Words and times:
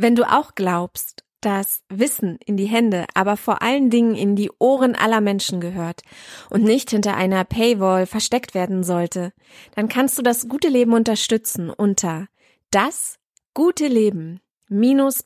Wenn 0.00 0.14
du 0.14 0.30
auch 0.32 0.54
glaubst, 0.54 1.24
dass 1.40 1.82
Wissen 1.88 2.38
in 2.46 2.56
die 2.56 2.66
Hände, 2.66 3.04
aber 3.14 3.36
vor 3.36 3.62
allen 3.62 3.90
Dingen 3.90 4.14
in 4.14 4.36
die 4.36 4.48
Ohren 4.60 4.94
aller 4.94 5.20
Menschen 5.20 5.60
gehört 5.60 6.02
und 6.50 6.62
nicht 6.62 6.90
hinter 6.90 7.16
einer 7.16 7.42
Paywall 7.42 8.06
versteckt 8.06 8.54
werden 8.54 8.84
sollte, 8.84 9.32
dann 9.74 9.88
kannst 9.88 10.16
du 10.16 10.22
das 10.22 10.48
gute 10.48 10.68
Leben 10.68 10.92
unterstützen 10.92 11.68
unter 11.68 12.28
das 12.70 13.18
gute 13.54 13.88
Leben 13.88 14.38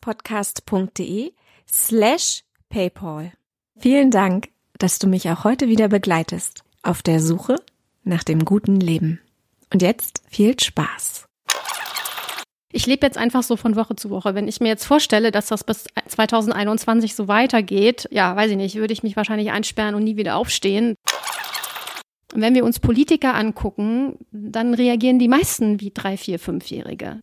podcast.de 0.00 1.34
slash 1.70 2.42
paypal. 2.70 3.30
Vielen 3.76 4.10
Dank, 4.10 4.48
dass 4.78 4.98
du 4.98 5.06
mich 5.06 5.28
auch 5.28 5.44
heute 5.44 5.68
wieder 5.68 5.88
begleitest 5.88 6.64
auf 6.82 7.02
der 7.02 7.20
Suche 7.20 7.56
nach 8.04 8.24
dem 8.24 8.46
guten 8.46 8.76
Leben. 8.80 9.20
Und 9.70 9.82
jetzt 9.82 10.22
viel 10.30 10.58
Spaß 10.58 11.28
ich 12.72 12.86
lebe 12.86 13.06
jetzt 13.06 13.18
einfach 13.18 13.42
so 13.42 13.56
von 13.56 13.76
Woche 13.76 13.94
zu 13.96 14.10
Woche. 14.10 14.34
Wenn 14.34 14.48
ich 14.48 14.60
mir 14.60 14.68
jetzt 14.68 14.84
vorstelle, 14.84 15.30
dass 15.30 15.46
das 15.46 15.62
bis 15.62 15.84
2021 16.08 17.14
so 17.14 17.28
weitergeht, 17.28 18.08
ja, 18.10 18.34
weiß 18.34 18.50
ich 18.50 18.56
nicht, 18.56 18.76
würde 18.76 18.92
ich 18.92 19.02
mich 19.02 19.16
wahrscheinlich 19.16 19.50
einsperren 19.50 19.94
und 19.94 20.04
nie 20.04 20.16
wieder 20.16 20.36
aufstehen. 20.36 20.94
Wenn 22.34 22.54
wir 22.54 22.64
uns 22.64 22.80
Politiker 22.80 23.34
angucken, 23.34 24.16
dann 24.30 24.72
reagieren 24.72 25.18
die 25.18 25.28
meisten 25.28 25.80
wie 25.80 25.90
drei, 25.90 26.16
vier, 26.16 26.38
fünfjährige. 26.38 27.20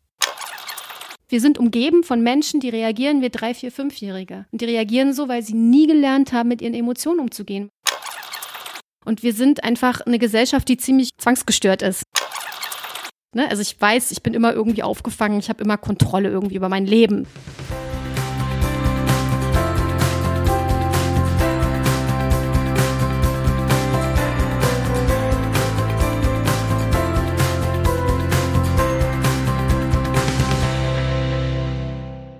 Wir 1.29 1.41
sind 1.41 1.57
umgeben 1.57 2.03
von 2.03 2.21
Menschen, 2.21 2.59
die 2.59 2.69
reagieren 2.69 3.21
wie 3.21 3.29
drei, 3.29 3.53
vier, 3.55 3.71
fünfjährige. 3.71 4.45
Und 4.51 4.61
die 4.61 4.65
reagieren 4.65 5.13
so, 5.13 5.27
weil 5.27 5.41
sie 5.41 5.55
nie 5.55 5.87
gelernt 5.87 6.31
haben, 6.31 6.49
mit 6.49 6.61
ihren 6.61 6.73
Emotionen 6.73 7.19
umzugehen. 7.19 7.69
Und 9.05 9.23
wir 9.23 9.33
sind 9.33 9.63
einfach 9.63 10.01
eine 10.01 10.19
Gesellschaft, 10.19 10.67
die 10.67 10.77
ziemlich 10.77 11.09
zwangsgestört 11.17 11.81
ist. 11.81 12.03
Ne? 13.35 13.47
Also 13.47 13.61
ich 13.61 13.79
weiß, 13.79 14.09
ich 14.09 14.23
bin 14.23 14.33
immer 14.33 14.53
irgendwie 14.53 14.81
aufgefangen, 14.81 15.37
ich 15.39 15.49
habe 15.49 15.63
immer 15.63 15.77
Kontrolle 15.77 16.29
irgendwie 16.29 16.55
über 16.55 16.67
mein 16.67 16.87
Leben. 16.87 17.27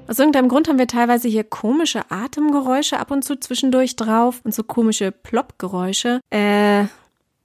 Aus 0.07 0.17
irgendeinem 0.17 0.49
Grund 0.49 0.67
haben 0.67 0.79
wir 0.79 0.87
teilweise 0.87 1.27
hier 1.27 1.43
komische 1.43 2.09
Atemgeräusche 2.09 2.99
ab 2.99 3.11
und 3.11 3.23
zu 3.23 3.39
zwischendurch 3.39 3.95
drauf 3.95 4.41
und 4.43 4.55
so 4.55 4.63
komische 4.63 5.11
Plopp-Geräusche. 5.11 6.19
Äh, 6.31 6.81
I 6.81 6.87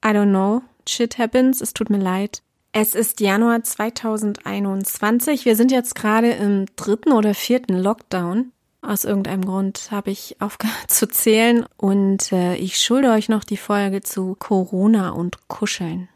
don't 0.02 0.30
know. 0.30 0.62
Shit 0.88 1.18
happens. 1.18 1.60
Es 1.60 1.74
tut 1.74 1.90
mir 1.90 1.98
leid. 1.98 2.42
Es 2.76 2.96
ist 2.96 3.20
Januar 3.20 3.62
2021. 3.62 5.44
Wir 5.44 5.54
sind 5.54 5.70
jetzt 5.70 5.94
gerade 5.94 6.32
im 6.32 6.66
dritten 6.74 7.12
oder 7.12 7.32
vierten 7.32 7.78
Lockdown. 7.78 8.50
Aus 8.82 9.04
irgendeinem 9.04 9.44
Grund 9.44 9.92
habe 9.92 10.10
ich 10.10 10.40
aufgehört 10.40 10.74
zu 10.90 11.06
zählen 11.06 11.66
und 11.76 12.32
äh, 12.32 12.56
ich 12.56 12.80
schulde 12.80 13.12
euch 13.12 13.28
noch 13.28 13.44
die 13.44 13.58
Folge 13.58 14.00
zu 14.00 14.34
Corona 14.36 15.10
und 15.10 15.46
Kuscheln. 15.46 16.08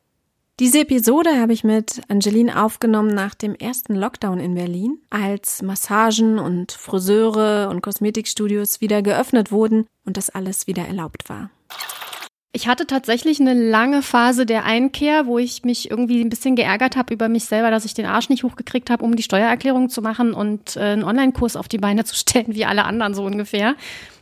Diese 0.59 0.81
Episode 0.81 1.41
habe 1.41 1.53
ich 1.53 1.63
mit 1.63 2.01
Angeline 2.09 2.61
aufgenommen 2.61 3.15
nach 3.15 3.37
dem 3.37 3.55
ersten 3.55 3.95
Lockdown 3.95 4.41
in 4.41 4.55
Berlin, 4.57 4.99
als 5.11 5.63
Massagen 5.63 6.41
und 6.41 6.73
Friseure 6.73 7.69
und 7.71 7.83
Kosmetikstudios 7.83 8.81
wieder 8.81 9.03
geöffnet 9.03 9.53
wurden 9.53 9.87
und 10.05 10.17
das 10.17 10.29
alles 10.29 10.67
wieder 10.67 10.83
erlaubt 10.83 11.29
war. 11.29 11.51
Ich 12.53 12.67
hatte 12.67 12.87
tatsächlich 12.87 13.41
eine 13.41 13.53
lange 13.53 14.01
Phase 14.03 14.47
der 14.47 14.65
Einkehr, 14.65 15.27
wo 15.27 15.39
ich 15.39 15.65
mich 15.65 15.91
irgendwie 15.91 16.23
ein 16.23 16.31
bisschen 16.31 16.57
geärgert 16.57 16.97
habe 16.97 17.13
über 17.13 17.29
mich 17.29 17.45
selber, 17.45 17.71
dass 17.71 17.85
ich 17.85 17.93
den 17.93 18.07
Arsch 18.07 18.31
nicht 18.31 18.43
hochgekriegt 18.43 18.89
habe, 18.89 19.05
um 19.05 19.17
die 19.17 19.23
Steuererklärung 19.23 19.91
zu 19.91 20.01
machen 20.01 20.33
und 20.33 20.77
äh, 20.77 20.81
einen 20.81 21.05
Online-Kurs 21.05 21.57
auf 21.57 21.69
die 21.69 21.79
Beine 21.79 22.05
zu 22.07 22.15
stellen, 22.15 22.55
wie 22.55 22.65
alle 22.65 22.85
anderen 22.85 23.13
so 23.13 23.25
ungefähr. 23.25 23.77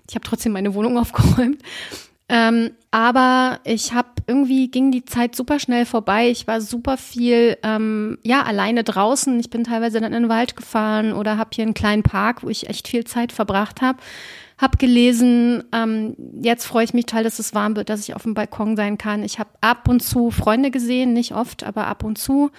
Ich 0.08 0.16
habe 0.16 0.26
trotzdem 0.26 0.52
meine 0.52 0.74
Wohnung 0.74 0.98
aufgeräumt. 0.98 1.62
Ähm, 2.28 2.72
aber 2.90 3.60
ich 3.62 3.92
habe 3.92 4.08
irgendwie 4.26 4.68
ging 4.68 4.90
die 4.90 5.04
Zeit 5.04 5.36
super 5.36 5.60
schnell 5.60 5.86
vorbei. 5.86 6.28
Ich 6.28 6.48
war 6.48 6.60
super 6.60 6.96
viel 6.96 7.56
ähm, 7.62 8.18
ja 8.24 8.42
alleine 8.42 8.82
draußen. 8.82 9.38
Ich 9.38 9.50
bin 9.50 9.62
teilweise 9.62 10.00
dann 10.00 10.12
in 10.12 10.24
den 10.24 10.28
Wald 10.28 10.56
gefahren 10.56 11.12
oder 11.12 11.38
habe 11.38 11.50
hier 11.54 11.62
einen 11.62 11.74
kleinen 11.74 12.02
Park, 12.02 12.42
wo 12.42 12.48
ich 12.48 12.68
echt 12.68 12.88
viel 12.88 13.04
Zeit 13.04 13.30
verbracht 13.30 13.80
habe 13.80 13.98
habe 14.58 14.78
gelesen, 14.78 15.64
ähm, 15.72 16.16
jetzt 16.40 16.64
freue 16.64 16.84
ich 16.84 16.94
mich 16.94 17.06
total, 17.06 17.24
dass 17.24 17.38
es 17.38 17.54
warm 17.54 17.76
wird, 17.76 17.90
dass 17.90 18.08
ich 18.08 18.14
auf 18.14 18.22
dem 18.22 18.34
Balkon 18.34 18.76
sein 18.76 18.96
kann. 18.96 19.22
Ich 19.22 19.38
habe 19.38 19.50
ab 19.60 19.88
und 19.88 20.00
zu 20.02 20.30
Freunde 20.30 20.70
gesehen, 20.70 21.12
nicht 21.12 21.34
oft, 21.34 21.64
aber 21.64 21.86
ab 21.86 22.04
und 22.04 22.16
zu. 22.16 22.50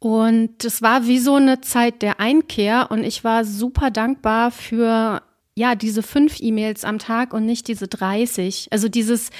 Und 0.00 0.64
es 0.64 0.82
war 0.82 1.06
wie 1.06 1.18
so 1.18 1.36
eine 1.36 1.60
Zeit 1.60 2.02
der 2.02 2.20
Einkehr 2.20 2.88
und 2.90 3.04
ich 3.04 3.24
war 3.24 3.44
super 3.44 3.90
dankbar 3.90 4.50
für 4.50 5.22
ja 5.54 5.74
diese 5.74 6.02
fünf 6.02 6.40
E-Mails 6.40 6.84
am 6.84 6.98
Tag 6.98 7.32
und 7.32 7.44
nicht 7.44 7.66
diese 7.68 7.88
30. 7.88 8.68
Also 8.70 8.88
dieses, 8.88 9.30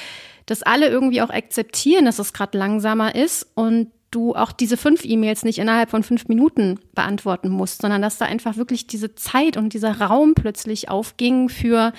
dass 0.47 0.63
alle 0.63 0.89
irgendwie 0.89 1.23
auch 1.23 1.31
akzeptieren, 1.31 2.05
dass 2.05 2.19
es 2.19 2.33
gerade 2.33 2.59
langsamer 2.59 3.15
ist 3.15 3.47
und 3.55 3.93
du 4.11 4.35
auch 4.35 4.53
diese 4.53 4.77
fünf 4.77 5.05
E-Mails 5.05 5.45
nicht 5.45 5.59
innerhalb 5.59 5.91
von 5.91 6.03
fünf 6.03 6.29
Minuten 6.29 6.81
beantworten 6.95 7.49
musst, 7.49 7.83
sondern 7.83 8.03
dass 8.03 8.19
da 8.19 8.25
einfach 8.25 8.57
wirklich 8.57 8.87
diese 8.87 9.15
Zeit 9.15 9.57
und 9.57 9.75
dieser 9.75 10.01
Raum 10.01 10.35
plötzlich 10.35 10.89
aufging 10.89 11.49
für 11.49 11.93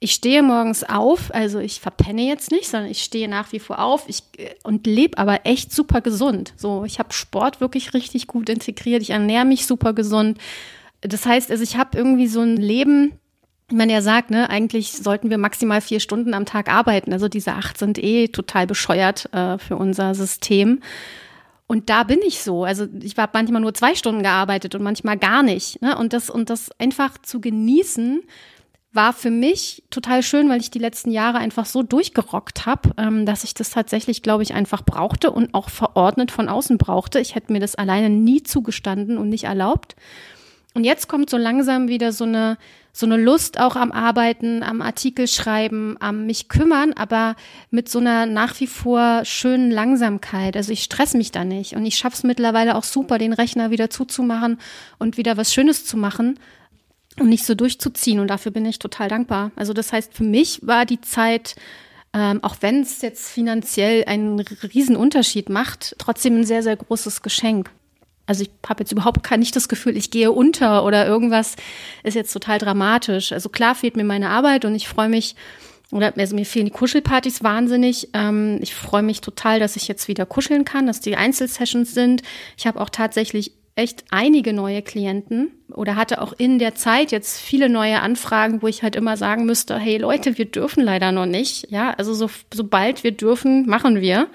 ich 0.00 0.12
stehe 0.12 0.42
morgens 0.42 0.84
auf, 0.84 1.32
also 1.34 1.60
ich 1.60 1.80
verpenne 1.80 2.26
jetzt 2.26 2.50
nicht, 2.50 2.68
sondern 2.68 2.90
ich 2.90 3.02
stehe 3.02 3.26
nach 3.26 3.52
wie 3.52 3.58
vor 3.58 3.78
auf 3.78 4.04
ich, 4.06 4.22
und 4.62 4.86
lebe 4.86 5.16
aber 5.16 5.46
echt 5.46 5.72
super 5.72 6.02
gesund. 6.02 6.52
So, 6.56 6.84
ich 6.84 6.98
habe 6.98 7.14
Sport 7.14 7.62
wirklich 7.62 7.94
richtig 7.94 8.26
gut 8.26 8.50
integriert, 8.50 9.00
ich 9.00 9.10
ernähre 9.10 9.46
mich 9.46 9.66
super 9.66 9.94
gesund. 9.94 10.38
Das 11.00 11.24
heißt, 11.24 11.50
also 11.50 11.62
ich 11.62 11.76
habe 11.78 11.96
irgendwie 11.96 12.26
so 12.26 12.40
ein 12.40 12.58
Leben, 12.58 13.12
man 13.72 13.88
ja 13.88 14.02
sagt, 14.02 14.30
ne, 14.30 14.50
eigentlich 14.50 14.92
sollten 14.92 15.30
wir 15.30 15.38
maximal 15.38 15.80
vier 15.80 16.00
Stunden 16.00 16.34
am 16.34 16.44
Tag 16.44 16.70
arbeiten. 16.70 17.12
Also 17.14 17.28
diese 17.28 17.52
acht 17.52 17.78
sind 17.78 17.96
eh 17.96 18.28
total 18.28 18.66
bescheuert 18.66 19.32
äh, 19.32 19.56
für 19.56 19.76
unser 19.76 20.14
System. 20.14 20.80
Und 21.74 21.90
da 21.90 22.04
bin 22.04 22.20
ich 22.24 22.40
so. 22.40 22.62
Also 22.62 22.86
ich 23.02 23.18
habe 23.18 23.32
manchmal 23.34 23.60
nur 23.60 23.74
zwei 23.74 23.96
Stunden 23.96 24.22
gearbeitet 24.22 24.76
und 24.76 24.82
manchmal 24.84 25.18
gar 25.18 25.42
nicht. 25.42 25.82
Ne? 25.82 25.98
Und 25.98 26.12
das 26.12 26.30
und 26.30 26.48
das 26.48 26.70
einfach 26.78 27.18
zu 27.20 27.40
genießen 27.40 28.22
war 28.92 29.12
für 29.12 29.32
mich 29.32 29.82
total 29.90 30.22
schön, 30.22 30.48
weil 30.48 30.60
ich 30.60 30.70
die 30.70 30.78
letzten 30.78 31.10
Jahre 31.10 31.38
einfach 31.38 31.66
so 31.66 31.82
durchgerockt 31.82 32.64
habe, 32.64 32.90
ähm, 32.96 33.26
dass 33.26 33.42
ich 33.42 33.54
das 33.54 33.70
tatsächlich, 33.70 34.22
glaube 34.22 34.44
ich, 34.44 34.54
einfach 34.54 34.84
brauchte 34.84 35.32
und 35.32 35.52
auch 35.52 35.68
verordnet 35.68 36.30
von 36.30 36.48
außen 36.48 36.78
brauchte. 36.78 37.18
Ich 37.18 37.34
hätte 37.34 37.52
mir 37.52 37.58
das 37.58 37.74
alleine 37.74 38.08
nie 38.08 38.44
zugestanden 38.44 39.18
und 39.18 39.28
nicht 39.28 39.42
erlaubt. 39.42 39.96
Und 40.74 40.84
jetzt 40.84 41.08
kommt 41.08 41.28
so 41.28 41.36
langsam 41.36 41.88
wieder 41.88 42.12
so 42.12 42.22
eine 42.22 42.56
so 42.96 43.06
eine 43.06 43.16
Lust 43.16 43.58
auch 43.58 43.74
am 43.74 43.90
Arbeiten, 43.90 44.62
am 44.62 44.80
Artikel 44.80 45.26
schreiben, 45.26 45.96
am 45.98 46.26
mich 46.26 46.48
kümmern, 46.48 46.92
aber 46.92 47.34
mit 47.70 47.88
so 47.88 47.98
einer 47.98 48.24
nach 48.24 48.58
wie 48.60 48.68
vor 48.68 49.24
schönen 49.24 49.72
Langsamkeit. 49.72 50.56
Also 50.56 50.72
ich 50.72 50.84
stress 50.84 51.14
mich 51.14 51.32
da 51.32 51.44
nicht 51.44 51.74
und 51.74 51.84
ich 51.84 51.98
schaffe 51.98 52.14
es 52.14 52.22
mittlerweile 52.22 52.76
auch 52.76 52.84
super, 52.84 53.18
den 53.18 53.32
Rechner 53.32 53.72
wieder 53.72 53.90
zuzumachen 53.90 54.60
und 55.00 55.16
wieder 55.16 55.36
was 55.36 55.52
Schönes 55.52 55.84
zu 55.84 55.96
machen 55.96 56.38
und 57.18 57.28
nicht 57.28 57.44
so 57.44 57.56
durchzuziehen. 57.56 58.20
Und 58.20 58.28
dafür 58.28 58.52
bin 58.52 58.64
ich 58.64 58.78
total 58.78 59.08
dankbar. 59.08 59.50
Also 59.56 59.72
das 59.72 59.92
heißt, 59.92 60.14
für 60.14 60.24
mich 60.24 60.60
war 60.62 60.86
die 60.86 61.00
Zeit 61.00 61.56
ähm, 62.16 62.44
auch 62.44 62.56
wenn 62.60 62.82
es 62.82 63.02
jetzt 63.02 63.28
finanziell 63.28 64.04
einen 64.04 64.38
riesen 64.38 64.94
Unterschied 64.94 65.48
macht, 65.48 65.96
trotzdem 65.98 66.36
ein 66.36 66.44
sehr, 66.44 66.62
sehr 66.62 66.76
großes 66.76 67.22
Geschenk. 67.22 67.70
Also 68.26 68.42
ich 68.42 68.50
habe 68.66 68.82
jetzt 68.82 68.92
überhaupt 68.92 69.30
nicht 69.36 69.54
das 69.54 69.68
Gefühl, 69.68 69.96
ich 69.96 70.10
gehe 70.10 70.32
unter 70.32 70.84
oder 70.84 71.06
irgendwas 71.06 71.56
ist 72.02 72.14
jetzt 72.14 72.32
total 72.32 72.58
dramatisch. 72.58 73.32
Also 73.32 73.48
klar 73.48 73.74
fehlt 73.74 73.96
mir 73.96 74.04
meine 74.04 74.30
Arbeit 74.30 74.64
und 74.64 74.74
ich 74.74 74.88
freue 74.88 75.08
mich, 75.08 75.36
oder 75.90 76.12
also 76.16 76.34
mir 76.34 76.46
fehlen 76.46 76.66
die 76.66 76.72
Kuschelpartys 76.72 77.42
wahnsinnig. 77.42 78.08
Ähm, 78.14 78.58
ich 78.62 78.74
freue 78.74 79.02
mich 79.02 79.20
total, 79.20 79.60
dass 79.60 79.76
ich 79.76 79.88
jetzt 79.88 80.08
wieder 80.08 80.26
kuscheln 80.26 80.64
kann, 80.64 80.86
dass 80.86 81.00
die 81.00 81.16
Einzelsessions 81.16 81.92
sind. 81.92 82.22
Ich 82.56 82.66
habe 82.66 82.80
auch 82.80 82.90
tatsächlich 82.90 83.52
echt 83.76 84.04
einige 84.10 84.52
neue 84.52 84.82
Klienten 84.82 85.50
oder 85.68 85.96
hatte 85.96 86.22
auch 86.22 86.32
in 86.32 86.58
der 86.58 86.74
Zeit 86.74 87.10
jetzt 87.10 87.40
viele 87.40 87.68
neue 87.68 88.00
Anfragen, 88.00 88.62
wo 88.62 88.68
ich 88.68 88.82
halt 88.82 88.94
immer 88.94 89.16
sagen 89.16 89.46
müsste, 89.46 89.76
hey 89.76 89.98
Leute, 89.98 90.38
wir 90.38 90.44
dürfen 90.44 90.82
leider 90.82 91.12
noch 91.12 91.26
nicht. 91.26 91.70
Ja, 91.70 91.90
also 91.90 92.14
so, 92.14 92.30
sobald 92.52 93.02
wir 93.02 93.12
dürfen, 93.12 93.66
machen 93.66 94.00
wir 94.00 94.28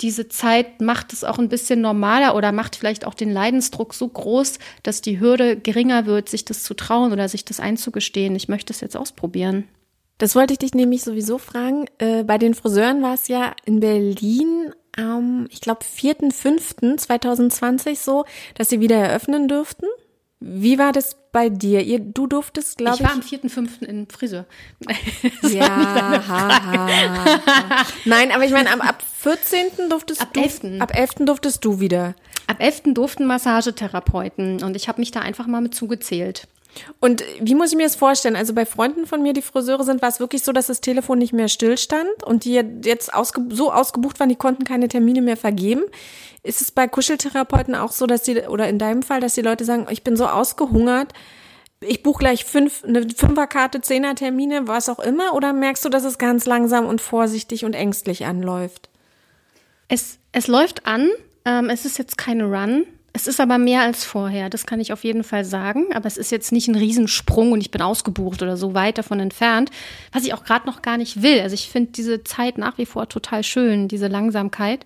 diese 0.00 0.28
Zeit 0.28 0.80
macht 0.80 1.12
es 1.12 1.24
auch 1.24 1.38
ein 1.38 1.48
bisschen 1.48 1.80
normaler 1.80 2.34
oder 2.34 2.52
macht 2.52 2.76
vielleicht 2.76 3.06
auch 3.06 3.14
den 3.14 3.32
Leidensdruck 3.32 3.94
so 3.94 4.08
groß, 4.08 4.58
dass 4.82 5.02
die 5.02 5.20
Hürde 5.20 5.56
geringer 5.56 6.06
wird, 6.06 6.28
sich 6.28 6.44
das 6.44 6.62
zu 6.62 6.74
trauen 6.74 7.12
oder 7.12 7.28
sich 7.28 7.44
das 7.44 7.60
einzugestehen. 7.60 8.34
Ich 8.36 8.48
möchte 8.48 8.72
es 8.72 8.80
jetzt 8.80 8.96
ausprobieren. 8.96 9.64
Das 10.18 10.34
wollte 10.34 10.52
ich 10.52 10.58
dich 10.58 10.74
nämlich 10.74 11.02
sowieso 11.02 11.38
fragen. 11.38 11.86
Äh, 11.98 12.24
bei 12.24 12.38
den 12.38 12.54
Friseuren 12.54 13.02
war 13.02 13.14
es 13.14 13.28
ja 13.28 13.54
in 13.64 13.80
Berlin 13.80 14.72
am, 14.96 15.46
ich 15.50 15.60
glaube, 15.60 15.84
4.5.2020 15.84 17.96
so, 17.96 18.24
dass 18.54 18.68
sie 18.68 18.80
wieder 18.80 18.96
eröffnen 18.96 19.46
dürften. 19.48 19.86
Wie 20.40 20.78
war 20.78 20.92
das 20.92 21.16
bei 21.32 21.50
dir? 21.50 21.82
Ihr, 21.82 21.98
du 21.98 22.26
durftest, 22.26 22.78
glaube 22.78 22.94
ich. 22.94 23.00
Ich 23.00 23.06
war 23.06 23.12
am 23.12 23.20
4.5. 23.20 23.82
in 23.84 24.08
Friseur. 24.08 24.46
ja, 25.42 25.68
ha, 25.68 26.26
ha, 26.26 27.24
ha. 27.24 27.86
Nein, 28.06 28.32
aber 28.32 28.44
ich 28.44 28.52
meine, 28.52 28.72
ab, 28.72 28.82
ab 28.82 29.02
14. 29.18 29.90
durftest 29.90 30.22
ab 30.22 30.32
du. 30.32 30.40
11. 30.40 30.80
Ab 30.80 30.96
11. 30.96 31.26
durftest 31.26 31.62
du 31.62 31.78
wieder. 31.78 32.14
Ab 32.46 32.56
11. 32.58 32.94
durften 32.94 33.26
Massagetherapeuten 33.26 34.62
und 34.62 34.76
ich 34.76 34.88
habe 34.88 35.00
mich 35.00 35.10
da 35.10 35.20
einfach 35.20 35.46
mal 35.46 35.60
mit 35.60 35.74
zugezählt. 35.74 36.48
Und 37.00 37.24
wie 37.40 37.54
muss 37.54 37.70
ich 37.70 37.76
mir 37.76 37.84
das 37.84 37.96
vorstellen? 37.96 38.36
Also 38.36 38.54
bei 38.54 38.66
Freunden 38.66 39.06
von 39.06 39.22
mir, 39.22 39.32
die 39.32 39.42
Friseure 39.42 39.84
sind, 39.84 40.02
war 40.02 40.08
es 40.08 40.20
wirklich 40.20 40.42
so, 40.42 40.52
dass 40.52 40.68
das 40.68 40.80
Telefon 40.80 41.18
nicht 41.18 41.32
mehr 41.32 41.48
stillstand 41.48 42.22
und 42.24 42.44
die 42.44 42.54
jetzt 42.84 43.12
ausge 43.12 43.42
so 43.50 43.72
ausgebucht 43.72 44.20
waren, 44.20 44.28
die 44.28 44.36
konnten 44.36 44.64
keine 44.64 44.88
Termine 44.88 45.22
mehr 45.22 45.36
vergeben. 45.36 45.82
Ist 46.42 46.60
es 46.60 46.70
bei 46.70 46.88
Kuscheltherapeuten 46.88 47.74
auch 47.74 47.92
so, 47.92 48.06
dass 48.06 48.22
die, 48.22 48.38
oder 48.42 48.68
in 48.68 48.78
deinem 48.78 49.02
Fall, 49.02 49.20
dass 49.20 49.34
die 49.34 49.42
Leute 49.42 49.64
sagen, 49.64 49.86
ich 49.90 50.04
bin 50.04 50.16
so 50.16 50.26
ausgehungert, 50.26 51.12
ich 51.80 52.02
buche 52.02 52.18
gleich 52.18 52.44
fünf, 52.44 52.84
eine 52.84 53.08
Fünferkarte, 53.08 53.80
Zehner-Termine, 53.80 54.68
was 54.68 54.88
auch 54.88 54.98
immer, 54.98 55.34
oder 55.34 55.52
merkst 55.52 55.84
du, 55.84 55.88
dass 55.88 56.04
es 56.04 56.18
ganz 56.18 56.44
langsam 56.44 56.86
und 56.86 57.00
vorsichtig 57.00 57.64
und 57.64 57.74
ängstlich 57.74 58.26
anläuft? 58.26 58.90
Es, 59.88 60.18
es 60.32 60.46
läuft 60.46 60.86
an. 60.86 61.08
Ähm, 61.44 61.70
es 61.70 61.84
ist 61.84 61.98
jetzt 61.98 62.18
keine 62.18 62.44
Run. 62.44 62.84
Es 63.12 63.26
ist 63.26 63.40
aber 63.40 63.58
mehr 63.58 63.82
als 63.82 64.04
vorher, 64.04 64.50
das 64.50 64.66
kann 64.66 64.78
ich 64.78 64.92
auf 64.92 65.02
jeden 65.02 65.24
Fall 65.24 65.44
sagen. 65.44 65.86
Aber 65.94 66.06
es 66.06 66.16
ist 66.16 66.30
jetzt 66.30 66.52
nicht 66.52 66.68
ein 66.68 66.76
Riesensprung 66.76 67.52
und 67.52 67.60
ich 67.60 67.70
bin 67.70 67.82
ausgebucht 67.82 68.42
oder 68.42 68.56
so 68.56 68.74
weit 68.74 68.98
davon 68.98 69.18
entfernt, 69.18 69.70
was 70.12 70.24
ich 70.24 70.32
auch 70.32 70.44
gerade 70.44 70.66
noch 70.66 70.80
gar 70.80 70.96
nicht 70.96 71.22
will. 71.22 71.40
Also 71.40 71.54
ich 71.54 71.68
finde 71.68 71.90
diese 71.92 72.22
Zeit 72.22 72.56
nach 72.56 72.78
wie 72.78 72.86
vor 72.86 73.08
total 73.08 73.42
schön, 73.42 73.88
diese 73.88 74.06
Langsamkeit. 74.06 74.84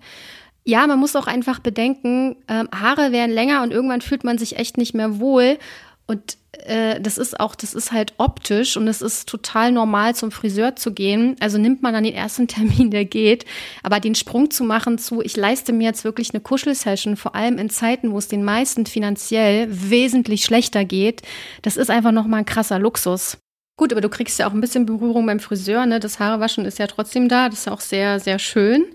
Ja, 0.63 0.87
man 0.87 0.99
muss 0.99 1.15
auch 1.15 1.27
einfach 1.27 1.59
bedenken, 1.59 2.35
ähm, 2.47 2.67
Haare 2.73 3.11
werden 3.11 3.31
länger 3.31 3.61
und 3.61 3.71
irgendwann 3.71 4.01
fühlt 4.01 4.23
man 4.23 4.39
sich 4.39 4.57
echt 4.57 4.77
nicht 4.77 4.95
mehr 4.95 5.19
wohl. 5.19 5.59
Und 6.07 6.37
äh, 6.65 6.99
das 7.01 7.17
ist 7.17 7.39
auch, 7.39 7.55
das 7.55 7.73
ist 7.73 7.91
halt 7.91 8.13
optisch 8.17 8.77
und 8.77 8.87
es 8.87 9.01
ist 9.01 9.27
total 9.27 9.71
normal, 9.71 10.15
zum 10.15 10.31
Friseur 10.31 10.75
zu 10.75 10.93
gehen. 10.93 11.35
Also 11.39 11.57
nimmt 11.57 11.81
man 11.81 11.93
dann 11.93 12.03
den 12.03 12.13
ersten 12.13 12.47
Termin, 12.47 12.91
der 12.91 13.05
geht. 13.05 13.45
Aber 13.83 13.99
den 13.99 14.15
Sprung 14.15 14.51
zu 14.51 14.63
machen 14.63 14.97
zu, 14.97 15.21
ich 15.21 15.35
leiste 15.35 15.73
mir 15.73 15.85
jetzt 15.85 16.03
wirklich 16.03 16.33
eine 16.33 16.41
Kuschelsession, 16.41 17.17
vor 17.17 17.35
allem 17.35 17.57
in 17.57 17.69
Zeiten, 17.69 18.11
wo 18.11 18.17
es 18.17 18.27
den 18.27 18.43
meisten 18.43 18.85
finanziell 18.85 19.67
wesentlich 19.69 20.43
schlechter 20.43 20.85
geht, 20.85 21.21
das 21.61 21.77
ist 21.77 21.89
einfach 21.89 22.11
nochmal 22.11 22.41
ein 22.41 22.45
krasser 22.45 22.79
Luxus. 22.79 23.37
Gut, 23.77 23.91
aber 23.91 23.99
du 23.99 24.07
kriegst 24.07 24.39
ja 24.39 24.47
auch 24.47 24.53
ein 24.53 24.61
bisschen 24.61 24.85
Berührung 24.85 25.25
beim 25.25 25.41
Friseur, 25.41 25.85
ne? 25.85 25.99
Das 25.99 26.19
Haarewaschen 26.19 26.63
ist 26.63 26.79
ja 26.79 26.87
trotzdem 26.87 27.27
da. 27.27 27.49
Das 27.49 27.59
ist 27.59 27.65
ja 27.65 27.73
auch 27.73 27.81
sehr, 27.81 28.21
sehr 28.21 28.39
schön. 28.39 28.85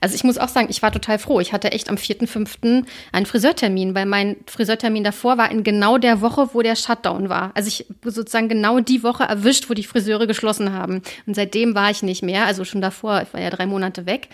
Also 0.00 0.14
ich 0.14 0.24
muss 0.24 0.38
auch 0.38 0.48
sagen, 0.48 0.68
ich 0.70 0.82
war 0.82 0.92
total 0.92 1.18
froh. 1.18 1.40
Ich 1.40 1.52
hatte 1.52 1.72
echt 1.72 1.88
am 1.88 1.96
4.5. 1.96 2.84
einen 3.12 3.26
Friseurtermin, 3.26 3.94
weil 3.94 4.06
mein 4.06 4.36
Friseurtermin 4.46 5.04
davor 5.04 5.38
war 5.38 5.50
in 5.50 5.64
genau 5.64 5.98
der 5.98 6.20
Woche, 6.20 6.50
wo 6.52 6.62
der 6.62 6.76
Shutdown 6.76 7.28
war. 7.28 7.52
Also 7.54 7.68
ich 7.68 7.86
sozusagen 8.04 8.48
genau 8.48 8.80
die 8.80 9.02
Woche 9.02 9.24
erwischt, 9.24 9.70
wo 9.70 9.74
die 9.74 9.84
Friseure 9.84 10.26
geschlossen 10.26 10.72
haben. 10.72 11.02
Und 11.26 11.34
seitdem 11.34 11.74
war 11.74 11.90
ich 11.90 12.02
nicht 12.02 12.22
mehr, 12.22 12.46
also 12.46 12.64
schon 12.64 12.80
davor, 12.80 13.22
ich 13.22 13.32
war 13.32 13.40
ja 13.40 13.50
drei 13.50 13.66
Monate 13.66 14.06
weg. 14.06 14.28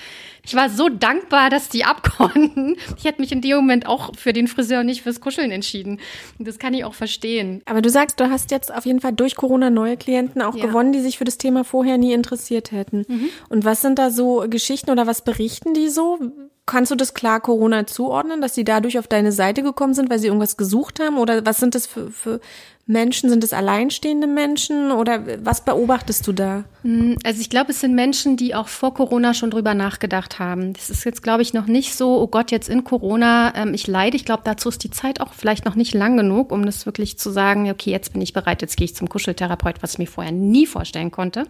Ich 0.47 0.55
war 0.55 0.69
so 0.69 0.89
dankbar, 0.89 1.51
dass 1.51 1.69
die 1.69 1.85
abkonnten. 1.85 2.77
Ich 2.97 3.05
hätte 3.05 3.21
mich 3.21 3.33
in 3.33 3.41
dem 3.41 3.57
Moment 3.57 3.87
auch 3.87 4.15
für 4.17 4.33
den 4.33 4.47
Friseur 4.47 4.85
nicht 4.85 5.03
fürs 5.03 5.21
Kuscheln 5.21 5.51
entschieden. 5.51 6.01
Und 6.39 6.47
das 6.47 6.59
kann 6.59 6.75
ich 6.75 6.85
auch 6.85 6.95
verstehen. 6.95 7.61
Aber 7.67 7.83
du 7.83 7.91
sagst, 7.91 8.21
du 8.21 8.31
hast 8.31 8.51
jetzt 8.51 8.73
auf 8.73 8.87
jeden 8.87 9.01
Fall 9.01 9.13
durch 9.13 9.37
Corona 9.37 9.69
neue 9.69 9.97
Klienten 9.97 10.41
auch 10.41 10.57
ja. 10.57 10.67
gewonnen, 10.67 10.93
die 10.93 11.01
sich 11.01 11.19
für 11.19 11.25
das 11.25 11.39
Thema 11.39 11.65
vorher 11.65 11.99
nie 11.99 12.13
interessiert 12.13 12.73
hätten. 12.73 13.05
Mhm. 13.09 13.29
Und 13.49 13.65
was 13.65 13.83
sind 13.83 13.99
da 13.99 14.11
so 14.11 14.45
Geschichten 14.49 14.91
oder 14.91 15.07
was 15.07 15.23
berichten 15.23 15.54
berichten 15.55 15.75
die 15.75 15.89
so? 15.89 16.19
Kannst 16.67 16.91
du 16.91 16.97
das 16.97 17.13
klar 17.13 17.41
Corona 17.41 17.87
zuordnen, 17.87 18.41
dass 18.41 18.55
sie 18.55 18.65
dadurch 18.65 18.99
auf 18.99 19.07
deine 19.07 19.33
Seite 19.33 19.63
gekommen 19.63 19.93
sind, 19.93 20.09
weil 20.09 20.19
sie 20.19 20.29
irgendwas 20.29 20.57
gesucht 20.57 20.99
haben? 20.99 21.19
Oder 21.19 21.45
was 21.45 21.59
sind 21.59 21.75
das 21.75 21.87
für, 21.87 22.11
für 22.11 22.41
Menschen? 22.87 23.29
Sind 23.29 23.45
es 23.45 23.53
alleinstehende 23.53 24.27
Menschen? 24.27 24.91
Oder 24.91 25.45
was 25.45 25.63
beobachtest 25.63 26.27
du 26.27 26.33
da? 26.33 26.65
Hm, 26.81 27.19
also 27.23 27.43
ich 27.43 27.51
glaube, 27.51 27.73
es 27.73 27.81
sind 27.81 27.95
Menschen, 27.95 28.39
die 28.39 28.55
auch 28.55 28.69
vor 28.69 28.95
Corona 28.95 29.35
schon 29.35 29.51
drüber 29.51 29.75
nachgedacht 29.75 30.39
haben. 30.39 30.73
Das 30.73 30.89
ist 30.89 31.05
jetzt, 31.05 31.23
glaube 31.23 31.43
ich, 31.43 31.53
noch 31.53 31.67
nicht 31.67 31.95
so, 31.95 32.19
oh 32.19 32.29
Gott, 32.29 32.51
jetzt 32.51 32.71
in 32.71 32.83
Corona, 32.83 33.53
ähm, 33.55 33.75
ich 33.75 33.87
leide. 33.87 34.17
Ich 34.17 34.25
glaube, 34.25 34.43
dazu 34.47 34.71
ist 34.71 34.83
die 34.85 34.91
Zeit 34.91 35.21
auch 35.21 35.35
vielleicht 35.35 35.67
noch 35.67 35.75
nicht 35.75 35.93
lang 35.93 36.17
genug, 36.17 36.51
um 36.51 36.65
das 36.65 36.87
wirklich 36.87 37.19
zu 37.19 37.31
sagen, 37.31 37.71
okay, 37.71 37.91
jetzt 37.91 38.15
bin 38.15 38.23
ich 38.23 38.33
bereit, 38.33 38.63
jetzt 38.63 38.79
gehe 38.79 38.87
ich 38.87 38.97
zum 38.97 39.11
Kuscheltherapeut, 39.11 39.83
was 39.83 39.93
ich 39.93 39.99
mir 39.99 40.09
vorher 40.09 40.33
nie 40.33 40.65
vorstellen 40.65 41.11
konnte. 41.11 41.45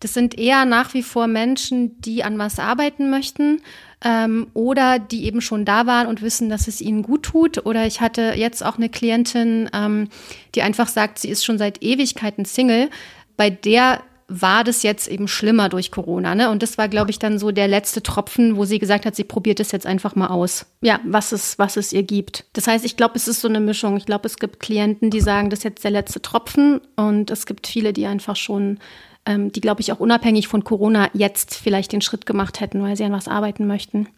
Das 0.00 0.14
sind 0.14 0.38
eher 0.38 0.64
nach 0.64 0.94
wie 0.94 1.02
vor 1.02 1.26
Menschen, 1.26 2.00
die 2.00 2.22
an 2.24 2.38
was 2.38 2.58
arbeiten 2.58 3.10
möchten 3.10 3.60
ähm, 4.04 4.48
oder 4.54 4.98
die 4.98 5.24
eben 5.24 5.40
schon 5.40 5.64
da 5.64 5.86
waren 5.86 6.06
und 6.06 6.22
wissen, 6.22 6.48
dass 6.48 6.68
es 6.68 6.80
ihnen 6.80 7.02
gut 7.02 7.24
tut. 7.24 7.66
Oder 7.66 7.86
ich 7.86 8.00
hatte 8.00 8.34
jetzt 8.36 8.64
auch 8.64 8.76
eine 8.76 8.88
Klientin, 8.88 9.68
ähm, 9.72 10.08
die 10.54 10.62
einfach 10.62 10.88
sagt, 10.88 11.18
sie 11.18 11.28
ist 11.28 11.44
schon 11.44 11.58
seit 11.58 11.82
Ewigkeiten 11.82 12.44
Single. 12.44 12.90
Bei 13.36 13.50
der 13.50 14.00
war 14.30 14.62
das 14.62 14.82
jetzt 14.82 15.08
eben 15.08 15.26
schlimmer 15.26 15.70
durch 15.70 15.90
Corona. 15.90 16.34
Ne? 16.34 16.50
Und 16.50 16.62
das 16.62 16.76
war, 16.76 16.88
glaube 16.88 17.10
ich, 17.10 17.18
dann 17.18 17.38
so 17.38 17.50
der 17.50 17.66
letzte 17.66 18.02
Tropfen, 18.02 18.56
wo 18.56 18.66
sie 18.66 18.78
gesagt 18.78 19.06
hat, 19.06 19.16
sie 19.16 19.24
probiert 19.24 19.58
es 19.58 19.72
jetzt 19.72 19.86
einfach 19.86 20.14
mal 20.14 20.26
aus. 20.26 20.66
Ja, 20.82 21.00
was 21.04 21.32
es, 21.32 21.58
was 21.58 21.78
es 21.78 21.94
ihr 21.94 22.02
gibt. 22.02 22.44
Das 22.52 22.66
heißt, 22.66 22.84
ich 22.84 22.98
glaube, 22.98 23.14
es 23.16 23.26
ist 23.26 23.40
so 23.40 23.48
eine 23.48 23.60
Mischung. 23.60 23.96
Ich 23.96 24.04
glaube, 24.04 24.26
es 24.26 24.36
gibt 24.36 24.60
Klienten, 24.60 25.08
die 25.08 25.22
sagen, 25.22 25.48
das 25.48 25.60
ist 25.60 25.64
jetzt 25.64 25.84
der 25.84 25.92
letzte 25.92 26.20
Tropfen. 26.20 26.82
Und 26.94 27.30
es 27.30 27.46
gibt 27.46 27.66
viele, 27.66 27.94
die 27.94 28.04
einfach 28.04 28.36
schon 28.36 28.78
ähm, 29.28 29.52
die, 29.52 29.60
glaube 29.60 29.82
ich, 29.82 29.92
auch 29.92 30.00
unabhängig 30.00 30.48
von 30.48 30.64
Corona 30.64 31.10
jetzt 31.12 31.54
vielleicht 31.54 31.92
den 31.92 32.00
Schritt 32.00 32.24
gemacht 32.24 32.60
hätten, 32.60 32.82
weil 32.82 32.96
sie 32.96 33.04
an 33.04 33.12
was 33.12 33.28
arbeiten 33.28 33.66
möchten. 33.66 34.08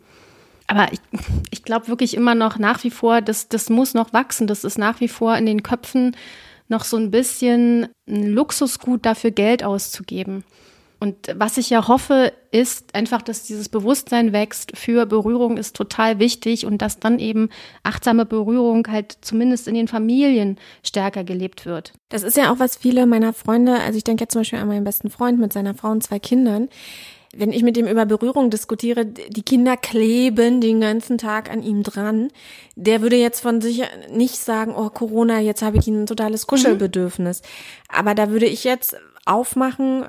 Aber 0.68 0.86
ich, 0.92 1.00
ich 1.50 1.64
glaube 1.64 1.88
wirklich 1.88 2.14
immer 2.14 2.36
noch 2.36 2.58
nach 2.58 2.84
wie 2.84 2.92
vor, 2.92 3.20
das, 3.20 3.48
das 3.48 3.68
muss 3.70 3.92
noch 3.92 4.12
wachsen. 4.12 4.46
Das 4.46 4.62
ist 4.62 4.78
nach 4.78 5.00
wie 5.00 5.08
vor 5.08 5.36
in 5.36 5.46
den 5.46 5.64
Köpfen 5.64 6.16
noch 6.68 6.84
so 6.84 6.96
ein 6.96 7.10
bisschen 7.10 7.88
ein 8.08 8.28
Luxusgut 8.28 9.04
dafür 9.04 9.32
Geld 9.32 9.64
auszugeben. 9.64 10.44
Und 11.00 11.34
was 11.34 11.56
ich 11.56 11.70
ja 11.70 11.88
hoffe, 11.88 12.30
ist 12.50 12.94
einfach, 12.94 13.22
dass 13.22 13.44
dieses 13.44 13.70
Bewusstsein 13.70 14.34
wächst 14.34 14.76
für 14.76 15.06
Berührung 15.06 15.56
ist 15.56 15.74
total 15.74 16.18
wichtig 16.18 16.66
und 16.66 16.82
dass 16.82 17.00
dann 17.00 17.18
eben 17.18 17.48
achtsame 17.82 18.26
Berührung 18.26 18.86
halt 18.86 19.16
zumindest 19.22 19.66
in 19.66 19.74
den 19.74 19.88
Familien 19.88 20.58
stärker 20.84 21.24
gelebt 21.24 21.64
wird. 21.64 21.94
Das 22.10 22.22
ist 22.22 22.36
ja 22.36 22.52
auch, 22.52 22.58
was 22.58 22.76
viele 22.76 23.06
meiner 23.06 23.32
Freunde, 23.32 23.80
also 23.80 23.96
ich 23.96 24.04
denke 24.04 24.24
jetzt 24.24 24.32
zum 24.32 24.40
Beispiel 24.40 24.58
an 24.58 24.68
meinen 24.68 24.84
besten 24.84 25.08
Freund 25.08 25.40
mit 25.40 25.54
seiner 25.54 25.74
Frau 25.74 25.90
und 25.90 26.02
zwei 26.02 26.18
Kindern, 26.18 26.68
wenn 27.34 27.52
ich 27.52 27.62
mit 27.62 27.76
dem 27.76 27.86
über 27.86 28.06
Berührung 28.06 28.50
diskutiere, 28.50 29.06
die 29.06 29.42
Kinder 29.42 29.76
kleben 29.76 30.60
den 30.60 30.80
ganzen 30.80 31.16
Tag 31.16 31.50
an 31.50 31.62
ihm 31.62 31.82
dran. 31.82 32.28
Der 32.74 33.02
würde 33.02 33.16
jetzt 33.16 33.40
von 33.40 33.60
sich 33.60 33.84
nicht 34.10 34.36
sagen, 34.36 34.74
oh 34.76 34.90
Corona, 34.90 35.38
jetzt 35.38 35.62
habe 35.62 35.78
ich 35.78 35.86
ein 35.86 36.06
totales 36.06 36.46
Kuschelbedürfnis. 36.46 37.40
Mhm. 37.40 37.96
Aber 37.96 38.14
da 38.14 38.30
würde 38.30 38.46
ich 38.46 38.64
jetzt 38.64 38.96
aufmachen, 39.26 40.04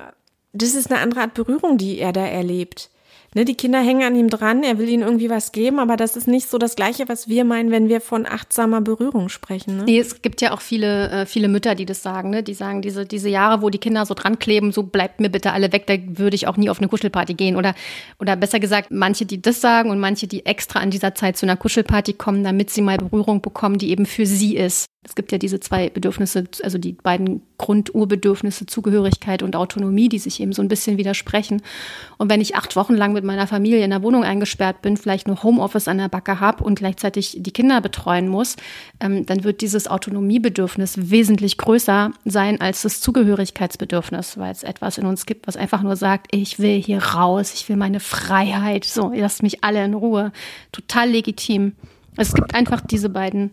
das 0.52 0.74
ist 0.74 0.90
eine 0.90 1.00
andere 1.00 1.20
Art 1.20 1.34
Berührung, 1.34 1.78
die 1.78 1.98
er 1.98 2.12
da 2.12 2.26
erlebt. 2.26 2.90
Ne, 3.34 3.46
die 3.46 3.54
Kinder 3.54 3.80
hängen 3.80 4.02
an 4.02 4.14
ihm 4.14 4.28
dran, 4.28 4.62
er 4.62 4.76
will 4.76 4.90
ihnen 4.90 5.02
irgendwie 5.02 5.30
was 5.30 5.52
geben, 5.52 5.78
aber 5.78 5.96
das 5.96 6.16
ist 6.16 6.28
nicht 6.28 6.50
so 6.50 6.58
das 6.58 6.76
Gleiche, 6.76 7.08
was 7.08 7.28
wir 7.28 7.44
meinen, 7.44 7.70
wenn 7.70 7.88
wir 7.88 8.02
von 8.02 8.26
achtsamer 8.26 8.82
Berührung 8.82 9.30
sprechen. 9.30 9.78
Ne? 9.78 9.84
Nee, 9.84 9.98
es 10.00 10.20
gibt 10.20 10.42
ja 10.42 10.52
auch 10.52 10.60
viele, 10.60 11.08
äh, 11.08 11.26
viele 11.26 11.48
Mütter, 11.48 11.74
die 11.74 11.86
das 11.86 12.02
sagen, 12.02 12.28
ne? 12.28 12.42
die 12.42 12.52
sagen, 12.52 12.82
diese, 12.82 13.06
diese 13.06 13.30
Jahre, 13.30 13.62
wo 13.62 13.70
die 13.70 13.78
Kinder 13.78 14.04
so 14.04 14.12
dran 14.12 14.38
kleben, 14.38 14.70
so 14.70 14.82
bleibt 14.82 15.18
mir 15.20 15.30
bitte 15.30 15.52
alle 15.52 15.72
weg, 15.72 15.86
da 15.86 15.94
würde 16.18 16.34
ich 16.34 16.46
auch 16.46 16.58
nie 16.58 16.68
auf 16.68 16.78
eine 16.78 16.88
Kuschelparty 16.88 17.32
gehen. 17.32 17.56
Oder, 17.56 17.74
oder 18.18 18.36
besser 18.36 18.60
gesagt, 18.60 18.90
manche, 18.90 19.24
die 19.24 19.40
das 19.40 19.62
sagen 19.62 19.88
und 19.88 19.98
manche, 19.98 20.26
die 20.26 20.44
extra 20.44 20.80
an 20.80 20.90
dieser 20.90 21.14
Zeit 21.14 21.38
zu 21.38 21.46
einer 21.46 21.56
Kuschelparty 21.56 22.12
kommen, 22.12 22.44
damit 22.44 22.68
sie 22.68 22.82
mal 22.82 22.98
Berührung 22.98 23.40
bekommen, 23.40 23.78
die 23.78 23.92
eben 23.92 24.04
für 24.04 24.26
sie 24.26 24.56
ist. 24.56 24.91
Es 25.04 25.16
gibt 25.16 25.32
ja 25.32 25.38
diese 25.38 25.58
zwei 25.58 25.90
Bedürfnisse, 25.90 26.44
also 26.62 26.78
die 26.78 26.92
beiden 26.92 27.42
Grundurbedürfnisse, 27.58 28.66
Zugehörigkeit 28.66 29.42
und 29.42 29.56
Autonomie, 29.56 30.08
die 30.08 30.20
sich 30.20 30.40
eben 30.40 30.52
so 30.52 30.62
ein 30.62 30.68
bisschen 30.68 30.96
widersprechen. 30.96 31.60
Und 32.18 32.30
wenn 32.30 32.40
ich 32.40 32.54
acht 32.54 32.76
Wochen 32.76 32.94
lang 32.94 33.12
mit 33.12 33.24
meiner 33.24 33.48
Familie 33.48 33.82
in 33.82 33.90
der 33.90 34.04
Wohnung 34.04 34.22
eingesperrt 34.22 34.80
bin, 34.80 34.96
vielleicht 34.96 35.26
nur 35.26 35.42
Homeoffice 35.42 35.88
an 35.88 35.98
der 35.98 36.08
Backe 36.08 36.38
habe 36.38 36.62
und 36.62 36.76
gleichzeitig 36.76 37.36
die 37.40 37.50
Kinder 37.50 37.80
betreuen 37.80 38.28
muss, 38.28 38.54
ähm, 39.00 39.26
dann 39.26 39.42
wird 39.42 39.60
dieses 39.60 39.88
Autonomiebedürfnis 39.88 41.10
wesentlich 41.10 41.58
größer 41.58 42.12
sein 42.24 42.60
als 42.60 42.82
das 42.82 43.00
Zugehörigkeitsbedürfnis, 43.00 44.38
weil 44.38 44.52
es 44.52 44.62
etwas 44.62 44.98
in 44.98 45.06
uns 45.06 45.26
gibt, 45.26 45.48
was 45.48 45.56
einfach 45.56 45.82
nur 45.82 45.96
sagt, 45.96 46.28
ich 46.30 46.60
will 46.60 46.80
hier 46.80 47.02
raus, 47.02 47.54
ich 47.54 47.68
will 47.68 47.76
meine 47.76 47.98
Freiheit, 47.98 48.84
so, 48.84 49.10
lasst 49.12 49.42
mich 49.42 49.64
alle 49.64 49.84
in 49.84 49.94
Ruhe. 49.94 50.30
Total 50.70 51.10
legitim. 51.10 51.72
Es 52.16 52.34
gibt 52.34 52.54
einfach 52.54 52.80
diese 52.80 53.08
beiden 53.08 53.50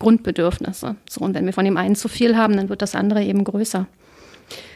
Grundbedürfnisse. 0.00 0.96
So, 1.08 1.20
und 1.20 1.34
wenn 1.34 1.46
wir 1.46 1.52
von 1.52 1.64
dem 1.64 1.76
einen 1.76 1.94
zu 1.94 2.08
viel 2.08 2.36
haben, 2.36 2.56
dann 2.56 2.68
wird 2.68 2.82
das 2.82 2.96
andere 2.96 3.22
eben 3.22 3.44
größer. 3.44 3.86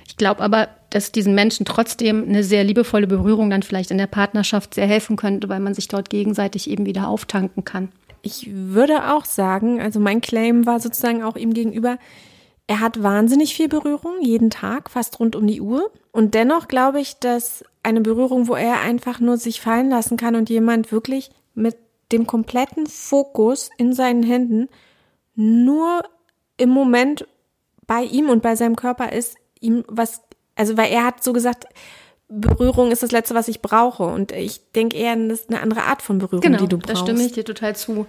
Ich 0.07 0.16
glaube 0.16 0.43
aber, 0.43 0.69
dass 0.90 1.11
diesen 1.11 1.35
Menschen 1.35 1.66
trotzdem 1.66 2.23
eine 2.28 2.45
sehr 2.45 2.62
liebevolle 2.62 3.09
Berührung 3.09 3.50
dann 3.50 3.64
vielleicht 3.64 3.90
in 3.90 3.99
der 3.99 4.07
Partnerschaft 4.07 4.75
sehr 4.75 4.87
helfen 4.87 5.16
könnte, 5.16 5.49
weil 5.49 5.59
man 5.59 5.75
sich 5.75 5.88
dort 5.88 6.09
gegenseitig 6.09 6.71
eben 6.71 6.87
wieder 6.87 7.09
auftanken 7.09 7.64
kann. 7.64 7.88
Ich 8.23 8.49
würde 8.50 9.12
auch 9.12 9.25
sagen, 9.25 9.81
also 9.81 9.99
mein 9.99 10.21
Claim 10.21 10.66
war 10.66 10.78
sozusagen 10.78 11.25
auch 11.25 11.37
ihm 11.37 11.52
gegenüber, 11.52 11.99
er 12.66 12.81
hat 12.81 13.02
wahnsinnig 13.02 13.54
viel 13.54 13.69
Berührung, 13.69 14.23
jeden 14.23 14.49
Tag, 14.49 14.88
fast 14.88 15.21
rund 15.21 15.37
um 15.37 15.47
die 15.47 15.61
Uhr. 15.61 15.90
Und 16.12 16.35
dennoch 16.35 16.69
glaube 16.69 17.00
ich, 17.00 17.19
dass 17.19 17.64
eine 17.83 18.00
Berührung, 18.00 18.49
wo 18.49 18.54
er 18.54 18.81
einfach 18.81 19.21
nur 19.21 19.37
sich 19.37 19.61
fallen 19.61 19.90
lassen 19.90 20.16
kann 20.16 20.37
und 20.37 20.49
jemand 20.49 20.90
wirklich 20.93 21.31
mit 21.54 21.76
dem 22.12 22.26
kompletten 22.26 22.87
Fokus 22.87 23.69
in 23.76 23.93
seinen 23.93 24.23
Händen 24.23 24.69
nur 25.35 26.03
im 26.57 26.71
Moment 26.71 27.26
bei 27.87 28.03
ihm 28.03 28.31
und 28.31 28.43
bei 28.43 28.57
seinem 28.57 28.76
Körper 28.76 29.12
ist, 29.12 29.37
ihm 29.61 29.85
was, 29.88 30.23
also 30.55 30.76
weil 30.76 30.91
er 30.91 31.05
hat 31.05 31.23
so 31.23 31.33
gesagt, 31.33 31.67
Berührung 32.29 32.91
ist 32.91 33.03
das 33.03 33.12
Letzte, 33.12 33.35
was 33.35 33.49
ich 33.49 33.61
brauche. 33.61 34.05
Und 34.05 34.33
ich 34.33 34.61
denke 34.73 34.97
eher, 34.97 35.14
das 35.17 35.41
ist 35.41 35.50
eine 35.50 35.61
andere 35.61 35.83
Art 35.83 36.03
von 36.03 36.19
Berührung, 36.19 36.41
genau, 36.41 36.59
die 36.59 36.69
du 36.69 36.79
brauchst. 36.79 36.91
Da 36.91 36.97
stimme 36.97 37.23
ich 37.25 37.33
dir 37.33 37.45
total 37.45 37.76
zu. 37.76 38.07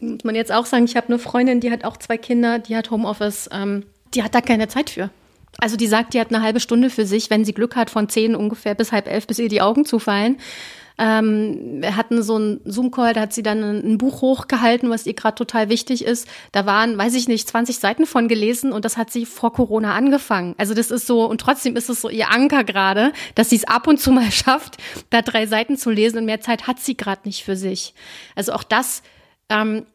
Muss 0.00 0.24
man 0.24 0.34
jetzt 0.34 0.52
auch 0.52 0.66
sagen, 0.66 0.84
ich 0.84 0.96
habe 0.96 1.08
eine 1.08 1.18
Freundin, 1.18 1.60
die 1.60 1.70
hat 1.70 1.84
auch 1.84 1.96
zwei 1.96 2.18
Kinder, 2.18 2.58
die 2.58 2.76
hat 2.76 2.90
Homeoffice. 2.90 3.50
Ähm, 3.52 3.84
Die 4.14 4.22
hat 4.22 4.34
da 4.34 4.40
keine 4.40 4.68
Zeit 4.68 4.90
für. 4.90 5.10
Also 5.58 5.76
die 5.76 5.88
sagt, 5.88 6.14
die 6.14 6.20
hat 6.20 6.32
eine 6.32 6.42
halbe 6.42 6.60
Stunde 6.60 6.88
für 6.88 7.04
sich, 7.04 7.30
wenn 7.30 7.44
sie 7.44 7.52
Glück 7.52 7.74
hat, 7.74 7.90
von 7.90 8.08
zehn 8.08 8.36
ungefähr 8.36 8.74
bis 8.74 8.92
halb 8.92 9.08
elf, 9.08 9.26
bis 9.26 9.38
ihr 9.40 9.48
die 9.48 9.60
Augen 9.60 9.84
zufallen. 9.84 10.38
Ähm, 10.98 11.80
wir 11.80 11.96
hatten 11.96 12.22
so 12.22 12.34
einen 12.34 12.60
Zoom-Call, 12.64 13.14
da 13.14 13.20
hat 13.22 13.32
sie 13.32 13.42
dann 13.42 13.62
ein, 13.62 13.98
Buch 13.98 14.20
hochgehalten, 14.20 14.90
was 14.90 15.06
ihr 15.06 15.14
gerade 15.14 15.36
total 15.36 15.68
wichtig 15.68 16.04
ist. 16.04 16.26
Da 16.52 16.66
waren, 16.66 16.98
weiß 16.98 17.14
ich 17.14 17.28
nicht, 17.28 17.48
20 17.48 17.78
Seiten 17.78 18.04
von 18.04 18.26
gelesen 18.26 18.72
und 18.72 18.84
das 18.84 18.96
hat 18.96 19.10
sie 19.10 19.24
vor 19.24 19.52
Corona 19.52 19.94
angefangen. 19.94 20.54
Also 20.58 20.74
das 20.74 20.90
ist 20.90 21.06
so, 21.06 21.24
und 21.24 21.40
trotzdem 21.40 21.76
ist 21.76 21.88
es 21.88 22.00
so 22.00 22.08
ihr 22.08 22.30
Anker 22.30 22.64
gerade, 22.64 23.12
dass 23.36 23.50
sie 23.50 23.56
es 23.56 23.64
ab 23.64 23.86
und 23.86 24.00
zu 24.00 24.10
mal 24.10 24.30
schafft, 24.32 24.78
da 25.10 25.22
drei 25.22 25.46
Seiten 25.46 25.76
zu 25.76 25.90
lesen 25.90 26.18
und 26.18 26.24
mehr 26.24 26.40
Zeit 26.40 26.66
hat 26.66 26.80
sie 26.80 26.96
gerade 26.96 27.22
nicht 27.24 27.44
für 27.44 27.56
sich. 27.56 27.94
Also 28.34 28.52
auch 28.52 28.64
das 28.64 29.02
ähm, 29.48 29.86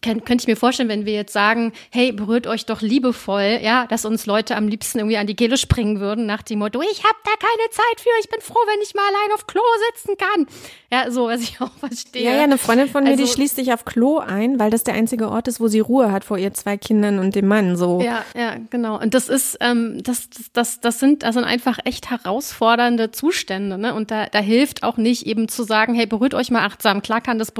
könnte 0.00 0.36
ich 0.36 0.46
mir 0.46 0.56
vorstellen, 0.56 0.88
wenn 0.88 1.06
wir 1.06 1.14
jetzt 1.14 1.32
sagen, 1.32 1.72
hey, 1.90 2.12
berührt 2.12 2.46
euch 2.46 2.66
doch 2.66 2.80
liebevoll, 2.80 3.60
ja, 3.62 3.86
dass 3.86 4.04
uns 4.04 4.26
Leute 4.26 4.56
am 4.56 4.68
liebsten 4.68 4.98
irgendwie 4.98 5.16
an 5.16 5.26
die 5.26 5.34
Kehle 5.34 5.56
springen 5.56 6.00
würden 6.00 6.26
nach 6.26 6.42
dem 6.42 6.60
Motto, 6.60 6.80
ich 6.82 7.04
habe 7.04 7.18
da 7.24 7.30
keine 7.38 7.70
Zeit 7.70 8.00
für, 8.00 8.10
ich 8.20 8.28
bin 8.28 8.40
froh, 8.40 8.60
wenn 8.66 8.80
ich 8.82 8.94
mal 8.94 9.02
allein 9.02 9.34
auf 9.34 9.46
Klo 9.46 9.62
sitzen 9.92 10.16
kann. 10.16 10.46
Ja, 10.92 11.10
so, 11.10 11.26
was 11.26 11.42
ich 11.42 11.60
auch 11.60 11.72
verstehe. 11.72 12.24
Ja, 12.24 12.34
ja, 12.36 12.42
eine 12.42 12.58
Freundin 12.58 12.88
von 12.88 13.04
mir, 13.04 13.10
also, 13.10 13.24
die 13.24 13.30
schließt 13.30 13.56
sich 13.56 13.72
auf 13.72 13.84
Klo 13.84 14.18
ein, 14.18 14.58
weil 14.58 14.70
das 14.70 14.84
der 14.84 14.94
einzige 14.94 15.30
Ort 15.30 15.48
ist, 15.48 15.60
wo 15.60 15.68
sie 15.68 15.80
Ruhe 15.80 16.12
hat 16.12 16.24
vor 16.24 16.38
ihr 16.38 16.52
zwei 16.54 16.76
Kindern 16.76 17.18
und 17.18 17.34
dem 17.34 17.46
Mann, 17.46 17.76
so. 17.76 18.00
Ja, 18.00 18.24
ja, 18.36 18.56
genau. 18.70 19.00
Und 19.00 19.14
das 19.14 19.28
ist, 19.28 19.56
ähm, 19.60 20.02
das, 20.02 20.28
das, 20.52 20.80
das 20.80 20.98
sind, 20.98 21.22
das 21.22 21.34
sind 21.34 21.44
einfach 21.44 21.78
echt 21.84 22.10
herausfordernde 22.10 23.10
Zustände, 23.10 23.78
ne? 23.78 23.94
Und 23.94 24.10
da, 24.10 24.26
da 24.26 24.38
hilft 24.38 24.82
auch 24.82 24.96
nicht 24.96 25.26
eben 25.26 25.48
zu 25.48 25.62
sagen, 25.62 25.94
hey, 25.94 26.06
berührt 26.06 26.34
euch 26.34 26.50
mal 26.50 26.64
achtsam. 26.64 27.02
Klar 27.02 27.20
kann 27.20 27.38
das, 27.38 27.52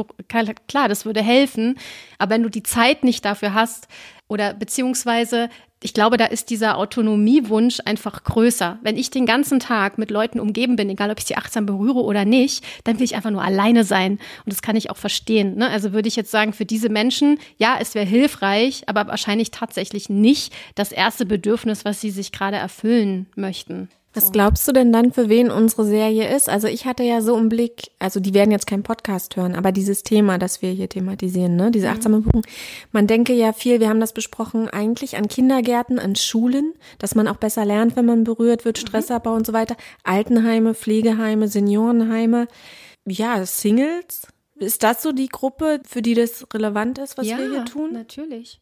klar, 0.68 0.88
das 0.88 1.06
würde 1.06 1.22
helfen. 1.22 1.76
Aber 2.22 2.34
wenn 2.34 2.44
du 2.44 2.50
die 2.50 2.62
Zeit 2.62 3.02
nicht 3.02 3.24
dafür 3.24 3.52
hast 3.52 3.88
oder 4.28 4.54
beziehungsweise 4.54 5.50
ich 5.82 5.92
glaube, 5.92 6.16
da 6.16 6.26
ist 6.26 6.50
dieser 6.50 6.78
Autonomiewunsch 6.78 7.80
einfach 7.84 8.22
größer. 8.22 8.78
Wenn 8.82 8.96
ich 8.96 9.10
den 9.10 9.26
ganzen 9.26 9.58
Tag 9.58 9.98
mit 9.98 10.12
Leuten 10.12 10.38
umgeben 10.38 10.76
bin, 10.76 10.88
egal 10.88 11.10
ob 11.10 11.18
ich 11.18 11.24
sie 11.24 11.34
achtsam 11.34 11.66
berühre 11.66 12.04
oder 12.04 12.24
nicht, 12.24 12.64
dann 12.84 13.00
will 13.00 13.04
ich 13.04 13.16
einfach 13.16 13.32
nur 13.32 13.42
alleine 13.42 13.82
sein. 13.82 14.12
Und 14.12 14.52
das 14.52 14.62
kann 14.62 14.76
ich 14.76 14.90
auch 14.90 14.96
verstehen. 14.96 15.56
Ne? 15.56 15.68
Also 15.68 15.92
würde 15.92 16.06
ich 16.06 16.14
jetzt 16.14 16.30
sagen, 16.30 16.52
für 16.52 16.64
diese 16.64 16.88
Menschen, 16.88 17.40
ja, 17.56 17.78
es 17.80 17.96
wäre 17.96 18.06
hilfreich, 18.06 18.84
aber 18.86 19.08
wahrscheinlich 19.08 19.50
tatsächlich 19.50 20.08
nicht 20.08 20.52
das 20.76 20.92
erste 20.92 21.26
Bedürfnis, 21.26 21.84
was 21.84 22.00
sie 22.00 22.10
sich 22.10 22.30
gerade 22.30 22.58
erfüllen 22.58 23.26
möchten. 23.34 23.88
Was 24.14 24.30
glaubst 24.30 24.68
du 24.68 24.72
denn 24.72 24.92
dann, 24.92 25.12
für 25.12 25.30
wen 25.30 25.50
unsere 25.50 25.86
Serie 25.86 26.34
ist? 26.36 26.48
Also 26.48 26.68
ich 26.68 26.84
hatte 26.84 27.02
ja 27.02 27.22
so 27.22 27.36
im 27.36 27.48
Blick, 27.48 27.90
also 27.98 28.20
die 28.20 28.34
werden 28.34 28.50
jetzt 28.50 28.66
keinen 28.66 28.82
Podcast 28.82 29.36
hören, 29.36 29.54
aber 29.54 29.72
dieses 29.72 30.02
Thema, 30.02 30.36
das 30.38 30.60
wir 30.60 30.70
hier 30.70 30.88
thematisieren, 30.88 31.56
ne, 31.56 31.70
diese 31.70 31.86
mhm. 31.86 31.92
achtsame 31.94 32.20
Buchung, 32.20 32.42
man 32.92 33.06
denke 33.06 33.32
ja 33.32 33.54
viel, 33.54 33.80
wir 33.80 33.88
haben 33.88 34.00
das 34.00 34.12
besprochen, 34.12 34.68
eigentlich 34.68 35.16
an 35.16 35.28
Kindergärten, 35.28 35.98
an 35.98 36.14
Schulen, 36.14 36.74
dass 36.98 37.14
man 37.14 37.26
auch 37.26 37.36
besser 37.36 37.64
lernt, 37.64 37.96
wenn 37.96 38.04
man 38.04 38.24
berührt 38.24 38.66
wird, 38.66 38.76
mhm. 38.76 38.86
Stressabbau 38.86 39.34
und 39.34 39.46
so 39.46 39.54
weiter, 39.54 39.76
Altenheime, 40.04 40.74
Pflegeheime, 40.74 41.48
Seniorenheime, 41.48 42.48
ja, 43.06 43.44
Singles. 43.46 44.26
Ist 44.56 44.82
das 44.82 45.02
so 45.02 45.12
die 45.12 45.28
Gruppe, 45.28 45.80
für 45.84 46.02
die 46.02 46.14
das 46.14 46.46
relevant 46.52 46.98
ist, 46.98 47.16
was 47.16 47.26
ja, 47.26 47.38
wir 47.38 47.50
hier 47.50 47.64
tun? 47.64 47.92
natürlich. 47.92 48.60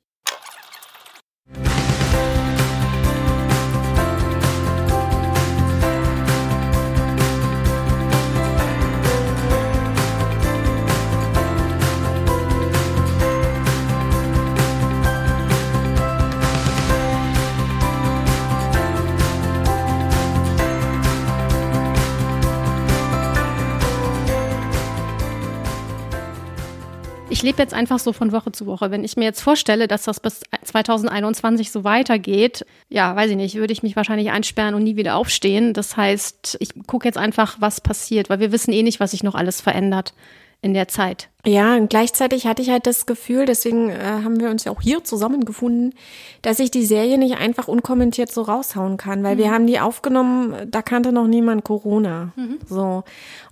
Ich 27.40 27.44
lebe 27.44 27.62
jetzt 27.62 27.72
einfach 27.72 27.98
so 27.98 28.12
von 28.12 28.32
Woche 28.32 28.52
zu 28.52 28.66
Woche. 28.66 28.90
Wenn 28.90 29.02
ich 29.02 29.16
mir 29.16 29.24
jetzt 29.24 29.40
vorstelle, 29.40 29.88
dass 29.88 30.02
das 30.02 30.20
bis 30.20 30.42
2021 30.62 31.70
so 31.70 31.84
weitergeht, 31.84 32.66
ja, 32.90 33.16
weiß 33.16 33.30
ich 33.30 33.36
nicht, 33.38 33.54
würde 33.54 33.72
ich 33.72 33.82
mich 33.82 33.96
wahrscheinlich 33.96 34.30
einsperren 34.30 34.74
und 34.74 34.82
nie 34.82 34.96
wieder 34.96 35.16
aufstehen. 35.16 35.72
Das 35.72 35.96
heißt, 35.96 36.58
ich 36.60 36.74
gucke 36.86 37.08
jetzt 37.08 37.16
einfach, 37.16 37.56
was 37.58 37.80
passiert, 37.80 38.28
weil 38.28 38.40
wir 38.40 38.52
wissen 38.52 38.74
eh 38.74 38.82
nicht, 38.82 39.00
was 39.00 39.12
sich 39.12 39.22
noch 39.22 39.34
alles 39.34 39.62
verändert 39.62 40.12
in 40.60 40.74
der 40.74 40.88
Zeit. 40.88 41.30
Ja, 41.46 41.76
und 41.76 41.88
gleichzeitig 41.88 42.46
hatte 42.46 42.60
ich 42.60 42.68
halt 42.68 42.86
das 42.86 43.06
Gefühl, 43.06 43.46
deswegen 43.46 43.88
äh, 43.88 43.96
haben 44.02 44.38
wir 44.38 44.50
uns 44.50 44.64
ja 44.64 44.72
auch 44.72 44.82
hier 44.82 45.02
zusammengefunden, 45.02 45.94
dass 46.42 46.58
ich 46.58 46.70
die 46.70 46.84
Serie 46.84 47.16
nicht 47.16 47.38
einfach 47.38 47.68
unkommentiert 47.68 48.30
so 48.30 48.42
raushauen 48.42 48.98
kann, 48.98 49.22
weil 49.22 49.36
mhm. 49.36 49.38
wir 49.38 49.50
haben 49.50 49.66
die 49.66 49.80
aufgenommen, 49.80 50.70
da 50.70 50.82
kannte 50.82 51.12
noch 51.12 51.26
niemand 51.26 51.64
Corona. 51.64 52.32
Mhm. 52.36 52.58
So. 52.68 53.04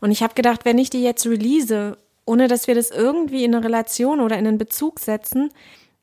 Und 0.03 0.11
ich 0.11 0.23
habe 0.23 0.35
gedacht, 0.35 0.67
wenn 0.67 0.77
ich 0.77 0.91
die 0.91 1.03
jetzt 1.03 1.27
release 1.27 1.97
ohne 2.29 2.47
dass 2.47 2.67
wir 2.67 2.75
das 2.75 2.91
irgendwie 2.91 3.45
in 3.45 3.55
eine 3.55 3.65
Relation 3.65 4.21
oder 4.21 4.37
in 4.37 4.47
einen 4.47 4.59
Bezug 4.59 5.01
setzen. 5.01 5.51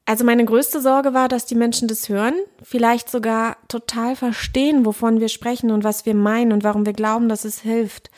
Also 0.05 0.23
meine 0.23 0.43
größte 0.43 0.81
Sorge 0.81 1.13
war, 1.13 1.27
dass 1.27 1.45
die 1.45 1.55
Menschen 1.55 1.87
das 1.87 2.09
hören, 2.09 2.33
vielleicht 2.61 3.09
sogar 3.09 3.57
total 3.67 4.15
verstehen, 4.15 4.85
wovon 4.85 5.19
wir 5.19 5.29
sprechen 5.29 5.71
und 5.71 5.83
was 5.83 6.05
wir 6.05 6.15
meinen 6.15 6.51
und 6.51 6.63
warum 6.63 6.85
wir 6.85 6.93
glauben, 6.93 7.29
dass 7.29 7.45
es 7.45 7.61
hilft. 7.61 8.09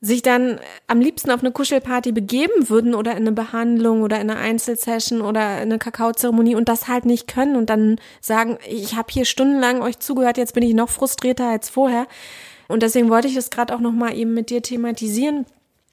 Sich 0.00 0.22
dann 0.22 0.60
am 0.86 1.00
liebsten 1.00 1.30
auf 1.30 1.40
eine 1.40 1.50
Kuschelparty 1.50 2.12
begeben 2.12 2.68
würden 2.68 2.94
oder 2.94 3.12
in 3.12 3.18
eine 3.18 3.32
Behandlung 3.32 4.02
oder 4.02 4.20
in 4.20 4.30
eine 4.30 4.38
Einzelsession 4.38 5.22
oder 5.22 5.56
in 5.56 5.70
eine 5.70 5.78
Kakaozeremonie 5.78 6.56
und 6.56 6.68
das 6.68 6.88
halt 6.88 7.04
nicht 7.04 7.26
können 7.26 7.56
und 7.56 7.70
dann 7.70 7.98
sagen, 8.20 8.58
ich 8.68 8.96
habe 8.96 9.12
hier 9.12 9.24
stundenlang 9.24 9.80
euch 9.80 9.98
zugehört, 10.00 10.38
jetzt 10.38 10.54
bin 10.54 10.62
ich 10.62 10.74
noch 10.74 10.90
frustrierter 10.90 11.48
als 11.48 11.70
vorher. 11.70 12.06
Und 12.68 12.82
deswegen 12.82 13.10
wollte 13.10 13.28
ich 13.28 13.34
das 13.34 13.50
gerade 13.50 13.74
auch 13.74 13.80
nochmal 13.80 14.16
eben 14.16 14.34
mit 14.34 14.50
dir 14.50 14.62
thematisieren, 14.62 15.46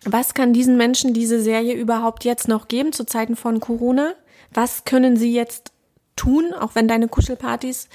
was 0.05 0.33
kann 0.33 0.53
diesen 0.53 0.77
Menschen 0.77 1.13
diese 1.13 1.41
Serie 1.41 1.75
überhaupt 1.75 2.23
jetzt 2.25 2.47
noch 2.47 2.67
geben 2.67 2.91
zu 2.91 3.05
Zeiten 3.05 3.35
von 3.35 3.59
Corona? 3.59 4.13
Was 4.53 4.83
können 4.83 5.15
sie 5.15 5.33
jetzt 5.33 5.71
tun, 6.15 6.53
auch 6.53 6.75
wenn 6.75 6.87
deine 6.87 7.07
Kuschelpartys 7.07 7.87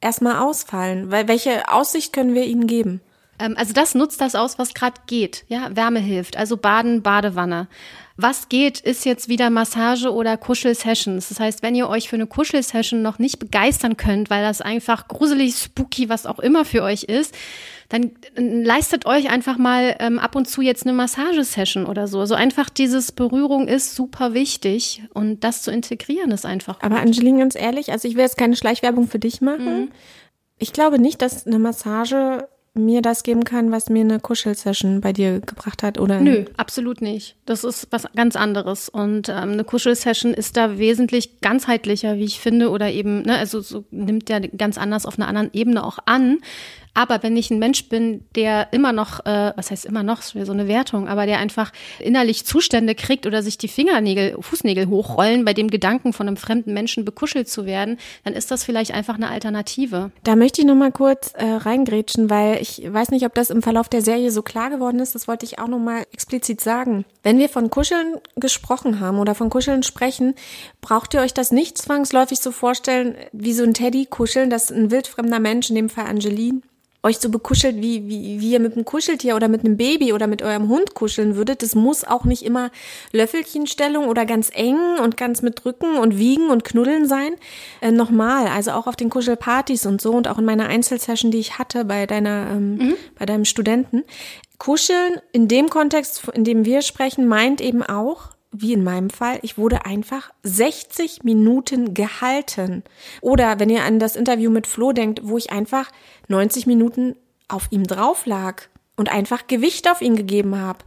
erstmal 0.00 0.38
ausfallen? 0.38 1.10
Weil 1.10 1.28
welche 1.28 1.68
Aussicht 1.68 2.12
können 2.12 2.34
wir 2.34 2.44
ihnen 2.44 2.66
geben? 2.66 3.00
Ähm, 3.40 3.54
also 3.56 3.72
das 3.72 3.94
nutzt 3.94 4.20
das 4.20 4.34
aus, 4.34 4.58
was 4.58 4.74
gerade 4.74 5.00
geht. 5.06 5.44
Ja, 5.48 5.74
Wärme 5.74 5.98
hilft. 5.98 6.36
Also 6.36 6.56
Baden, 6.56 7.02
Badewanne. 7.02 7.68
Was 8.16 8.50
geht, 8.50 8.80
ist 8.80 9.06
jetzt 9.06 9.28
wieder 9.28 9.48
Massage 9.48 10.12
oder 10.12 10.36
Kuschelsessions. 10.36 11.30
Das 11.30 11.40
heißt, 11.40 11.62
wenn 11.62 11.74
ihr 11.74 11.88
euch 11.88 12.08
für 12.08 12.16
eine 12.16 12.26
Kuschelsession 12.26 13.00
noch 13.00 13.18
nicht 13.18 13.38
begeistern 13.38 13.96
könnt, 13.96 14.28
weil 14.28 14.42
das 14.44 14.60
einfach 14.60 15.08
gruselig, 15.08 15.56
spooky, 15.56 16.10
was 16.10 16.26
auch 16.26 16.38
immer 16.38 16.66
für 16.66 16.82
euch 16.82 17.04
ist, 17.04 17.34
dann 17.90 18.12
leistet 18.36 19.04
euch 19.04 19.30
einfach 19.30 19.58
mal 19.58 19.96
ähm, 19.98 20.18
ab 20.18 20.36
und 20.36 20.48
zu 20.48 20.62
jetzt 20.62 20.86
eine 20.86 20.92
Massagesession 20.92 21.86
oder 21.86 22.06
so. 22.06 22.20
Also 22.20 22.34
einfach 22.36 22.70
dieses 22.70 23.12
Berührung 23.12 23.66
ist 23.66 23.96
super 23.96 24.32
wichtig 24.32 25.02
und 25.12 25.42
das 25.44 25.62
zu 25.62 25.72
integrieren 25.72 26.30
ist 26.30 26.46
einfach. 26.46 26.78
Gut. 26.78 26.84
Aber 26.84 27.00
Angeline, 27.00 27.40
ganz 27.40 27.56
ehrlich, 27.56 27.90
also 27.90 28.06
ich 28.06 28.14
will 28.14 28.22
jetzt 28.22 28.38
keine 28.38 28.56
Schleichwerbung 28.56 29.08
für 29.08 29.18
dich 29.18 29.40
machen. 29.40 29.80
Mhm. 29.80 29.90
Ich 30.58 30.72
glaube 30.72 31.00
nicht, 31.00 31.20
dass 31.20 31.46
eine 31.46 31.58
Massage 31.58 32.48
mir 32.74 33.02
das 33.02 33.24
geben 33.24 33.42
kann, 33.42 33.72
was 33.72 33.90
mir 33.90 34.02
eine 34.02 34.20
Kuschelsession 34.20 35.00
bei 35.00 35.12
dir 35.12 35.40
gebracht 35.40 35.82
hat, 35.82 35.98
oder? 35.98 36.20
Nö, 36.20 36.44
absolut 36.56 37.02
nicht. 37.02 37.36
Das 37.44 37.64
ist 37.64 37.88
was 37.90 38.04
ganz 38.14 38.36
anderes. 38.36 38.88
Und 38.88 39.28
ähm, 39.28 39.52
eine 39.52 39.64
Kuschelsession 39.64 40.32
ist 40.32 40.56
da 40.56 40.78
wesentlich 40.78 41.40
ganzheitlicher, 41.40 42.16
wie 42.16 42.24
ich 42.24 42.38
finde, 42.38 42.70
oder 42.70 42.90
eben, 42.90 43.22
ne, 43.22 43.36
also 43.36 43.60
so 43.60 43.84
nimmt 43.90 44.28
der 44.28 44.40
ganz 44.40 44.78
anders 44.78 45.04
auf 45.04 45.18
einer 45.18 45.26
anderen 45.26 45.50
Ebene 45.52 45.84
auch 45.84 45.98
an. 46.06 46.38
Aber 46.94 47.22
wenn 47.22 47.36
ich 47.36 47.50
ein 47.50 47.58
Mensch 47.58 47.88
bin, 47.88 48.24
der 48.34 48.72
immer 48.72 48.92
noch, 48.92 49.24
äh, 49.24 49.52
was 49.56 49.70
heißt 49.70 49.84
immer 49.84 50.02
noch, 50.02 50.22
so 50.22 50.38
eine 50.38 50.68
Wertung, 50.68 51.08
aber 51.08 51.26
der 51.26 51.38
einfach 51.38 51.72
innerlich 51.98 52.44
Zustände 52.44 52.94
kriegt 52.94 53.26
oder 53.26 53.42
sich 53.42 53.58
die 53.58 53.68
Fingernägel, 53.68 54.36
Fußnägel 54.40 54.88
hochrollen, 54.88 55.44
bei 55.44 55.54
dem 55.54 55.68
Gedanken 55.68 56.12
von 56.12 56.26
einem 56.26 56.36
fremden 56.36 56.74
Menschen 56.74 57.04
bekuschelt 57.04 57.48
zu 57.48 57.64
werden, 57.64 57.98
dann 58.24 58.34
ist 58.34 58.50
das 58.50 58.64
vielleicht 58.64 58.92
einfach 58.92 59.14
eine 59.14 59.28
Alternative. 59.28 60.10
Da 60.24 60.36
möchte 60.36 60.60
ich 60.60 60.66
noch 60.66 60.74
mal 60.74 60.92
kurz 60.92 61.32
äh, 61.34 61.44
reingrätschen, 61.44 62.28
weil 62.28 62.60
ich 62.60 62.82
weiß 62.86 63.10
nicht, 63.10 63.24
ob 63.24 63.34
das 63.34 63.50
im 63.50 63.62
Verlauf 63.62 63.88
der 63.88 64.02
Serie 64.02 64.30
so 64.30 64.42
klar 64.42 64.70
geworden 64.70 64.98
ist. 64.98 65.14
Das 65.14 65.28
wollte 65.28 65.46
ich 65.46 65.58
auch 65.58 65.68
noch 65.68 65.78
mal 65.78 66.04
explizit 66.12 66.60
sagen. 66.60 67.04
Wenn 67.22 67.38
wir 67.38 67.48
von 67.48 67.70
Kuscheln 67.70 68.16
gesprochen 68.36 69.00
haben 69.00 69.18
oder 69.18 69.34
von 69.34 69.50
Kuscheln 69.50 69.82
sprechen, 69.82 70.34
braucht 70.80 71.14
ihr 71.14 71.20
euch 71.20 71.34
das 71.34 71.52
nicht 71.52 71.78
zwangsläufig 71.78 72.40
so 72.40 72.50
vorstellen, 72.50 73.14
wie 73.32 73.52
so 73.52 73.62
ein 73.62 73.74
Teddy 73.74 74.06
kuscheln, 74.06 74.50
dass 74.50 74.70
ein 74.70 74.90
wildfremder 74.90 75.38
Mensch, 75.38 75.68
in 75.68 75.76
dem 75.76 75.88
Fall 75.88 76.06
Angeline, 76.06 76.62
euch 77.02 77.18
so 77.18 77.30
bekuschelt, 77.30 77.76
wie, 77.76 78.08
wie, 78.08 78.40
wie 78.40 78.52
ihr 78.52 78.60
mit 78.60 78.74
einem 78.74 78.84
Kuscheltier 78.84 79.34
oder 79.36 79.48
mit 79.48 79.64
einem 79.64 79.76
Baby 79.76 80.12
oder 80.12 80.26
mit 80.26 80.42
eurem 80.42 80.68
Hund 80.68 80.94
kuscheln 80.94 81.34
würdet. 81.36 81.62
Das 81.62 81.74
muss 81.74 82.04
auch 82.04 82.24
nicht 82.24 82.44
immer 82.44 82.70
Löffelchenstellung 83.12 84.06
oder 84.06 84.26
ganz 84.26 84.50
eng 84.52 84.78
und 85.02 85.16
ganz 85.16 85.40
mit 85.40 85.64
Drücken 85.64 85.96
und 85.96 86.18
Wiegen 86.18 86.50
und 86.50 86.64
Knuddeln 86.64 87.06
sein. 87.06 87.34
Äh, 87.80 87.90
Nochmal, 87.90 88.46
also 88.48 88.72
auch 88.72 88.86
auf 88.86 88.96
den 88.96 89.10
Kuschelpartys 89.10 89.86
und 89.86 90.00
so 90.00 90.12
und 90.12 90.28
auch 90.28 90.38
in 90.38 90.44
meiner 90.44 90.66
Einzelsession, 90.66 91.30
die 91.30 91.38
ich 91.38 91.58
hatte 91.58 91.84
bei 91.84 92.06
deiner, 92.06 92.48
ähm, 92.50 92.76
mhm. 92.76 92.94
bei 93.18 93.26
deinem 93.26 93.44
Studenten. 93.44 94.04
Kuscheln 94.58 95.14
in 95.32 95.48
dem 95.48 95.70
Kontext, 95.70 96.28
in 96.34 96.44
dem 96.44 96.66
wir 96.66 96.82
sprechen, 96.82 97.26
meint 97.26 97.62
eben 97.62 97.82
auch, 97.82 98.28
wie 98.52 98.72
in 98.72 98.82
meinem 98.82 99.10
Fall, 99.10 99.38
ich 99.42 99.58
wurde 99.58 99.84
einfach 99.86 100.30
60 100.42 101.22
Minuten 101.22 101.94
gehalten. 101.94 102.82
Oder 103.20 103.60
wenn 103.60 103.70
ihr 103.70 103.84
an 103.84 103.98
das 103.98 104.16
Interview 104.16 104.50
mit 104.50 104.66
Flo 104.66 104.92
denkt, 104.92 105.20
wo 105.22 105.38
ich 105.38 105.52
einfach 105.52 105.90
90 106.28 106.66
Minuten 106.66 107.16
auf 107.48 107.68
ihm 107.70 107.84
drauf 107.84 108.26
lag 108.26 108.62
und 109.00 109.10
einfach 109.10 109.46
Gewicht 109.46 109.90
auf 109.90 110.02
ihn 110.02 110.14
gegeben 110.14 110.56
habe. 110.56 110.80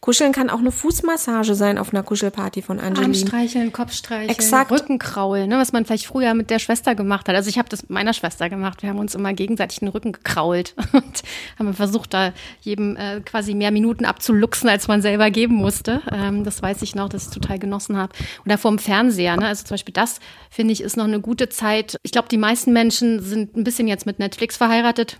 Kuscheln 0.00 0.32
kann 0.32 0.50
auch 0.50 0.58
eine 0.58 0.72
Fußmassage 0.72 1.54
sein 1.54 1.78
auf 1.78 1.94
einer 1.94 2.02
Kuschelparty 2.02 2.62
von 2.62 2.80
Angeline. 2.80 3.06
Armstreicheln, 3.06 3.72
Kopfstreicheln, 3.72 4.28
Exakt. 4.28 4.72
Rückenkraulen, 4.72 5.48
ne, 5.48 5.56
was 5.56 5.72
man 5.72 5.84
vielleicht 5.84 6.06
früher 6.06 6.34
mit 6.34 6.50
der 6.50 6.58
Schwester 6.58 6.96
gemacht 6.96 7.28
hat. 7.28 7.36
Also 7.36 7.48
ich 7.48 7.58
habe 7.58 7.68
das 7.68 7.82
mit 7.82 7.90
meiner 7.90 8.12
Schwester 8.12 8.50
gemacht. 8.50 8.82
Wir 8.82 8.90
haben 8.90 8.98
uns 8.98 9.14
immer 9.14 9.32
gegenseitig 9.34 9.78
den 9.78 9.88
Rücken 9.88 10.10
gekrault 10.10 10.74
und 10.92 11.22
haben 11.60 11.72
versucht, 11.74 12.12
da 12.12 12.32
jedem 12.60 12.96
äh, 12.96 13.20
quasi 13.20 13.54
mehr 13.54 13.70
Minuten 13.70 14.04
abzuluxen, 14.04 14.68
als 14.68 14.88
man 14.88 15.00
selber 15.00 15.30
geben 15.30 15.54
musste. 15.54 16.02
Ähm, 16.10 16.42
das 16.42 16.60
weiß 16.60 16.82
ich 16.82 16.96
noch, 16.96 17.08
dass 17.08 17.28
ich 17.28 17.30
total 17.30 17.60
genossen 17.60 17.96
habe. 17.96 18.12
Oder 18.44 18.58
vorm 18.58 18.80
Fernseher. 18.80 19.36
Ne? 19.36 19.46
Also 19.46 19.62
zum 19.62 19.74
Beispiel 19.74 19.94
das, 19.94 20.18
finde 20.50 20.72
ich, 20.72 20.80
ist 20.82 20.96
noch 20.96 21.04
eine 21.04 21.20
gute 21.20 21.48
Zeit. 21.48 21.98
Ich 22.02 22.10
glaube, 22.10 22.26
die 22.28 22.36
meisten 22.36 22.72
Menschen 22.72 23.22
sind 23.22 23.56
ein 23.56 23.62
bisschen 23.62 23.86
jetzt 23.86 24.06
mit 24.06 24.18
Netflix 24.18 24.56
verheiratet. 24.56 25.18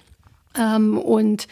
Ähm, 0.59 0.99
und 0.99 1.47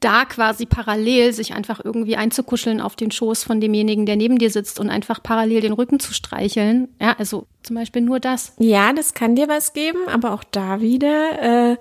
da 0.00 0.24
quasi 0.24 0.66
parallel 0.66 1.32
sich 1.32 1.54
einfach 1.54 1.80
irgendwie 1.84 2.16
einzukuscheln 2.16 2.80
auf 2.80 2.96
den 2.96 3.10
Schoß 3.10 3.44
von 3.44 3.60
demjenigen, 3.60 4.06
der 4.06 4.16
neben 4.16 4.38
dir 4.38 4.50
sitzt 4.50 4.80
und 4.80 4.90
einfach 4.90 5.22
parallel 5.22 5.60
den 5.60 5.72
Rücken 5.72 6.00
zu 6.00 6.12
streicheln. 6.12 6.88
Ja, 7.00 7.14
also 7.18 7.46
zum 7.62 7.76
Beispiel 7.76 8.02
nur 8.02 8.18
das. 8.18 8.54
Ja, 8.58 8.92
das 8.92 9.14
kann 9.14 9.36
dir 9.36 9.48
was 9.48 9.72
geben, 9.72 10.00
aber 10.08 10.32
auch 10.32 10.44
da 10.44 10.80
wieder. 10.80 11.72
Äh 11.72 11.76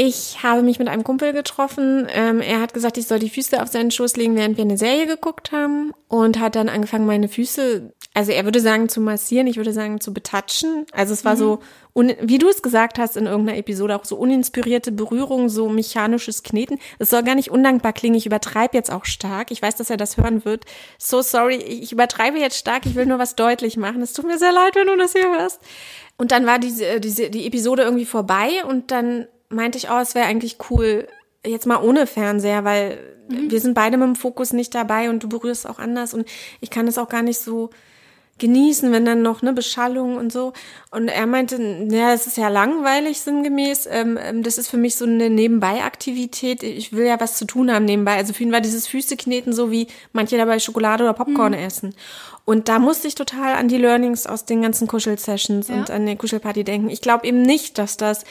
ich 0.00 0.44
habe 0.44 0.62
mich 0.62 0.78
mit 0.78 0.86
einem 0.86 1.02
Kumpel 1.02 1.32
getroffen. 1.32 2.06
Ähm, 2.14 2.40
er 2.40 2.60
hat 2.60 2.72
gesagt, 2.72 2.98
ich 2.98 3.08
soll 3.08 3.18
die 3.18 3.28
Füße 3.28 3.60
auf 3.60 3.68
seinen 3.68 3.90
Schoß 3.90 4.16
legen, 4.16 4.36
während 4.36 4.56
wir 4.56 4.62
eine 4.62 4.78
Serie 4.78 5.08
geguckt 5.08 5.50
haben. 5.50 5.92
Und 6.06 6.38
hat 6.38 6.54
dann 6.54 6.68
angefangen, 6.68 7.04
meine 7.04 7.26
Füße, 7.26 7.92
also 8.18 8.32
er 8.32 8.44
würde 8.44 8.58
sagen 8.58 8.88
zu 8.88 9.00
massieren, 9.00 9.46
ich 9.46 9.58
würde 9.58 9.72
sagen 9.72 10.00
zu 10.00 10.12
betatschen. 10.12 10.86
Also 10.90 11.12
es 11.12 11.24
war 11.24 11.36
mhm. 11.36 11.38
so, 11.38 11.58
wie 11.94 12.38
du 12.38 12.48
es 12.48 12.62
gesagt 12.62 12.98
hast 12.98 13.16
in 13.16 13.26
irgendeiner 13.26 13.58
Episode, 13.58 13.94
auch 13.94 14.04
so 14.04 14.16
uninspirierte 14.16 14.90
Berührung, 14.90 15.48
so 15.48 15.68
mechanisches 15.68 16.42
Kneten. 16.42 16.80
Es 16.98 17.10
soll 17.10 17.22
gar 17.22 17.36
nicht 17.36 17.52
undankbar 17.52 17.92
klingen. 17.92 18.16
Ich 18.16 18.26
übertreibe 18.26 18.76
jetzt 18.76 18.90
auch 18.90 19.04
stark. 19.04 19.52
Ich 19.52 19.62
weiß, 19.62 19.76
dass 19.76 19.88
er 19.88 19.96
das 19.96 20.16
hören 20.16 20.44
wird. 20.44 20.64
So 20.98 21.22
sorry, 21.22 21.58
ich 21.58 21.92
übertreibe 21.92 22.40
jetzt 22.40 22.58
stark. 22.58 22.86
Ich 22.86 22.96
will 22.96 23.06
nur 23.06 23.20
was 23.20 23.36
deutlich 23.36 23.76
machen. 23.76 24.02
Es 24.02 24.14
tut 24.14 24.26
mir 24.26 24.36
sehr 24.36 24.50
leid, 24.50 24.74
wenn 24.74 24.88
du 24.88 24.96
das 24.96 25.12
hier 25.12 25.30
hörst. 25.38 25.60
Und 26.16 26.32
dann 26.32 26.44
war 26.44 26.58
diese, 26.58 26.98
diese, 26.98 27.30
die 27.30 27.46
Episode 27.46 27.84
irgendwie 27.84 28.04
vorbei 28.04 28.64
und 28.68 28.90
dann 28.90 29.28
meinte 29.48 29.78
ich, 29.78 29.92
oh, 29.92 29.98
es 30.02 30.16
wäre 30.16 30.26
eigentlich 30.26 30.56
cool, 30.70 31.06
jetzt 31.46 31.66
mal 31.66 31.80
ohne 31.80 32.08
Fernseher, 32.08 32.64
weil 32.64 32.98
mhm. 33.28 33.52
wir 33.52 33.60
sind 33.60 33.74
beide 33.74 33.96
mit 33.96 34.08
dem 34.08 34.16
Fokus 34.16 34.52
nicht 34.52 34.74
dabei 34.74 35.08
und 35.08 35.22
du 35.22 35.28
berührst 35.28 35.68
auch 35.68 35.78
anders 35.78 36.14
und 36.14 36.26
ich 36.60 36.70
kann 36.70 36.88
es 36.88 36.98
auch 36.98 37.08
gar 37.08 37.22
nicht 37.22 37.38
so 37.38 37.70
genießen, 38.38 38.92
wenn 38.92 39.04
dann 39.04 39.22
noch 39.22 39.42
eine 39.42 39.52
Beschallung 39.52 40.16
und 40.16 40.32
so. 40.32 40.52
Und 40.90 41.08
er 41.08 41.26
meinte, 41.26 41.60
ja, 41.90 42.12
es 42.12 42.26
ist 42.26 42.36
ja 42.36 42.48
langweilig 42.48 43.20
sinngemäß. 43.20 43.88
Ähm, 43.90 44.18
ähm, 44.20 44.42
das 44.42 44.58
ist 44.58 44.68
für 44.68 44.76
mich 44.76 44.96
so 44.96 45.04
eine 45.04 45.30
Nebenbei-Aktivität. 45.30 46.62
Ich 46.62 46.92
will 46.92 47.06
ja 47.06 47.20
was 47.20 47.36
zu 47.36 47.44
tun 47.44 47.72
haben 47.72 47.84
nebenbei. 47.84 48.16
Also 48.16 48.32
für 48.32 48.42
ihn 48.42 48.52
war 48.52 48.60
dieses 48.60 48.86
Füßekneten 48.86 49.52
so 49.52 49.70
wie 49.70 49.88
manche 50.12 50.36
dabei 50.36 50.58
Schokolade 50.58 51.04
oder 51.04 51.14
Popcorn 51.14 51.52
mhm. 51.52 51.58
essen. 51.58 51.94
Und 52.44 52.68
da 52.68 52.78
musste 52.78 53.08
ich 53.08 53.14
total 53.14 53.54
an 53.56 53.68
die 53.68 53.76
Learnings 53.76 54.26
aus 54.26 54.46
den 54.46 54.62
ganzen 54.62 54.88
Kuschel-Sessions 54.88 55.68
ja. 55.68 55.74
und 55.74 55.90
an 55.90 56.06
der 56.06 56.16
Kuschelparty 56.16 56.64
denken. 56.64 56.88
Ich 56.88 57.02
glaube 57.02 57.26
eben 57.26 57.42
nicht, 57.42 57.76
dass 57.76 57.98
das 57.98 58.24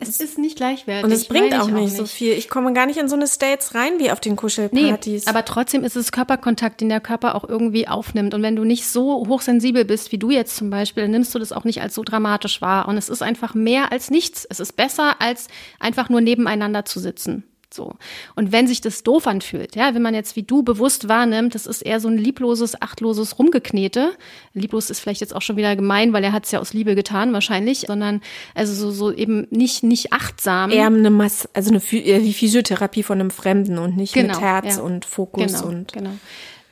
es 0.00 0.20
ist 0.20 0.38
nicht 0.38 0.56
gleichwertig. 0.56 1.04
Und 1.04 1.12
es 1.12 1.26
bringt 1.26 1.54
auch 1.54 1.66
nicht, 1.66 1.74
auch 1.74 1.80
nicht, 1.80 1.96
so 1.96 2.06
viel. 2.06 2.32
Ich 2.32 2.48
komme 2.48 2.72
gar 2.72 2.86
nicht 2.86 2.98
in 2.98 3.08
so 3.08 3.16
eine 3.16 3.26
States 3.26 3.74
rein 3.74 3.98
wie 3.98 4.10
auf 4.10 4.20
den 4.20 4.36
Kuschelpartys. 4.36 5.24
Nee, 5.24 5.30
aber 5.30 5.44
trotzdem 5.44 5.84
ist 5.84 5.96
es 5.96 6.12
Körperkontakt, 6.12 6.80
den 6.80 6.88
der 6.88 7.00
Körper 7.00 7.34
auch 7.34 7.44
irgendwie 7.48 7.88
aufnimmt. 7.88 8.34
Und 8.34 8.42
wenn 8.42 8.56
du 8.56 8.64
nicht 8.64 8.86
so 8.86 9.26
hochsensibel 9.26 9.84
bist 9.84 10.12
wie 10.12 10.18
du 10.18 10.30
jetzt 10.30 10.56
zum 10.56 10.70
Beispiel, 10.70 11.04
dann 11.04 11.12
nimmst 11.12 11.34
du 11.34 11.38
das 11.38 11.52
auch 11.52 11.64
nicht 11.64 11.80
als 11.80 11.94
so 11.94 12.02
dramatisch 12.02 12.60
wahr. 12.60 12.88
Und 12.88 12.96
es 12.96 13.08
ist 13.08 13.22
einfach 13.22 13.54
mehr 13.54 13.92
als 13.92 14.10
nichts. 14.10 14.46
Es 14.48 14.60
ist 14.60 14.74
besser, 14.76 15.20
als 15.20 15.48
einfach 15.78 16.08
nur 16.08 16.20
nebeneinander 16.20 16.84
zu 16.84 17.00
sitzen. 17.00 17.44
So. 17.72 17.94
Und 18.36 18.52
wenn 18.52 18.66
sich 18.66 18.80
das 18.80 19.02
doof 19.02 19.26
anfühlt, 19.26 19.74
ja, 19.74 19.94
wenn 19.94 20.02
man 20.02 20.14
jetzt 20.14 20.36
wie 20.36 20.44
du 20.44 20.62
bewusst 20.62 21.08
wahrnimmt, 21.08 21.54
das 21.54 21.66
ist 21.66 21.82
eher 21.82 22.00
so 22.00 22.08
ein 22.08 22.16
liebloses, 22.16 22.80
achtloses 22.80 23.38
Rumgeknete. 23.38 24.12
Lieblos 24.54 24.88
ist 24.88 25.00
vielleicht 25.00 25.20
jetzt 25.20 25.34
auch 25.34 25.42
schon 25.42 25.56
wieder 25.56 25.74
gemein, 25.74 26.12
weil 26.12 26.24
er 26.24 26.32
hat 26.32 26.44
es 26.44 26.52
ja 26.52 26.60
aus 26.60 26.72
Liebe 26.72 26.94
getan, 26.94 27.32
wahrscheinlich, 27.32 27.80
sondern 27.86 28.20
also 28.54 28.72
so, 28.72 28.90
so 28.90 29.12
eben 29.12 29.46
nicht, 29.50 29.82
nicht 29.82 30.12
achtsam. 30.12 30.70
Eher 30.70 30.86
eine 30.86 31.10
Masse, 31.10 31.48
also 31.54 31.70
eine 31.70 31.82
wie 31.82 32.32
Physiotherapie 32.32 33.02
von 33.02 33.20
einem 33.20 33.30
Fremden 33.30 33.78
und 33.78 33.96
nicht 33.96 34.14
genau, 34.14 34.34
mit 34.34 34.40
Herz 34.40 34.76
ja. 34.76 34.82
und 34.82 35.04
Fokus 35.04 35.54
genau, 35.54 35.66
und. 35.66 35.92
Genau. 35.92 36.10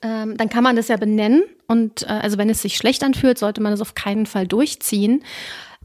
Ähm, 0.02 0.36
dann 0.36 0.50
kann 0.50 0.62
man 0.62 0.76
das 0.76 0.88
ja 0.88 0.98
benennen 0.98 1.44
und 1.66 2.02
äh, 2.02 2.06
also 2.06 2.36
wenn 2.36 2.50
es 2.50 2.60
sich 2.60 2.76
schlecht 2.76 3.02
anfühlt, 3.02 3.38
sollte 3.38 3.62
man 3.62 3.72
es 3.72 3.80
auf 3.80 3.94
keinen 3.94 4.26
Fall 4.26 4.46
durchziehen. 4.46 5.24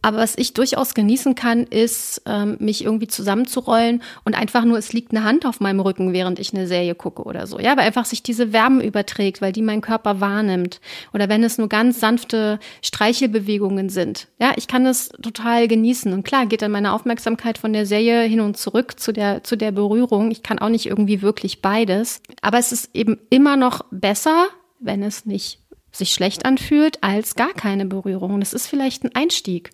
Aber 0.01 0.17
was 0.17 0.37
ich 0.37 0.53
durchaus 0.53 0.93
genießen 0.93 1.35
kann, 1.35 1.63
ist, 1.63 2.21
ähm, 2.25 2.57
mich 2.59 2.83
irgendwie 2.83 3.07
zusammenzurollen 3.07 4.01
und 4.23 4.35
einfach 4.35 4.63
nur, 4.63 4.77
es 4.77 4.93
liegt 4.93 5.11
eine 5.11 5.23
Hand 5.23 5.45
auf 5.45 5.59
meinem 5.59 5.79
Rücken, 5.79 6.13
während 6.13 6.39
ich 6.39 6.53
eine 6.53 6.67
Serie 6.67 6.95
gucke 6.95 7.23
oder 7.23 7.47
so. 7.47 7.59
Ja, 7.59 7.75
weil 7.77 7.85
einfach 7.85 8.05
sich 8.05 8.23
diese 8.23 8.53
Wärme 8.53 8.85
überträgt, 8.85 9.41
weil 9.41 9.51
die 9.51 9.61
mein 9.61 9.81
Körper 9.81 10.21
wahrnimmt. 10.21 10.79
Oder 11.13 11.29
wenn 11.29 11.43
es 11.43 11.57
nur 11.57 11.67
ganz 11.67 11.99
sanfte 11.99 12.59
Streichelbewegungen 12.81 13.89
sind. 13.89 14.27
Ja, 14.39 14.53
ich 14.55 14.67
kann 14.67 14.85
es 14.85 15.09
total 15.21 15.67
genießen. 15.67 16.13
Und 16.13 16.23
klar 16.23 16.45
geht 16.45 16.61
dann 16.61 16.71
meine 16.71 16.93
Aufmerksamkeit 16.93 17.57
von 17.57 17.73
der 17.73 17.85
Serie 17.85 18.21
hin 18.21 18.39
und 18.39 18.57
zurück 18.57 18.99
zu 18.99 19.11
der, 19.11 19.43
zu 19.43 19.55
der 19.55 19.71
Berührung. 19.71 20.31
Ich 20.31 20.43
kann 20.43 20.59
auch 20.59 20.69
nicht 20.69 20.85
irgendwie 20.85 21.21
wirklich 21.21 21.61
beides. 21.61 22.21
Aber 22.41 22.57
es 22.57 22.71
ist 22.71 22.89
eben 22.93 23.19
immer 23.29 23.57
noch 23.57 23.85
besser, 23.91 24.47
wenn 24.79 25.03
es 25.03 25.25
nicht 25.25 25.59
sich 25.91 26.13
schlecht 26.13 26.45
anfühlt, 26.45 27.03
als 27.03 27.35
gar 27.35 27.53
keine 27.53 27.85
Berührung. 27.85 28.39
Das 28.39 28.53
ist 28.53 28.67
vielleicht 28.67 29.03
ein 29.03 29.15
Einstieg. 29.15 29.71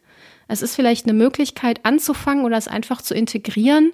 Es 0.47 0.61
ist 0.61 0.75
vielleicht 0.75 1.05
eine 1.05 1.13
Möglichkeit 1.13 1.79
anzufangen 1.83 2.45
oder 2.45 2.57
es 2.57 2.67
einfach 2.67 3.01
zu 3.01 3.13
integrieren, 3.13 3.91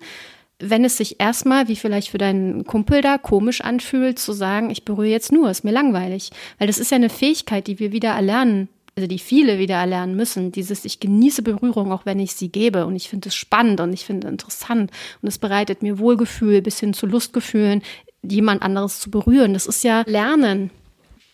wenn 0.62 0.86
es 0.86 0.98
sich 0.98 1.20
erstmal, 1.20 1.68
wie 1.68 1.76
vielleicht 1.76 2.10
für 2.10 2.18
deinen 2.18 2.66
Kumpel 2.66 3.02
da, 3.02 3.18
komisch 3.18 3.62
anfühlt, 3.62 4.20
zu 4.20 4.32
sagen, 4.32 4.70
ich 4.70 4.86
berühre 4.86 5.10
jetzt 5.10 5.32
nur, 5.32 5.50
ist 5.50 5.64
mir 5.64 5.72
langweilig. 5.72 6.30
Weil 6.60 6.68
das 6.68 6.78
ist 6.78 6.92
ja 6.92 6.98
eine 6.98 7.10
Fähigkeit, 7.10 7.68
die 7.68 7.80
wir 7.80 7.92
wieder 7.92 8.12
erlernen, 8.12 8.70
also 8.96 9.08
die 9.08 9.20
viele 9.20 9.58
wieder 9.58 9.76
erlernen 9.76 10.16
müssen. 10.16 10.52
Dieses, 10.52 10.86
ich 10.86 11.00
genieße 11.00 11.42
Berührung, 11.42 11.92
auch 11.92 12.06
wenn 12.06 12.20
ich 12.20 12.34
sie 12.34 12.50
gebe. 12.50 12.86
Und 12.86 12.96
ich 12.96 13.10
finde 13.10 13.30
es 13.30 13.36
spannend 13.36 13.80
und 13.80 13.92
ich 13.94 14.06
finde 14.06 14.28
es 14.28 14.32
interessant. 14.32 14.92
Und 15.22 15.28
es 15.28 15.40
bereitet 15.40 15.82
mir 15.82 16.00
Wohlgefühl 16.00 16.62
bis 16.62 16.80
hin 16.80 16.94
zu 16.94 17.08
Lustgefühlen, 17.08 17.82
jemand 18.22 18.62
anderes 18.62 19.00
zu 19.00 19.10
berühren. 19.10 19.54
Das 19.54 19.66
ist 19.66 19.84
ja 19.84 20.04
Lernen. 20.06 20.70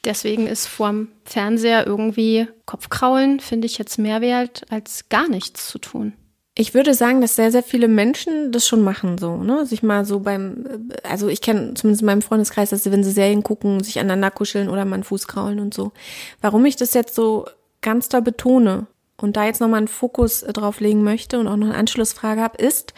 Deswegen 0.07 0.47
ist 0.47 0.67
vorm 0.67 1.09
Fernseher 1.25 1.85
irgendwie 1.85 2.47
Kopfkraulen, 2.65 3.41
finde 3.41 3.65
ich 3.65 3.77
jetzt 3.77 3.99
mehr 3.99 4.21
wert, 4.21 4.61
als 4.69 5.09
gar 5.09 5.27
nichts 5.27 5.67
zu 5.67 5.79
tun. 5.79 6.13
Ich 6.55 6.73
würde 6.73 6.93
sagen, 6.93 7.19
dass 7.19 7.35
sehr, 7.35 7.51
sehr 7.51 7.61
viele 7.61 7.89
Menschen 7.89 8.53
das 8.53 8.65
schon 8.65 8.83
machen, 8.83 9.17
so, 9.17 9.35
ne? 9.35 9.65
Sich 9.65 9.83
mal 9.83 10.05
so 10.05 10.21
beim, 10.21 10.89
also 11.03 11.27
ich 11.27 11.41
kenne 11.41 11.73
zumindest 11.73 12.03
in 12.03 12.05
meinem 12.05 12.21
Freundeskreis, 12.21 12.69
dass 12.69 12.85
sie, 12.85 12.91
wenn 12.93 13.03
sie 13.03 13.11
Serien 13.11 13.43
gucken, 13.43 13.83
sich 13.83 13.99
aneinander 13.99 14.31
kuscheln 14.31 14.69
oder 14.69 14.85
mal 14.85 14.93
einen 14.93 15.03
Fuß 15.03 15.27
kraulen 15.27 15.59
und 15.59 15.73
so. 15.73 15.91
Warum 16.39 16.65
ich 16.65 16.77
das 16.77 16.93
jetzt 16.93 17.13
so 17.13 17.45
ganz 17.81 18.07
da 18.07 18.21
betone 18.21 18.87
und 19.17 19.35
da 19.35 19.43
jetzt 19.43 19.59
nochmal 19.59 19.79
einen 19.79 19.89
Fokus 19.89 20.39
drauf 20.39 20.79
legen 20.79 21.03
möchte 21.03 21.37
und 21.37 21.49
auch 21.49 21.57
noch 21.57 21.67
eine 21.67 21.75
Anschlussfrage 21.75 22.39
habe, 22.39 22.63
ist, 22.63 22.93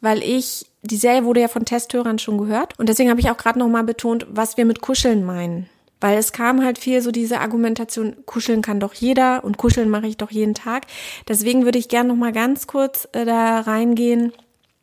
weil 0.00 0.24
ich, 0.24 0.66
die 0.82 0.96
Serie 0.96 1.24
wurde 1.24 1.40
ja 1.40 1.48
von 1.48 1.64
Testhörern 1.64 2.18
schon 2.18 2.36
gehört 2.36 2.76
und 2.80 2.88
deswegen 2.88 3.10
habe 3.10 3.20
ich 3.20 3.30
auch 3.30 3.36
gerade 3.36 3.60
nochmal 3.60 3.84
betont, 3.84 4.26
was 4.28 4.56
wir 4.56 4.64
mit 4.64 4.80
Kuscheln 4.80 5.24
meinen. 5.24 5.68
Weil 6.00 6.16
es 6.18 6.32
kam 6.32 6.64
halt 6.64 6.78
viel 6.78 7.00
so 7.00 7.10
diese 7.10 7.40
Argumentation, 7.40 8.16
kuscheln 8.24 8.62
kann 8.62 8.80
doch 8.80 8.94
jeder 8.94 9.42
und 9.44 9.56
kuscheln 9.56 9.90
mache 9.90 10.06
ich 10.06 10.16
doch 10.16 10.30
jeden 10.30 10.54
Tag. 10.54 10.86
Deswegen 11.26 11.64
würde 11.64 11.78
ich 11.78 11.88
gerne 11.88 12.10
noch 12.10 12.16
mal 12.16 12.32
ganz 12.32 12.66
kurz 12.66 13.08
äh, 13.12 13.24
da 13.24 13.60
reingehen, 13.60 14.32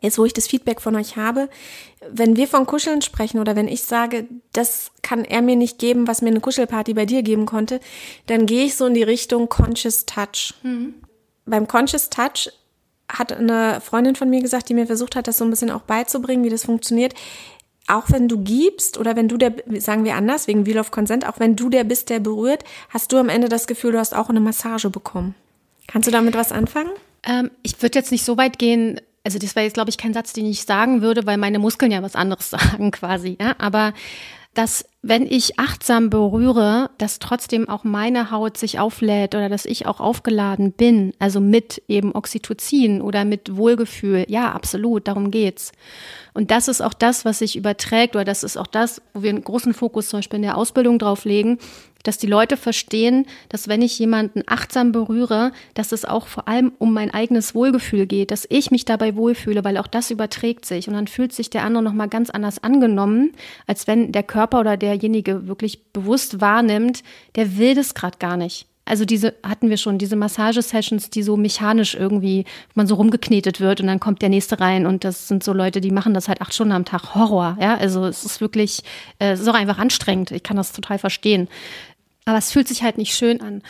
jetzt 0.01 0.17
wo 0.17 0.25
ich 0.25 0.33
das 0.33 0.47
Feedback 0.47 0.81
von 0.81 0.95
euch 0.95 1.15
habe. 1.15 1.49
Wenn 2.09 2.35
wir 2.35 2.47
von 2.47 2.65
Kuscheln 2.65 3.01
sprechen 3.01 3.39
oder 3.39 3.55
wenn 3.55 3.67
ich 3.67 3.83
sage, 3.83 4.27
das 4.51 4.91
kann 5.01 5.23
er 5.23 5.41
mir 5.41 5.55
nicht 5.55 5.79
geben, 5.79 6.07
was 6.07 6.21
mir 6.21 6.29
eine 6.29 6.41
Kuschelparty 6.41 6.93
bei 6.93 7.05
dir 7.05 7.23
geben 7.23 7.45
konnte, 7.45 7.79
dann 8.27 8.45
gehe 8.45 8.65
ich 8.65 8.75
so 8.75 8.85
in 8.85 8.93
die 8.93 9.03
Richtung 9.03 9.47
Conscious 9.47 10.05
Touch. 10.05 10.53
Mhm. 10.63 10.95
Beim 11.45 11.67
Conscious 11.67 12.09
Touch 12.09 12.51
hat 13.07 13.31
eine 13.31 13.81
Freundin 13.81 14.15
von 14.15 14.29
mir 14.29 14.41
gesagt, 14.41 14.67
die 14.67 14.73
mir 14.73 14.87
versucht 14.87 15.15
hat, 15.15 15.27
das 15.27 15.37
so 15.37 15.45
ein 15.45 15.49
bisschen 15.49 15.69
auch 15.69 15.81
beizubringen, 15.81 16.43
wie 16.43 16.49
das 16.49 16.65
funktioniert 16.65 17.13
auch 17.87 18.05
wenn 18.09 18.27
du 18.27 18.39
gibst 18.39 18.97
oder 18.97 19.15
wenn 19.15 19.27
du 19.27 19.37
der, 19.37 19.53
sagen 19.79 20.05
wir 20.05 20.15
anders, 20.15 20.47
wegen 20.47 20.65
Wheel 20.65 20.79
of 20.79 20.91
Consent, 20.91 21.27
auch 21.27 21.39
wenn 21.39 21.55
du 21.55 21.69
der 21.69 21.83
bist, 21.83 22.09
der 22.09 22.19
berührt, 22.19 22.63
hast 22.89 23.11
du 23.11 23.17
am 23.17 23.29
Ende 23.29 23.49
das 23.49 23.67
Gefühl, 23.67 23.91
du 23.91 23.99
hast 23.99 24.15
auch 24.15 24.29
eine 24.29 24.39
Massage 24.39 24.89
bekommen. 24.89 25.35
Kannst 25.87 26.07
du 26.07 26.11
damit 26.11 26.35
was 26.35 26.51
anfangen? 26.51 26.89
Ähm, 27.23 27.51
ich 27.61 27.81
würde 27.81 27.99
jetzt 27.99 28.11
nicht 28.11 28.25
so 28.25 28.37
weit 28.37 28.57
gehen, 28.57 28.99
also 29.23 29.39
das 29.39 29.55
wäre 29.55 29.65
jetzt, 29.65 29.75
glaube 29.75 29.89
ich, 29.89 29.97
kein 29.97 30.13
Satz, 30.13 30.33
den 30.33 30.45
ich 30.45 30.63
sagen 30.63 31.01
würde, 31.01 31.25
weil 31.25 31.37
meine 31.37 31.59
Muskeln 31.59 31.91
ja 31.91 32.01
was 32.01 32.15
anderes 32.15 32.49
sagen 32.51 32.91
quasi. 32.91 33.37
Ja? 33.39 33.55
Aber 33.59 33.93
dass 34.55 34.85
wenn 35.03 35.27
ich 35.27 35.59
achtsam 35.59 36.09
berühre, 36.09 36.89
dass 36.97 37.19
trotzdem 37.19 37.69
auch 37.69 37.83
meine 37.83 38.31
Haut 38.31 38.57
sich 38.57 38.79
auflädt 38.79 39.35
oder 39.35 39.49
dass 39.49 39.65
ich 39.65 39.85
auch 39.85 39.99
aufgeladen 39.99 40.71
bin, 40.71 41.13
also 41.19 41.39
mit 41.39 41.83
eben 41.87 42.15
Oxytocin 42.15 43.01
oder 43.01 43.23
mit 43.23 43.55
Wohlgefühl. 43.55 44.25
Ja, 44.27 44.51
absolut, 44.53 45.07
darum 45.07 45.29
geht's. 45.29 45.73
Und 46.33 46.49
das 46.49 46.67
ist 46.67 46.81
auch 46.81 46.93
das, 46.93 47.23
was 47.23 47.39
sich 47.39 47.55
überträgt 47.55 48.15
oder 48.15 48.25
das 48.25 48.43
ist 48.43 48.57
auch 48.57 48.65
das, 48.65 48.99
wo 49.13 49.21
wir 49.21 49.29
einen 49.29 49.43
großen 49.43 49.75
Fokus 49.75 50.09
zum 50.09 50.19
Beispiel 50.19 50.37
in 50.37 50.43
der 50.43 50.57
Ausbildung 50.57 50.97
drauf 50.97 51.25
legen, 51.25 51.59
dass 52.07 52.17
die 52.17 52.27
Leute 52.27 52.57
verstehen, 52.57 53.25
dass 53.49 53.67
wenn 53.67 53.81
ich 53.81 53.99
jemanden 53.99 54.43
achtsam 54.47 54.91
berühre, 54.91 55.51
dass 55.73 55.91
es 55.91 56.05
auch 56.05 56.27
vor 56.27 56.47
allem 56.47 56.71
um 56.79 56.93
mein 56.93 57.13
eigenes 57.13 57.53
Wohlgefühl 57.53 58.05
geht, 58.05 58.31
dass 58.31 58.47
ich 58.49 58.71
mich 58.71 58.85
dabei 58.85 59.15
wohlfühle, 59.15 59.63
weil 59.63 59.77
auch 59.77 59.87
das 59.87 60.11
überträgt 60.11 60.65
sich 60.65 60.87
und 60.87 60.93
dann 60.93 61.07
fühlt 61.07 61.33
sich 61.33 61.49
der 61.49 61.63
andere 61.63 61.83
nochmal 61.83 62.09
ganz 62.09 62.29
anders 62.29 62.63
angenommen, 62.63 63.33
als 63.67 63.87
wenn 63.87 64.11
der 64.11 64.23
Körper 64.23 64.59
oder 64.59 64.77
derjenige 64.77 65.47
wirklich 65.47 65.83
bewusst 65.91 66.41
wahrnimmt, 66.41 67.03
der 67.35 67.57
will 67.57 67.75
das 67.75 67.93
gerade 67.93 68.17
gar 68.17 68.37
nicht. 68.37 68.67
Also 68.87 69.03
diese 69.03 69.33
hatten 69.43 69.71
wir 69.71 69.77
schon, 69.77 69.97
diese 69.97 70.15
Massagesessions, 70.15 71.09
die 71.09 71.23
so 71.23 71.37
mechanisch 71.37 71.95
irgendwie, 71.95 72.45
man 72.75 72.85
so 72.85 72.93
rumgeknetet 72.95 73.59
wird 73.59 73.81
und 73.81 73.87
dann 73.87 73.99
kommt 73.99 74.21
der 74.21 74.29
nächste 74.29 74.59
rein 74.59 74.85
und 74.85 75.03
das 75.03 75.27
sind 75.27 75.43
so 75.43 75.53
Leute, 75.53 75.81
die 75.81 75.89
machen 75.89 76.13
das 76.13 76.27
halt 76.27 76.39
acht 76.39 76.53
Stunden 76.53 76.71
am 76.71 76.85
Tag. 76.85 77.15
Horror, 77.15 77.57
ja. 77.59 77.75
Also 77.77 78.05
es 78.05 78.23
ist 78.23 78.41
wirklich, 78.41 78.83
äh, 79.17 79.31
es 79.31 79.39
ist 79.39 79.47
auch 79.47 79.55
einfach 79.55 79.79
anstrengend. 79.79 80.29
Ich 80.29 80.43
kann 80.43 80.55
das 80.55 80.71
total 80.71 80.99
verstehen. 80.99 81.47
Aber 82.25 82.37
es 82.37 82.51
fühlt 82.51 82.67
sich 82.67 82.83
halt 82.83 82.97
nicht 82.97 83.15
schön 83.15 83.41
an. 83.41 83.61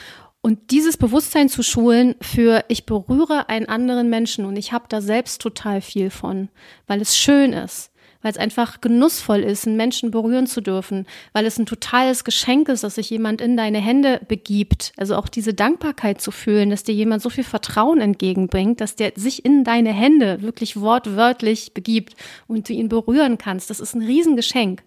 Und 0.45 0.69
dieses 0.69 0.97
Bewusstsein 0.97 1.49
zu 1.49 1.63
schulen 1.63 2.13
für, 2.21 2.65
ich 2.67 2.85
berühre 2.85 3.49
einen 3.49 3.67
anderen 3.67 4.11
Menschen 4.11 4.45
und 4.45 4.57
ich 4.57 4.71
habe 4.73 4.85
da 4.87 5.01
selbst 5.01 5.41
total 5.41 5.81
viel 5.81 6.11
von, 6.11 6.49
weil 6.85 7.01
es 7.01 7.17
schön 7.17 7.51
ist, 7.51 7.91
weil 8.21 8.31
es 8.31 8.37
einfach 8.37 8.79
genussvoll 8.79 9.39
ist, 9.39 9.65
einen 9.65 9.75
Menschen 9.75 10.11
berühren 10.11 10.45
zu 10.45 10.61
dürfen, 10.61 11.07
weil 11.33 11.47
es 11.47 11.57
ein 11.57 11.65
totales 11.65 12.23
Geschenk 12.23 12.69
ist, 12.69 12.83
dass 12.83 12.93
sich 12.93 13.09
jemand 13.09 13.41
in 13.41 13.57
deine 13.57 13.79
Hände 13.79 14.21
begibt. 14.27 14.93
Also 14.97 15.15
auch 15.15 15.29
diese 15.29 15.55
Dankbarkeit 15.55 16.21
zu 16.21 16.29
fühlen, 16.29 16.69
dass 16.69 16.83
dir 16.83 16.93
jemand 16.93 17.23
so 17.23 17.31
viel 17.31 17.43
Vertrauen 17.43 17.99
entgegenbringt, 17.99 18.81
dass 18.81 18.95
der 18.95 19.13
sich 19.15 19.45
in 19.45 19.63
deine 19.63 19.93
Hände 19.93 20.43
wirklich 20.43 20.79
wortwörtlich 20.79 21.73
begibt 21.73 22.15
und 22.45 22.69
du 22.69 22.73
ihn 22.73 22.89
berühren 22.89 23.39
kannst. 23.39 23.71
Das 23.71 23.79
ist 23.79 23.95
ein 23.95 24.03
Riesengeschenk. 24.03 24.83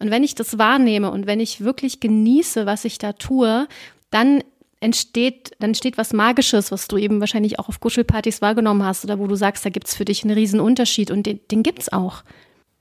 Und 0.00 0.10
wenn 0.10 0.24
ich 0.24 0.34
das 0.34 0.58
wahrnehme 0.58 1.10
und 1.10 1.26
wenn 1.26 1.40
ich 1.40 1.62
wirklich 1.62 2.00
genieße, 2.00 2.66
was 2.66 2.84
ich 2.84 2.98
da 2.98 3.12
tue, 3.12 3.68
dann 4.10 4.42
entsteht, 4.80 5.52
dann 5.60 5.70
entsteht 5.70 5.96
was 5.96 6.12
Magisches, 6.12 6.70
was 6.70 6.88
du 6.88 6.98
eben 6.98 7.20
wahrscheinlich 7.20 7.58
auch 7.58 7.68
auf 7.68 7.80
Kuschelpartys 7.80 8.42
wahrgenommen 8.42 8.84
hast 8.84 9.04
oder 9.04 9.18
wo 9.18 9.26
du 9.26 9.34
sagst, 9.34 9.64
da 9.64 9.70
gibt's 9.70 9.94
für 9.94 10.04
dich 10.04 10.24
einen 10.24 10.34
riesen 10.34 10.60
Unterschied 10.60 11.10
und 11.10 11.24
den, 11.24 11.40
den 11.50 11.62
gibt's 11.62 11.90
auch. 11.90 12.22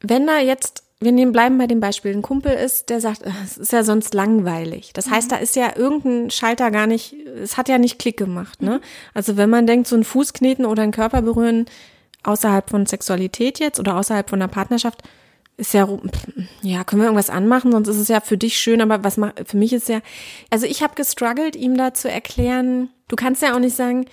Wenn 0.01 0.27
da 0.27 0.39
jetzt, 0.39 0.83
wir 0.99 1.13
nehmen, 1.13 1.31
bleiben 1.31 1.57
bei 1.57 1.67
dem 1.67 1.79
Beispiel, 1.79 2.11
ein 2.11 2.21
Kumpel 2.21 2.51
ist, 2.51 2.89
der 2.89 2.99
sagt, 2.99 3.23
es 3.45 3.57
ist 3.57 3.71
ja 3.71 3.83
sonst 3.83 4.13
langweilig. 4.13 4.91
Das 4.93 5.09
heißt, 5.09 5.31
da 5.31 5.37
ist 5.37 5.55
ja 5.55 5.77
irgendein 5.77 6.29
Schalter 6.29 6.71
gar 6.71 6.87
nicht, 6.87 7.13
es 7.41 7.55
hat 7.55 7.69
ja 7.69 7.77
nicht 7.77 7.99
Klick 7.99 8.17
gemacht, 8.17 8.61
ne? 8.61 8.81
Also 9.13 9.37
wenn 9.37 9.49
man 9.49 9.65
denkt, 9.65 9.87
so 9.87 9.95
ein 9.95 10.03
Fuß 10.03 10.33
kneten 10.33 10.65
oder 10.65 10.83
einen 10.83 10.91
Körper 10.91 11.21
berühren, 11.21 11.67
außerhalb 12.23 12.69
von 12.69 12.85
Sexualität 12.85 13.59
jetzt 13.59 13.79
oder 13.79 13.95
außerhalb 13.95 14.29
von 14.29 14.41
einer 14.41 14.51
Partnerschaft, 14.51 15.03
ist 15.63 15.73
ja, 15.73 15.87
ja, 16.61 16.83
können 16.83 17.01
wir 17.01 17.05
irgendwas 17.05 17.29
anmachen, 17.29 17.71
sonst 17.71 17.87
ist 17.87 17.97
es 17.97 18.09
ja 18.09 18.19
für 18.19 18.37
dich 18.37 18.57
schön, 18.57 18.81
aber 18.81 19.03
was 19.03 19.17
macht, 19.17 19.47
für 19.47 19.57
mich 19.57 19.71
ist 19.71 19.87
ja, 19.87 20.01
also 20.49 20.65
ich 20.65 20.83
habe 20.83 20.95
gestruggelt, 20.95 21.55
ihm 21.55 21.77
da 21.77 21.93
zu 21.93 22.09
erklären, 22.11 22.89
du 23.07 23.15
kannst 23.15 23.41
ja 23.41 23.55
auch 23.55 23.59
nicht 23.59 23.75
sagen, 23.75 24.05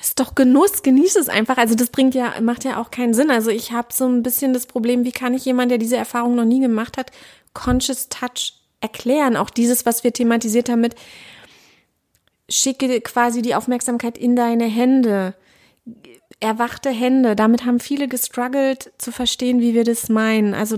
ist 0.00 0.20
doch 0.20 0.34
Genuss, 0.34 0.82
genieß 0.82 1.16
es 1.16 1.28
einfach. 1.28 1.58
Also 1.58 1.74
das 1.74 1.90
bringt 1.90 2.14
ja, 2.14 2.40
macht 2.40 2.64
ja 2.64 2.80
auch 2.80 2.90
keinen 2.90 3.14
Sinn. 3.14 3.30
Also 3.30 3.50
ich 3.50 3.72
habe 3.72 3.88
so 3.92 4.06
ein 4.06 4.22
bisschen 4.22 4.52
das 4.52 4.66
Problem, 4.66 5.04
wie 5.04 5.12
kann 5.12 5.34
ich 5.34 5.44
jemand, 5.44 5.70
der 5.70 5.78
diese 5.78 5.96
Erfahrung 5.96 6.34
noch 6.34 6.44
nie 6.44 6.60
gemacht 6.60 6.96
hat, 6.96 7.12
Conscious 7.52 8.08
Touch 8.08 8.54
erklären? 8.80 9.36
Auch 9.36 9.50
dieses, 9.50 9.86
was 9.86 10.02
wir 10.02 10.12
thematisiert 10.12 10.68
haben 10.68 10.80
mit, 10.80 10.96
schicke 12.48 13.00
quasi 13.00 13.42
die 13.42 13.54
Aufmerksamkeit 13.54 14.18
in 14.18 14.34
deine 14.34 14.64
Hände 14.64 15.34
erwachte 16.42 16.90
Hände. 16.90 17.36
Damit 17.36 17.64
haben 17.64 17.80
viele 17.80 18.08
gestruggelt 18.08 18.92
zu 18.98 19.12
verstehen, 19.12 19.60
wie 19.60 19.74
wir 19.74 19.84
das 19.84 20.08
meinen. 20.08 20.54
Also 20.54 20.76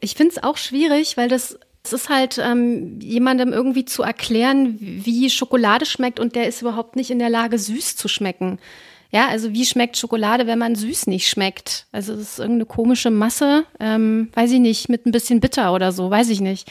ich 0.00 0.14
finde 0.14 0.34
es 0.36 0.42
auch 0.42 0.56
schwierig, 0.56 1.16
weil 1.16 1.28
das 1.28 1.58
es 1.86 1.92
ist 1.92 2.08
halt 2.08 2.38
ähm, 2.38 2.98
jemandem 3.00 3.52
irgendwie 3.52 3.84
zu 3.84 4.02
erklären, 4.02 4.78
wie 4.80 5.28
Schokolade 5.28 5.84
schmeckt 5.84 6.18
und 6.18 6.34
der 6.34 6.48
ist 6.48 6.62
überhaupt 6.62 6.96
nicht 6.96 7.10
in 7.10 7.18
der 7.18 7.28
Lage, 7.28 7.58
süß 7.58 7.96
zu 7.96 8.08
schmecken. 8.08 8.58
Ja, 9.10 9.28
also 9.28 9.52
wie 9.52 9.66
schmeckt 9.66 9.98
Schokolade, 9.98 10.46
wenn 10.46 10.58
man 10.58 10.76
süß 10.76 11.08
nicht 11.08 11.28
schmeckt? 11.28 11.86
Also 11.92 12.14
das 12.14 12.22
ist 12.22 12.38
irgendeine 12.38 12.64
komische 12.64 13.10
Masse, 13.10 13.64
ähm, 13.80 14.30
weiß 14.32 14.52
ich 14.52 14.60
nicht, 14.60 14.88
mit 14.88 15.04
ein 15.04 15.12
bisschen 15.12 15.40
bitter 15.40 15.74
oder 15.74 15.92
so, 15.92 16.10
weiß 16.10 16.30
ich 16.30 16.40
nicht 16.40 16.70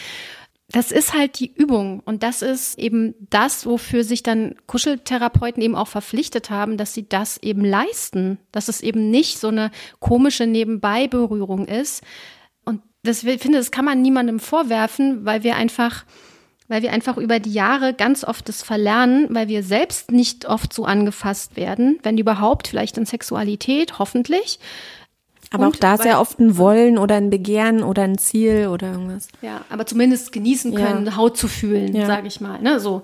das 0.70 0.92
ist 0.92 1.14
halt 1.14 1.40
die 1.40 1.54
Übung 1.54 2.02
und 2.06 2.24
das 2.24 2.42
ist 2.42 2.80
eben 2.80 3.16
das, 3.30 3.66
wofür 3.66 4.04
sich 4.04 4.24
dann 4.24 4.56
Kuscheltherapeuten 4.66 5.62
eben 5.62 5.76
auch 5.76 5.88
verpflichtet 5.88 6.50
haben, 6.50 6.78
dass 6.78 6.94
sie 6.94 7.08
das 7.08 7.38
eben 7.38 7.64
leisten, 7.66 8.40
dass 8.52 8.70
es 8.70 8.82
eben 8.82 9.12
nicht 9.12 9.40
so 9.40 9.50
eine 9.50 9.72
komische 10.00 10.48
Nebenbeiberührung 10.48 11.68
ist. 11.68 12.04
Und 12.66 12.82
das 13.04 13.24
ich 13.24 13.42
finde, 13.42 13.58
das 13.58 13.72
kann 13.72 13.86
man 13.86 14.02
niemandem 14.02 14.40
vorwerfen, 14.40 15.26
weil 15.26 15.44
wir 15.44 15.56
einfach 15.56 16.06
weil 16.70 16.82
wir 16.82 16.94
einfach 16.94 17.18
über 17.18 17.40
die 17.40 17.54
Jahre 17.54 17.94
ganz 17.94 18.24
oft 18.24 18.48
das 18.48 18.64
verlernen, 18.64 19.28
weil 19.30 19.48
wir 19.48 19.64
selbst 19.64 20.12
nicht 20.12 20.46
oft 20.46 20.74
so 20.74 20.86
angefasst 20.86 21.56
werden, 21.56 22.00
wenn 22.04 22.18
überhaupt, 22.18 22.68
vielleicht 22.68 22.98
in 22.98 23.06
Sexualität, 23.06 24.00
hoffentlich. 24.00 24.60
Aber 25.54 25.68
auch 25.68 25.76
da 25.76 25.94
ist 25.94 26.04
ja 26.06 26.20
oft 26.20 26.40
ein 26.40 26.58
Wollen 26.58 26.98
oder 26.98 27.16
ein 27.16 27.30
Begehren 27.30 27.84
oder 27.84 28.02
ein 28.02 28.18
Ziel 28.18 28.68
oder 28.68 28.92
irgendwas. 28.92 29.28
Ja, 29.42 29.62
aber 29.70 29.86
zumindest 29.86 30.32
genießen 30.32 30.74
können, 30.74 31.06
ja. 31.06 31.16
Haut 31.16 31.38
zu 31.38 31.48
fühlen, 31.48 31.96
ja. 31.96 32.08
sage 32.08 32.28
ich 32.28 32.42
mal. 32.42 32.60
Ne? 32.60 32.80
So. 32.80 33.04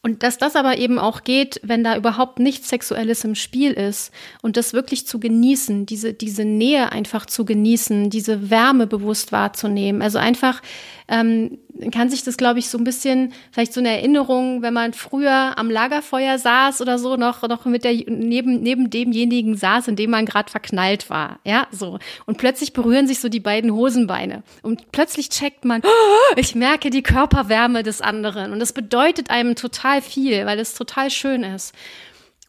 Und 0.00 0.22
dass 0.22 0.38
das 0.38 0.54
aber 0.54 0.78
eben 0.78 1.00
auch 1.00 1.24
geht, 1.24 1.60
wenn 1.64 1.82
da 1.82 1.96
überhaupt 1.96 2.38
nichts 2.38 2.68
Sexuelles 2.68 3.24
im 3.24 3.34
Spiel 3.34 3.72
ist 3.72 4.12
und 4.42 4.56
das 4.56 4.72
wirklich 4.72 5.08
zu 5.08 5.18
genießen, 5.18 5.86
diese, 5.86 6.14
diese 6.14 6.44
Nähe 6.44 6.92
einfach 6.92 7.26
zu 7.26 7.44
genießen, 7.44 8.08
diese 8.08 8.48
Wärme 8.48 8.86
bewusst 8.86 9.32
wahrzunehmen. 9.32 10.00
Also 10.00 10.18
einfach 10.18 10.62
ähm, 11.08 11.58
kann 11.92 12.10
sich 12.10 12.24
das, 12.24 12.36
glaube 12.36 12.58
ich, 12.58 12.68
so 12.68 12.78
ein 12.78 12.84
bisschen, 12.84 13.32
vielleicht 13.52 13.72
so 13.72 13.80
eine 13.80 13.90
Erinnerung, 13.90 14.62
wenn 14.62 14.74
man 14.74 14.92
früher 14.92 15.56
am 15.56 15.70
Lagerfeuer 15.70 16.38
saß 16.38 16.80
oder 16.80 16.98
so, 16.98 17.16
noch, 17.16 17.42
noch 17.42 17.64
mit 17.64 17.84
der, 17.84 17.94
neben, 18.06 18.62
neben 18.62 18.90
demjenigen 18.90 19.56
saß, 19.56 19.88
in 19.88 19.96
dem 19.96 20.10
man 20.10 20.26
gerade 20.26 20.50
verknallt 20.50 21.10
war. 21.10 21.38
Ja, 21.44 21.66
so. 21.70 21.98
Und 22.26 22.38
plötzlich 22.38 22.72
berühren 22.72 23.06
sich 23.06 23.20
so 23.20 23.28
die 23.28 23.40
beiden 23.40 23.72
Hosenbeine. 23.72 24.42
Und 24.62 24.92
plötzlich 24.92 25.28
checkt 25.28 25.64
man, 25.64 25.82
oh, 25.84 26.34
ich 26.36 26.54
merke 26.54 26.90
die 26.90 27.02
Körperwärme 27.02 27.82
des 27.82 28.00
anderen. 28.00 28.52
Und 28.52 28.58
das 28.58 28.72
bedeutet 28.72 29.30
einem 29.30 29.54
total 29.54 30.02
viel, 30.02 30.46
weil 30.46 30.58
es 30.58 30.74
total 30.74 31.10
schön 31.10 31.42
ist. 31.42 31.74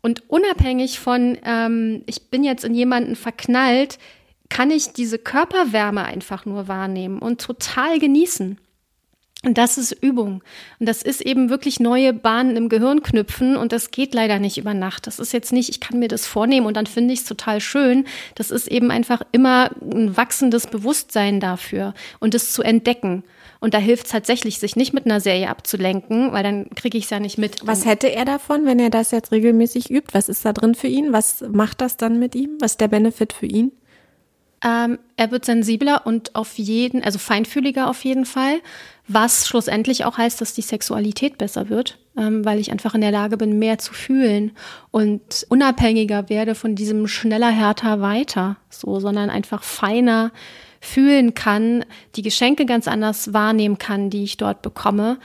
Und 0.02 0.30
unabhängig 0.30 1.00
von, 1.00 1.38
ähm, 1.44 2.04
ich 2.06 2.30
bin 2.30 2.44
jetzt 2.44 2.64
in 2.64 2.74
jemanden 2.74 3.16
verknallt, 3.16 4.00
kann 4.50 4.72
ich 4.72 4.94
diese 4.94 5.20
Körperwärme 5.20 6.04
einfach 6.04 6.46
nur 6.46 6.68
wahrnehmen 6.68 7.20
und 7.20 7.42
total 7.42 8.00
genießen. 8.00 8.58
Und 9.46 9.58
das 9.58 9.78
ist 9.78 9.94
Übung. 9.94 10.44
Und 10.80 10.90
das 10.90 11.02
ist 11.02 11.22
eben 11.22 11.50
wirklich 11.50 11.80
neue 11.80 12.12
Bahnen 12.12 12.58
im 12.58 12.68
Gehirn 12.68 13.02
knüpfen. 13.02 13.56
Und 13.56 13.72
das 13.72 13.92
geht 13.92 14.14
leider 14.14 14.38
nicht 14.38 14.58
über 14.58 14.74
Nacht. 14.74 15.08
Das 15.08 15.18
ist 15.18 15.32
jetzt 15.32 15.54
nicht, 15.54 15.70
ich 15.70 15.80
kann 15.80 15.98
mir 15.98 16.10
das 16.10 16.28
vornehmen 16.28 16.68
und 16.68 16.76
dann 16.76 16.88
finde 16.88 17.14
ich 17.14 17.22
es 17.22 17.26
total 17.26 17.62
schön. 17.62 18.06
Das 18.36 18.52
ist 18.52 18.68
eben 18.68 18.92
einfach 18.92 19.22
immer 19.32 19.72
ein 19.82 20.18
wachsendes 20.18 20.68
Bewusstsein 20.68 21.40
dafür 21.40 21.94
und 22.20 22.36
es 22.36 22.52
zu 22.52 22.64
entdecken. 22.64 23.24
Und 23.62 23.74
da 23.74 23.78
hilft 23.78 24.06
es 24.06 24.12
tatsächlich, 24.12 24.60
sich 24.60 24.76
nicht 24.76 24.94
mit 24.94 25.06
einer 25.06 25.22
Serie 25.22 25.50
abzulenken, 25.50 26.34
weil 26.34 26.44
dann 26.44 26.70
kriege 26.72 26.98
ich 26.98 27.06
es 27.06 27.10
ja 27.10 27.20
nicht 27.20 27.38
mit. 27.38 27.66
Was 27.66 27.86
hätte 27.86 28.12
er 28.12 28.26
davon, 28.26 28.66
wenn 28.66 28.80
er 28.80 28.90
das 28.90 29.12
jetzt 29.12 29.32
regelmäßig 29.32 29.90
übt? 29.90 30.14
Was 30.14 30.28
ist 30.28 30.44
da 30.44 30.52
drin 30.52 30.76
für 30.76 30.88
ihn? 30.88 31.14
Was 31.14 31.44
macht 31.50 31.80
das 31.80 31.96
dann 31.96 32.20
mit 32.20 32.36
ihm? 32.36 32.58
Was 32.60 32.72
ist 32.72 32.82
der 32.82 32.88
Benefit 32.90 33.32
für 33.32 33.46
ihn? 33.46 33.72
Ähm, 34.64 35.00
er 35.16 35.32
wird 35.32 35.46
sensibler 35.46 36.06
und 36.06 36.36
auf 36.36 36.58
jeden, 36.58 37.04
also 37.04 37.18
feinfühliger 37.18 37.90
auf 37.90 38.04
jeden 38.04 38.26
Fall, 38.26 38.60
was 39.08 39.48
schlussendlich 39.48 40.06
auch 40.06 40.18
heißt, 40.18 40.40
dass 40.42 40.54
die 40.54 40.62
Sexualität 40.62 41.38
besser 41.38 41.70
wird, 41.70 41.98
ähm, 42.18 42.46
weil 42.46 42.60
ich 42.60 42.72
einfach 42.72 42.94
in 42.94 43.02
der 43.02 43.12
Lage 43.12 43.38
bin, 43.38 43.58
mehr 43.58 43.78
zu 43.78 43.94
fühlen 43.94 44.52
und 44.92 45.46
unabhängiger 45.50 46.30
werde 46.30 46.56
von 46.56 46.76
diesem 46.76 47.08
schneller, 47.08 47.50
härter, 47.50 48.02
weiter, 48.02 48.58
so, 48.70 49.00
sondern 49.00 49.30
einfach 49.30 49.64
feiner 49.64 50.32
fühlen 50.82 51.34
kann, 51.34 51.86
die 52.16 52.22
Geschenke 52.22 52.66
ganz 52.66 52.88
anders 52.88 53.34
wahrnehmen 53.34 53.78
kann, 53.78 54.10
die 54.10 54.24
ich 54.24 54.38
dort 54.38 54.62
bekomme, 54.62 55.18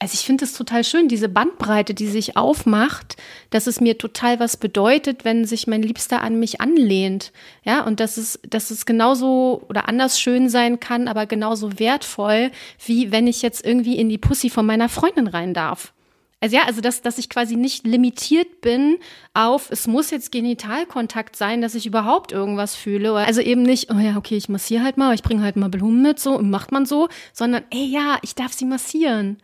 also 0.00 0.14
ich 0.14 0.20
finde 0.20 0.44
es 0.44 0.52
total 0.52 0.84
schön, 0.84 1.08
diese 1.08 1.28
Bandbreite, 1.28 1.92
die 1.92 2.06
sich 2.06 2.36
aufmacht, 2.36 3.16
dass 3.50 3.66
es 3.66 3.80
mir 3.80 3.98
total 3.98 4.38
was 4.38 4.56
bedeutet, 4.56 5.24
wenn 5.24 5.44
sich 5.44 5.66
mein 5.66 5.82
Liebster 5.82 6.22
an 6.22 6.38
mich 6.38 6.60
anlehnt. 6.60 7.32
Ja, 7.64 7.84
und 7.84 7.98
dass 7.98 8.16
es, 8.16 8.38
dass 8.48 8.70
es 8.70 8.86
genauso 8.86 9.64
oder 9.68 9.88
anders 9.88 10.20
schön 10.20 10.48
sein 10.48 10.78
kann, 10.78 11.08
aber 11.08 11.26
genauso 11.26 11.80
wertvoll, 11.80 12.52
wie 12.86 13.10
wenn 13.10 13.26
ich 13.26 13.42
jetzt 13.42 13.66
irgendwie 13.66 13.96
in 13.96 14.08
die 14.08 14.18
Pussy 14.18 14.50
von 14.50 14.66
meiner 14.66 14.88
Freundin 14.88 15.26
rein 15.26 15.52
darf. 15.52 15.92
Also 16.40 16.54
ja, 16.54 16.62
also 16.66 16.80
dass, 16.80 17.02
dass 17.02 17.18
ich 17.18 17.28
quasi 17.28 17.56
nicht 17.56 17.84
limitiert 17.84 18.60
bin 18.60 18.98
auf, 19.34 19.72
es 19.72 19.88
muss 19.88 20.12
jetzt 20.12 20.30
Genitalkontakt 20.30 21.34
sein, 21.34 21.60
dass 21.60 21.74
ich 21.74 21.86
überhaupt 21.86 22.30
irgendwas 22.30 22.76
fühle. 22.76 23.12
Also 23.14 23.40
eben 23.40 23.62
nicht, 23.62 23.90
oh 23.92 23.98
ja, 23.98 24.16
okay, 24.16 24.36
ich 24.36 24.48
massiere 24.48 24.84
halt 24.84 24.96
mal, 24.96 25.12
ich 25.14 25.24
bringe 25.24 25.42
halt 25.42 25.56
mal 25.56 25.68
Blumen 25.68 26.02
mit, 26.02 26.20
so, 26.20 26.38
macht 26.38 26.70
man 26.70 26.86
so, 26.86 27.08
sondern, 27.32 27.64
ey 27.70 27.86
ja, 27.86 28.18
ich 28.22 28.36
darf 28.36 28.52
sie 28.52 28.66
massieren. 28.66 29.38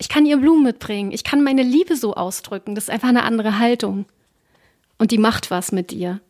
Ich 0.00 0.08
kann 0.08 0.24
ihr 0.24 0.38
Blumen 0.38 0.62
mitbringen. 0.62 1.12
Ich 1.12 1.24
kann 1.24 1.44
meine 1.44 1.62
Liebe 1.62 1.94
so 1.94 2.14
ausdrücken. 2.14 2.74
Das 2.74 2.84
ist 2.84 2.90
einfach 2.90 3.10
eine 3.10 3.22
andere 3.22 3.58
Haltung. 3.58 4.06
Und 4.96 5.10
die 5.10 5.18
macht 5.18 5.50
was 5.50 5.72
mit 5.72 5.90
dir. 5.90 6.20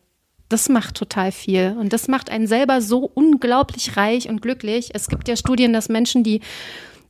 Das 0.49 0.69
macht 0.69 0.97
total 0.97 1.31
viel. 1.31 1.77
Und 1.79 1.93
das 1.93 2.09
macht 2.09 2.31
einen 2.31 2.49
selber 2.49 2.83
so 2.83 3.09
unglaublich 3.15 3.97
reich 3.97 4.29
und 4.29 4.43
glücklich. 4.43 4.91
Es 4.93 5.07
gibt 5.07 5.29
ja 5.29 5.37
Studien, 5.37 5.73
dass 5.73 5.89
Menschen, 5.89 6.25
die 6.25 6.41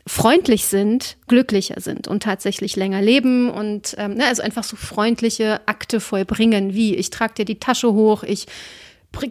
freundlich 0.07 0.67
sind, 0.67 1.17
glücklicher 1.29 1.81
sind 1.81 2.09
und 2.09 2.23
tatsächlich 2.23 2.77
länger 2.77 3.01
leben 3.01 3.49
und 3.49 3.95
ähm, 3.97 4.15
ne, 4.15 4.27
also 4.27 4.43
einfach 4.43 4.65
so 4.65 4.77
freundliche 4.77 5.61
Akte 5.67 5.99
vollbringen, 6.01 6.75
wie 6.75 6.95
ich 6.95 7.11
trage 7.11 7.35
dir 7.35 7.45
die 7.45 7.61
Tasche 7.61 7.93
hoch, 7.93 8.23
ich 8.23 8.47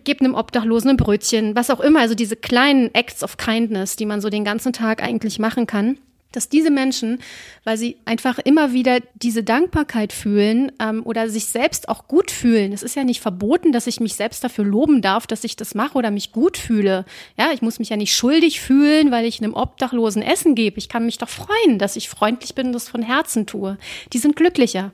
gebe 0.03 0.21
einem 0.21 0.35
Obdachlosen 0.35 0.91
ein 0.91 0.97
Brötchen, 0.97 1.55
was 1.55 1.69
auch 1.69 1.79
immer, 1.79 2.01
also 2.01 2.13
diese 2.13 2.35
kleinen 2.35 2.93
Acts 2.93 3.23
of 3.23 3.37
Kindness, 3.37 3.95
die 3.95 4.05
man 4.05 4.21
so 4.21 4.29
den 4.29 4.45
ganzen 4.45 4.71
Tag 4.71 5.01
eigentlich 5.01 5.39
machen 5.39 5.67
kann 5.67 5.97
dass 6.31 6.47
diese 6.47 6.69
Menschen, 6.69 7.19
weil 7.63 7.77
sie 7.77 7.97
einfach 8.05 8.37
immer 8.37 8.71
wieder 8.71 8.99
diese 9.15 9.43
Dankbarkeit 9.43 10.13
fühlen 10.13 10.71
ähm, 10.79 11.01
oder 11.03 11.29
sich 11.29 11.45
selbst 11.45 11.89
auch 11.89 12.07
gut 12.07 12.29
fühlen. 12.29 12.71
Es 12.71 12.83
ist 12.83 12.95
ja 12.95 13.03
nicht 13.03 13.19
verboten, 13.19 13.71
dass 13.71 13.87
ich 13.87 13.99
mich 13.99 14.13
selbst 14.15 14.43
dafür 14.43 14.65
loben 14.65 15.01
darf, 15.01 15.25
dass 15.25 15.43
ich 15.43 15.55
das 15.55 15.73
mache 15.73 15.97
oder 15.97 16.11
mich 16.11 16.31
gut 16.31 16.57
fühle. 16.57 17.05
Ja, 17.37 17.51
ich 17.51 17.61
muss 17.61 17.79
mich 17.79 17.89
ja 17.89 17.97
nicht 17.97 18.15
schuldig 18.15 18.61
fühlen, 18.61 19.09
weil 19.09 19.25
ich 19.25 19.41
einem 19.41 19.55
Obdachlosen 19.55 20.21
Essen 20.21 20.53
gebe. 20.53 20.77
Ich 20.77 20.89
kann 20.89 21.05
mich 21.05 21.17
doch 21.17 21.29
freuen, 21.29 21.79
dass 21.79 21.95
ich 21.95 22.09
freundlich 22.09 22.53
bin 22.53 22.67
und 22.67 22.73
das 22.73 22.89
von 22.89 23.01
Herzen 23.01 23.47
tue. 23.47 23.77
Die 24.13 24.19
sind 24.19 24.35
glücklicher. 24.35 24.91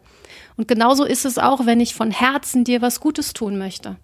Und 0.57 0.69
genauso 0.69 1.03
ist 1.03 1.25
es 1.25 1.37
auch, 1.37 1.65
wenn 1.65 1.81
ich 1.81 1.95
von 1.95 2.11
Herzen 2.11 2.63
dir 2.63 2.81
was 2.81 3.01
Gutes 3.01 3.33
tun 3.33 3.57
möchte. 3.57 3.97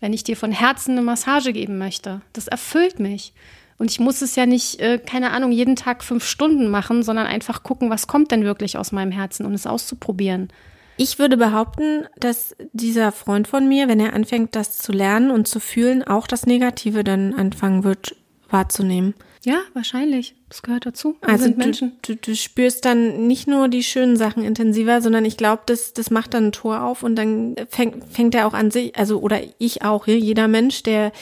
Wenn 0.00 0.14
ich 0.14 0.24
dir 0.24 0.36
von 0.36 0.52
Herzen 0.52 0.92
eine 0.92 1.02
Massage 1.02 1.52
geben 1.52 1.76
möchte. 1.76 2.22
Das 2.32 2.48
erfüllt 2.48 2.98
mich. 2.98 3.34
Und 3.78 3.90
ich 3.90 4.00
muss 4.00 4.22
es 4.22 4.34
ja 4.34 4.44
nicht, 4.44 4.80
äh, 4.80 4.98
keine 4.98 5.30
Ahnung, 5.30 5.52
jeden 5.52 5.76
Tag 5.76 6.02
fünf 6.02 6.24
Stunden 6.24 6.68
machen, 6.68 7.02
sondern 7.02 7.26
einfach 7.26 7.62
gucken, 7.62 7.90
was 7.90 8.08
kommt 8.08 8.32
denn 8.32 8.44
wirklich 8.44 8.76
aus 8.76 8.92
meinem 8.92 9.12
Herzen 9.12 9.44
und 9.44 9.50
um 9.50 9.54
es 9.54 9.66
auszuprobieren. 9.66 10.48
Ich 10.96 11.20
würde 11.20 11.36
behaupten, 11.36 12.06
dass 12.18 12.56
dieser 12.72 13.12
Freund 13.12 13.46
von 13.46 13.68
mir, 13.68 13.86
wenn 13.86 14.00
er 14.00 14.14
anfängt, 14.14 14.56
das 14.56 14.78
zu 14.78 14.90
lernen 14.90 15.30
und 15.30 15.46
zu 15.46 15.60
fühlen, 15.60 16.02
auch 16.02 16.26
das 16.26 16.44
Negative 16.44 17.04
dann 17.04 17.34
anfangen 17.34 17.84
wird 17.84 18.16
wahrzunehmen. 18.50 19.14
Ja, 19.44 19.60
wahrscheinlich. 19.74 20.34
Das 20.48 20.62
gehört 20.62 20.86
dazu. 20.86 21.16
Wir 21.20 21.28
also 21.28 21.48
du, 21.50 21.92
du, 22.02 22.16
du 22.16 22.34
spürst 22.34 22.84
dann 22.84 23.28
nicht 23.28 23.46
nur 23.46 23.68
die 23.68 23.84
schönen 23.84 24.16
Sachen 24.16 24.42
intensiver, 24.42 25.00
sondern 25.00 25.24
ich 25.24 25.36
glaube, 25.36 25.62
das, 25.66 25.92
das 25.92 26.10
macht 26.10 26.34
dann 26.34 26.46
ein 26.46 26.52
Tor 26.52 26.82
auf 26.82 27.04
und 27.04 27.14
dann 27.14 27.54
fängt, 27.68 28.04
fängt 28.12 28.34
er 28.34 28.48
auch 28.48 28.54
an 28.54 28.72
sich, 28.72 28.96
also 28.96 29.20
oder 29.20 29.40
ich 29.58 29.82
auch, 29.82 30.08
jeder 30.08 30.48
Mensch, 30.48 30.82
der 30.82 31.12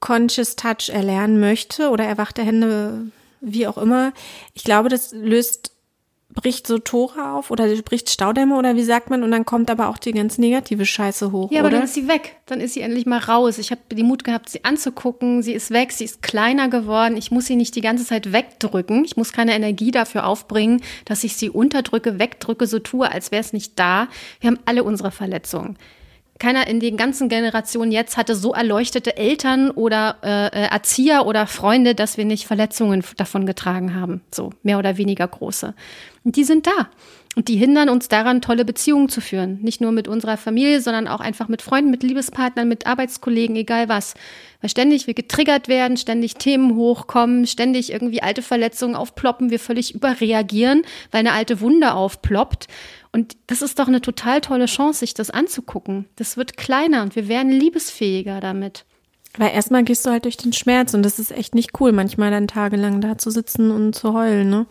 Conscious 0.00 0.56
Touch 0.56 0.88
erlernen 0.90 1.40
möchte 1.40 1.90
oder 1.90 2.04
erwachte 2.04 2.42
Hände, 2.42 3.10
wie 3.40 3.66
auch 3.66 3.78
immer, 3.78 4.12
ich 4.54 4.64
glaube, 4.64 4.88
das 4.88 5.12
löst, 5.12 5.72
bricht 6.32 6.66
so 6.66 6.78
Tore 6.78 7.32
auf 7.32 7.50
oder 7.50 7.66
bricht 7.82 8.08
Staudämme 8.08 8.56
oder 8.56 8.76
wie 8.76 8.82
sagt 8.82 9.10
man 9.10 9.22
und 9.24 9.30
dann 9.30 9.44
kommt 9.44 9.70
aber 9.70 9.88
auch 9.88 9.98
die 9.98 10.12
ganz 10.12 10.38
negative 10.38 10.86
Scheiße 10.86 11.32
hoch. 11.32 11.50
Ja, 11.50 11.60
aber 11.60 11.68
oder? 11.68 11.78
dann 11.78 11.86
ist 11.86 11.94
sie 11.94 12.08
weg. 12.08 12.36
Dann 12.46 12.60
ist 12.60 12.74
sie 12.74 12.82
endlich 12.82 13.04
mal 13.04 13.18
raus. 13.18 13.58
Ich 13.58 13.70
habe 13.70 13.80
die 13.90 14.02
Mut 14.02 14.24
gehabt, 14.24 14.48
sie 14.48 14.64
anzugucken. 14.64 15.42
Sie 15.42 15.52
ist 15.52 15.70
weg, 15.70 15.92
sie 15.92 16.04
ist 16.04 16.22
kleiner 16.22 16.68
geworden. 16.68 17.16
Ich 17.16 17.30
muss 17.30 17.46
sie 17.46 17.56
nicht 17.56 17.74
die 17.74 17.80
ganze 17.80 18.04
Zeit 18.06 18.32
wegdrücken. 18.32 19.04
Ich 19.04 19.16
muss 19.16 19.32
keine 19.32 19.54
Energie 19.54 19.90
dafür 19.90 20.26
aufbringen, 20.26 20.82
dass 21.04 21.24
ich 21.24 21.36
sie 21.36 21.50
unterdrücke, 21.50 22.18
wegdrücke, 22.18 22.66
so 22.66 22.78
tue, 22.78 23.10
als 23.10 23.32
wäre 23.32 23.40
es 23.40 23.52
nicht 23.52 23.78
da. 23.78 24.08
Wir 24.40 24.48
haben 24.48 24.60
alle 24.66 24.84
unsere 24.84 25.10
Verletzungen 25.10 25.76
keiner 26.40 26.66
in 26.66 26.80
den 26.80 26.96
ganzen 26.96 27.28
Generationen 27.28 27.92
jetzt 27.92 28.16
hatte 28.16 28.34
so 28.34 28.52
erleuchtete 28.52 29.16
Eltern 29.16 29.70
oder 29.70 30.16
äh, 30.24 30.46
äh, 30.46 30.68
Erzieher 30.70 31.26
oder 31.26 31.46
Freunde, 31.46 31.94
dass 31.94 32.16
wir 32.16 32.24
nicht 32.24 32.46
Verletzungen 32.46 33.04
davon 33.16 33.46
getragen 33.46 33.94
haben. 33.94 34.22
So 34.34 34.50
mehr 34.64 34.78
oder 34.78 34.96
weniger 34.96 35.28
große. 35.28 35.74
Und 36.24 36.36
die 36.36 36.44
sind 36.44 36.66
da. 36.66 36.88
Und 37.36 37.46
die 37.46 37.56
hindern 37.56 37.88
uns 37.88 38.08
daran, 38.08 38.42
tolle 38.42 38.64
Beziehungen 38.64 39.08
zu 39.08 39.20
führen. 39.20 39.60
Nicht 39.62 39.80
nur 39.80 39.92
mit 39.92 40.08
unserer 40.08 40.36
Familie, 40.36 40.80
sondern 40.80 41.06
auch 41.06 41.20
einfach 41.20 41.46
mit 41.46 41.62
Freunden, 41.62 41.92
mit 41.92 42.02
Liebespartnern, 42.02 42.66
mit 42.66 42.88
Arbeitskollegen, 42.88 43.54
egal 43.54 43.88
was. 43.88 44.14
Weil 44.60 44.68
ständig 44.68 45.06
wir 45.06 45.14
getriggert 45.14 45.68
werden, 45.68 45.96
ständig 45.96 46.34
Themen 46.34 46.74
hochkommen, 46.74 47.46
ständig 47.46 47.92
irgendwie 47.92 48.20
alte 48.20 48.42
Verletzungen 48.42 48.96
aufploppen, 48.96 49.50
wir 49.50 49.60
völlig 49.60 49.94
überreagieren, 49.94 50.82
weil 51.12 51.20
eine 51.20 51.32
alte 51.32 51.60
Wunde 51.60 51.94
aufploppt. 51.94 52.66
Und 53.12 53.36
das 53.48 53.62
ist 53.62 53.78
doch 53.78 53.88
eine 53.88 54.00
total 54.00 54.40
tolle 54.40 54.66
Chance, 54.66 55.00
sich 55.00 55.14
das 55.14 55.30
anzugucken. 55.30 56.08
Das 56.16 56.36
wird 56.36 56.56
kleiner 56.56 57.02
und 57.02 57.16
wir 57.16 57.28
werden 57.28 57.50
liebesfähiger 57.50 58.40
damit. 58.40 58.84
Weil 59.38 59.52
erstmal 59.52 59.84
gehst 59.84 60.04
du 60.04 60.10
halt 60.10 60.24
durch 60.24 60.36
den 60.36 60.52
Schmerz 60.52 60.92
und 60.92 61.04
das 61.04 61.20
ist 61.20 61.30
echt 61.30 61.54
nicht 61.54 61.80
cool, 61.80 61.92
manchmal 61.92 62.32
dann 62.32 62.48
tagelang 62.48 63.00
da 63.00 63.16
zu 63.16 63.30
sitzen 63.30 63.70
und 63.70 63.94
zu 63.94 64.12
heulen, 64.12 64.50
ne? 64.50 64.66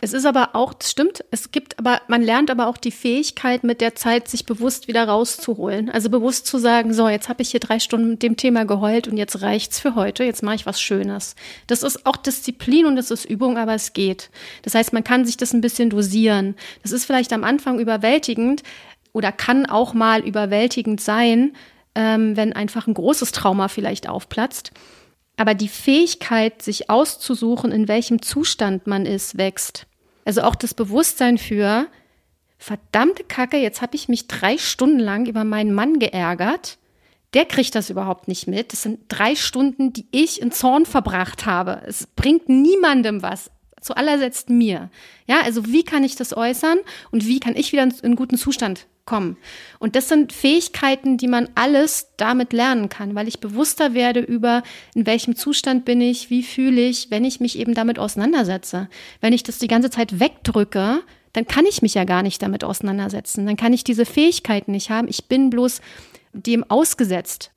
Es 0.00 0.12
ist 0.12 0.24
aber 0.24 0.50
auch, 0.54 0.74
stimmt, 0.82 1.24
es 1.30 1.52
gibt 1.52 1.78
aber, 1.78 2.00
man 2.08 2.20
lernt 2.20 2.50
aber 2.50 2.66
auch 2.66 2.76
die 2.76 2.90
Fähigkeit 2.90 3.62
mit 3.62 3.80
der 3.80 3.94
Zeit, 3.94 4.26
sich 4.26 4.46
bewusst 4.46 4.88
wieder 4.88 5.06
rauszuholen. 5.06 5.90
Also 5.90 6.10
bewusst 6.10 6.48
zu 6.48 6.58
sagen, 6.58 6.92
so, 6.92 7.08
jetzt 7.08 7.28
habe 7.28 7.42
ich 7.42 7.50
hier 7.50 7.60
drei 7.60 7.78
Stunden 7.78 8.10
mit 8.10 8.22
dem 8.24 8.36
Thema 8.36 8.64
geheult 8.64 9.06
und 9.06 9.16
jetzt 9.16 9.42
reicht's 9.42 9.78
für 9.78 9.94
heute, 9.94 10.24
jetzt 10.24 10.42
mache 10.42 10.56
ich 10.56 10.66
was 10.66 10.80
Schönes. 10.80 11.36
Das 11.68 11.84
ist 11.84 12.04
auch 12.04 12.16
Disziplin 12.16 12.86
und 12.86 12.96
das 12.96 13.12
ist 13.12 13.26
Übung, 13.26 13.58
aber 13.58 13.74
es 13.74 13.92
geht. 13.92 14.30
Das 14.62 14.74
heißt, 14.74 14.92
man 14.92 15.04
kann 15.04 15.24
sich 15.24 15.36
das 15.36 15.52
ein 15.52 15.60
bisschen 15.60 15.88
dosieren. 15.88 16.56
Das 16.82 16.90
ist 16.90 17.04
vielleicht 17.04 17.32
am 17.32 17.44
Anfang 17.44 17.78
überwältigend 17.78 18.64
oder 19.12 19.30
kann 19.30 19.66
auch 19.66 19.94
mal 19.94 20.20
überwältigend 20.26 21.00
sein, 21.00 21.52
ähm, 21.94 22.36
wenn 22.36 22.52
einfach 22.52 22.86
ein 22.86 22.94
großes 22.94 23.32
Trauma 23.32 23.68
vielleicht 23.68 24.08
aufplatzt. 24.08 24.72
Aber 25.36 25.54
die 25.54 25.68
Fähigkeit, 25.68 26.62
sich 26.62 26.90
auszusuchen, 26.90 27.72
in 27.72 27.88
welchem 27.88 28.22
Zustand 28.22 28.86
man 28.86 29.06
ist, 29.06 29.38
wächst. 29.38 29.86
Also 30.24 30.42
auch 30.42 30.54
das 30.54 30.74
Bewusstsein 30.74 31.38
für, 31.38 31.86
verdammte 32.58 33.24
Kacke, 33.24 33.56
jetzt 33.56 33.80
habe 33.80 33.96
ich 33.96 34.08
mich 34.08 34.28
drei 34.28 34.58
Stunden 34.58 34.98
lang 34.98 35.26
über 35.26 35.44
meinen 35.44 35.72
Mann 35.72 35.98
geärgert. 35.98 36.78
Der 37.32 37.46
kriegt 37.46 37.74
das 37.74 37.90
überhaupt 37.90 38.28
nicht 38.28 38.48
mit. 38.48 38.72
Das 38.72 38.82
sind 38.82 39.00
drei 39.08 39.34
Stunden, 39.34 39.92
die 39.92 40.06
ich 40.10 40.42
in 40.42 40.52
Zorn 40.52 40.84
verbracht 40.84 41.46
habe. 41.46 41.82
Es 41.86 42.06
bringt 42.06 42.48
niemandem 42.48 43.22
was. 43.22 43.50
Zuallersetzt 43.80 44.50
mir. 44.50 44.90
Ja, 45.26 45.40
also 45.42 45.66
wie 45.66 45.84
kann 45.84 46.04
ich 46.04 46.16
das 46.16 46.36
äußern 46.36 46.78
und 47.12 47.26
wie 47.26 47.40
kann 47.40 47.56
ich 47.56 47.72
wieder 47.72 47.84
in 47.84 47.94
einen 48.02 48.16
guten 48.16 48.36
Zustand 48.36 48.86
kommen. 49.04 49.36
Und 49.78 49.96
das 49.96 50.08
sind 50.08 50.32
Fähigkeiten, 50.32 51.16
die 51.16 51.28
man 51.28 51.48
alles 51.54 52.08
damit 52.16 52.52
lernen 52.52 52.88
kann, 52.88 53.14
weil 53.14 53.28
ich 53.28 53.40
bewusster 53.40 53.94
werde 53.94 54.20
über, 54.20 54.62
in 54.94 55.06
welchem 55.06 55.36
Zustand 55.36 55.84
bin 55.84 56.00
ich, 56.00 56.30
wie 56.30 56.42
fühle 56.42 56.80
ich, 56.82 57.10
wenn 57.10 57.24
ich 57.24 57.40
mich 57.40 57.58
eben 57.58 57.74
damit 57.74 57.98
auseinandersetze. 57.98 58.88
Wenn 59.20 59.32
ich 59.32 59.42
das 59.42 59.58
die 59.58 59.68
ganze 59.68 59.90
Zeit 59.90 60.20
wegdrücke, 60.20 61.02
dann 61.32 61.46
kann 61.46 61.66
ich 61.66 61.82
mich 61.82 61.94
ja 61.94 62.04
gar 62.04 62.22
nicht 62.22 62.42
damit 62.42 62.64
auseinandersetzen. 62.64 63.46
Dann 63.46 63.56
kann 63.56 63.72
ich 63.72 63.84
diese 63.84 64.04
Fähigkeiten 64.04 64.72
nicht 64.72 64.90
haben. 64.90 65.08
Ich 65.08 65.26
bin 65.26 65.50
bloß 65.50 65.80
dem 66.32 66.68
ausgesetzt. 66.68 67.52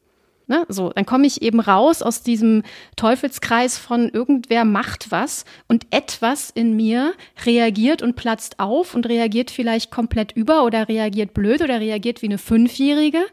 Ne? 0.47 0.65
So, 0.67 0.89
dann 0.89 1.05
komme 1.05 1.25
ich 1.25 1.41
eben 1.41 1.59
raus 1.59 2.01
aus 2.01 2.21
diesem 2.21 2.63
Teufelskreis 2.95 3.77
von 3.77 4.09
irgendwer 4.09 4.65
macht 4.65 5.11
was 5.11 5.45
und 5.67 5.87
etwas 5.91 6.49
in 6.49 6.75
mir 6.75 7.13
reagiert 7.45 8.01
und 8.01 8.15
platzt 8.15 8.59
auf 8.59 8.93
und 8.93 9.07
reagiert 9.07 9.51
vielleicht 9.51 9.91
komplett 9.91 10.33
über 10.33 10.65
oder 10.65 10.89
reagiert 10.89 11.33
blöd 11.33 11.61
oder 11.61 11.79
reagiert 11.79 12.21
wie 12.21 12.27
eine 12.27 12.37
Fünfjährige 12.37 13.23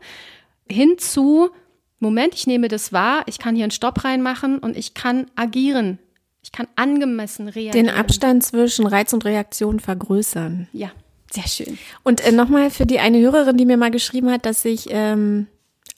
hinzu, 0.70 1.50
Moment, 1.98 2.34
ich 2.34 2.46
nehme 2.46 2.68
das 2.68 2.92
wahr, 2.92 3.24
ich 3.26 3.38
kann 3.38 3.54
hier 3.54 3.64
einen 3.64 3.72
Stopp 3.72 4.04
reinmachen 4.04 4.58
und 4.58 4.76
ich 4.76 4.94
kann 4.94 5.26
agieren. 5.34 5.98
Ich 6.42 6.52
kann 6.52 6.66
angemessen 6.76 7.48
reagieren. 7.48 7.86
Den 7.86 7.94
Abstand 7.94 8.42
zwischen 8.42 8.86
Reiz 8.86 9.12
und 9.12 9.26
Reaktion 9.26 9.78
vergrößern. 9.78 10.68
Ja, 10.72 10.90
sehr 11.30 11.46
schön. 11.46 11.78
Und 12.02 12.24
äh, 12.26 12.32
nochmal 12.32 12.70
für 12.70 12.86
die 12.86 12.98
eine 12.98 13.20
Hörerin, 13.20 13.58
die 13.58 13.66
mir 13.66 13.76
mal 13.76 13.90
geschrieben 13.90 14.30
hat, 14.30 14.46
dass 14.46 14.64
ich 14.64 14.86
ähm, 14.90 15.48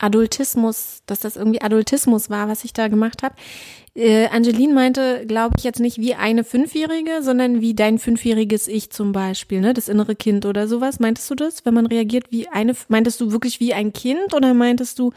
Adultismus, 0.03 1.03
dass 1.07 1.21
das 1.21 1.37
irgendwie 1.37 1.63
Adultismus 1.63 2.29
war, 2.29 2.49
was 2.49 2.65
ich 2.65 2.73
da 2.73 2.89
gemacht 2.89 3.23
habe. 3.23 3.35
Äh, 3.95 4.27
Angeline 4.29 4.73
meinte, 4.73 5.25
glaube 5.27 5.55
ich, 5.59 5.65
jetzt 5.65 5.81
nicht 5.81 5.99
wie 5.99 6.15
eine 6.15 6.45
Fünfjährige, 6.45 7.23
sondern 7.23 7.61
wie 7.61 7.75
dein 7.75 7.99
fünfjähriges 7.99 8.67
Ich 8.67 8.91
zum 8.91 9.13
Beispiel, 9.13 9.61
ne? 9.61 9.75
Das 9.75 9.89
innere 9.89 10.17
Kind 10.17 10.47
oder 10.47 10.67
sowas. 10.67 10.99
Meintest 10.99 11.31
du 11.31 11.35
das, 11.35 11.65
wenn 11.65 11.75
man 11.75 11.87
reagiert 11.87 12.31
wie 12.31 12.49
eine, 12.49 12.75
meintest 12.89 13.21
du 13.21 13.33
wirklich 13.33 13.61
wie 13.61 13.75
ein 13.75 13.93
Kind 13.93 14.35
oder 14.35 14.55
meintest 14.55 14.99
du, 14.99 15.13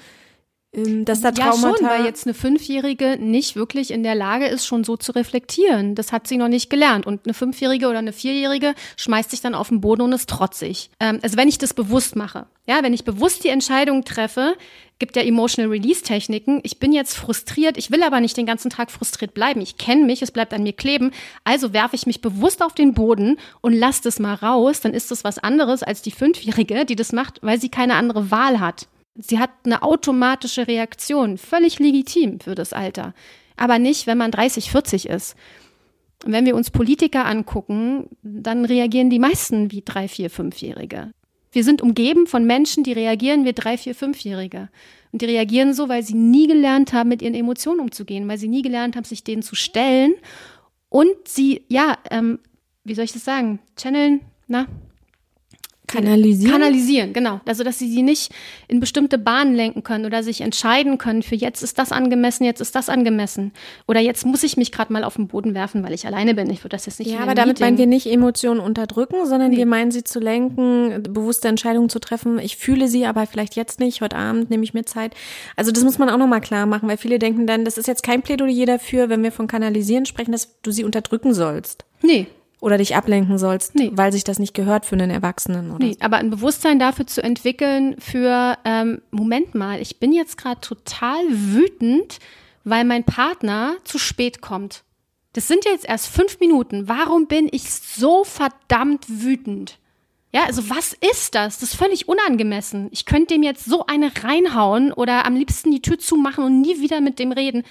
dass 1.05 1.21
da 1.21 1.31
Traumata... 1.31 1.67
Ja 1.67 1.77
schon, 1.77 1.87
weil 1.87 2.05
jetzt 2.05 2.25
eine 2.25 2.33
Fünfjährige 2.33 3.17
nicht 3.19 3.55
wirklich 3.55 3.91
in 3.91 4.03
der 4.03 4.15
Lage 4.15 4.47
ist, 4.47 4.65
schon 4.65 4.83
so 4.83 4.97
zu 4.97 5.11
reflektieren. 5.13 5.95
Das 5.95 6.11
hat 6.11 6.27
sie 6.27 6.37
noch 6.37 6.47
nicht 6.47 6.69
gelernt. 6.69 7.05
Und 7.05 7.25
eine 7.25 7.33
Fünfjährige 7.33 7.87
oder 7.87 7.99
eine 7.99 8.13
Vierjährige 8.13 8.75
schmeißt 8.97 9.31
sich 9.31 9.41
dann 9.41 9.55
auf 9.55 9.69
den 9.69 9.81
Boden 9.81 10.01
und 10.01 10.13
ist 10.13 10.29
trotzig. 10.29 10.89
Ähm, 10.99 11.19
also 11.21 11.37
wenn 11.37 11.47
ich 11.47 11.57
das 11.57 11.73
bewusst 11.73 12.15
mache, 12.15 12.47
ja, 12.67 12.81
wenn 12.81 12.93
ich 12.93 13.03
bewusst 13.03 13.43
die 13.43 13.49
Entscheidung 13.49 14.05
treffe, 14.05 14.55
gibt 14.97 15.15
ja 15.15 15.21
Emotional 15.21 15.69
Release 15.69 16.01
Techniken. 16.01 16.61
Ich 16.63 16.79
bin 16.79 16.93
jetzt 16.93 17.15
frustriert, 17.15 17.77
ich 17.77 17.91
will 17.91 18.01
aber 18.01 18.21
nicht 18.21 18.37
den 18.37 18.45
ganzen 18.45 18.69
Tag 18.69 18.91
frustriert 18.91 19.33
bleiben. 19.33 19.61
Ich 19.61 19.77
kenne 19.77 20.05
mich, 20.05 20.21
es 20.21 20.31
bleibt 20.31 20.53
an 20.53 20.63
mir 20.63 20.73
kleben. 20.73 21.11
Also 21.43 21.73
werfe 21.73 21.95
ich 21.95 22.07
mich 22.07 22.21
bewusst 22.21 22.63
auf 22.63 22.73
den 22.73 22.93
Boden 22.93 23.37
und 23.61 23.73
lasse 23.73 24.01
das 24.03 24.19
mal 24.19 24.33
raus. 24.33 24.81
Dann 24.81 24.93
ist 24.93 25.11
das 25.11 25.23
was 25.23 25.37
anderes 25.37 25.83
als 25.83 26.01
die 26.01 26.11
Fünfjährige, 26.11 26.85
die 26.85 26.95
das 26.95 27.11
macht, 27.11 27.39
weil 27.41 27.59
sie 27.59 27.69
keine 27.69 27.95
andere 27.95 28.31
Wahl 28.31 28.59
hat. 28.59 28.87
Sie 29.15 29.39
hat 29.39 29.51
eine 29.65 29.81
automatische 29.81 30.67
Reaktion, 30.67 31.37
völlig 31.37 31.79
legitim 31.79 32.39
für 32.39 32.55
das 32.55 32.73
Alter. 32.73 33.13
Aber 33.55 33.79
nicht, 33.79 34.07
wenn 34.07 34.17
man 34.17 34.31
30, 34.31 34.69
40 34.69 35.07
ist. 35.07 35.35
Wenn 36.25 36.45
wir 36.45 36.55
uns 36.55 36.71
Politiker 36.71 37.25
angucken, 37.25 38.09
dann 38.23 38.65
reagieren 38.65 39.09
die 39.09 39.19
meisten 39.19 39.71
wie 39.71 39.83
drei, 39.83 40.07
vier, 40.07 40.29
fünfjährige. 40.29 41.11
Wir 41.51 41.63
sind 41.63 41.81
umgeben 41.81 42.27
von 42.27 42.45
Menschen, 42.45 42.83
die 42.83 42.91
reagieren 42.91 43.45
wie 43.45 43.53
drei, 43.53 43.77
vier, 43.77 43.95
fünfjährige. 43.95 44.69
Und 45.13 45.21
die 45.21 45.25
reagieren 45.25 45.73
so, 45.73 45.87
weil 45.87 46.03
sie 46.03 46.15
nie 46.15 46.47
gelernt 46.47 46.91
haben, 46.91 47.07
mit 47.07 47.21
ihren 47.21 47.35
Emotionen 47.35 47.79
umzugehen, 47.79 48.27
weil 48.27 48.37
sie 48.37 48.49
nie 48.49 48.61
gelernt 48.61 48.97
haben, 48.97 49.05
sich 49.05 49.23
denen 49.23 49.41
zu 49.41 49.55
stellen. 49.55 50.15
Und 50.89 51.15
sie, 51.25 51.63
ja, 51.69 51.97
ähm, 52.11 52.39
wie 52.83 52.95
soll 52.95 53.05
ich 53.05 53.13
das 53.13 53.23
sagen? 53.23 53.59
Channeln, 53.77 54.19
na, 54.47 54.67
Kanalisieren? 55.87 56.51
Kanalisieren, 56.51 57.13
genau. 57.13 57.41
Also, 57.45 57.63
dass 57.63 57.79
sie 57.79 57.89
sie 57.89 58.03
nicht 58.03 58.31
in 58.67 58.79
bestimmte 58.79 59.17
Bahnen 59.17 59.55
lenken 59.55 59.83
können 59.83 60.05
oder 60.05 60.23
sich 60.23 60.41
entscheiden 60.41 60.97
können 60.97 61.23
für 61.23 61.35
jetzt 61.35 61.61
ist 61.61 61.77
das 61.79 61.91
angemessen, 61.91 62.43
jetzt 62.43 62.61
ist 62.61 62.75
das 62.75 62.89
angemessen. 62.89 63.51
Oder 63.87 63.99
jetzt 63.99 64.25
muss 64.25 64.43
ich 64.43 64.57
mich 64.57 64.71
gerade 64.71 64.91
mal 64.91 65.03
auf 65.03 65.15
den 65.15 65.27
Boden 65.27 65.53
werfen, 65.53 65.83
weil 65.83 65.93
ich 65.93 66.05
alleine 66.05 66.33
bin. 66.33 66.49
Ich 66.49 66.59
würde 66.59 66.75
das 66.75 66.85
jetzt 66.85 66.99
nicht 66.99 67.11
Ja, 67.11 67.19
aber 67.19 67.35
damit 67.35 67.59
meinen 67.59 67.77
wir 67.77 67.87
nicht 67.87 68.07
Emotionen 68.07 68.59
unterdrücken, 68.59 69.25
sondern 69.25 69.51
nee. 69.51 69.57
wir 69.57 69.65
meinen 69.65 69.91
sie 69.91 70.03
zu 70.03 70.19
lenken, 70.19 71.03
bewusste 71.03 71.47
Entscheidungen 71.47 71.89
zu 71.89 71.99
treffen. 71.99 72.39
Ich 72.39 72.57
fühle 72.57 72.87
sie, 72.87 73.05
aber 73.05 73.27
vielleicht 73.27 73.55
jetzt 73.55 73.79
nicht. 73.79 74.01
Heute 74.01 74.15
Abend 74.15 74.49
nehme 74.49 74.63
ich 74.63 74.73
mir 74.73 74.85
Zeit. 74.85 75.13
Also, 75.55 75.71
das 75.71 75.83
muss 75.83 75.97
man 75.97 76.09
auch 76.09 76.17
nochmal 76.17 76.41
klar 76.41 76.65
machen, 76.65 76.89
weil 76.89 76.97
viele 76.97 77.19
denken 77.19 77.47
dann, 77.47 77.65
das 77.65 77.77
ist 77.77 77.87
jetzt 77.87 78.03
kein 78.03 78.21
Plädoyer 78.21 78.65
dafür, 78.65 79.09
wenn 79.09 79.23
wir 79.23 79.31
von 79.31 79.47
Kanalisieren 79.47 80.05
sprechen, 80.05 80.31
dass 80.31 80.61
du 80.61 80.71
sie 80.71 80.83
unterdrücken 80.83 81.33
sollst. 81.33 81.85
Nee, 82.01 82.27
oder 82.59 82.77
dich 82.77 82.95
ablenken 82.95 83.37
sollst, 83.37 83.75
nee. 83.75 83.91
weil 83.93 84.11
sich 84.11 84.23
das 84.23 84.39
nicht 84.39 84.53
gehört 84.53 84.85
für 84.85 84.95
einen 84.95 85.11
Erwachsenen. 85.11 85.71
Oder 85.71 85.85
nee, 85.85 85.93
so. 85.93 86.01
aber 86.01 86.17
ein 86.17 86.29
Bewusstsein 86.29 86.79
dafür 86.79 87.05
zu 87.05 87.23
entwickeln 87.23 87.95
für, 87.99 88.57
ähm, 88.65 89.01
Moment 89.11 89.55
mal, 89.55 89.81
ich 89.81 89.99
bin 89.99 90.13
jetzt 90.13 90.37
gerade 90.37 90.61
total 90.61 91.23
wütend, 91.29 92.19
weil 92.63 92.83
mein 92.83 93.03
Partner 93.03 93.75
zu 93.83 93.97
spät 93.97 94.41
kommt. 94.41 94.83
Das 95.33 95.47
sind 95.47 95.65
jetzt 95.65 95.85
erst 95.85 96.07
fünf 96.07 96.39
Minuten. 96.39 96.87
Warum 96.87 97.27
bin 97.27 97.49
ich 97.51 97.69
so 97.69 98.23
verdammt 98.23 99.05
wütend? 99.07 99.77
Ja, 100.31 100.45
also 100.45 100.69
was 100.69 100.93
ist 100.93 101.35
das? 101.35 101.59
Das 101.59 101.69
ist 101.69 101.75
völlig 101.75 102.07
unangemessen. 102.07 102.89
Ich 102.91 103.05
könnte 103.05 103.33
dem 103.33 103.43
jetzt 103.43 103.65
so 103.65 103.85
eine 103.85 104.11
reinhauen 104.21 104.91
oder 104.91 105.25
am 105.25 105.35
liebsten 105.35 105.71
die 105.71 105.81
Tür 105.81 105.97
zumachen 105.97 106.43
und 106.43 106.61
nie 106.61 106.79
wieder 106.81 106.99
mit 106.99 107.19
dem 107.19 107.31
reden 107.31 107.63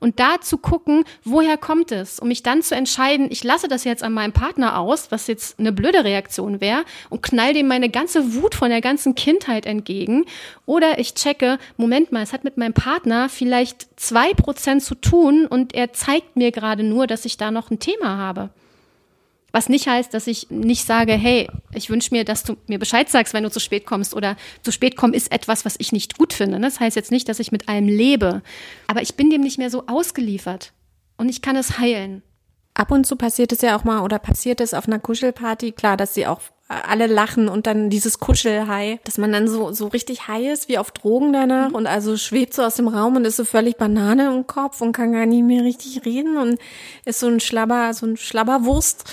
und 0.00 0.18
da 0.18 0.40
zu 0.40 0.58
gucken, 0.58 1.04
woher 1.22 1.56
kommt 1.56 1.92
es, 1.92 2.18
um 2.18 2.28
mich 2.28 2.42
dann 2.42 2.62
zu 2.62 2.74
entscheiden, 2.74 3.28
ich 3.30 3.44
lasse 3.44 3.68
das 3.68 3.84
jetzt 3.84 4.02
an 4.02 4.12
meinem 4.12 4.32
Partner 4.32 4.78
aus, 4.78 5.12
was 5.12 5.26
jetzt 5.26 5.60
eine 5.60 5.72
blöde 5.72 6.04
Reaktion 6.04 6.60
wäre, 6.60 6.84
und 7.10 7.22
knall 7.22 7.54
dem 7.54 7.68
meine 7.68 7.90
ganze 7.90 8.34
Wut 8.34 8.54
von 8.54 8.70
der 8.70 8.80
ganzen 8.80 9.14
Kindheit 9.14 9.66
entgegen. 9.66 10.24
Oder 10.66 10.98
ich 10.98 11.14
checke, 11.14 11.58
Moment 11.76 12.10
mal, 12.12 12.22
es 12.22 12.32
hat 12.32 12.44
mit 12.44 12.56
meinem 12.56 12.74
Partner 12.74 13.28
vielleicht 13.28 13.88
zwei 14.00 14.32
Prozent 14.34 14.82
zu 14.82 14.94
tun 14.94 15.46
und 15.46 15.74
er 15.74 15.92
zeigt 15.92 16.36
mir 16.36 16.50
gerade 16.50 16.82
nur, 16.82 17.06
dass 17.06 17.24
ich 17.24 17.36
da 17.36 17.50
noch 17.50 17.70
ein 17.70 17.78
Thema 17.78 18.16
habe. 18.16 18.50
Was 19.52 19.68
nicht 19.68 19.88
heißt, 19.88 20.14
dass 20.14 20.26
ich 20.26 20.50
nicht 20.50 20.86
sage, 20.86 21.12
hey, 21.12 21.48
ich 21.74 21.90
wünsche 21.90 22.14
mir, 22.14 22.24
dass 22.24 22.44
du 22.44 22.56
mir 22.66 22.78
Bescheid 22.78 23.08
sagst, 23.08 23.34
wenn 23.34 23.42
du 23.42 23.50
zu 23.50 23.60
spät 23.60 23.84
kommst 23.84 24.14
oder 24.14 24.36
zu 24.62 24.70
spät 24.70 24.96
kommen 24.96 25.14
ist 25.14 25.32
etwas, 25.32 25.64
was 25.64 25.76
ich 25.78 25.92
nicht 25.92 26.18
gut 26.18 26.32
finde. 26.32 26.60
Das 26.60 26.78
heißt 26.78 26.96
jetzt 26.96 27.10
nicht, 27.10 27.28
dass 27.28 27.40
ich 27.40 27.52
mit 27.52 27.68
allem 27.68 27.88
lebe, 27.88 28.42
aber 28.86 29.02
ich 29.02 29.14
bin 29.16 29.30
dem 29.30 29.40
nicht 29.40 29.58
mehr 29.58 29.70
so 29.70 29.86
ausgeliefert 29.86 30.72
und 31.16 31.28
ich 31.28 31.42
kann 31.42 31.56
es 31.56 31.78
heilen. 31.78 32.22
Ab 32.74 32.92
und 32.92 33.06
zu 33.06 33.16
passiert 33.16 33.52
es 33.52 33.62
ja 33.62 33.76
auch 33.76 33.84
mal 33.84 34.02
oder 34.02 34.18
passiert 34.18 34.60
es 34.60 34.74
auf 34.74 34.86
einer 34.86 35.00
Kuschelparty, 35.00 35.72
klar, 35.72 35.96
dass 35.96 36.14
sie 36.14 36.26
auch 36.26 36.40
alle 36.70 37.08
lachen 37.08 37.48
und 37.48 37.66
dann 37.66 37.90
dieses 37.90 38.20
Kuschelhai, 38.20 39.00
dass 39.02 39.18
man 39.18 39.32
dann 39.32 39.48
so, 39.48 39.72
so 39.72 39.88
richtig 39.88 40.28
high 40.28 40.52
ist, 40.52 40.68
wie 40.68 40.78
auf 40.78 40.92
Drogen 40.92 41.32
danach 41.32 41.70
mhm. 41.70 41.74
und 41.74 41.86
also 41.88 42.16
schwebt 42.16 42.54
so 42.54 42.62
aus 42.62 42.76
dem 42.76 42.86
Raum 42.86 43.16
und 43.16 43.24
ist 43.24 43.36
so 43.36 43.44
völlig 43.44 43.76
Banane 43.76 44.28
im 44.28 44.46
Kopf 44.46 44.80
und 44.80 44.92
kann 44.92 45.12
gar 45.12 45.26
nicht 45.26 45.42
mehr 45.42 45.64
richtig 45.64 46.04
reden 46.06 46.36
und 46.36 46.60
ist 47.04 47.18
so 47.18 47.26
ein 47.26 47.40
Schlabber, 47.40 47.92
so 47.92 48.06
ein 48.06 48.16
Schlabberwurst 48.16 49.04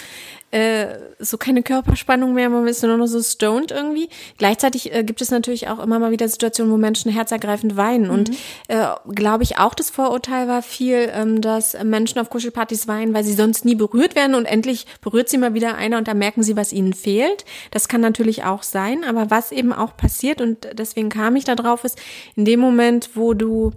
äh, 0.49 0.99
so 1.19 1.37
keine 1.37 1.61
Körperspannung 1.61 2.33
mehr, 2.33 2.49
man 2.49 2.67
ist 2.67 2.81
nur 2.81 2.95
noch 2.95 3.07
so 3.07 3.21
stoned 3.21 3.71
irgendwie. 3.71 4.07
Gleichzeitig 4.37 4.93
äh, 4.93 5.03
gibt 5.03 5.21
es 5.21 5.29
natürlich 5.29 5.67
auch 5.67 5.79
immer 5.79 5.99
mal 5.99 6.11
wieder 6.11 6.27
Situationen, 6.29 6.71
wo 6.71 6.77
Menschen 6.77 7.11
herzergreifend 7.11 7.75
weinen. 7.75 8.05
Mhm. 8.05 8.11
Und 8.11 8.29
äh, 8.69 8.87
glaube 9.13 9.43
ich 9.43 9.57
auch, 9.57 9.73
das 9.73 9.89
Vorurteil 9.89 10.47
war 10.47 10.61
viel, 10.61 11.11
ähm, 11.13 11.41
dass 11.41 11.75
Menschen 11.83 12.19
auf 12.19 12.29
Kuschelpartys 12.29 12.87
weinen, 12.87 13.13
weil 13.13 13.25
sie 13.25 13.33
sonst 13.33 13.65
nie 13.65 13.75
berührt 13.75 14.15
werden 14.15 14.35
und 14.35 14.45
endlich 14.45 14.85
berührt 15.01 15.27
sie 15.27 15.37
mal 15.37 15.53
wieder 15.53 15.75
einer 15.75 15.97
und 15.97 16.07
da 16.07 16.13
merken 16.13 16.43
sie, 16.43 16.55
was 16.55 16.71
ihnen 16.71 16.93
fehlt. 16.93 17.43
Das 17.71 17.89
kann 17.89 17.99
natürlich 17.99 18.45
auch 18.45 18.63
sein, 18.63 19.03
aber 19.03 19.29
was 19.29 19.51
eben 19.51 19.73
auch 19.73 19.97
passiert 19.97 20.39
und 20.39 20.69
deswegen 20.73 21.09
kam 21.09 21.35
ich 21.35 21.43
da 21.43 21.55
drauf, 21.55 21.83
ist 21.83 21.99
in 22.37 22.45
dem 22.45 22.61
Moment, 22.61 23.11
wo 23.15 23.33
du 23.33 23.73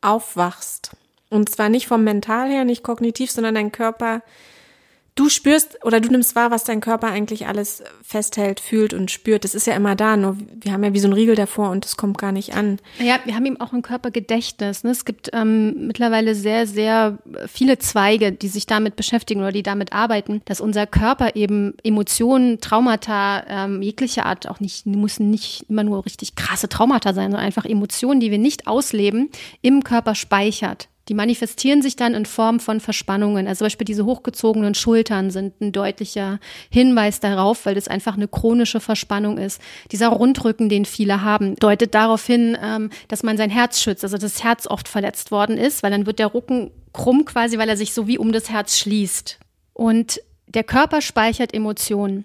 aufwachst. 0.00 0.92
Und 1.28 1.50
zwar 1.50 1.68
nicht 1.68 1.86
vom 1.86 2.04
Mental 2.04 2.48
her, 2.48 2.64
nicht 2.64 2.82
kognitiv, 2.82 3.30
sondern 3.30 3.54
dein 3.54 3.72
Körper 3.72 4.22
du 5.14 5.28
spürst 5.28 5.78
oder 5.84 6.00
du 6.00 6.08
nimmst 6.08 6.34
wahr, 6.34 6.50
was 6.50 6.64
dein 6.64 6.80
Körper 6.80 7.08
eigentlich 7.08 7.46
alles 7.46 7.82
festhält, 8.02 8.60
fühlt 8.60 8.94
und 8.94 9.10
spürt. 9.10 9.44
Das 9.44 9.54
ist 9.54 9.66
ja 9.66 9.74
immer 9.74 9.94
da, 9.94 10.16
nur 10.16 10.38
wir 10.38 10.72
haben 10.72 10.82
ja 10.84 10.94
wie 10.94 10.98
so 11.00 11.08
ein 11.08 11.12
Riegel 11.12 11.34
davor 11.34 11.70
und 11.70 11.84
das 11.84 11.96
kommt 11.96 12.16
gar 12.18 12.32
nicht 12.32 12.54
an. 12.54 12.78
Ja, 12.98 13.18
wir 13.24 13.34
haben 13.34 13.44
eben 13.44 13.60
auch 13.60 13.72
ein 13.72 13.82
Körpergedächtnis. 13.82 14.84
Ne? 14.84 14.90
Es 14.90 15.04
gibt 15.04 15.30
ähm, 15.32 15.86
mittlerweile 15.86 16.34
sehr, 16.34 16.66
sehr 16.66 17.18
viele 17.46 17.78
Zweige, 17.78 18.32
die 18.32 18.48
sich 18.48 18.66
damit 18.66 18.96
beschäftigen 18.96 19.40
oder 19.40 19.52
die 19.52 19.62
damit 19.62 19.92
arbeiten, 19.92 20.40
dass 20.46 20.60
unser 20.60 20.86
Körper 20.86 21.36
eben 21.36 21.74
Emotionen, 21.82 22.60
Traumata, 22.60 23.44
ähm, 23.48 23.82
jeglicher 23.82 24.24
Art, 24.24 24.48
auch 24.48 24.60
nicht, 24.60 24.86
müssen 24.86 25.30
nicht 25.30 25.66
immer 25.68 25.84
nur 25.84 26.06
richtig 26.06 26.36
krasse 26.36 26.68
Traumata 26.68 27.12
sein, 27.12 27.30
sondern 27.30 27.46
einfach 27.46 27.66
Emotionen, 27.66 28.20
die 28.20 28.30
wir 28.30 28.38
nicht 28.38 28.66
ausleben, 28.66 29.30
im 29.60 29.84
Körper 29.84 30.14
speichert. 30.14 30.88
Die 31.08 31.14
manifestieren 31.14 31.82
sich 31.82 31.96
dann 31.96 32.14
in 32.14 32.26
Form 32.26 32.60
von 32.60 32.78
Verspannungen. 32.78 33.46
Also 33.48 33.58
zum 33.58 33.66
Beispiel 33.66 33.84
diese 33.84 34.04
hochgezogenen 34.04 34.74
Schultern 34.74 35.30
sind 35.30 35.60
ein 35.60 35.72
deutlicher 35.72 36.38
Hinweis 36.70 37.18
darauf, 37.18 37.66
weil 37.66 37.74
das 37.74 37.88
einfach 37.88 38.14
eine 38.14 38.28
chronische 38.28 38.78
Verspannung 38.78 39.38
ist. 39.38 39.60
Dieser 39.90 40.08
Rundrücken, 40.08 40.68
den 40.68 40.84
viele 40.84 41.22
haben, 41.22 41.56
deutet 41.56 41.94
darauf 41.94 42.24
hin, 42.24 42.56
ähm, 42.62 42.90
dass 43.08 43.22
man 43.24 43.36
sein 43.36 43.50
Herz 43.50 43.80
schützt, 43.80 44.04
also 44.04 44.16
das 44.16 44.44
Herz 44.44 44.66
oft 44.66 44.86
verletzt 44.86 45.30
worden 45.32 45.58
ist, 45.58 45.82
weil 45.82 45.90
dann 45.90 46.06
wird 46.06 46.20
der 46.20 46.34
Rücken 46.34 46.70
krumm 46.92 47.24
quasi, 47.24 47.58
weil 47.58 47.68
er 47.68 47.76
sich 47.76 47.94
so 47.94 48.06
wie 48.06 48.18
um 48.18 48.32
das 48.32 48.50
Herz 48.50 48.78
schließt. 48.78 49.38
Und 49.72 50.20
der 50.46 50.64
Körper 50.64 51.00
speichert 51.00 51.54
Emotionen. 51.54 52.24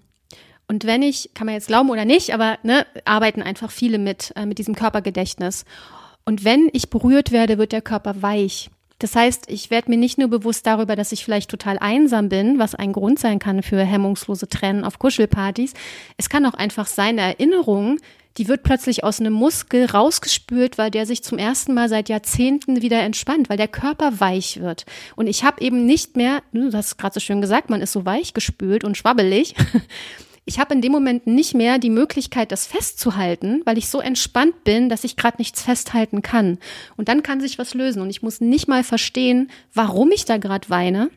Und 0.68 0.86
wenn 0.86 1.02
ich, 1.02 1.32
kann 1.34 1.46
man 1.46 1.56
jetzt 1.56 1.68
glauben 1.68 1.90
oder 1.90 2.06
nicht, 2.06 2.34
aber 2.34 2.58
ne, 2.64 2.86
arbeiten 3.06 3.42
einfach 3.42 3.72
viele 3.72 3.98
mit, 3.98 4.34
äh, 4.36 4.46
mit 4.46 4.58
diesem 4.58 4.76
Körpergedächtnis. 4.76 5.64
Und 6.28 6.44
wenn 6.44 6.70
ich 6.74 6.90
berührt 6.90 7.32
werde, 7.32 7.58
wird 7.58 7.72
der 7.72 7.82
Körper 7.82 8.22
weich. 8.22 8.70
Das 9.00 9.16
heißt, 9.16 9.50
ich 9.50 9.70
werde 9.70 9.90
mir 9.90 9.96
nicht 9.96 10.18
nur 10.18 10.28
bewusst 10.28 10.68
darüber, 10.68 10.98
dass 10.98 11.14
ich 11.14 11.24
vielleicht 11.24 11.50
total 11.50 11.78
einsam 11.80 12.28
bin, 12.28 12.60
was 12.60 12.76
ein 12.76 12.92
Grund 12.92 13.18
sein 13.18 13.40
kann 13.40 13.64
für 13.64 13.82
hemmungslose 13.82 14.50
Trennen 14.50 14.84
auf 14.84 15.00
Kuschelpartys. 15.00 15.74
Es 16.18 16.28
kann 16.28 16.46
auch 16.46 16.56
einfach 16.56 16.86
sein, 16.86 17.18
Erinnerung, 17.18 18.00
die 18.36 18.50
wird 18.50 18.64
plötzlich 18.64 19.06
aus 19.06 19.22
einem 19.22 19.32
Muskel 19.32 19.86
rausgespült, 19.86 20.78
weil 20.78 20.92
der 20.92 21.06
sich 21.06 21.24
zum 21.24 21.38
ersten 21.38 21.74
Mal 21.74 21.88
seit 21.88 22.10
Jahrzehnten 22.10 22.82
wieder 22.82 23.00
entspannt, 23.00 23.50
weil 23.50 23.56
der 23.56 23.70
Körper 23.70 24.20
weich 24.20 24.60
wird. 24.60 24.86
Und 25.16 25.28
ich 25.28 25.46
habe 25.46 25.62
eben 25.62 25.86
nicht 25.86 26.18
mehr, 26.18 26.44
du 26.52 26.74
hast 26.74 26.98
gerade 26.98 27.14
so 27.14 27.22
schön 27.22 27.40
gesagt, 27.40 27.70
man 27.70 27.80
ist 27.80 27.94
so 27.94 28.06
weich 28.06 28.34
gespült 28.34 28.84
und 28.84 28.98
schwabbelig. 28.98 29.56
ich 30.48 30.60
habe 30.60 30.74
in 30.74 30.82
dem 30.82 30.94
Moment 30.94 31.28
nicht 31.28 31.54
mehr 31.54 31.78
die 31.78 31.90
Möglichkeit, 31.90 32.54
das 32.54 32.66
festzuhalten, 32.66 33.62
weil 33.66 33.78
ich 33.78 33.90
so 33.90 34.00
entspannt 34.00 34.64
bin, 34.64 34.88
dass 34.88 35.04
ich 35.04 35.18
gerade 35.18 35.38
nichts 35.40 35.62
festhalten 35.62 36.22
kann. 36.22 36.58
Und 36.96 37.10
dann 37.10 37.22
kann 37.22 37.42
sich 37.42 37.60
was 37.60 37.74
lösen 37.74 38.02
und 38.02 38.10
ich 38.10 38.22
muss 38.22 38.40
nicht 38.40 38.68
mal 38.70 38.86
verstehen, 38.86 39.52
warum 39.74 40.10
ich 40.12 40.24
da 40.24 40.38
gerade 40.38 40.70
weine. 40.70 41.10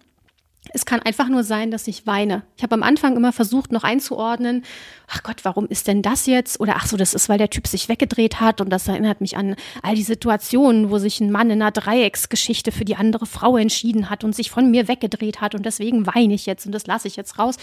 Es 0.72 0.84
kann 0.84 1.00
einfach 1.00 1.28
nur 1.28 1.42
sein, 1.42 1.70
dass 1.70 1.86
ich 1.86 2.06
weine. 2.06 2.42
Ich 2.56 2.62
habe 2.64 2.74
am 2.74 2.82
Anfang 2.82 3.16
immer 3.16 3.32
versucht, 3.32 3.72
noch 3.72 3.84
einzuordnen, 3.84 4.64
ach 5.08 5.22
Gott, 5.22 5.44
warum 5.44 5.66
ist 5.66 5.86
denn 5.86 6.02
das 6.02 6.26
jetzt? 6.26 6.60
Oder 6.60 6.74
ach 6.76 6.86
so, 6.86 6.96
das 6.96 7.14
ist, 7.14 7.28
weil 7.28 7.38
der 7.38 7.50
Typ 7.50 7.66
sich 7.66 7.88
weggedreht 7.88 8.40
hat 8.40 8.60
und 8.60 8.68
das 8.68 8.86
erinnert 8.88 9.20
mich 9.20 9.36
an 9.36 9.56
all 9.82 9.94
die 9.94 10.02
Situationen, 10.02 10.90
wo 10.90 10.98
sich 10.98 11.20
ein 11.20 11.30
Mann 11.30 11.50
in 11.50 11.62
einer 11.62 11.70
Dreiecksgeschichte 11.70 12.72
für 12.72 12.84
die 12.84 12.96
andere 12.96 13.26
Frau 13.26 13.56
entschieden 13.56 14.10
hat 14.10 14.22
und 14.24 14.34
sich 14.34 14.50
von 14.50 14.70
mir 14.70 14.88
weggedreht 14.88 15.40
hat 15.40 15.54
und 15.54 15.64
deswegen 15.64 16.06
weine 16.06 16.34
ich 16.34 16.46
jetzt 16.46 16.66
und 16.66 16.72
das 16.72 16.86
lasse 16.86 17.08
ich 17.08 17.16
jetzt 17.16 17.38
raus. 17.38 17.56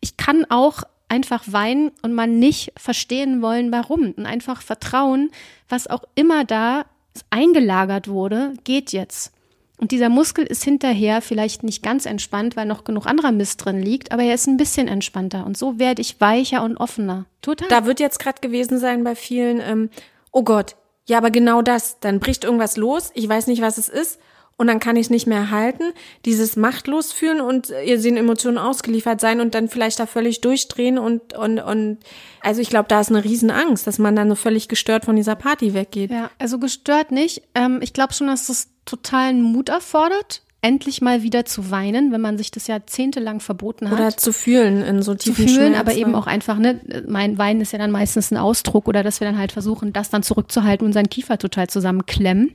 Ich 0.00 0.16
kann 0.16 0.46
auch 0.48 0.84
einfach 1.08 1.44
weinen 1.46 1.92
und 2.02 2.12
man 2.12 2.38
nicht 2.38 2.72
verstehen 2.76 3.42
wollen, 3.42 3.72
warum. 3.72 4.12
Und 4.12 4.26
einfach 4.26 4.62
vertrauen, 4.62 5.30
was 5.68 5.86
auch 5.86 6.04
immer 6.14 6.44
da 6.44 6.86
eingelagert 7.30 8.08
wurde, 8.08 8.54
geht 8.64 8.92
jetzt. 8.92 9.32
Und 9.76 9.90
dieser 9.90 10.08
Muskel 10.08 10.46
ist 10.46 10.64
hinterher 10.64 11.20
vielleicht 11.20 11.62
nicht 11.62 11.82
ganz 11.82 12.06
entspannt, 12.06 12.56
weil 12.56 12.66
noch 12.66 12.84
genug 12.84 13.06
anderer 13.06 13.32
Mist 13.32 13.64
drin 13.64 13.82
liegt, 13.82 14.12
aber 14.12 14.22
er 14.22 14.34
ist 14.34 14.46
ein 14.46 14.56
bisschen 14.56 14.88
entspannter. 14.88 15.44
Und 15.44 15.58
so 15.58 15.78
werde 15.78 16.00
ich 16.00 16.20
weicher 16.20 16.62
und 16.62 16.76
offener. 16.76 17.26
Total. 17.42 17.68
Da 17.68 17.84
wird 17.84 18.00
jetzt 18.00 18.18
gerade 18.18 18.40
gewesen 18.40 18.78
sein 18.78 19.04
bei 19.04 19.14
vielen, 19.16 19.60
ähm, 19.60 19.90
oh 20.30 20.42
Gott, 20.42 20.76
Ja, 21.06 21.18
aber 21.18 21.30
genau 21.30 21.60
das. 21.60 22.00
Dann 22.00 22.18
bricht 22.18 22.44
irgendwas 22.44 22.76
los, 22.76 23.10
ich 23.14 23.28
weiß 23.28 23.46
nicht, 23.48 23.60
was 23.60 23.78
es 23.78 23.88
ist 23.88 24.18
und 24.56 24.66
dann 24.66 24.78
kann 24.78 24.96
ich 24.96 25.06
es 25.06 25.10
nicht 25.10 25.26
mehr 25.26 25.50
halten. 25.50 25.84
Dieses 26.24 26.56
machtlos 26.56 27.12
fühlen 27.12 27.40
und 27.40 27.72
ihr 27.84 28.00
den 28.00 28.16
Emotionen 28.16 28.58
ausgeliefert 28.58 29.20
sein 29.20 29.40
und 29.40 29.54
dann 29.54 29.68
vielleicht 29.68 29.98
da 29.98 30.06
völlig 30.06 30.40
durchdrehen 30.40 30.98
und 30.98 31.34
und 31.34 31.58
und 31.58 31.98
also 32.40 32.60
ich 32.60 32.68
glaube, 32.68 32.86
da 32.88 33.00
ist 33.00 33.10
eine 33.10 33.24
Riesenangst, 33.24 33.86
dass 33.86 33.98
man 33.98 34.14
dann 34.14 34.28
so 34.28 34.34
völlig 34.34 34.68
gestört 34.68 35.04
von 35.04 35.16
dieser 35.16 35.34
Party 35.34 35.74
weggeht. 35.74 36.10
Ja, 36.10 36.30
also 36.38 36.58
gestört 36.58 37.10
nicht. 37.10 37.42
Ähm, 37.54 37.80
ich 37.82 37.92
glaube 37.92 38.14
schon, 38.14 38.28
dass 38.28 38.46
das 38.46 38.68
totalen 38.84 39.42
Mut 39.42 39.70
erfordert, 39.70 40.42
endlich 40.60 41.02
mal 41.02 41.22
wieder 41.22 41.44
zu 41.44 41.70
weinen, 41.70 42.12
wenn 42.12 42.20
man 42.20 42.38
sich 42.38 42.50
das 42.50 42.68
jahrzehntelang 42.68 43.40
verboten 43.40 43.90
hat. 43.90 43.98
Oder 43.98 44.16
zu 44.16 44.32
fühlen 44.32 44.82
in 44.82 45.02
so 45.02 45.14
tiefen 45.14 45.48
zu 45.48 45.54
fühlen, 45.54 45.74
Schmerzen. 45.74 45.80
aber 45.80 45.94
eben 45.94 46.14
auch 46.14 46.26
einfach, 46.26 46.58
ne, 46.58 46.80
mein 47.06 47.38
Weinen 47.38 47.60
ist 47.60 47.72
ja 47.72 47.78
dann 47.78 47.90
meistens 47.90 48.30
ein 48.30 48.36
Ausdruck 48.36 48.88
oder 48.88 49.02
dass 49.02 49.20
wir 49.20 49.26
dann 49.26 49.38
halt 49.38 49.52
versuchen, 49.52 49.92
das 49.92 50.10
dann 50.10 50.22
zurückzuhalten 50.22 50.86
und 50.86 50.92
seinen 50.92 51.10
Kiefer 51.10 51.38
total 51.38 51.68
zusammenklemmen 51.68 52.54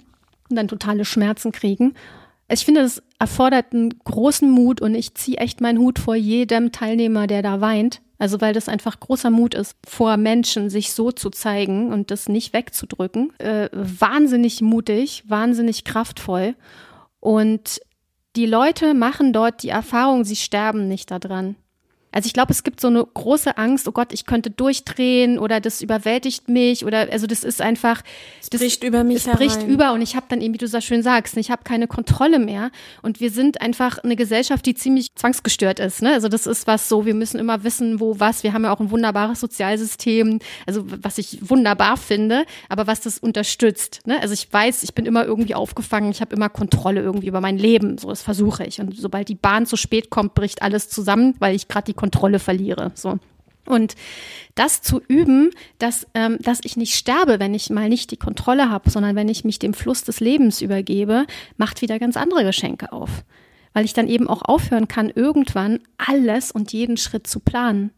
und 0.49 0.55
dann 0.55 0.67
totale 0.67 1.05
Schmerzen 1.05 1.51
kriegen. 1.51 1.93
Ich 2.51 2.65
finde, 2.65 2.81
das 2.81 3.03
erfordert 3.19 3.73
einen 3.73 3.97
großen 3.99 4.49
Mut 4.49 4.81
und 4.81 4.95
ich 4.95 5.13
ziehe 5.13 5.37
echt 5.37 5.61
meinen 5.61 5.77
Hut 5.77 5.99
vor 5.99 6.15
jedem 6.15 6.71
Teilnehmer, 6.71 7.27
der 7.27 7.43
da 7.43 7.61
weint. 7.61 8.01
Also 8.17 8.41
weil 8.41 8.53
das 8.53 8.67
einfach 8.67 8.99
großer 8.99 9.29
Mut 9.29 9.53
ist, 9.53 9.77
vor 9.87 10.17
Menschen 10.17 10.69
sich 10.69 10.91
so 10.91 11.11
zu 11.11 11.29
zeigen 11.29 11.93
und 11.93 12.11
das 12.11 12.27
nicht 12.27 12.51
wegzudrücken. 12.51 13.31
Äh, 13.39 13.69
wahnsinnig 13.71 14.61
mutig, 14.61 15.23
wahnsinnig 15.27 15.85
kraftvoll. 15.85 16.55
Und 17.21 17.79
die 18.35 18.45
Leute 18.45 18.93
machen 18.93 19.31
dort 19.31 19.63
die 19.63 19.69
Erfahrung, 19.69 20.25
sie 20.25 20.35
sterben 20.35 20.87
nicht 20.87 21.11
daran. 21.11 21.55
Also 22.11 22.27
ich 22.27 22.33
glaube, 22.33 22.51
es 22.51 22.63
gibt 22.63 22.81
so 22.81 22.87
eine 22.87 23.05
große 23.05 23.57
Angst, 23.57 23.87
oh 23.87 23.91
Gott, 23.91 24.13
ich 24.13 24.25
könnte 24.25 24.49
durchdrehen 24.49 25.37
oder 25.37 25.59
das 25.59 25.81
überwältigt 25.81 26.49
mich 26.49 26.85
oder 26.85 27.07
also 27.11 27.27
das 27.27 27.43
ist 27.43 27.61
einfach 27.61 28.01
es 28.41 28.49
das 28.49 28.61
bricht 28.61 28.83
über 28.83 29.03
mich 29.03 29.17
es 29.17 29.25
bricht 29.25 29.57
herein. 29.57 29.69
über 29.69 29.93
und 29.93 30.01
ich 30.01 30.15
habe 30.15 30.25
dann 30.29 30.41
eben, 30.41 30.53
wie 30.53 30.57
du 30.57 30.67
so 30.67 30.81
schön 30.81 31.03
sagst, 31.03 31.37
ich 31.37 31.51
habe 31.51 31.63
keine 31.63 31.87
Kontrolle 31.87 32.39
mehr 32.39 32.71
und 33.03 33.19
wir 33.19 33.29
sind 33.29 33.61
einfach 33.61 33.99
eine 33.99 34.15
Gesellschaft, 34.15 34.65
die 34.65 34.73
ziemlich 34.73 35.13
zwangsgestört 35.15 35.79
ist. 35.79 36.01
Ne? 36.01 36.13
Also 36.13 36.29
das 36.29 36.47
ist 36.47 36.65
was 36.65 36.89
so, 36.89 37.05
wir 37.05 37.13
müssen 37.13 37.39
immer 37.39 37.63
wissen, 37.63 37.99
wo 37.99 38.19
was. 38.19 38.43
Wir 38.43 38.53
haben 38.53 38.63
ja 38.63 38.73
auch 38.73 38.79
ein 38.79 38.89
wunderbares 38.89 39.39
Sozialsystem, 39.39 40.39
also 40.65 40.85
was 40.87 41.17
ich 41.19 41.49
wunderbar 41.49 41.97
finde, 41.97 42.45
aber 42.69 42.87
was 42.87 43.01
das 43.01 43.19
unterstützt. 43.19 44.01
Ne? 44.05 44.19
Also 44.21 44.33
ich 44.33 44.51
weiß, 44.51 44.81
ich 44.83 44.95
bin 44.95 45.05
immer 45.05 45.25
irgendwie 45.25 45.55
aufgefangen, 45.55 46.09
ich 46.09 46.21
habe 46.21 46.35
immer 46.35 46.49
Kontrolle 46.49 47.01
irgendwie 47.01 47.27
über 47.27 47.41
mein 47.41 47.57
Leben, 47.57 47.97
so 47.99 48.09
das 48.09 48.23
versuche 48.23 48.63
ich 48.65 48.79
und 48.81 48.97
sobald 48.97 49.29
die 49.29 49.35
Bahn 49.35 49.67
zu 49.67 49.75
spät 49.75 50.09
kommt, 50.09 50.33
bricht 50.33 50.63
alles 50.63 50.89
zusammen, 50.89 51.35
weil 51.39 51.55
ich 51.55 51.67
gerade 51.67 51.85
die 51.85 51.98
Kontrolle 51.99 52.39
verliere. 52.39 52.91
So. 52.95 53.19
Und 53.67 53.95
das 54.55 54.81
zu 54.81 55.01
üben, 55.07 55.51
dass, 55.77 56.07
ähm, 56.13 56.37
dass 56.39 56.61
ich 56.63 56.77
nicht 56.77 56.95
sterbe, 56.95 57.39
wenn 57.39 57.53
ich 57.53 57.69
mal 57.69 57.89
nicht 57.89 58.09
die 58.11 58.17
Kontrolle 58.17 58.69
habe, 58.69 58.89
sondern 58.89 59.15
wenn 59.15 59.27
ich 59.27 59.43
mich 59.43 59.59
dem 59.59 59.73
Fluss 59.73 60.03
des 60.03 60.21
Lebens 60.21 60.61
übergebe, 60.61 61.25
macht 61.57 61.81
wieder 61.81 61.99
ganz 61.99 62.15
andere 62.17 62.45
Geschenke 62.45 62.91
auf. 62.93 63.23
Weil 63.73 63.85
ich 63.85 63.93
dann 63.93 64.07
eben 64.07 64.27
auch 64.27 64.41
aufhören 64.41 64.87
kann, 64.87 65.11
irgendwann 65.13 65.81
alles 65.97 66.51
und 66.51 66.71
jeden 66.73 66.97
Schritt 66.97 67.27
zu 67.27 67.41
planen. 67.41 67.91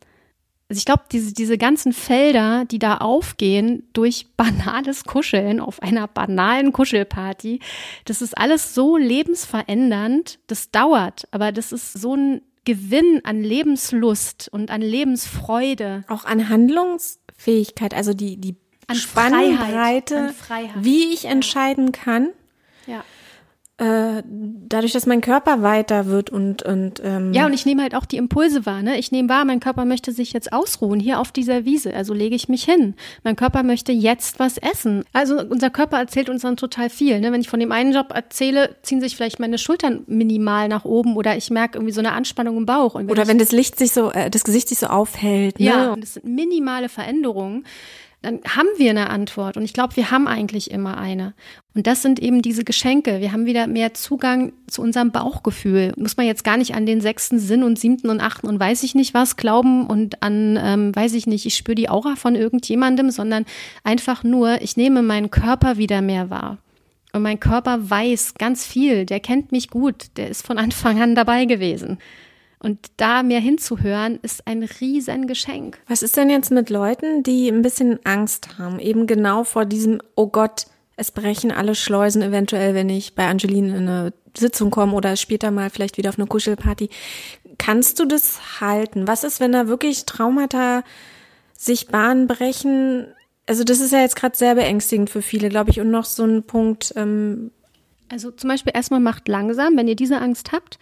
Also 0.68 0.80
ich 0.80 0.86
glaube, 0.86 1.04
diese, 1.12 1.34
diese 1.34 1.58
ganzen 1.58 1.94
Felder, 1.94 2.66
die 2.66 2.80
da 2.80 2.98
aufgehen 2.98 3.84
durch 3.94 4.28
banales 4.38 5.06
Kuscheln 5.06 5.60
auf 5.60 5.82
einer 5.82 6.08
banalen 6.08 6.74
Kuschelparty, 6.74 7.60
das 8.06 8.22
ist 8.22 8.38
alles 8.38 8.74
so 8.74 8.98
lebensverändernd, 8.98 10.40
das 10.48 10.72
dauert, 10.72 11.28
aber 11.32 11.52
das 11.52 11.72
ist 11.72 11.94
so 11.94 12.16
ein 12.16 12.42
Gewinn 12.66 13.22
an 13.24 13.42
Lebenslust 13.42 14.50
und 14.52 14.70
an 14.70 14.82
Lebensfreude. 14.82 16.04
Auch 16.08 16.26
an 16.26 16.50
Handlungsfähigkeit, 16.50 17.94
also 17.94 18.14
die, 18.14 18.38
die 18.38 18.56
An 18.88 18.96
Spannbreite, 18.96 19.58
Freiheit, 19.58 20.12
an 20.12 20.34
Freiheit. 20.34 20.84
wie 20.84 21.14
ich 21.14 21.26
entscheiden 21.26 21.92
kann. 21.92 22.30
Äh, 23.82 24.22
dadurch, 24.28 24.92
dass 24.92 25.08
mein 25.08 25.22
Körper 25.22 25.64
weiter 25.64 26.06
wird 26.06 26.30
und, 26.30 26.62
und 26.62 27.02
ähm, 27.04 27.34
Ja, 27.34 27.48
und 27.48 27.54
ich 27.54 27.66
nehme 27.66 27.82
halt 27.82 27.96
auch 27.96 28.06
die 28.06 28.18
Impulse 28.18 28.68
wahr. 28.68 28.84
Ne? 28.84 29.00
Ich 29.00 29.12
nehme 29.12 29.28
wahr, 29.28 29.44
mein 29.44 29.60
Körper 29.60 29.86
möchte 29.86 30.12
sich 30.12 30.34
jetzt 30.34 30.54
ausruhen 30.54 31.00
hier 31.00 31.20
auf 31.20 31.32
dieser 31.32 31.66
Wiese. 31.66 31.96
Also 31.96 32.14
lege 32.14 32.36
ich 32.36 32.48
mich 32.48 32.64
hin. 32.64 32.94
Mein 33.24 33.36
Körper 33.36 33.64
möchte 33.64 33.92
jetzt 33.92 34.38
was 34.38 34.60
essen. 34.60 35.04
Also 35.14 35.40
unser 35.42 35.72
Körper 35.72 35.98
erzählt 35.98 36.30
uns 36.30 36.44
dann 36.44 36.58
total 36.58 36.92
viel. 36.92 37.20
Ne? 37.20 37.32
Wenn 37.32 37.42
ich 37.42 37.50
von 37.50 37.60
dem 37.60 37.72
einen 37.72 37.92
Job 37.92 38.12
erzähle, 38.14 38.76
ziehen 38.84 39.02
sich 39.02 39.16
vielleicht 39.16 39.40
meine 39.40 39.58
Schultern 39.58 40.04
minimal 40.06 40.68
nach 40.68 40.86
oben 40.86 41.18
oder 41.18 41.36
ich 41.36 41.50
merke 41.50 41.80
irgendwie 41.80 41.94
so 41.94 42.02
eine 42.02 42.12
Anspannung 42.12 42.58
im 42.58 42.68
Bauch. 42.68 42.94
Und 42.94 43.10
oder 43.10 43.26
wenn 43.26 43.40
das 43.40 43.52
Licht 43.52 43.80
sich 43.80 43.94
so, 43.94 44.12
äh, 44.12 44.30
das 44.30 44.44
Gesicht 44.44 44.70
sich 44.70 44.78
so 44.78 44.88
aufhält, 44.88 45.60
ne? 45.60 45.66
ja, 45.66 45.94
und 45.94 46.04
es 46.04 46.14
sind 46.14 46.26
minimale 46.26 46.88
Veränderungen. 46.88 47.66
Dann 48.24 48.40
haben 48.48 48.68
wir 48.78 48.92
eine 48.92 49.10
Antwort 49.10 49.58
und 49.58 49.64
ich 49.64 49.74
glaube, 49.74 49.96
wir 49.96 50.12
haben 50.12 50.28
eigentlich 50.28 50.70
immer 50.70 50.98
eine. 50.98 51.34
Und 51.74 51.88
das 51.88 52.04
sind 52.04 52.20
eben 52.20 52.44
diese 52.44 52.64
Geschenke. 52.64 53.20
Wir 53.20 53.32
haben 53.32 53.48
wieder 53.48 53.66
mehr 53.66 53.96
Zugang 53.96 54.54
zu 54.68 54.84
unserem 54.84 55.12
Bauchgefühl. 55.12 55.94
Muss 55.98 56.18
man 56.18 56.28
jetzt 56.28 56.44
gar 56.44 56.58
nicht 56.58 56.76
an 56.76 56.86
den 56.86 57.02
sechsten 57.02 57.40
Sinn 57.40 57.64
und 57.64 57.80
siebten 57.80 58.10
und 58.10 58.22
achten 58.22 58.46
und 58.46 58.60
weiß 58.60 58.84
ich 58.84 58.94
nicht 58.94 59.16
was 59.16 59.38
glauben 59.38 59.88
und 59.88 60.22
an, 60.22 60.60
ähm, 60.62 60.96
weiß 60.96 61.14
ich 61.14 61.26
nicht, 61.26 61.48
ich 61.48 61.56
spüre 61.56 61.74
die 61.74 61.90
Aura 61.90 62.16
von 62.16 62.36
irgendjemandem, 62.36 63.10
sondern 63.10 63.46
einfach 63.84 64.24
nur, 64.24 64.62
ich 64.62 64.78
nehme 64.78 65.02
meinen 65.02 65.32
Körper 65.32 65.78
wieder 65.78 66.04
mehr 66.04 66.30
wahr. 66.30 66.60
Und 67.14 67.24
mein 67.24 67.40
Körper 67.40 67.90
weiß 67.90 68.36
ganz 68.36 68.68
viel, 68.68 69.06
der 69.08 69.20
kennt 69.20 69.52
mich 69.52 69.70
gut, 69.70 70.06
der 70.18 70.30
ist 70.30 70.46
von 70.46 70.60
Anfang 70.60 71.02
an 71.02 71.16
dabei 71.16 71.46
gewesen. 71.46 71.98
Und 72.64 72.92
da 72.98 73.24
mehr 73.24 73.40
hinzuhören, 73.40 74.20
ist 74.22 74.46
ein 74.46 74.62
riesen 74.62 75.26
Geschenk. 75.26 75.80
Was 75.88 76.04
ist 76.04 76.16
denn 76.16 76.30
jetzt 76.30 76.52
mit 76.52 76.70
Leuten, 76.70 77.24
die 77.24 77.50
ein 77.50 77.64
bisschen 77.64 78.00
Angst 78.06 78.60
haben, 78.60 78.80
eben 78.80 79.08
genau 79.08 79.44
vor 79.44 79.66
diesem, 79.66 80.00
oh 80.16 80.28
Gott, 80.28 80.68
es 80.96 81.10
brechen 81.10 81.52
alle 81.52 81.74
Schleusen 81.74 82.22
eventuell, 82.22 82.76
wenn 82.76 82.90
ich 82.90 83.16
bei 83.16 83.26
Angeline 83.26 83.76
in 83.76 83.88
eine 83.88 84.14
Sitzung 84.38 84.70
komme 84.70 84.94
oder 84.94 85.16
später 85.16 85.50
mal 85.50 85.72
vielleicht 85.72 85.98
wieder 85.98 86.10
auf 86.10 86.20
eine 86.20 86.28
Kuschelparty. 86.28 86.90
Kannst 87.58 88.00
du 88.00 88.06
das 88.06 88.62
halten? 88.62 89.08
Was 89.08 89.24
ist, 89.24 89.40
wenn 89.40 89.52
da 89.52 89.68
wirklich 89.68 90.06
Traumata 90.06 90.84
sich 91.58 91.88
Bahn 91.88 92.28
brechen? 92.28 93.08
Also 93.48 93.64
das 93.64 93.80
ist 93.80 93.92
ja 93.92 94.02
jetzt 94.02 94.16
gerade 94.16 94.38
sehr 94.38 94.54
beängstigend 94.54 95.10
für 95.10 95.24
viele, 95.24 95.50
glaube 95.50 95.72
ich. 95.72 95.80
Und 95.80 95.90
noch 95.90 96.06
so 96.06 96.24
ein 96.24 96.44
Punkt, 96.44 96.94
ähm, 96.96 97.50
Also 98.10 98.30
zum 98.30 98.50
Beispiel 98.50 98.74
erstmal 98.76 99.00
macht 99.00 99.28
langsam, 99.28 99.76
wenn 99.78 99.88
ihr 99.88 99.96
diese 99.96 100.20
Angst 100.20 100.52
habt, 100.52 100.78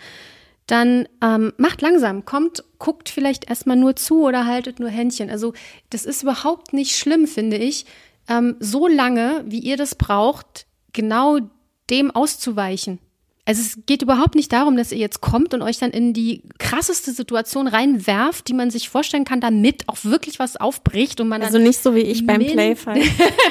dann 0.71 1.07
ähm, 1.21 1.51
macht 1.57 1.81
langsam, 1.81 2.25
kommt, 2.25 2.63
guckt 2.77 3.09
vielleicht 3.09 3.49
erstmal 3.49 3.75
nur 3.75 3.95
zu 3.95 4.23
oder 4.23 4.45
haltet 4.45 4.79
nur 4.79 4.89
Händchen. 4.89 5.29
Also 5.29 5.53
das 5.89 6.05
ist 6.05 6.23
überhaupt 6.23 6.73
nicht 6.73 6.95
schlimm, 6.95 7.27
finde 7.27 7.57
ich, 7.57 7.85
ähm, 8.27 8.55
so 8.59 8.87
lange, 8.87 9.43
wie 9.47 9.59
ihr 9.59 9.77
das 9.77 9.95
braucht, 9.95 10.67
genau 10.93 11.39
dem 11.89 12.11
auszuweichen. 12.11 12.99
Also 13.45 13.63
es 13.63 13.79
geht 13.87 14.03
überhaupt 14.03 14.35
nicht 14.35 14.53
darum, 14.53 14.77
dass 14.77 14.91
ihr 14.91 14.99
jetzt 14.99 15.21
kommt 15.21 15.55
und 15.55 15.63
euch 15.63 15.79
dann 15.79 15.89
in 15.89 16.13
die 16.13 16.43
krasseste 16.59 17.11
Situation 17.13 17.67
reinwerft, 17.67 18.47
die 18.47 18.53
man 18.53 18.69
sich 18.69 18.89
vorstellen 18.89 19.25
kann, 19.25 19.41
damit 19.41 19.89
auch 19.89 19.97
wirklich 20.03 20.37
was 20.37 20.55
aufbricht 20.55 21.19
und 21.19 21.29
man 21.29 21.41
also 21.41 21.57
nicht 21.57 21.81
so 21.81 21.95
wie 21.95 22.01
ich 22.01 22.27
beim 22.27 22.45
Playfight. 22.45 23.03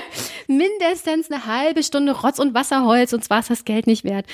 mindestens 0.47 1.33
eine 1.33 1.47
halbe 1.47 1.83
Stunde 1.83 2.13
Rotz 2.13 2.39
und 2.39 2.55
Wasserholz, 2.55 3.11
sonst 3.11 3.29
war 3.29 3.41
es 3.41 3.49
das 3.49 3.65
Geld 3.65 3.89
nicht 3.89 4.05
wert. 4.05 4.27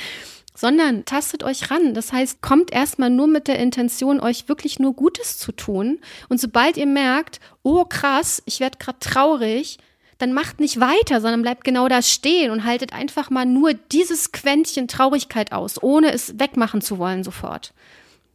Sondern 0.56 1.04
tastet 1.04 1.42
euch 1.42 1.70
ran. 1.70 1.94
Das 1.94 2.12
heißt, 2.12 2.40
kommt 2.40 2.72
erstmal 2.72 3.10
nur 3.10 3.26
mit 3.26 3.48
der 3.48 3.58
Intention, 3.58 4.20
euch 4.20 4.48
wirklich 4.48 4.78
nur 4.78 4.94
Gutes 4.94 5.38
zu 5.38 5.50
tun. 5.52 5.98
Und 6.28 6.40
sobald 6.40 6.76
ihr 6.76 6.86
merkt, 6.86 7.40
oh 7.62 7.84
krass, 7.84 8.42
ich 8.46 8.60
werde 8.60 8.78
gerade 8.78 9.00
traurig, 9.00 9.78
dann 10.18 10.32
macht 10.32 10.60
nicht 10.60 10.80
weiter, 10.80 11.20
sondern 11.20 11.42
bleibt 11.42 11.64
genau 11.64 11.88
da 11.88 12.02
stehen 12.02 12.50
und 12.50 12.64
haltet 12.64 12.92
einfach 12.92 13.30
mal 13.30 13.46
nur 13.46 13.74
dieses 13.74 14.32
Quäntchen 14.32 14.88
Traurigkeit 14.88 15.52
aus, 15.52 15.82
ohne 15.82 16.12
es 16.12 16.38
wegmachen 16.38 16.80
zu 16.80 16.98
wollen 16.98 17.24
sofort. 17.24 17.72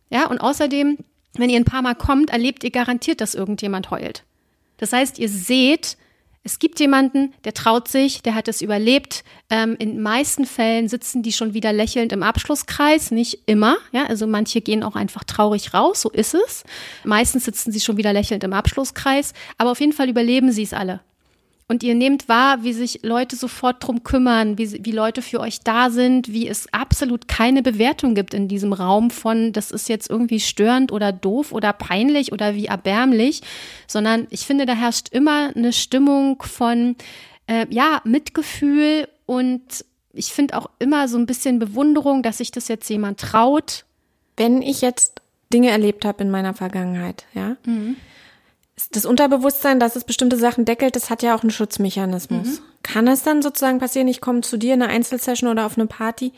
Ja, 0.09 0.28
und 0.28 0.39
außerdem, 0.39 0.97
wenn 1.36 1.49
ihr 1.49 1.57
ein 1.57 1.65
paar 1.65 1.82
Mal 1.82 1.95
kommt, 1.95 2.32
erlebt 2.32 2.63
ihr 2.63 2.72
garantiert, 2.72 3.22
dass 3.22 3.36
irgendjemand 3.36 3.91
heult. 3.91 4.24
Das 4.78 4.93
heißt, 4.93 5.20
ihr 5.20 5.30
seht, 5.30 5.97
es 6.43 6.57
gibt 6.57 6.79
jemanden, 6.79 7.33
der 7.43 7.53
traut 7.53 7.87
sich, 7.87 8.21
der 8.21 8.33
hat 8.33 8.47
es 8.47 8.61
überlebt. 8.61 9.23
Ähm, 9.49 9.75
in 9.77 10.01
meisten 10.01 10.45
Fällen 10.45 10.87
sitzen 10.87 11.21
die 11.21 11.33
schon 11.33 11.53
wieder 11.53 11.73
lächelnd 11.73 12.13
im 12.13 12.23
Abschlusskreis, 12.23 13.11
nicht 13.11 13.43
immer. 13.45 13.77
Ja, 13.91 14.05
also 14.05 14.25
manche 14.25 14.61
gehen 14.61 14.83
auch 14.83 14.95
einfach 14.95 15.25
traurig 15.25 15.73
raus, 15.73 16.01
so 16.01 16.09
ist 16.09 16.33
es. 16.33 16.63
Meistens 17.03 17.45
sitzen 17.45 17.71
sie 17.71 17.81
schon 17.81 17.97
wieder 17.97 18.13
lächelnd 18.13 18.43
im 18.43 18.53
Abschlusskreis, 18.53 19.33
aber 19.57 19.71
auf 19.71 19.81
jeden 19.81 19.93
Fall 19.93 20.09
überleben 20.09 20.51
sie 20.51 20.63
es 20.63 20.73
alle. 20.73 21.01
Und 21.72 21.84
ihr 21.84 21.93
nehmt 21.93 22.28
wahr, 22.28 22.63
wie 22.63 22.74
sich 22.74 23.01
Leute 23.03 23.36
sofort 23.36 23.86
drum 23.86 24.03
kümmern, 24.03 24.57
wie, 24.57 24.84
wie 24.84 24.91
Leute 24.91 25.22
für 25.22 25.39
euch 25.39 25.61
da 25.61 25.91
sind, 25.91 26.34
wie 26.34 26.47
es 26.47 26.74
absolut 26.74 27.28
keine 27.28 27.61
Bewertung 27.61 28.15
gibt 28.15 28.34
in 28.34 28.47
diesem 28.47 28.74
Raum 28.74 29.11
von, 29.11 29.53
das 29.53 29.70
ist 29.70 29.88
jetzt 29.88 30.09
irgendwie 30.09 30.39
störend 30.39 30.91
oder 30.91 31.11
doof 31.11 31.51
oder 31.51 31.72
peinlich 31.72 32.32
oder 32.32 32.55
wie 32.55 32.65
erbärmlich, 32.65 33.41
sondern 33.86 34.26
ich 34.32 34.47
finde, 34.47 34.65
da 34.65 34.74
herrscht 34.74 35.09
immer 35.09 35.55
eine 35.55 35.72
Stimmung 35.72 36.41
von, 36.41 36.95
äh, 37.45 37.67
ja, 37.70 38.01
Mitgefühl 38.03 39.07
und 39.28 39.86
ich 40.11 40.34
finde 40.34 40.57
auch 40.57 40.72
immer 40.80 41.07
so 41.07 41.20
ein 41.20 41.28
bisschen 41.28 41.59
Bewunderung, 41.59 42.24
dass 42.24 42.39
sich 42.39 42.49
das 42.49 42.67
jetzt 42.67 42.89
jemand 42.89 43.20
traut. 43.20 43.86
Wenn 44.38 44.63
ich 44.63 44.82
jetzt 44.82 45.22
Dinge 45.53 45.70
erlebt 45.70 46.03
habe 46.03 46.24
in 46.24 46.32
meiner 46.32 46.55
Vergangenheit, 46.55 47.26
ja, 47.36 47.57
Das 48.91 49.05
Unterbewusstsein, 49.05 49.80
dass 49.80 49.95
es 49.95 50.03
bestimmte 50.03 50.38
Sachen 50.38 50.65
deckelt, 50.65 50.95
das 50.95 51.09
hat 51.09 51.23
ja 51.23 51.36
auch 51.36 51.41
einen 51.41 51.51
Schutzmechanismus. 51.51 52.47
Mhm. 52.47 52.59
Kann 52.84 53.07
es 53.07 53.23
dann 53.23 53.41
sozusagen 53.41 53.80
passieren, 53.80 54.07
ich 54.07 54.21
komme 54.21 54.41
zu 54.41 54.57
dir 54.57 54.73
in 54.73 54.82
eine 54.82 54.91
Einzelsession 54.91 55.49
oder 55.49 55.65
auf 55.65 55.77
eine 55.77 55.88
Party 55.88 56.32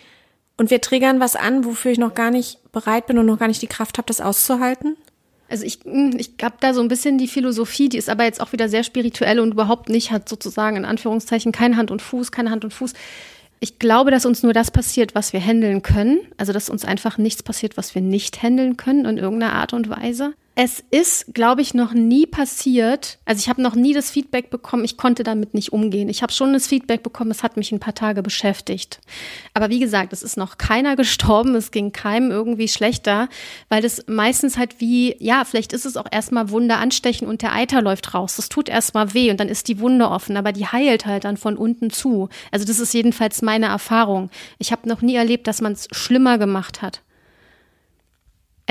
und 0.58 0.70
wir 0.70 0.82
triggern 0.82 1.20
was 1.20 1.36
an, 1.36 1.66
wofür 1.66 1.92
ich 1.92 1.98
noch 1.98 2.14
gar 2.14 2.32
nicht 2.32 2.60
bereit 2.72 3.08
bin 3.08 3.18
und 3.18 3.26
noch 3.26 3.40
gar 3.40 3.48
nicht 3.48 3.62
die 3.62 3.68
Kraft 3.68 3.98
habe, 3.98 4.08
das 4.08 4.22
auszuhalten? 4.22 4.96
Also 5.50 5.66
ich, 5.66 5.80
hm, 5.84 6.16
ich 6.18 6.34
habe 6.42 6.56
da 6.60 6.74
so 6.74 6.82
ein 6.82 6.88
bisschen 6.88 7.18
die 7.18 7.28
Philosophie, 7.28 7.90
die 7.90 7.98
ist 7.98 8.10
aber 8.10 8.24
jetzt 8.24 8.40
auch 8.40 8.54
wieder 8.54 8.70
sehr 8.70 8.84
spirituell 8.84 9.40
und 9.40 9.52
überhaupt 9.52 9.90
nicht, 9.90 10.12
hat 10.12 10.30
sozusagen 10.30 10.78
in 10.78 10.86
Anführungszeichen 10.86 11.52
kein 11.52 11.78
Hand 11.78 11.92
und 11.92 12.02
Fuß, 12.02 12.32
keine 12.32 12.52
Hand 12.52 12.64
und 12.64 12.74
Fuß. 12.74 12.94
Ich 13.60 13.78
glaube, 13.78 14.12
dass 14.12 14.26
uns 14.26 14.44
nur 14.44 14.54
das 14.54 14.72
passiert, 14.72 15.14
was 15.14 15.34
wir 15.34 15.40
handeln 15.40 15.84
können. 15.84 16.20
Also 16.38 16.54
dass 16.54 16.70
uns 16.70 16.86
einfach 16.86 17.18
nichts 17.18 17.44
passiert, 17.44 17.76
was 17.76 17.94
wir 17.94 18.02
nicht 18.02 18.42
handeln 18.42 18.78
können 18.78 19.06
in 19.06 19.18
irgendeiner 19.18 19.54
Art 19.54 19.74
und 19.74 19.90
Weise. 19.90 20.34
Es 20.54 20.84
ist, 20.92 21.34
glaube 21.34 21.62
ich, 21.62 21.74
noch 21.74 21.94
nie 21.94 22.26
passiert. 22.26 23.20
Also 23.24 23.40
ich 23.40 23.48
habe 23.48 23.62
noch 23.62 23.74
nie 23.74 23.94
das 23.94 24.12
Feedback 24.12 24.50
bekommen, 24.50 24.84
ich 24.84 24.98
konnte 24.98 25.24
damit 25.24 25.54
nicht 25.54 25.72
umgehen. 25.72 26.10
Ich 26.10 26.22
habe 26.24 26.34
schon 26.34 26.52
das 26.52 26.68
Feedback 26.68 27.04
bekommen, 27.04 27.32
es 27.32 27.42
hat 27.42 27.56
mich 27.56 27.72
ein 27.72 27.80
paar 27.80 27.96
Tage 27.96 28.22
beschäftigt. 28.22 29.00
Aber 29.54 29.70
wie 29.70 29.80
gesagt, 29.80 30.12
es 30.12 30.24
ist 30.24 30.36
noch 30.36 30.58
keiner 30.58 30.96
gestorben, 30.98 31.56
es 31.56 31.72
ging 31.72 31.94
keinem 31.94 32.32
irgendwie 32.32 32.68
schlechter, 32.68 33.30
weil 33.70 33.82
das 33.82 34.04
meistens 34.08 34.58
halt 34.58 34.82
wie, 34.82 35.16
ja, 35.20 35.46
vielleicht 35.46 35.72
ist 35.72 35.86
es 35.86 35.96
auch 35.96 36.08
erstmal 36.12 36.50
Wunde 36.50 36.76
anstechen 36.76 37.30
und 37.30 37.42
der 37.42 37.54
Eiter 37.54 37.82
läuft 37.82 38.14
raus. 38.14 38.36
Das 38.36 38.50
tut 38.50 38.68
erstmal 38.68 39.14
weh 39.14 39.32
und 39.32 39.40
dann 39.40 39.48
ist 39.48 39.70
die 39.70 39.80
Wunde 39.80 40.10
offen, 40.10 40.36
aber 40.36 40.52
die 40.52 40.68
heilt 40.68 41.06
halt 41.06 41.24
dann 41.24 41.38
von 41.38 41.56
unten 41.56 41.92
zu. 41.92 42.28
Also 42.52 42.66
das 42.66 42.80
ist 42.80 42.94
jedenfalls 42.94 43.42
meine 43.42 43.68
Erfahrung. 43.68 44.30
Ich 44.60 44.74
habe 44.74 44.90
noch 44.90 45.02
nie 45.02 45.16
erlebt, 45.16 45.48
dass 45.48 45.62
man 45.62 45.72
es 45.72 45.88
schlimmer 45.92 46.38
gemacht 46.38 46.82
hat. 46.82 47.02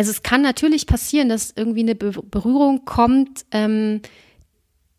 Also 0.00 0.12
es 0.12 0.22
kann 0.22 0.40
natürlich 0.40 0.86
passieren, 0.86 1.28
dass 1.28 1.52
irgendwie 1.54 1.80
eine 1.80 1.94
Berührung 1.94 2.86
kommt, 2.86 3.44
ähm, 3.50 4.00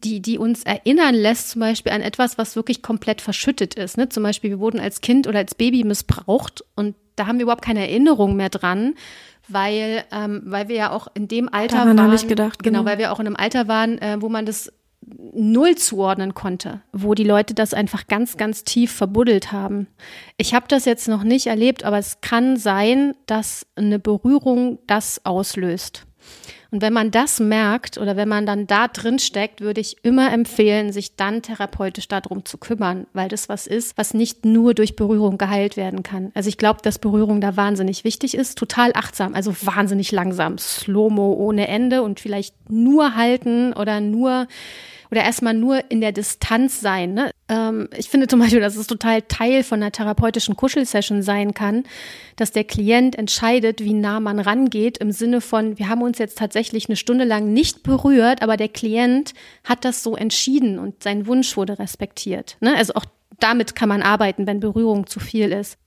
die, 0.04 0.22
die 0.22 0.38
uns 0.38 0.62
erinnern 0.62 1.16
lässt, 1.16 1.49
zum 1.49 1.62
Beispiel 1.62 1.91
an 1.91 2.04
etwas, 2.04 2.38
was 2.38 2.56
wirklich 2.56 2.84
komplett 2.84 3.20
verschüttet 3.20 3.74
ist. 3.74 3.97
Ne? 3.97 4.10
Zum 4.10 4.22
Beispiel, 4.22 4.52
wir 4.52 4.60
wurden 4.60 4.80
als 4.80 5.02
Kind 5.02 5.26
oder 5.26 5.39
als 5.39 5.56
Baby 5.56 5.84
missbraucht 5.86 6.64
und 6.76 6.93
da 7.16 7.26
haben 7.26 7.39
wir 7.39 7.43
überhaupt 7.43 7.66
keine 7.66 7.80
Erinnerung 7.80 8.36
mehr 8.36 8.49
dran, 8.49 8.93
weil, 9.47 10.04
ähm, 10.12 10.43
weil 10.45 10.68
wir 10.68 10.76
ja 10.76 10.91
auch 10.91 11.08
in 11.16 11.28
dem 11.28 11.52
Alter 11.52 11.78
Daran 11.78 11.97
waren. 11.97 12.14
Ich 12.14 12.28
gedacht, 12.28 12.62
genau. 12.62 12.82
genau, 12.82 12.89
weil 12.91 12.99
wir 12.99 13.12
auch 13.12 13.20
in 13.20 13.26
einem 13.26 13.38
Alter 13.38 13.68
waren, 13.68 13.97
äh, 13.97 14.18
wo 14.20 14.30
man 14.30 14.45
das 14.45 14.72
null 15.34 15.76
zuordnen 15.76 16.34
konnte, 16.34 16.82
wo 16.91 17.14
die 17.14 17.24
Leute 17.24 17.54
das 17.54 17.74
einfach 17.74 18.08
ganz, 18.08 18.38
ganz 18.38 18.64
tief 18.64 18.91
verbuddelt 18.91 19.52
haben. 19.52 19.88
Ich 20.38 20.54
habe 20.54 20.66
das 20.68 20.86
jetzt 20.86 21.08
noch 21.08 21.24
nicht 21.24 21.47
erlebt, 21.47 21.84
aber 21.84 21.97
es 21.97 22.22
kann 22.22 22.58
sein, 22.58 23.16
dass 23.26 23.66
eine 23.76 23.99
Berührung 23.99 24.80
das 24.88 25.26
auslöst. 25.26 26.06
Und 26.72 26.82
wenn 26.82 26.93
man 26.93 27.12
das 27.12 27.41
merkt 27.41 27.97
oder 27.97 28.16
wenn 28.16 28.30
man 28.30 28.45
dann 28.45 28.66
da 28.66 28.88
drin 28.88 29.20
steckt, 29.20 29.60
würde 29.60 29.82
ich 29.82 29.97
immer 30.06 30.32
empfehlen, 30.32 30.93
sich 30.93 31.18
dann 31.18 31.41
therapeutisch 31.41 32.08
darum 32.08 32.45
zu 32.45 32.58
kümmern, 32.58 33.08
weil 33.12 33.28
das 33.28 33.49
was 33.49 33.68
ist, 33.68 33.97
was 33.97 34.14
nicht 34.14 34.45
nur 34.45 34.74
durch 34.74 34.95
Berührung 34.95 35.38
geheilt 35.38 35.76
werden 35.76 36.02
kann. 36.02 36.32
Also 36.34 36.47
ich 36.47 36.58
glaube, 36.58 36.80
dass 36.82 36.97
Berührung 36.97 37.41
da 37.41 37.58
wahnsinnig 37.58 38.06
wichtig 38.06 38.36
ist, 38.36 38.58
total 38.58 38.91
achtsam, 38.93 39.36
also 39.36 39.54
wahnsinnig 39.64 40.14
langsam, 40.14 40.58
Slow-Mo 40.58 41.34
ohne 41.34 41.68
Ende 41.68 42.04
und 42.04 42.22
vielleicht 42.22 42.56
nur 42.70 43.16
halten 43.16 43.74
oder 43.74 43.99
nur 43.99 44.47
oder 45.12 45.24
erstmal 45.24 45.53
nur 45.53 45.91
in 45.91 45.99
der 45.99 46.14
Distanz 46.14 46.80
sein. 46.80 47.14
Ne? 47.14 47.32
Ähm, 47.49 47.89
ich 47.97 48.09
finde 48.09 48.28
zum 48.28 48.39
Beispiel, 48.39 48.62
dass 48.62 48.78
es 48.78 48.88
total 48.88 49.22
Teil 49.22 49.64
von 49.64 49.82
einer 49.82 49.91
therapeutischen 49.91 50.55
Kuschelsession 50.55 51.22
sein 51.22 51.53
kann, 51.53 51.84
dass 52.38 52.53
der 52.53 52.64
Klient 52.64 53.18
entscheidet, 53.18 53.84
wie 53.84 53.93
nah 53.93 54.22
man 54.22 54.39
rangeht, 54.39 54.97
im 54.99 55.12
Sinne 55.12 55.41
von, 55.41 55.78
wir 55.78 55.89
haben 55.89 56.01
uns 56.01 56.18
jetzt 56.18 56.38
tatsächlich 56.38 56.88
eine 56.88 56.95
Stunde 56.95 57.26
lang 57.26 57.51
nicht 57.51 57.84
berührt, 57.84 58.41
aber 58.41 58.55
der 58.55 58.70
Klient 58.70 59.34
hat 59.66 59.84
das 59.84 60.01
so 60.01 60.16
entschieden 60.16 60.80
und 60.80 61.03
sein 61.03 61.28
Wunsch 61.28 61.57
wurde 61.57 61.78
respektiert. 61.78 62.55
Ne? 62.62 62.76
Also 62.76 62.93
auch 62.93 63.05
damit 63.39 63.76
kann 63.76 63.89
man 63.89 64.01
arbeiten, 64.01 64.47
wenn 64.47 64.62
Berührung 64.62 65.07
zu 65.07 65.20
viel 65.20 65.51
ist. 65.51 65.78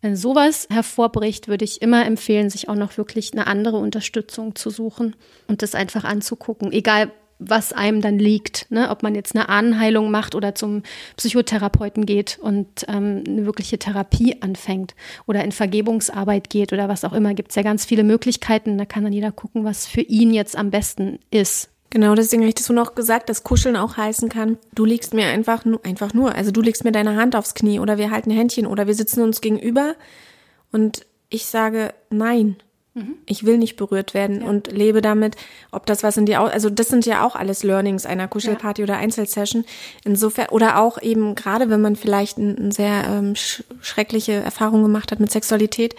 Wenn 0.00 0.16
sowas 0.16 0.66
hervorbricht, 0.68 1.46
würde 1.46 1.64
ich 1.64 1.80
immer 1.80 2.04
empfehlen, 2.04 2.50
sich 2.50 2.68
auch 2.68 2.74
noch 2.74 2.96
wirklich 2.96 3.32
eine 3.32 3.46
andere 3.46 3.76
Unterstützung 3.76 4.56
zu 4.56 4.68
suchen 4.68 5.14
und 5.46 5.62
das 5.62 5.76
einfach 5.76 6.02
anzugucken. 6.02 6.72
Egal, 6.72 7.12
was 7.48 7.72
einem 7.72 8.00
dann 8.00 8.18
liegt. 8.18 8.70
Ne? 8.70 8.90
Ob 8.90 9.02
man 9.02 9.14
jetzt 9.14 9.34
eine 9.34 9.48
Ahnenheilung 9.48 10.10
macht 10.10 10.34
oder 10.34 10.54
zum 10.54 10.82
Psychotherapeuten 11.16 12.06
geht 12.06 12.38
und 12.40 12.84
ähm, 12.88 13.24
eine 13.26 13.46
wirkliche 13.46 13.78
Therapie 13.78 14.36
anfängt 14.40 14.94
oder 15.26 15.44
in 15.44 15.52
Vergebungsarbeit 15.52 16.50
geht 16.50 16.72
oder 16.72 16.88
was 16.88 17.04
auch 17.04 17.12
immer. 17.12 17.34
Gibt 17.34 17.50
es 17.50 17.56
ja 17.56 17.62
ganz 17.62 17.84
viele 17.84 18.04
Möglichkeiten. 18.04 18.78
Da 18.78 18.84
kann 18.84 19.04
dann 19.04 19.12
jeder 19.12 19.32
gucken, 19.32 19.64
was 19.64 19.86
für 19.86 20.02
ihn 20.02 20.32
jetzt 20.32 20.56
am 20.56 20.70
besten 20.70 21.18
ist. 21.30 21.70
Genau, 21.90 22.14
deswegen 22.14 22.40
habe 22.40 22.48
ich 22.48 22.54
das 22.54 22.64
so 22.64 22.72
noch 22.72 22.94
gesagt, 22.94 23.28
dass 23.28 23.44
Kuscheln 23.44 23.76
auch 23.76 23.98
heißen 23.98 24.30
kann, 24.30 24.56
du 24.74 24.86
legst 24.86 25.12
mir 25.12 25.26
einfach 25.26 25.66
nur, 25.66 25.84
einfach 25.84 26.14
nur, 26.14 26.34
also 26.34 26.50
du 26.50 26.62
legst 26.62 26.84
mir 26.84 26.92
deine 26.92 27.16
Hand 27.16 27.36
aufs 27.36 27.52
Knie 27.52 27.80
oder 27.80 27.98
wir 27.98 28.10
halten 28.10 28.30
Händchen 28.30 28.66
oder 28.66 28.86
wir 28.86 28.94
sitzen 28.94 29.20
uns 29.20 29.42
gegenüber 29.42 29.94
und 30.72 31.04
ich 31.28 31.44
sage 31.44 31.92
nein 32.08 32.56
Mhm. 32.94 33.16
Ich 33.24 33.46
will 33.46 33.56
nicht 33.56 33.76
berührt 33.76 34.12
werden 34.12 34.42
ja. 34.42 34.46
und 34.48 34.70
lebe 34.70 35.00
damit, 35.00 35.36
ob 35.70 35.86
das 35.86 36.02
was 36.02 36.16
in 36.18 36.26
dir, 36.26 36.40
also 36.40 36.68
das 36.68 36.88
sind 36.88 37.06
ja 37.06 37.24
auch 37.24 37.36
alles 37.36 37.62
Learnings 37.62 38.04
einer 38.04 38.28
Kuschelparty 38.28 38.82
ja. 38.82 38.84
oder 38.84 38.96
Einzelsession. 38.98 39.64
Insofern, 40.04 40.48
oder 40.50 40.78
auch 40.78 41.00
eben 41.00 41.34
gerade, 41.34 41.70
wenn 41.70 41.80
man 41.80 41.96
vielleicht 41.96 42.36
eine 42.38 42.70
sehr 42.70 43.04
ähm, 43.08 43.34
schreckliche 43.34 44.32
Erfahrung 44.32 44.82
gemacht 44.82 45.10
hat 45.10 45.20
mit 45.20 45.30
Sexualität, 45.30 45.94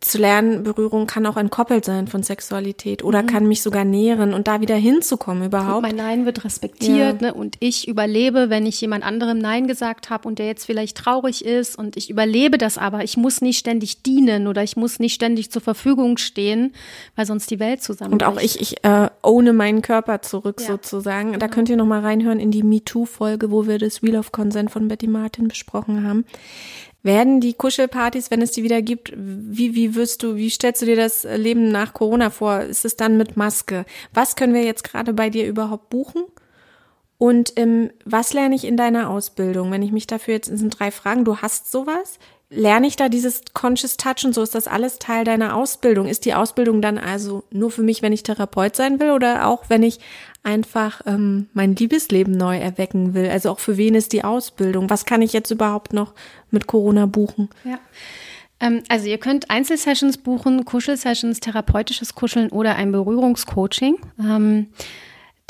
zu 0.00 0.18
lernen, 0.18 0.62
Berührung 0.62 1.06
kann 1.06 1.26
auch 1.26 1.36
entkoppelt 1.36 1.84
sein 1.84 2.08
von 2.08 2.22
Sexualität 2.22 3.04
oder 3.04 3.22
mhm. 3.22 3.26
kann 3.26 3.46
mich 3.46 3.62
sogar 3.62 3.84
nähren 3.84 4.34
und 4.34 4.48
da 4.48 4.60
wieder 4.60 4.74
hinzukommen 4.74 5.44
überhaupt. 5.44 5.76
Und 5.76 5.82
mein 5.82 5.96
Nein 5.96 6.26
wird 6.26 6.44
respektiert 6.44 7.22
ja. 7.22 7.28
ne? 7.28 7.34
und 7.34 7.56
ich 7.60 7.86
überlebe, 7.86 8.50
wenn 8.50 8.66
ich 8.66 8.80
jemand 8.80 9.04
anderem 9.04 9.38
Nein 9.38 9.66
gesagt 9.66 10.10
habe 10.10 10.26
und 10.26 10.38
der 10.38 10.46
jetzt 10.46 10.64
vielleicht 10.64 10.96
traurig 10.96 11.44
ist 11.44 11.78
und 11.78 11.96
ich 11.96 12.10
überlebe 12.10 12.58
das 12.58 12.78
aber. 12.78 13.04
Ich 13.04 13.16
muss 13.16 13.40
nicht 13.40 13.58
ständig 13.58 14.02
dienen 14.02 14.46
oder 14.46 14.62
ich 14.62 14.76
muss 14.76 14.98
nicht 14.98 15.14
ständig 15.14 15.50
zur 15.50 15.62
Verfügung 15.62 16.18
stehen, 16.18 16.74
weil 17.14 17.26
sonst 17.26 17.50
die 17.50 17.60
Welt 17.60 17.82
zusammenbricht. 17.82 18.28
Und 18.28 18.36
auch 18.36 18.42
ich, 18.42 18.60
ich 18.60 18.84
äh, 18.84 19.08
ohne 19.22 19.52
meinen 19.52 19.82
Körper 19.82 20.22
zurück 20.22 20.60
ja. 20.60 20.66
sozusagen. 20.66 21.32
Da 21.32 21.38
genau. 21.38 21.54
könnt 21.54 21.68
ihr 21.68 21.76
noch 21.76 21.86
mal 21.86 22.00
reinhören 22.00 22.40
in 22.40 22.50
die 22.50 22.62
MeToo-Folge, 22.62 23.50
wo 23.50 23.66
wir 23.66 23.78
das 23.78 24.02
Wheel 24.02 24.16
of 24.16 24.32
Consent 24.32 24.70
von 24.70 24.88
Betty 24.88 25.06
Martin 25.06 25.48
besprochen 25.48 26.06
haben. 26.06 26.24
Werden 27.02 27.40
die 27.40 27.54
Kuschelpartys, 27.54 28.30
wenn 28.30 28.42
es 28.42 28.52
die 28.52 28.62
wieder 28.62 28.80
gibt, 28.80 29.12
wie, 29.16 29.74
wie 29.74 29.94
wirst 29.96 30.22
du, 30.22 30.36
wie 30.36 30.50
stellst 30.50 30.82
du 30.82 30.86
dir 30.86 30.96
das 30.96 31.24
Leben 31.24 31.70
nach 31.70 31.94
Corona 31.94 32.30
vor? 32.30 32.60
Ist 32.60 32.84
es 32.84 32.96
dann 32.96 33.16
mit 33.16 33.36
Maske? 33.36 33.84
Was 34.14 34.36
können 34.36 34.54
wir 34.54 34.62
jetzt 34.62 34.84
gerade 34.84 35.12
bei 35.12 35.28
dir 35.28 35.46
überhaupt 35.46 35.90
buchen? 35.90 36.24
Und 37.18 37.52
ähm, 37.56 37.90
was 38.04 38.32
lerne 38.32 38.54
ich 38.54 38.64
in 38.64 38.76
deiner 38.76 39.08
Ausbildung? 39.08 39.70
Wenn 39.70 39.82
ich 39.82 39.92
mich 39.92 40.06
dafür 40.06 40.34
jetzt, 40.34 40.48
es 40.48 40.60
sind 40.60 40.78
drei 40.78 40.90
Fragen, 40.90 41.24
du 41.24 41.38
hast 41.38 41.70
sowas, 41.70 42.18
lerne 42.54 42.86
ich 42.86 42.96
da 42.96 43.08
dieses 43.08 43.42
Conscious 43.54 43.96
Touch 43.96 44.24
und 44.24 44.34
so? 44.34 44.42
Ist 44.42 44.54
das 44.54 44.68
alles 44.68 44.98
Teil 44.98 45.24
deiner 45.24 45.56
Ausbildung? 45.56 46.06
Ist 46.06 46.24
die 46.24 46.34
Ausbildung 46.34 46.82
dann 46.82 46.98
also 46.98 47.44
nur 47.50 47.70
für 47.70 47.82
mich, 47.82 48.02
wenn 48.02 48.12
ich 48.12 48.22
Therapeut 48.22 48.76
sein 48.76 49.00
will 49.00 49.10
oder 49.10 49.48
auch, 49.48 49.64
wenn 49.68 49.82
ich 49.82 49.98
einfach 50.42 51.00
ähm, 51.06 51.48
mein 51.54 51.74
Liebesleben 51.74 52.36
neu 52.36 52.58
erwecken 52.58 53.14
will? 53.14 53.28
Also 53.30 53.50
auch 53.50 53.58
für 53.58 53.76
wen 53.76 53.94
ist 53.94 54.12
die 54.12 54.24
Ausbildung? 54.24 54.90
Was 54.90 55.04
kann 55.04 55.22
ich 55.22 55.32
jetzt 55.32 55.50
überhaupt 55.50 55.92
noch 55.92 56.12
mit 56.50 56.66
Corona 56.66 57.06
buchen? 57.06 57.48
Ja. 57.64 57.78
Ähm, 58.60 58.82
also 58.88 59.06
ihr 59.06 59.18
könnt 59.18 59.50
Einzelsessions 59.50 60.18
buchen, 60.18 60.64
Kuschelsessions, 60.64 61.40
therapeutisches 61.40 62.14
Kuscheln 62.14 62.50
oder 62.50 62.76
ein 62.76 62.92
Berührungscoaching. 62.92 63.96
Ähm, 64.20 64.68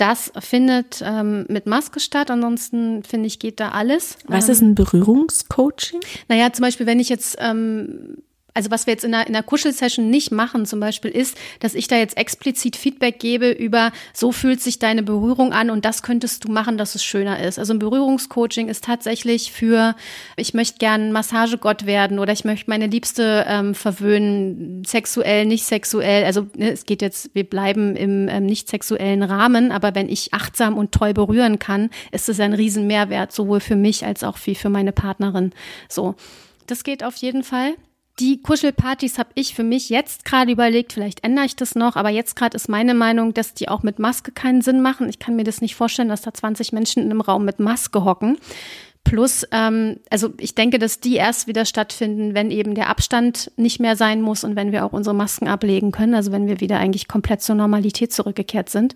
das 0.03 0.33
findet 0.41 1.01
ähm, 1.01 1.47
mit 1.49 1.67
Maske 1.67 2.01
statt. 2.01 2.29
Ansonsten 2.29 3.05
finde 3.05 3.29
ich, 3.29 3.39
geht 3.39 3.61
da 3.61 3.69
alles. 3.69 4.17
Was 4.27 4.49
ist 4.49 4.61
ein 4.61 4.75
Berührungscoaching? 4.75 6.01
Naja, 6.27 6.53
zum 6.53 6.65
Beispiel, 6.65 6.87
wenn 6.87 6.99
ich 6.99 7.09
jetzt 7.09 7.37
ähm, 7.39 8.17
also 8.55 8.71
was 8.71 8.87
wir 8.87 8.93
jetzt 8.93 9.05
in 9.05 9.13
der, 9.13 9.27
in 9.27 9.33
der 9.33 9.43
Kuschelsession 9.43 10.11
nicht 10.11 10.31
machen 10.31 10.67
zum 10.67 10.81
Beispiel 10.81 11.11
ist, 11.11 11.39
dass 11.61 11.75
ich 11.75 11.89
da 11.89 11.97
jetzt 11.97 12.17
explizit 12.17 12.77
Feedback 12.77 13.19
gebe 13.19 13.51
über, 13.51 13.93
so 14.13 14.33
fühlt 14.33 14.61
sich 14.61 14.79
deine 14.79 15.03
Berührung 15.03 15.53
an 15.53 15.71
und 15.71 15.85
das 15.85 16.03
könntest 16.03 16.45
du 16.45 16.53
machen, 16.53 16.77
dass 16.77 16.95
es 16.95 17.03
schöner 17.03 17.43
ist. 17.43 17.59
Also 17.59 17.73
ein 17.73 17.79
Berührungscoaching 17.79 18.69
ist 18.69 18.85
tatsächlich 18.85 19.53
für, 19.53 19.95
ich 20.37 20.55
möchte 20.55 20.79
gern 20.79 21.13
Massagegott 21.13 21.87
werden 21.87 22.19
oder 22.19 22.33
ich 22.33 22.45
möchte 22.45 22.71
meine 22.71 22.87
Liebste 22.87 23.45
ähm, 23.49 23.75
verwöhnen, 23.75 24.85
sexuell, 24.85 25.47
nicht 25.47 25.65
sexuell. 25.65 26.25
Also 26.25 26.47
ne, 26.57 26.73
es 26.73 26.85
geht 26.85 27.01
jetzt, 27.01 27.35
wir 27.35 27.45
bleiben 27.45 27.97
im 27.97 28.29
ähm, 28.29 28.45
nicht 28.45 28.69
sexuellen 28.69 29.23
Rahmen, 29.23 29.73
aber 29.73 29.95
wenn 29.95 30.09
ich 30.09 30.35
achtsam 30.35 30.77
und 30.77 30.93
toll 30.93 31.15
berühren 31.15 31.59
kann, 31.59 31.91
ist 32.11 32.29
es 32.29 32.39
ein 32.39 32.53
riesen 32.53 32.87
Mehrwert, 32.87 33.33
sowohl 33.33 33.61
für 33.61 33.77
mich 33.77 34.05
als 34.05 34.25
auch 34.25 34.37
für, 34.37 34.55
für 34.55 34.69
meine 34.69 34.93
Partnerin. 34.93 35.53
So. 35.89 36.15
Das 36.67 36.85
geht 36.85 37.03
auf 37.03 37.17
jeden 37.17 37.43
Fall 37.43 37.75
die 38.19 38.43
Kuschelpartys 38.43 39.19
habe 39.19 39.31
ich 39.35 39.55
für 39.55 39.63
mich 39.63 39.89
jetzt 39.89 40.25
gerade 40.25 40.53
überlegt, 40.53 40.93
vielleicht 40.93 41.25
ändere 41.25 41.47
ich 41.47 41.57
das 41.57 41.75
noch, 41.75 41.97
aber 41.97 42.11
jetzt 42.11 42.37
gerade 42.37 42.57
ist 42.57 42.69
meine 42.69 42.95
Meinung, 42.95 43.33
dass 43.33 43.55
die 43.55 43.69
auch 43.69 43.83
mit 43.83 43.99
Maske 43.99 44.33
keinen 44.33 44.61
Sinn 44.61 44.83
machen. 44.83 45.09
Ich 45.09 45.19
kann 45.19 45.37
mir 45.37 45.45
das 45.45 45.61
nicht 45.61 45.75
vorstellen, 45.75 46.09
dass 46.09 46.23
da 46.23 46.33
20 46.35 46.73
Menschen 46.73 47.03
in 47.03 47.11
einem 47.11 47.23
Raum 47.23 47.45
mit 47.45 47.59
Maske 47.59 48.05
hocken. 48.05 48.39
Plus, 49.05 49.47
ähm, 49.51 49.97
also 50.11 50.33
ich 50.39 50.55
denke, 50.55 50.79
dass 50.79 51.01
die 51.01 51.17
erst 51.17 51.47
wieder 51.49 51.65
stattfinden, 51.65 52.35
wenn 52.35 52.51
eben 52.51 52.75
der 52.75 52.89
Abstand 52.89 53.51
nicht 53.57 53.81
mehr 53.81 53.97
sein 53.97 54.23
muss 54.23 54.45
und 54.45 54.55
wenn 54.57 54.73
wir 54.73 54.85
auch 54.85 54.93
unsere 54.93 55.15
Masken 55.15 55.49
ablegen 55.49 55.91
können, 55.91 56.15
also 56.15 56.31
wenn 56.31 56.47
wir 56.47 56.61
wieder 56.61 56.79
eigentlich 56.79 57.09
komplett 57.09 57.43
zur 57.43 57.57
Normalität 57.57 58.13
zurückgekehrt 58.13 58.69
sind. 58.69 58.95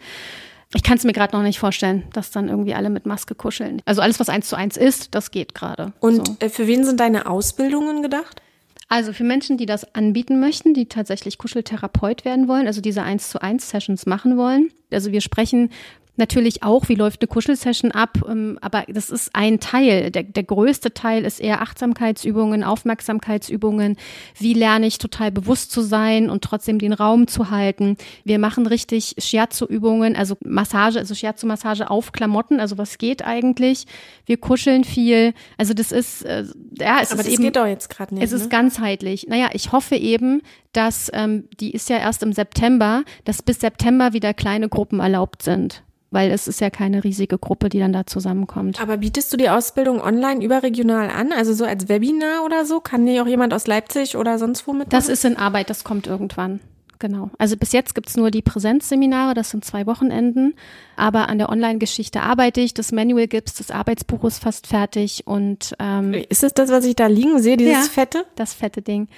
Ich 0.74 0.82
kann 0.82 0.98
es 0.98 1.04
mir 1.04 1.12
gerade 1.12 1.34
noch 1.34 1.42
nicht 1.42 1.58
vorstellen, 1.58 2.04
dass 2.12 2.30
dann 2.30 2.48
irgendwie 2.48 2.74
alle 2.74 2.90
mit 2.90 3.06
Maske 3.06 3.34
kuscheln. 3.34 3.82
Also 3.84 4.02
alles, 4.02 4.20
was 4.20 4.28
eins 4.28 4.48
zu 4.48 4.56
eins 4.56 4.76
ist, 4.76 5.14
das 5.14 5.30
geht 5.30 5.54
gerade. 5.54 5.92
Und 6.00 6.26
so. 6.26 6.36
äh, 6.40 6.48
für 6.48 6.66
wen 6.66 6.84
sind 6.84 7.00
deine 7.00 7.26
Ausbildungen 7.26 8.02
gedacht? 8.02 8.42
Also 8.88 9.12
für 9.12 9.24
Menschen, 9.24 9.56
die 9.56 9.66
das 9.66 9.94
anbieten 9.94 10.38
möchten, 10.38 10.72
die 10.72 10.86
tatsächlich 10.86 11.38
Kuscheltherapeut 11.38 12.24
werden 12.24 12.46
wollen, 12.46 12.66
also 12.66 12.80
diese 12.80 13.02
eins 13.02 13.30
zu 13.30 13.42
eins 13.42 13.68
Sessions 13.68 14.06
machen 14.06 14.36
wollen. 14.36 14.70
Also 14.90 15.12
wir 15.12 15.20
sprechen 15.20 15.70
natürlich 16.16 16.62
auch, 16.62 16.88
wie 16.88 16.94
läuft 16.94 17.20
eine 17.20 17.28
Kuschelsession 17.28 17.92
ab, 17.92 18.18
ähm, 18.28 18.58
aber 18.60 18.84
das 18.88 19.10
ist 19.10 19.34
ein 19.34 19.60
Teil. 19.60 20.10
Der, 20.10 20.22
der 20.22 20.42
größte 20.42 20.94
Teil 20.94 21.24
ist 21.24 21.40
eher 21.40 21.60
Achtsamkeitsübungen, 21.62 22.64
Aufmerksamkeitsübungen. 22.64 23.96
Wie 24.38 24.54
lerne 24.54 24.86
ich 24.86 24.98
total 24.98 25.30
bewusst 25.30 25.70
zu 25.70 25.82
sein 25.82 26.30
und 26.30 26.42
trotzdem 26.42 26.78
den 26.78 26.92
Raum 26.92 27.26
zu 27.26 27.50
halten? 27.50 27.96
Wir 28.24 28.38
machen 28.38 28.66
richtig 28.66 29.14
Shiatsu-Übungen, 29.18 30.16
also 30.16 30.36
Massage, 30.44 30.98
also 30.98 31.14
Shiatsu-Massage 31.14 31.90
auf 31.90 32.12
Klamotten, 32.12 32.60
also 32.60 32.78
was 32.78 32.98
geht 32.98 33.24
eigentlich? 33.24 33.86
Wir 34.24 34.38
kuscheln 34.38 34.84
viel. 34.84 35.34
Also 35.58 35.74
das 35.74 35.92
ist, 35.92 36.24
äh, 36.24 36.44
ja, 36.78 37.00
es 37.02 37.12
Aber 37.12 37.20
ist 37.20 37.26
das 37.26 37.34
eben, 37.34 37.42
geht 37.42 37.56
doch 37.56 37.66
jetzt 37.66 37.90
gerade 37.90 38.14
nicht. 38.14 38.24
es 38.24 38.32
ist 38.32 38.44
ne? 38.44 38.48
ganzheitlich. 38.48 39.26
Naja, 39.28 39.50
ich 39.52 39.72
hoffe 39.72 39.96
eben, 39.96 40.42
dass 40.76 41.10
ähm, 41.14 41.48
die 41.60 41.72
ist 41.72 41.88
ja 41.88 41.98
erst 41.98 42.22
im 42.22 42.32
September, 42.32 43.02
dass 43.24 43.42
bis 43.42 43.60
September 43.60 44.12
wieder 44.12 44.34
kleine 44.34 44.68
Gruppen 44.68 45.00
erlaubt 45.00 45.42
sind. 45.42 45.82
Weil 46.12 46.30
es 46.30 46.46
ist 46.46 46.60
ja 46.60 46.70
keine 46.70 47.02
riesige 47.02 47.36
Gruppe, 47.36 47.68
die 47.68 47.80
dann 47.80 47.92
da 47.92 48.06
zusammenkommt. 48.06 48.80
Aber 48.80 48.96
bietest 48.98 49.32
du 49.32 49.36
die 49.36 49.50
Ausbildung 49.50 50.00
online 50.00 50.42
überregional 50.42 51.10
an? 51.10 51.32
Also 51.32 51.52
so 51.52 51.64
als 51.64 51.88
Webinar 51.88 52.44
oder 52.44 52.64
so? 52.64 52.78
Kann 52.80 53.04
dir 53.06 53.22
auch 53.22 53.26
jemand 53.26 53.52
aus 53.52 53.66
Leipzig 53.66 54.16
oder 54.16 54.38
sonst 54.38 54.66
wo 54.68 54.72
mitmachen? 54.72 54.90
Das 54.90 55.08
ist 55.08 55.24
in 55.24 55.36
Arbeit, 55.36 55.68
das 55.68 55.82
kommt 55.82 56.06
irgendwann. 56.06 56.60
Genau. 57.00 57.30
Also 57.38 57.56
bis 57.56 57.72
jetzt 57.72 57.94
gibt's 57.94 58.16
nur 58.16 58.30
die 58.30 58.40
Präsenzseminare, 58.40 59.34
das 59.34 59.50
sind 59.50 59.64
zwei 59.64 59.84
Wochenenden. 59.86 60.54
Aber 60.96 61.28
an 61.28 61.38
der 61.38 61.50
Online-Geschichte 61.50 62.22
arbeite 62.22 62.60
ich. 62.60 62.72
Das 62.72 62.92
Manual 62.92 63.26
gibt's, 63.26 63.54
das 63.54 63.70
Arbeitsbuch 63.70 64.24
ist 64.24 64.38
fast 64.42 64.66
fertig 64.68 65.26
und 65.26 65.74
ähm, 65.78 66.14
Ist 66.14 66.44
es 66.44 66.54
das, 66.54 66.70
was 66.70 66.84
ich 66.84 66.96
da 66.96 67.08
liegen 67.08 67.40
sehe, 67.42 67.56
dieses 67.56 67.74
Ja. 67.74 67.80
fette? 67.92 68.24
das 68.36 68.54
fette 68.54 68.80
Ding. 68.80 69.08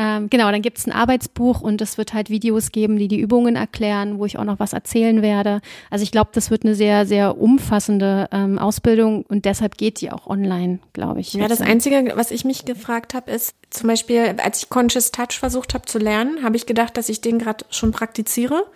Ähm, 0.00 0.30
genau, 0.30 0.48
dann 0.52 0.62
gibt's 0.62 0.86
ein 0.86 0.92
Arbeitsbuch 0.92 1.60
und 1.60 1.82
es 1.82 1.98
wird 1.98 2.14
halt 2.14 2.30
Videos 2.30 2.70
geben, 2.70 2.98
die 2.98 3.08
die 3.08 3.18
Übungen 3.18 3.56
erklären, 3.56 4.20
wo 4.20 4.26
ich 4.26 4.38
auch 4.38 4.44
noch 4.44 4.60
was 4.60 4.72
erzählen 4.72 5.22
werde. 5.22 5.60
Also 5.90 6.04
ich 6.04 6.12
glaube, 6.12 6.30
das 6.32 6.52
wird 6.52 6.64
eine 6.64 6.76
sehr, 6.76 7.04
sehr 7.04 7.36
umfassende 7.36 8.28
ähm, 8.30 8.60
Ausbildung 8.60 9.24
und 9.28 9.44
deshalb 9.44 9.76
geht 9.76 10.00
die 10.00 10.12
auch 10.12 10.28
online, 10.28 10.78
glaube 10.92 11.18
ich. 11.18 11.32
Ja, 11.32 11.48
das 11.48 11.60
Einzige, 11.60 12.12
was 12.14 12.30
ich 12.30 12.44
mich 12.44 12.64
gefragt 12.64 13.12
habe, 13.12 13.32
ist 13.32 13.56
zum 13.70 13.88
Beispiel, 13.88 14.36
als 14.40 14.62
ich 14.62 14.68
Conscious 14.68 15.10
Touch 15.10 15.36
versucht 15.40 15.74
habe 15.74 15.86
zu 15.86 15.98
lernen, 15.98 16.44
habe 16.44 16.54
ich 16.54 16.66
gedacht, 16.66 16.96
dass 16.96 17.08
ich 17.08 17.20
den 17.20 17.40
gerade 17.40 17.64
schon 17.70 17.90
praktiziere. 17.90 18.66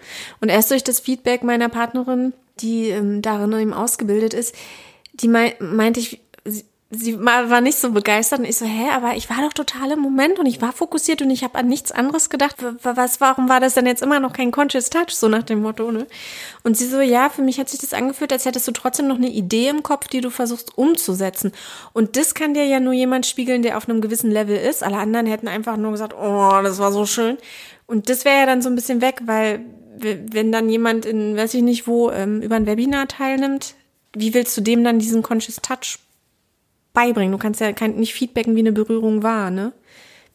Und 0.40 0.48
erst 0.48 0.72
durch 0.72 0.82
das 0.82 0.98
Feedback 0.98 1.44
meiner 1.44 1.68
Partnerin, 1.68 2.32
die 2.58 2.88
ähm, 2.88 3.22
darin 3.22 3.52
eben 3.52 3.72
ausgebildet 3.72 4.34
ist, 4.34 4.56
die 5.12 5.28
mei 5.28 5.54
meinte 5.60 6.00
ich, 6.00 6.20
sie, 6.94 7.18
war 7.24 7.60
nicht 7.62 7.78
so 7.78 7.90
begeistert 7.90 8.40
und 8.40 8.44
ich 8.44 8.56
so, 8.56 8.66
hä, 8.66 8.90
aber 8.92 9.16
ich 9.16 9.30
war 9.30 9.38
doch 9.38 9.54
total 9.54 9.92
im 9.92 10.00
Moment 10.00 10.38
und 10.38 10.44
ich 10.44 10.60
war 10.60 10.72
fokussiert 10.72 11.22
und 11.22 11.30
ich 11.30 11.42
habe 11.42 11.58
an 11.58 11.66
nichts 11.66 11.90
anderes 11.90 12.28
gedacht. 12.28 12.56
Was, 12.82 13.20
warum 13.20 13.48
war 13.48 13.60
das 13.60 13.74
denn 13.74 13.86
jetzt 13.86 14.02
immer 14.02 14.20
noch 14.20 14.34
kein 14.34 14.50
Conscious 14.50 14.90
Touch, 14.90 15.10
so 15.10 15.28
nach 15.28 15.42
dem 15.42 15.62
Motto, 15.62 15.90
ne? 15.90 16.06
Und 16.64 16.76
sie 16.76 16.86
so, 16.86 17.00
ja, 17.00 17.30
für 17.30 17.40
mich 17.40 17.58
hat 17.58 17.70
sich 17.70 17.80
das 17.80 17.94
angefühlt, 17.94 18.30
als 18.30 18.44
hättest 18.44 18.68
du 18.68 18.72
trotzdem 18.72 19.08
noch 19.08 19.16
eine 19.16 19.30
Idee 19.30 19.68
im 19.68 19.82
Kopf, 19.82 20.06
die 20.08 20.20
du 20.20 20.28
versuchst 20.28 20.76
umzusetzen. 20.76 21.52
Und 21.94 22.16
das 22.16 22.34
kann 22.34 22.52
dir 22.52 22.66
ja 22.66 22.78
nur 22.78 22.92
jemand 22.92 23.24
spiegeln, 23.24 23.62
der 23.62 23.78
auf 23.78 23.88
einem 23.88 24.02
gewissen 24.02 24.30
Level 24.30 24.56
ist. 24.56 24.82
Alle 24.82 24.98
anderen 24.98 25.26
hätten 25.26 25.48
einfach 25.48 25.78
nur 25.78 25.92
gesagt, 25.92 26.14
oh, 26.14 26.60
das 26.62 26.78
war 26.78 26.92
so 26.92 27.06
schön. 27.06 27.38
Und 27.86 28.10
das 28.10 28.26
wäre 28.26 28.40
ja 28.40 28.46
dann 28.46 28.60
so 28.60 28.68
ein 28.68 28.74
bisschen 28.74 29.00
weg, 29.00 29.22
weil 29.24 29.64
wenn 29.96 30.52
dann 30.52 30.68
jemand 30.68 31.06
in, 31.06 31.36
weiß 31.36 31.54
ich 31.54 31.62
nicht 31.62 31.86
wo, 31.86 32.10
ähm, 32.10 32.42
über 32.42 32.56
ein 32.56 32.66
Webinar 32.66 33.08
teilnimmt, 33.08 33.74
wie 34.14 34.34
willst 34.34 34.54
du 34.56 34.60
dem 34.60 34.84
dann 34.84 34.98
diesen 34.98 35.22
Conscious 35.22 35.56
Touch 35.56 35.98
beibringen? 36.92 37.32
Du 37.32 37.38
kannst 37.38 37.60
ja 37.60 37.72
kein, 37.72 37.96
nicht 37.96 38.14
feedbacken, 38.14 38.54
wie 38.56 38.60
eine 38.60 38.72
Berührung 38.72 39.22
war, 39.22 39.50
ne? 39.50 39.72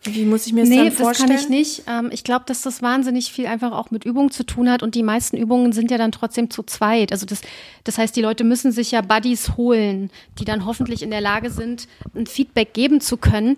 Wie, 0.03 0.25
muss 0.25 0.45
ich 0.45 0.53
mir 0.53 0.61
das 0.61 0.69
Nee, 0.69 0.77
dann 0.77 0.85
das 0.87 0.95
vorstellen? 0.95 1.29
kann 1.29 1.39
ich 1.39 1.49
nicht. 1.49 1.83
Ähm, 1.87 2.09
ich 2.11 2.23
glaube, 2.23 2.45
dass 2.45 2.61
das 2.61 2.81
wahnsinnig 2.81 3.31
viel 3.31 3.47
einfach 3.47 3.71
auch 3.71 3.91
mit 3.91 4.05
Übung 4.05 4.31
zu 4.31 4.45
tun 4.45 4.69
hat 4.69 4.83
und 4.83 4.95
die 4.95 5.03
meisten 5.03 5.37
Übungen 5.37 5.73
sind 5.73 5.89
ja 5.91 5.97
dann 5.97 6.11
trotzdem 6.11 6.49
zu 6.49 6.63
zweit. 6.63 7.11
Also 7.11 7.25
das, 7.25 7.41
das 7.83 7.97
heißt, 7.97 8.15
die 8.15 8.21
Leute 8.21 8.43
müssen 8.43 8.71
sich 8.71 8.91
ja 8.91 9.01
Buddies 9.01 9.57
holen, 9.57 10.11
die 10.39 10.45
dann 10.45 10.65
hoffentlich 10.65 11.01
in 11.01 11.09
der 11.09 11.21
Lage 11.21 11.49
sind, 11.49 11.87
ein 12.15 12.27
Feedback 12.27 12.73
geben 12.73 13.01
zu 13.01 13.17
können 13.17 13.57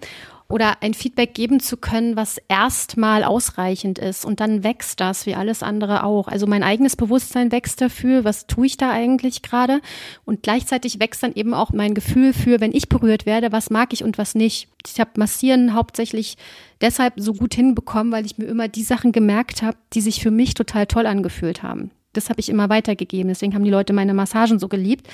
oder 0.50 0.82
ein 0.82 0.96
Feedback 0.96 1.36
geben 1.36 1.60
zu 1.60 1.78
können, 1.78 2.16
was 2.16 2.42
erstmal 2.48 3.24
ausreichend 3.24 4.00
ist 4.00 4.26
und 4.26 4.40
dann 4.40 4.64
wächst 4.64 5.00
das 5.00 5.28
wie 5.28 5.36
alles 5.36 5.62
andere 5.62 6.04
auch. 6.04 6.28
Also 6.28 6.48
mein 6.48 6.64
eigenes 6.64 6.96
Bewusstsein 6.96 7.52
wächst 7.52 7.82
dafür, 7.82 8.24
was 8.24 8.48
tue 8.48 8.66
ich 8.66 8.76
da 8.76 8.92
eigentlich 8.92 9.44
gerade 9.44 9.80
und 10.26 10.42
gleichzeitig 10.42 11.00
wächst 11.00 11.22
dann 11.22 11.36
eben 11.36 11.54
auch 11.54 11.72
mein 11.72 11.94
Gefühl 11.94 12.34
für, 12.34 12.60
wenn 12.60 12.74
ich 12.74 12.90
berührt 12.90 13.28
werde, 13.28 13.52
was 13.52 13.70
mag 13.70 13.94
ich 13.94 14.04
und 14.04 14.18
was 14.18 14.34
nicht. 14.34 14.68
Ich 14.88 15.00
habe 15.00 15.12
Massieren 15.18 15.76
hauptsächlich 15.76 16.36
deshalb 16.82 17.14
so 17.18 17.34
gut 17.34 17.54
hinbekommen, 17.54 18.12
weil 18.12 18.26
ich 18.26 18.38
mir 18.38 18.46
immer 18.46 18.68
die 18.68 18.84
Sachen 18.84 19.12
gemerkt 19.12 19.62
habe, 19.62 19.78
die 19.94 20.02
sich 20.02 20.22
für 20.22 20.32
mich 20.32 20.56
total 20.56 20.88
toll 20.88 21.06
angefühlt 21.06 21.62
haben. 21.62 21.92
Das 22.14 22.30
habe 22.30 22.40
ich 22.40 22.50
immer 22.50 22.70
weitergegeben. 22.70 23.30
Deswegen 23.30 23.54
haben 23.54 23.64
die 23.64 23.70
Leute 23.70 23.94
meine 23.94 24.14
Massagen 24.14 24.60
so 24.60 24.68
geliebt. 24.68 25.08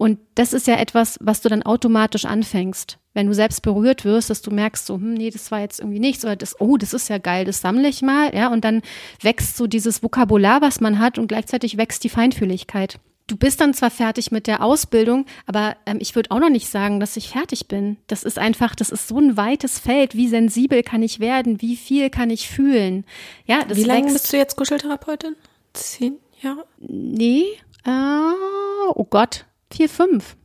Und 0.00 0.18
das 0.34 0.54
ist 0.54 0.66
ja 0.66 0.76
etwas, 0.76 1.18
was 1.20 1.42
du 1.42 1.50
dann 1.50 1.62
automatisch 1.62 2.24
anfängst. 2.24 2.98
Wenn 3.12 3.26
du 3.26 3.34
selbst 3.34 3.60
berührt 3.60 4.06
wirst, 4.06 4.30
dass 4.30 4.40
du 4.40 4.50
merkst, 4.50 4.86
so, 4.86 4.94
hm, 4.94 5.12
nee, 5.12 5.30
das 5.30 5.50
war 5.50 5.60
jetzt 5.60 5.78
irgendwie 5.78 6.00
nichts, 6.00 6.24
oder 6.24 6.36
das, 6.36 6.58
oh, 6.58 6.78
das 6.78 6.94
ist 6.94 7.10
ja 7.10 7.18
geil, 7.18 7.44
das 7.44 7.60
sammle 7.60 7.88
ich 7.88 8.00
mal, 8.00 8.34
ja, 8.34 8.48
und 8.48 8.64
dann 8.64 8.80
wächst 9.20 9.58
so 9.58 9.66
dieses 9.66 10.02
Vokabular, 10.02 10.62
was 10.62 10.80
man 10.80 11.00
hat, 11.00 11.18
und 11.18 11.28
gleichzeitig 11.28 11.76
wächst 11.76 12.02
die 12.04 12.08
Feinfühligkeit. 12.08 12.98
Du 13.26 13.36
bist 13.36 13.60
dann 13.60 13.74
zwar 13.74 13.90
fertig 13.90 14.32
mit 14.32 14.46
der 14.46 14.62
Ausbildung, 14.62 15.26
aber 15.46 15.76
ähm, 15.84 15.98
ich 16.00 16.16
würde 16.16 16.30
auch 16.30 16.40
noch 16.40 16.48
nicht 16.48 16.68
sagen, 16.68 16.98
dass 16.98 17.16
ich 17.16 17.28
fertig 17.28 17.68
bin. 17.68 17.98
Das 18.06 18.22
ist 18.24 18.38
einfach, 18.38 18.74
das 18.74 18.88
ist 18.88 19.06
so 19.06 19.18
ein 19.18 19.36
weites 19.36 19.78
Feld. 19.78 20.16
Wie 20.16 20.28
sensibel 20.28 20.82
kann 20.82 21.02
ich 21.02 21.20
werden? 21.20 21.60
Wie 21.60 21.76
viel 21.76 22.10
kann 22.10 22.30
ich 22.30 22.48
fühlen? 22.48 23.04
Ja, 23.44 23.64
das 23.68 23.76
Wie 23.76 23.84
lange 23.84 24.06
wächst. 24.06 24.14
bist 24.14 24.32
du 24.32 24.36
jetzt 24.38 24.56
Kuscheltherapeutin? 24.56 25.36
Zehn 25.74 26.16
Jahre? 26.42 26.66
Nee, 26.78 27.44
äh, 27.84 28.90
oh 28.94 29.06
Gott, 29.08 29.46
vier, 29.70 29.88
fünf. 29.88 30.36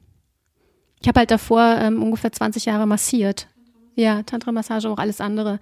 Ich 1.02 1.08
habe 1.08 1.20
halt 1.20 1.32
davor 1.32 1.78
ähm, 1.80 2.02
ungefähr 2.02 2.32
20 2.32 2.66
Jahre 2.66 2.88
massiert. 2.88 3.48
Ja, 3.96 4.24
Tantra-Massage, 4.24 4.90
auch 4.90 4.98
alles 4.98 5.22
andere. 5.22 5.60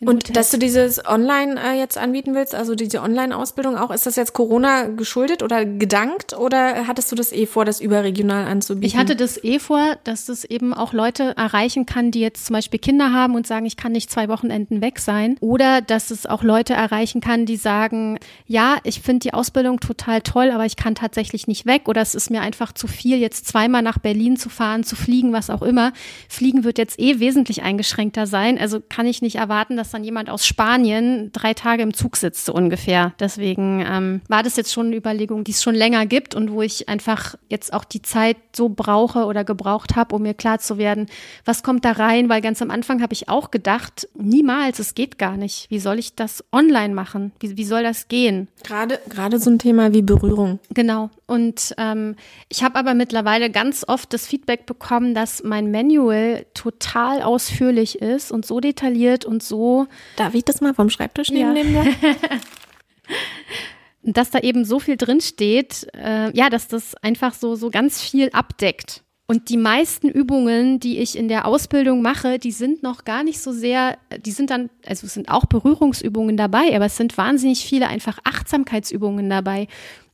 Und 0.00 0.28
Hotels. 0.28 0.32
dass 0.32 0.50
du 0.52 0.58
dieses 0.58 1.04
Online 1.04 1.60
äh, 1.60 1.76
jetzt 1.76 1.98
anbieten 1.98 2.34
willst, 2.34 2.54
also 2.54 2.76
diese 2.76 3.02
Online-Ausbildung 3.02 3.76
auch, 3.76 3.90
ist 3.90 4.06
das 4.06 4.14
jetzt 4.14 4.32
Corona 4.32 4.84
geschuldet 4.84 5.42
oder 5.42 5.64
gedankt 5.64 6.38
oder 6.38 6.86
hattest 6.86 7.10
du 7.10 7.16
das 7.16 7.32
eh 7.32 7.46
vor, 7.46 7.64
das 7.64 7.80
überregional 7.80 8.44
anzubieten? 8.44 8.86
Ich 8.86 8.96
hatte 8.96 9.16
das 9.16 9.42
eh 9.42 9.58
vor, 9.58 9.96
dass 10.04 10.26
das 10.26 10.44
eben 10.44 10.72
auch 10.72 10.92
Leute 10.92 11.36
erreichen 11.36 11.84
kann, 11.84 12.12
die 12.12 12.20
jetzt 12.20 12.46
zum 12.46 12.54
Beispiel 12.54 12.78
Kinder 12.78 13.12
haben 13.12 13.34
und 13.34 13.48
sagen, 13.48 13.66
ich 13.66 13.76
kann 13.76 13.90
nicht 13.90 14.08
zwei 14.08 14.28
Wochenenden 14.28 14.80
weg 14.80 15.00
sein. 15.00 15.36
Oder 15.40 15.80
dass 15.80 16.12
es 16.12 16.26
auch 16.26 16.44
Leute 16.44 16.74
erreichen 16.74 17.20
kann, 17.20 17.44
die 17.44 17.56
sagen, 17.56 18.20
ja, 18.46 18.76
ich 18.84 19.00
finde 19.00 19.20
die 19.20 19.34
Ausbildung 19.34 19.80
total 19.80 20.20
toll, 20.20 20.52
aber 20.52 20.64
ich 20.64 20.76
kann 20.76 20.94
tatsächlich 20.94 21.48
nicht 21.48 21.66
weg. 21.66 21.88
Oder 21.88 22.02
es 22.02 22.14
ist 22.14 22.30
mir 22.30 22.42
einfach 22.42 22.72
zu 22.72 22.86
viel, 22.86 23.18
jetzt 23.18 23.48
zweimal 23.48 23.82
nach 23.82 23.98
Berlin 23.98 24.36
zu 24.36 24.48
fahren, 24.48 24.84
zu 24.84 24.94
fliegen, 24.94 25.32
was 25.32 25.50
auch 25.50 25.62
immer. 25.62 25.92
Fliegen 26.28 26.62
wird 26.62 26.78
jetzt 26.78 27.00
eh 27.00 27.18
wesentlich 27.18 27.62
eingeschränkter 27.62 28.28
sein. 28.28 28.58
Also 28.58 28.80
kann 28.80 29.06
ich 29.06 29.22
nicht 29.22 29.36
erwarten, 29.36 29.76
dass 29.76 29.87
dann 29.90 30.04
jemand 30.04 30.30
aus 30.30 30.46
Spanien 30.46 31.30
drei 31.32 31.54
Tage 31.54 31.82
im 31.82 31.94
Zug 31.94 32.16
sitzt, 32.16 32.44
so 32.46 32.54
ungefähr. 32.54 33.14
Deswegen 33.20 33.84
ähm, 33.86 34.20
war 34.28 34.42
das 34.42 34.56
jetzt 34.56 34.72
schon 34.72 34.86
eine 34.86 34.96
Überlegung, 34.96 35.44
die 35.44 35.52
es 35.52 35.62
schon 35.62 35.74
länger 35.74 36.06
gibt 36.06 36.34
und 36.34 36.52
wo 36.52 36.62
ich 36.62 36.88
einfach 36.88 37.36
jetzt 37.48 37.72
auch 37.72 37.84
die 37.84 38.02
Zeit 38.02 38.36
so 38.54 38.68
brauche 38.68 39.24
oder 39.24 39.44
gebraucht 39.44 39.96
habe, 39.96 40.14
um 40.16 40.22
mir 40.22 40.34
klar 40.34 40.58
zu 40.58 40.78
werden, 40.78 41.06
was 41.44 41.62
kommt 41.62 41.84
da 41.84 41.92
rein, 41.92 42.28
weil 42.28 42.40
ganz 42.40 42.62
am 42.62 42.70
Anfang 42.70 43.02
habe 43.02 43.12
ich 43.12 43.28
auch 43.28 43.50
gedacht, 43.50 44.08
niemals, 44.14 44.78
es 44.78 44.94
geht 44.94 45.18
gar 45.18 45.36
nicht. 45.36 45.70
Wie 45.70 45.78
soll 45.78 45.98
ich 45.98 46.14
das 46.14 46.44
online 46.52 46.94
machen? 46.94 47.32
Wie, 47.40 47.56
wie 47.56 47.64
soll 47.64 47.82
das 47.82 48.08
gehen? 48.08 48.48
gerade 48.68 49.00
gerade 49.08 49.38
so 49.38 49.50
ein 49.50 49.58
Thema 49.58 49.92
wie 49.92 50.02
Berührung. 50.02 50.58
Genau. 50.70 51.10
Und 51.26 51.74
ähm, 51.78 52.16
ich 52.48 52.62
habe 52.62 52.78
aber 52.78 52.94
mittlerweile 52.94 53.50
ganz 53.50 53.84
oft 53.86 54.12
das 54.12 54.26
Feedback 54.26 54.66
bekommen, 54.66 55.14
dass 55.14 55.42
mein 55.42 55.70
Manual 55.70 56.46
total 56.54 57.22
ausführlich 57.22 58.00
ist 58.00 58.32
und 58.32 58.46
so 58.46 58.60
detailliert 58.60 59.24
und 59.24 59.42
so 59.42 59.77
Darf 60.16 60.34
ich 60.34 60.44
das 60.44 60.60
mal 60.60 60.74
vom 60.74 60.90
Schreibtisch 60.90 61.30
nehmen? 61.30 61.74
Ja. 61.74 61.84
dass 64.02 64.30
da 64.30 64.38
eben 64.40 64.64
so 64.64 64.78
viel 64.78 64.96
drin 64.96 65.20
steht, 65.20 65.86
äh, 65.94 66.34
ja, 66.36 66.50
dass 66.50 66.68
das 66.68 66.94
einfach 66.96 67.34
so, 67.34 67.54
so 67.54 67.70
ganz 67.70 68.00
viel 68.00 68.30
abdeckt. 68.30 69.02
Und 69.30 69.50
die 69.50 69.58
meisten 69.58 70.08
Übungen, 70.08 70.80
die 70.80 70.98
ich 71.00 71.16
in 71.18 71.28
der 71.28 71.46
Ausbildung 71.46 72.00
mache, 72.00 72.38
die 72.38 72.50
sind 72.50 72.82
noch 72.82 73.04
gar 73.04 73.22
nicht 73.22 73.40
so 73.40 73.52
sehr, 73.52 73.98
die 74.24 74.30
sind 74.30 74.48
dann, 74.48 74.70
also 74.86 75.06
es 75.06 75.12
sind 75.12 75.28
auch 75.28 75.44
Berührungsübungen 75.44 76.38
dabei, 76.38 76.74
aber 76.74 76.86
es 76.86 76.96
sind 76.96 77.18
wahnsinnig 77.18 77.66
viele 77.66 77.88
einfach 77.88 78.18
Achtsamkeitsübungen 78.24 79.28
dabei. 79.28 79.68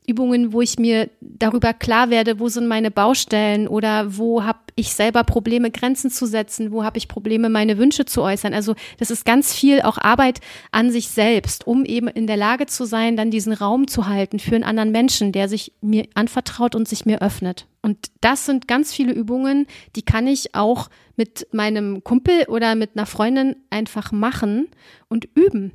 Übungen, 0.06 0.52
wo 0.52 0.60
ich 0.60 0.78
mir 0.78 1.08
darüber 1.20 1.72
klar 1.72 2.10
werde, 2.10 2.38
wo 2.38 2.48
sind 2.48 2.66
meine 2.66 2.90
Baustellen 2.90 3.66
oder 3.68 4.16
wo 4.16 4.44
habe 4.44 4.58
ich 4.76 4.94
selber 4.94 5.24
Probleme, 5.24 5.70
Grenzen 5.70 6.10
zu 6.10 6.26
setzen, 6.26 6.72
wo 6.72 6.84
habe 6.84 6.98
ich 6.98 7.08
Probleme, 7.08 7.48
meine 7.48 7.78
Wünsche 7.78 8.04
zu 8.04 8.22
äußern. 8.22 8.52
Also 8.52 8.74
das 8.98 9.10
ist 9.10 9.24
ganz 9.24 9.54
viel 9.54 9.80
auch 9.82 9.98
Arbeit 9.98 10.40
an 10.72 10.90
sich 10.90 11.08
selbst, 11.08 11.66
um 11.66 11.84
eben 11.84 12.08
in 12.08 12.26
der 12.26 12.36
Lage 12.36 12.66
zu 12.66 12.84
sein, 12.84 13.16
dann 13.16 13.30
diesen 13.30 13.52
Raum 13.52 13.88
zu 13.88 14.06
halten 14.06 14.38
für 14.38 14.54
einen 14.54 14.64
anderen 14.64 14.90
Menschen, 14.92 15.32
der 15.32 15.48
sich 15.48 15.72
mir 15.80 16.06
anvertraut 16.14 16.74
und 16.74 16.88
sich 16.88 17.06
mir 17.06 17.22
öffnet. 17.22 17.66
Und 17.80 18.10
das 18.20 18.46
sind 18.46 18.68
ganz 18.68 18.92
viele 18.92 19.12
Übungen, 19.12 19.66
die 19.96 20.02
kann 20.02 20.26
ich 20.26 20.54
auch 20.54 20.88
mit 21.16 21.46
meinem 21.52 22.02
Kumpel 22.02 22.44
oder 22.48 22.74
mit 22.74 22.90
einer 22.94 23.06
Freundin 23.06 23.56
einfach 23.70 24.10
machen 24.10 24.68
und 25.08 25.28
üben. 25.34 25.72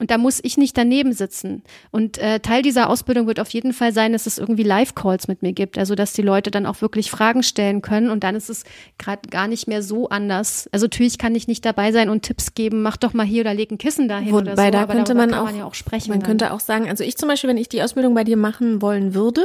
Und 0.00 0.10
da 0.10 0.16
muss 0.16 0.40
ich 0.42 0.56
nicht 0.56 0.78
daneben 0.78 1.12
sitzen. 1.12 1.62
Und 1.90 2.16
äh, 2.16 2.40
Teil 2.40 2.62
dieser 2.62 2.88
Ausbildung 2.88 3.26
wird 3.26 3.38
auf 3.38 3.50
jeden 3.50 3.74
Fall 3.74 3.92
sein, 3.92 4.12
dass 4.12 4.26
es 4.26 4.38
irgendwie 4.38 4.62
Live-Calls 4.62 5.28
mit 5.28 5.42
mir 5.42 5.52
gibt. 5.52 5.76
Also 5.76 5.94
dass 5.94 6.14
die 6.14 6.22
Leute 6.22 6.50
dann 6.50 6.64
auch 6.64 6.80
wirklich 6.80 7.10
Fragen 7.10 7.42
stellen 7.42 7.82
können. 7.82 8.08
Und 8.08 8.24
dann 8.24 8.34
ist 8.34 8.48
es 8.48 8.64
gerade 8.98 9.28
gar 9.28 9.46
nicht 9.46 9.68
mehr 9.68 9.82
so 9.82 10.08
anders. 10.08 10.70
Also 10.72 10.86
natürlich 10.86 11.18
kann 11.18 11.34
ich 11.34 11.48
nicht 11.48 11.66
dabei 11.66 11.92
sein 11.92 12.08
und 12.08 12.22
Tipps 12.22 12.54
geben, 12.54 12.80
mach 12.80 12.96
doch 12.96 13.12
mal 13.12 13.26
hier 13.26 13.42
oder 13.42 13.52
leg 13.52 13.70
ein 13.70 13.76
Kissen 13.76 14.08
dahin 14.08 14.32
Wobei, 14.32 14.52
oder 14.52 14.56
so. 14.56 14.70
da 14.70 14.86
könnte 14.86 15.14
man 15.14 15.34
auch, 15.34 15.44
man 15.44 15.58
ja 15.58 15.66
auch 15.66 15.74
sprechen. 15.74 16.08
Man 16.08 16.20
dann. 16.20 16.26
könnte 16.26 16.52
auch 16.54 16.60
sagen, 16.60 16.88
also 16.88 17.04
ich 17.04 17.18
zum 17.18 17.28
Beispiel, 17.28 17.50
wenn 17.50 17.58
ich 17.58 17.68
die 17.68 17.82
Ausbildung 17.82 18.14
bei 18.14 18.24
dir 18.24 18.38
machen 18.38 18.80
wollen 18.80 19.14
würde, 19.14 19.44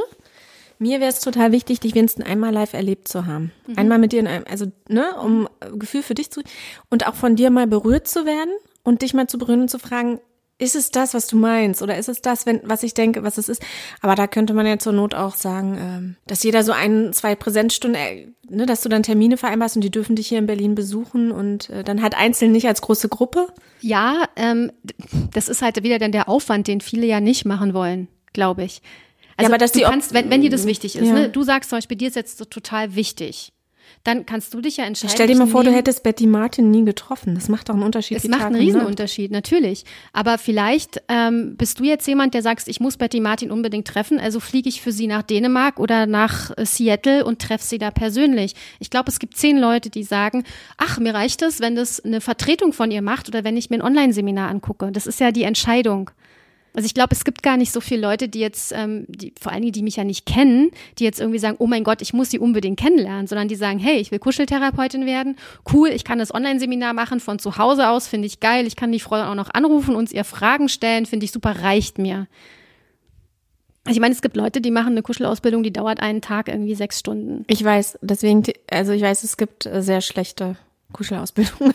mir 0.80 1.02
wäre 1.02 1.10
es 1.10 1.20
total 1.20 1.52
wichtig, 1.52 1.82
dich 1.82 1.96
wenigstens 1.96 2.26
einmal 2.26 2.54
live 2.54 2.74
erlebt 2.74 3.10
zu 3.10 3.26
haben. 3.26 3.52
Mhm. 3.68 3.78
Einmal 3.78 3.98
mit 3.98 4.14
dir 4.14 4.22
in 4.22 4.28
einem, 4.28 4.46
also, 4.50 4.68
ne, 4.88 5.16
um 5.22 5.50
Gefühl 5.78 6.02
für 6.02 6.16
dich 6.16 6.32
zu, 6.32 6.42
und 6.90 7.08
auch 7.08 7.16
von 7.16 7.36
dir 7.36 7.50
mal 7.50 7.68
berührt 7.68 8.08
zu 8.08 8.26
werden 8.26 8.52
und 8.84 9.02
dich 9.02 9.14
mal 9.14 9.28
zu 9.28 9.38
berühren 9.38 9.62
und 9.62 9.70
zu 9.70 9.80
fragen, 9.80 10.20
ist 10.58 10.76
es 10.76 10.90
das, 10.90 11.14
was 11.14 11.28
du 11.28 11.36
meinst? 11.36 11.82
Oder 11.82 11.98
ist 11.98 12.08
es 12.08 12.22
das, 12.22 12.46
wenn, 12.46 12.62
was 12.64 12.84
ich 12.84 12.94
denke, 12.94 13.24
was 13.24 13.38
es 13.38 13.50
ist? 13.50 13.62
Aber 14.02 14.16
da 14.16 14.26
könnte 14.28 14.54
man 14.54 14.66
ja 14.66 14.78
zur 14.80 14.94
Not 14.94 15.14
auch 15.14 15.36
sagen, 15.36 15.78
ähm, 15.78 16.16
dass 16.28 16.44
jeder 16.44 16.64
so 16.64 16.72
ein, 16.72 17.12
zwei 17.12 17.36
Präsenzstunden, 17.36 18.00
äh, 18.02 18.28
ne, 18.50 18.66
dass 18.66 18.82
du 18.82 18.88
dann 18.90 19.04
Termine 19.04 19.36
vereinbarst 19.36 19.76
und 19.76 19.82
die 19.84 19.92
dürfen 19.92 20.16
dich 20.16 20.28
hier 20.28 20.40
in 20.40 20.46
Berlin 20.46 20.74
besuchen 20.74 21.32
und 21.32 21.70
äh, 21.70 21.84
dann 21.84 22.02
halt 22.02 22.16
einzeln 22.16 22.54
nicht 22.54 22.68
als 22.68 22.82
große 22.82 23.10
Gruppe. 23.10 23.48
Ja, 23.82 24.24
ähm, 24.38 24.72
das 25.34 25.50
ist 25.50 25.62
halt 25.62 25.84
wieder 25.84 26.00
dann 26.00 26.14
der 26.14 26.30
Aufwand, 26.30 26.68
den 26.68 26.80
viele 26.80 27.06
ja 27.06 27.20
nicht 27.20 27.44
machen 27.46 27.74
wollen, 27.74 28.08
glaube 28.32 28.64
ich. 28.64 28.82
Also 29.38 29.50
ja, 29.50 29.54
aber 29.54 29.58
dass 29.58 29.74
du 29.74 29.80
die 29.80 29.86
kannst, 29.86 30.14
wenn, 30.14 30.30
wenn 30.30 30.42
dir 30.42 30.50
das 30.50 30.66
wichtig 30.66 30.96
ist, 30.96 31.08
Ja. 31.08 31.14
ne? 31.14 31.30
du 31.30 31.44
sagst 31.44 31.70
zum 31.70 31.78
Beispiel, 31.78 31.98
dir 31.98 32.08
ist 32.08 32.16
jetzt 32.16 32.38
so 32.38 32.46
total 32.46 32.96
wichtig, 32.96 33.52
dann 34.04 34.26
kannst 34.26 34.54
du 34.54 34.62
dich 34.62 34.78
ja 34.78 34.86
entscheiden. 34.86 35.14
Stell 35.14 35.28
dir 35.28 35.36
mal 35.36 35.48
vor, 35.48 35.64
du 35.64 35.72
hättest 35.72 36.04
Betty 36.04 36.28
Martin 36.28 36.72
nie 36.72 36.86
getroffen. 36.86 37.36
Das 37.36 37.50
macht 37.50 37.70
doch 37.70 37.74
einen 37.74 37.84
Unterschied. 37.84 38.18
Es 38.18 38.28
macht 38.28 38.42
Tag 38.42 38.48
einen. 38.48 38.58
Riesenunterschied, 38.58 39.32
natürlich. 39.32 39.84
Aber 40.14 40.38
vielleicht 40.38 41.02
ähm, 41.08 41.56
bist 41.58 41.80
du 41.80 41.84
jetzt 41.84 42.08
jemand, 42.08 42.34
der 42.34 42.42
sagst, 42.42 42.68
ich 42.68 42.80
muss 42.80 42.98
Betty 42.98 43.20
Martin 43.20 43.52
unbedingt 43.52 43.88
treffen, 43.88 44.20
also 44.20 44.40
fliege 44.40 44.70
ich 44.70 44.82
für 44.82 44.92
sie 44.92 45.08
nach 45.08 45.24
Dänemark 45.24 45.80
oder 45.80 46.06
nach 46.06 46.52
äh, 46.58 46.66
Seattle 46.66 47.26
und 47.26 47.42
treffe 47.42 47.66
sie 47.66 47.78
da 47.78 47.92
persönlich. 47.92 48.54
Ich 48.80 48.90
glaube, 48.90 49.10
es 49.10 49.20
gibt 49.20 49.38
zehn 49.38 49.58
Leute, 49.58 49.90
die 49.90 50.04
sagen, 50.04 50.44
ach, 50.78 51.00
mir 51.00 51.14
reicht 51.14 51.42
es, 51.42 51.60
wenn 51.60 51.76
das 51.76 52.00
eine 52.00 52.22
Vertretung 52.22 52.74
von 52.74 52.92
ihr 52.92 53.02
macht 53.02 53.28
oder 53.28 53.44
wenn 53.44 53.58
ich 53.58 53.70
mir 53.70 53.78
ein 53.78 53.82
Online-Seminar 53.82 54.50
angucke. 54.50 54.92
Das 54.92 55.08
ist 55.08 55.20
ja 55.20 55.32
die 55.32 55.44
Entscheidung. 55.44 56.12
Also 56.76 56.86
ich 56.88 56.94
glaube, 56.94 57.16
es 57.16 57.24
gibt 57.24 57.42
gar 57.42 57.56
nicht 57.56 57.72
so 57.72 57.80
viele 57.80 58.02
Leute, 58.02 58.28
die 58.28 58.40
jetzt, 58.40 58.74
ähm, 58.76 59.06
die, 59.08 59.34
vor 59.40 59.54
allen 59.54 59.62
Dingen, 59.62 59.72
die 59.72 59.82
mich 59.82 59.96
ja 59.96 60.04
nicht 60.04 60.26
kennen, 60.26 60.72
die 61.00 61.06
jetzt 61.06 61.22
irgendwie 61.22 61.40
sagen, 61.40 61.56
oh 61.60 61.68
mein 61.68 61.86
Gott, 61.86 62.02
ich 62.02 62.14
muss 62.14 62.32
sie 62.32 62.40
unbedingt 62.40 62.78
kennenlernen, 62.78 63.28
sondern 63.28 63.48
die 63.48 63.56
sagen, 63.56 63.80
hey, 63.80 63.98
ich 63.98 64.12
will 64.12 64.20
Kuscheltherapeutin 64.20 65.06
werden, 65.06 65.38
cool, 65.72 65.90
ich 65.90 66.04
kann 66.04 66.20
das 66.20 66.34
Online-Seminar 66.34 66.94
machen 66.94 67.22
von 67.22 67.40
zu 67.40 67.58
Hause 67.58 67.88
aus, 67.88 68.08
finde 68.08 68.28
ich 68.28 68.42
geil, 68.42 68.68
ich 68.68 68.76
kann 68.76 68.92
die 68.92 69.00
Frau 69.00 69.16
auch 69.16 69.36
noch 69.36 69.54
anrufen 69.54 69.96
und 69.96 70.12
ihr 70.12 70.26
Fragen 70.26 70.68
stellen, 70.68 71.06
finde 71.06 71.24
ich 71.24 71.32
super, 71.32 71.62
reicht 71.62 71.98
mir. 71.98 72.28
Also 73.86 73.98
ich 73.98 74.02
meine, 74.02 74.14
es 74.14 74.22
gibt 74.22 74.36
Leute, 74.36 74.62
die 74.62 74.72
machen 74.72 74.94
eine 74.94 75.04
Kuschelausbildung, 75.04 75.64
die 75.64 75.72
dauert 75.72 76.02
einen 76.02 76.20
Tag 76.20 76.50
irgendwie 76.50 76.76
sechs 76.76 77.00
Stunden. 77.00 77.46
Ich 77.48 77.64
weiß, 77.64 78.00
deswegen, 78.02 78.44
also 78.70 78.92
ich 78.92 79.02
weiß, 79.02 79.24
es 79.24 79.38
gibt 79.38 79.66
äh, 79.66 79.82
sehr 79.82 80.02
schlechte 80.02 80.58
Kuschelausbildungen. 80.92 81.74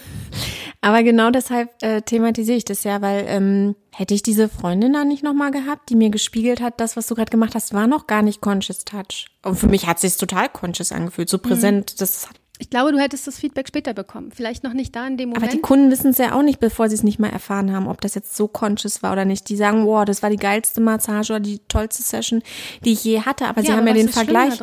Aber 0.83 1.03
genau 1.03 1.31
deshalb 1.31 1.71
äh, 1.83 2.01
thematisiere 2.01 2.57
ich 2.57 2.65
das 2.65 2.85
ja, 2.85 3.03
weil 3.03 3.25
ähm, 3.29 3.77
hätte 3.95 4.15
ich 4.15 4.23
diese 4.23 4.49
Freundin 4.49 4.95
da 4.95 5.05
nicht 5.05 5.23
nochmal 5.23 5.51
gehabt, 5.51 5.91
die 5.91 5.95
mir 5.97 6.09
gespiegelt 6.11 6.63
hat, 6.63 6.81
das, 6.81 6.97
was 6.97 7.07
du 7.07 7.15
gerade 7.15 7.31
gemacht 7.31 7.55
hast, 7.55 7.75
war 7.75 7.87
noch 7.87 8.07
gar 8.07 8.23
nicht 8.23 8.41
Conscious 8.41 8.85
Touch. 8.87 9.27
Und 9.45 9.57
für 9.57 9.67
mich 9.69 9.87
hat 9.87 9.99
sich 10.01 10.17
total 10.17 10.49
conscious 10.49 10.91
angefühlt, 10.93 11.29
so 11.29 11.37
präsent. 11.39 12.01
Das 12.01 12.29
hat, 12.31 12.37
Ich 12.59 12.71
glaube, 12.71 12.93
du 12.93 12.99
hättest 12.99 13.27
das 13.27 13.39
Feedback 13.39 13.69
später 13.69 13.93
bekommen. 13.93 14.33
Vielleicht 14.35 14.65
noch 14.65 14.73
nicht 14.73 14.97
da 14.97 15.07
in 15.07 15.19
dem 15.19 15.29
Moment. 15.31 15.45
aber 15.45 15.53
die 15.53 15.61
Kunden 15.61 15.91
wissen 15.91 16.13
es 16.13 16.19
ja 16.19 16.35
auch 16.35 16.43
nicht, 16.43 16.61
bevor 16.61 16.89
sie 16.89 16.95
es 16.95 17.03
nicht 17.03 17.19
mal 17.19 17.29
erfahren 17.31 17.73
haben, 17.73 17.87
ob 17.87 18.01
das 18.01 18.15
jetzt 18.15 18.35
so 18.35 18.49
conscious 18.49 19.03
war 19.03 19.13
oder 19.13 19.27
nicht. 19.27 19.51
Die 19.51 19.57
sagen, 19.57 19.85
wow, 19.85 20.07
das 20.07 20.23
war 20.23 20.31
die 20.31 20.37
geilste 20.37 20.81
Massage 20.81 21.35
oder 21.35 21.41
die 21.41 21.59
tollste 21.69 22.03
Session, 22.03 22.43
die 22.87 22.93
ich 22.93 23.05
je 23.05 23.21
hatte. 23.21 23.47
Aber 23.49 23.61
sie 23.61 23.69
Ja, 23.69 23.75
haben 23.75 23.81
aber 23.87 23.91
ja 23.91 23.97
was 23.97 24.03
den 24.05 24.13
Vergleich. 24.15 24.55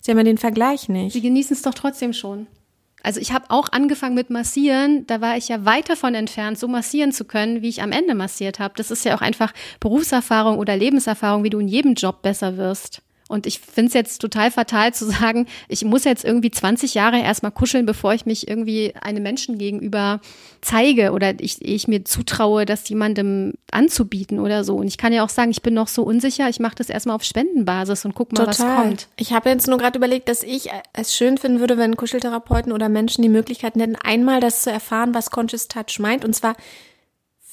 Sie 0.00 0.10
haben 0.12 0.18
ja 0.18 0.24
den 0.24 0.38
Vergleich 0.38 0.88
nicht. 0.88 1.14
Sie 1.14 1.20
genießen 1.20 1.56
es 1.56 1.62
doch 1.62 1.74
trotzdem 1.74 2.12
schon. 2.12 2.46
Also 3.04 3.20
ich 3.20 3.32
habe 3.32 3.44
auch 3.50 3.68
angefangen 3.70 4.14
mit 4.14 4.30
Massieren, 4.30 5.06
da 5.06 5.20
war 5.20 5.36
ich 5.36 5.48
ja 5.48 5.64
weit 5.66 5.90
davon 5.90 6.14
entfernt, 6.14 6.58
so 6.58 6.66
massieren 6.66 7.12
zu 7.12 7.26
können, 7.26 7.60
wie 7.60 7.68
ich 7.68 7.82
am 7.82 7.92
Ende 7.92 8.14
massiert 8.14 8.58
habe. 8.58 8.74
Das 8.78 8.90
ist 8.90 9.04
ja 9.04 9.14
auch 9.14 9.20
einfach 9.20 9.52
Berufserfahrung 9.78 10.58
oder 10.58 10.74
Lebenserfahrung, 10.74 11.44
wie 11.44 11.50
du 11.50 11.58
in 11.58 11.68
jedem 11.68 11.94
Job 11.94 12.22
besser 12.22 12.56
wirst. 12.56 13.03
Und 13.28 13.46
ich 13.46 13.58
finde 13.58 13.88
es 13.88 13.94
jetzt 13.94 14.18
total 14.18 14.50
fatal 14.50 14.92
zu 14.92 15.06
sagen, 15.06 15.46
ich 15.68 15.84
muss 15.84 16.04
jetzt 16.04 16.24
irgendwie 16.24 16.50
20 16.50 16.94
Jahre 16.94 17.20
erstmal 17.20 17.52
kuscheln, 17.52 17.86
bevor 17.86 18.12
ich 18.12 18.26
mich 18.26 18.48
irgendwie 18.48 18.94
einem 19.00 19.22
Menschen 19.22 19.56
gegenüber 19.56 20.20
zeige 20.60 21.12
oder 21.12 21.32
ich, 21.40 21.62
ich 21.62 21.88
mir 21.88 22.04
zutraue, 22.04 22.66
das 22.66 22.88
jemandem 22.88 23.54
anzubieten 23.70 24.40
oder 24.40 24.62
so. 24.62 24.76
Und 24.76 24.86
ich 24.86 24.98
kann 24.98 25.12
ja 25.12 25.24
auch 25.24 25.30
sagen, 25.30 25.50
ich 25.50 25.62
bin 25.62 25.74
noch 25.74 25.88
so 25.88 26.02
unsicher, 26.02 26.48
ich 26.48 26.60
mache 26.60 26.76
das 26.76 26.90
erstmal 26.90 27.16
auf 27.16 27.24
Spendenbasis 27.24 28.04
und 28.04 28.14
guck 28.14 28.32
mal, 28.32 28.46
was 28.46 28.58
kommt. 28.58 29.08
Ich 29.16 29.32
habe 29.32 29.48
jetzt 29.48 29.68
nur 29.68 29.78
gerade 29.78 29.96
überlegt, 29.98 30.28
dass 30.28 30.42
ich 30.42 30.68
es 30.92 31.14
schön 31.14 31.38
finden 31.38 31.60
würde, 31.60 31.78
wenn 31.78 31.96
Kuscheltherapeuten 31.96 32.72
oder 32.72 32.88
Menschen 32.88 33.22
die 33.22 33.28
Möglichkeit 33.28 33.74
hätten, 33.74 33.96
einmal 33.96 34.40
das 34.40 34.62
zu 34.62 34.70
erfahren, 34.70 35.14
was 35.14 35.30
Conscious 35.30 35.68
Touch 35.68 35.98
meint. 35.98 36.24
Und 36.24 36.34
zwar 36.34 36.56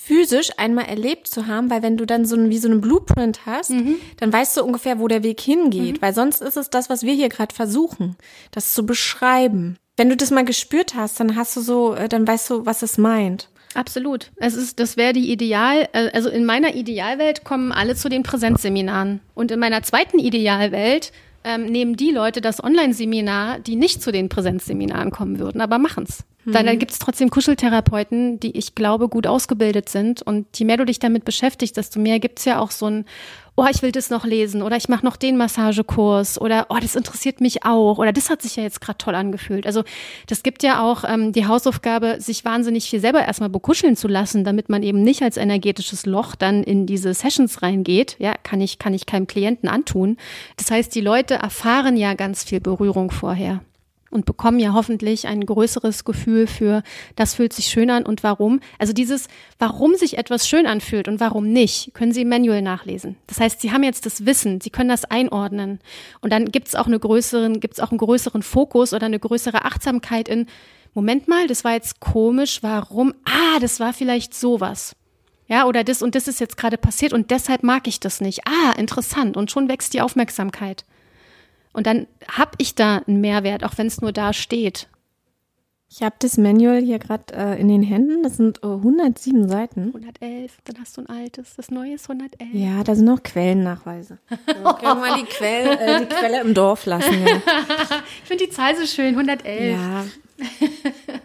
physisch 0.04 0.50
einmal 0.58 0.86
erlebt 0.86 1.28
zu 1.28 1.46
haben, 1.46 1.70
weil 1.70 1.84
wenn 1.84 1.96
du 1.96 2.06
dann 2.06 2.26
so 2.26 2.36
ein, 2.36 2.50
wie 2.50 2.58
so 2.58 2.68
einen 2.68 2.82
Blueprint 2.82 3.46
hast, 3.46 3.70
Mhm. 3.70 3.98
dann 4.18 4.34
weißt 4.34 4.58
du 4.58 4.64
ungefähr, 4.64 4.98
wo 5.00 5.08
der 5.08 5.24
Weg 5.24 5.40
hingeht. 5.40 6.02
Weil 6.02 6.14
sonst 6.14 6.42
ist 6.42 6.58
es 6.58 6.70
das, 6.72 6.90
was 6.90 7.04
wir 7.04 7.14
hier 7.14 7.30
gerade 7.30 7.54
versuchen, 7.54 8.16
das 8.50 8.74
zu 8.74 8.86
beschreiben. 8.86 9.78
Wenn 9.98 10.10
du 10.10 10.16
das 10.18 10.32
mal 10.32 10.44
gespürt 10.46 10.96
hast, 10.96 11.20
dann 11.20 11.36
hast 11.36 11.56
du 11.56 11.62
so, 11.62 11.94
äh, 11.94 12.10
dann 12.10 12.28
weißt 12.28 12.50
du, 12.50 12.66
was 12.66 12.82
es 12.82 12.98
meint. 12.98 13.50
Absolut. 13.76 14.32
Es 14.38 14.56
ist, 14.56 14.80
das 14.80 14.98
wäre 14.98 15.14
die 15.14 15.32
Ideal, 15.32 15.88
äh, 15.94 16.10
also 16.14 16.30
in 16.30 16.46
meiner 16.46 16.74
Idealwelt 16.76 17.44
kommen 17.44 17.72
alle 17.72 17.96
zu 17.96 18.10
den 18.10 18.24
Präsenzseminaren. 18.24 19.22
Und 19.36 19.52
in 19.52 19.60
meiner 19.60 19.84
zweiten 19.84 20.18
Idealwelt 20.20 21.12
ähm, 21.44 21.66
nehmen 21.66 21.96
die 21.96 22.12
Leute 22.12 22.42
das 22.42 22.64
Online-Seminar, 22.64 23.60
die 23.60 23.76
nicht 23.76 24.02
zu 24.02 24.12
den 24.12 24.30
Präsenzseminaren 24.30 25.12
kommen 25.12 25.40
würden, 25.40 25.62
aber 25.62 25.78
machen's. 25.78 26.24
Dann, 26.44 26.66
dann 26.66 26.80
gibt 26.80 26.92
es 26.92 26.98
trotzdem 26.98 27.30
Kuscheltherapeuten, 27.30 28.40
die 28.40 28.58
ich 28.58 28.74
glaube 28.74 29.10
gut 29.10 29.28
ausgebildet 29.28 29.90
sind. 29.90 30.24
Und 30.24 30.58
je 30.58 30.66
mehr 30.66 30.78
du 30.78 30.86
dich 30.86 30.98
damit 30.98 31.24
beschäftigst, 31.24 31.78
desto 31.78 32.00
mehr 32.00 32.20
gibt's 32.20 32.46
ja 32.46 32.60
auch 32.60 32.72
so 32.72 32.88
ein, 32.88 33.06
oh, 33.56 33.66
ich 33.70 33.82
will 33.82 33.92
das 33.92 34.10
noch 34.10 34.26
lesen 34.26 34.62
oder 34.62 34.78
ich 34.78 34.90
mache 34.90 35.06
noch 35.06 35.18
den 35.18 35.38
Massagekurs 35.38 36.40
oder 36.40 36.68
oh, 36.70 36.78
das 36.82 36.96
interessiert 36.96 37.42
mich 37.42 37.66
auch 37.66 37.98
oder 37.98 38.14
das 38.14 38.30
hat 38.30 38.42
sich 38.42 38.56
ja 38.56 38.64
jetzt 38.64 38.82
gerade 38.82 38.98
toll 38.98 39.16
angefühlt. 39.16 39.66
Also 39.66 39.84
das 40.28 40.44
gibt 40.44 40.64
ja 40.64 40.82
auch 40.82 41.04
ähm, 41.04 41.32
die 41.32 41.48
Hausaufgabe, 41.48 42.20
sich 42.20 42.46
wahnsinnig 42.46 42.90
viel 42.90 43.00
selber 43.00 43.26
erstmal 43.26 43.50
bekuscheln 43.50 43.96
zu 43.96 44.08
lassen, 44.08 44.44
damit 44.44 44.70
man 44.70 44.84
eben 44.84 45.04
nicht 45.04 45.22
als 45.22 45.38
energetisches 45.38 46.06
Loch 46.06 46.36
dann 46.36 46.64
in 46.64 46.86
diese 46.86 47.14
Sessions 47.14 47.62
reingeht. 47.62 48.16
Ja, 48.20 48.36
kann 48.42 48.62
ich, 48.62 48.80
kann 48.80 48.94
ich 48.94 49.06
keinem 49.06 49.28
Klienten 49.28 49.68
antun. 49.70 50.18
Das 50.58 50.72
heißt, 50.72 50.94
die 50.96 51.02
Leute 51.02 51.36
erfahren 51.36 51.98
ja 51.98 52.14
ganz 52.14 52.44
viel 52.44 52.62
Berührung 52.62 53.12
vorher 53.12 53.62
und 54.12 54.26
bekommen 54.26 54.60
ja 54.60 54.74
hoffentlich 54.74 55.28
ein 55.28 55.46
größeres 55.46 56.06
Gefühl 56.06 56.46
für, 56.46 56.84
das 57.16 57.34
fühlt 57.34 57.54
sich 57.54 57.66
schön 57.66 57.90
an 57.90 58.06
und 58.06 58.24
warum. 58.24 58.60
Also 58.78 58.94
dieses, 58.94 59.28
warum 59.58 59.96
sich 59.96 60.18
etwas 60.18 60.48
schön 60.48 60.68
anfühlt 60.68 61.08
und 61.08 61.20
warum 61.20 61.52
nicht, 61.52 61.94
können 61.94 62.12
Sie 62.12 62.22
im 62.22 62.30
Manual 62.30 62.62
nachlesen. 62.62 63.16
Das 63.28 63.40
heißt, 63.40 63.62
Sie 63.62 63.72
haben 63.72 63.84
jetzt 63.84 64.06
das 64.06 64.26
Wissen, 64.26 64.62
Sie 64.62 64.70
können 64.70 64.90
das 64.90 65.06
einordnen. 65.06 65.80
Und 66.22 66.32
dann 66.32 66.46
gibt 66.46 66.68
es 66.68 66.76
auch 66.76 66.88
eine 66.88 67.00
größeren, 67.00 67.60
gibt 67.60 67.76
es 67.76 67.80
auch 67.80 67.92
einen 67.92 67.98
größeren 67.98 68.44
Fokus 68.44 68.94
oder 68.94 69.08
eine 69.08 69.20
größere 69.20 69.66
Achtsamkeit 69.66 70.30
in, 70.30 70.46
Moment 70.94 71.30
mal, 71.30 71.48
das 71.48 71.64
war 71.64 71.72
jetzt 71.72 72.02
komisch, 72.02 72.64
warum? 72.64 73.14
Ah, 73.24 73.60
das 73.62 73.80
war 73.80 73.94
vielleicht 73.94 74.34
sowas. 74.34 74.94
Ja, 75.48 75.66
oder 75.66 75.84
das 75.84 76.02
und 76.02 76.16
das 76.16 76.28
ist 76.28 76.40
jetzt 76.40 76.58
gerade 76.58 76.78
passiert 76.78 77.14
und 77.14 77.32
deshalb 77.32 77.64
mag 77.64 77.88
ich 77.88 78.00
das 78.00 78.22
nicht. 78.22 78.48
Ah, 78.48 78.72
interessant. 78.78 79.38
Und 79.38 79.52
schon 79.52 79.70
wächst 79.70 79.94
die 79.94 80.02
Aufmerksamkeit. 80.02 80.86
Und 81.74 81.88
dann 81.88 82.08
habe 82.28 82.52
ich 82.58 82.76
da 82.76 82.98
einen 83.08 83.22
Mehrwert, 83.22 83.64
auch 83.64 83.78
wenn 83.78 83.88
es 83.88 84.02
nur 84.02 84.12
da 84.12 84.34
steht. 84.34 84.88
Ich 85.94 86.02
habe 86.04 86.16
das 86.20 86.38
Manual 86.38 86.82
hier 86.82 87.00
gerade 87.00 87.34
äh, 87.34 87.60
in 87.60 87.68
den 87.68 87.84
Händen. 87.84 88.24
Das 88.24 88.38
sind 88.38 88.64
äh, 88.64 88.68
107 88.68 89.50
Seiten. 89.50 89.88
111, 89.88 90.60
dann 90.64 90.80
hast 90.80 90.96
du 90.96 91.02
ein 91.02 91.10
altes, 91.10 91.58
das 91.58 91.70
neue 91.70 91.96
ist 91.96 92.10
111. 92.10 92.54
Ja, 92.54 92.82
da 92.86 92.96
sind 92.96 93.06
noch 93.06 93.22
Quellennachweise. 93.22 94.18
Ja, 94.48 94.74
können 94.74 95.02
wir 95.02 95.16
die, 95.18 95.24
Quell, 95.26 95.68
äh, 95.68 96.00
die 96.00 96.16
Quelle 96.16 96.42
im 96.42 96.54
Dorf 96.54 96.86
lassen. 96.86 97.28
Ja. 97.28 97.42
Ich 98.24 98.28
finde 98.28 98.46
die 98.46 98.52
Zahl 98.52 98.78
so 98.78 98.86
schön, 98.86 99.18
111. 99.18 99.72
ja. 99.74 100.06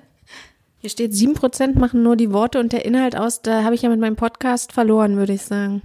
Hier 0.78 0.90
steht, 0.90 1.12
7% 1.12 1.78
machen 1.78 2.02
nur 2.02 2.16
die 2.16 2.32
Worte 2.32 2.58
und 2.58 2.72
der 2.72 2.84
Inhalt 2.84 3.16
aus. 3.16 3.42
Da 3.42 3.62
habe 3.62 3.74
ich 3.74 3.82
ja 3.82 3.88
mit 3.88 4.00
meinem 4.00 4.16
Podcast 4.16 4.72
verloren, 4.72 5.16
würde 5.16 5.32
ich 5.32 5.42
sagen. 5.42 5.82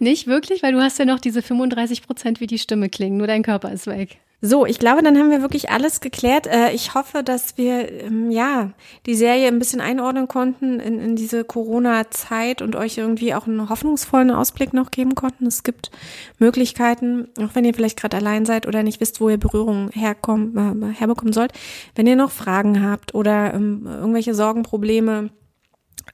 Nicht 0.00 0.26
wirklich, 0.26 0.62
weil 0.62 0.72
du 0.72 0.80
hast 0.80 0.98
ja 0.98 1.04
noch 1.04 1.20
diese 1.20 1.42
35 1.42 2.02
Prozent, 2.02 2.40
wie 2.40 2.46
die 2.46 2.58
Stimme 2.58 2.88
klingen, 2.88 3.18
nur 3.18 3.26
dein 3.26 3.42
Körper 3.42 3.70
ist 3.70 3.86
weg. 3.86 4.18
So, 4.42 4.64
ich 4.64 4.78
glaube, 4.78 5.02
dann 5.02 5.18
haben 5.18 5.30
wir 5.30 5.42
wirklich 5.42 5.68
alles 5.68 6.00
geklärt. 6.00 6.46
Äh, 6.46 6.72
ich 6.72 6.94
hoffe, 6.94 7.22
dass 7.22 7.58
wir 7.58 7.92
ähm, 8.04 8.30
ja 8.30 8.70
die 9.04 9.14
Serie 9.14 9.48
ein 9.48 9.58
bisschen 9.58 9.82
einordnen 9.82 10.28
konnten 10.28 10.80
in, 10.80 10.98
in 10.98 11.14
diese 11.16 11.44
Corona-Zeit 11.44 12.62
und 12.62 12.74
euch 12.74 12.96
irgendwie 12.96 13.34
auch 13.34 13.46
einen 13.46 13.68
hoffnungsvollen 13.68 14.30
Ausblick 14.30 14.72
noch 14.72 14.90
geben 14.90 15.14
konnten. 15.14 15.46
Es 15.46 15.62
gibt 15.62 15.90
Möglichkeiten, 16.38 17.28
auch 17.38 17.50
wenn 17.54 17.66
ihr 17.66 17.74
vielleicht 17.74 18.00
gerade 18.00 18.16
allein 18.16 18.46
seid 18.46 18.66
oder 18.66 18.82
nicht 18.82 19.02
wisst, 19.02 19.20
wo 19.20 19.28
ihr 19.28 19.36
Berührung 19.36 19.90
herkommt, 19.90 20.56
äh, 20.56 20.94
herbekommen 20.94 21.34
sollt. 21.34 21.52
Wenn 21.94 22.06
ihr 22.06 22.16
noch 22.16 22.30
Fragen 22.30 22.82
habt 22.82 23.14
oder 23.14 23.52
ähm, 23.52 23.86
irgendwelche 23.86 24.34
Sorgen, 24.34 24.62
Probleme 24.62 25.28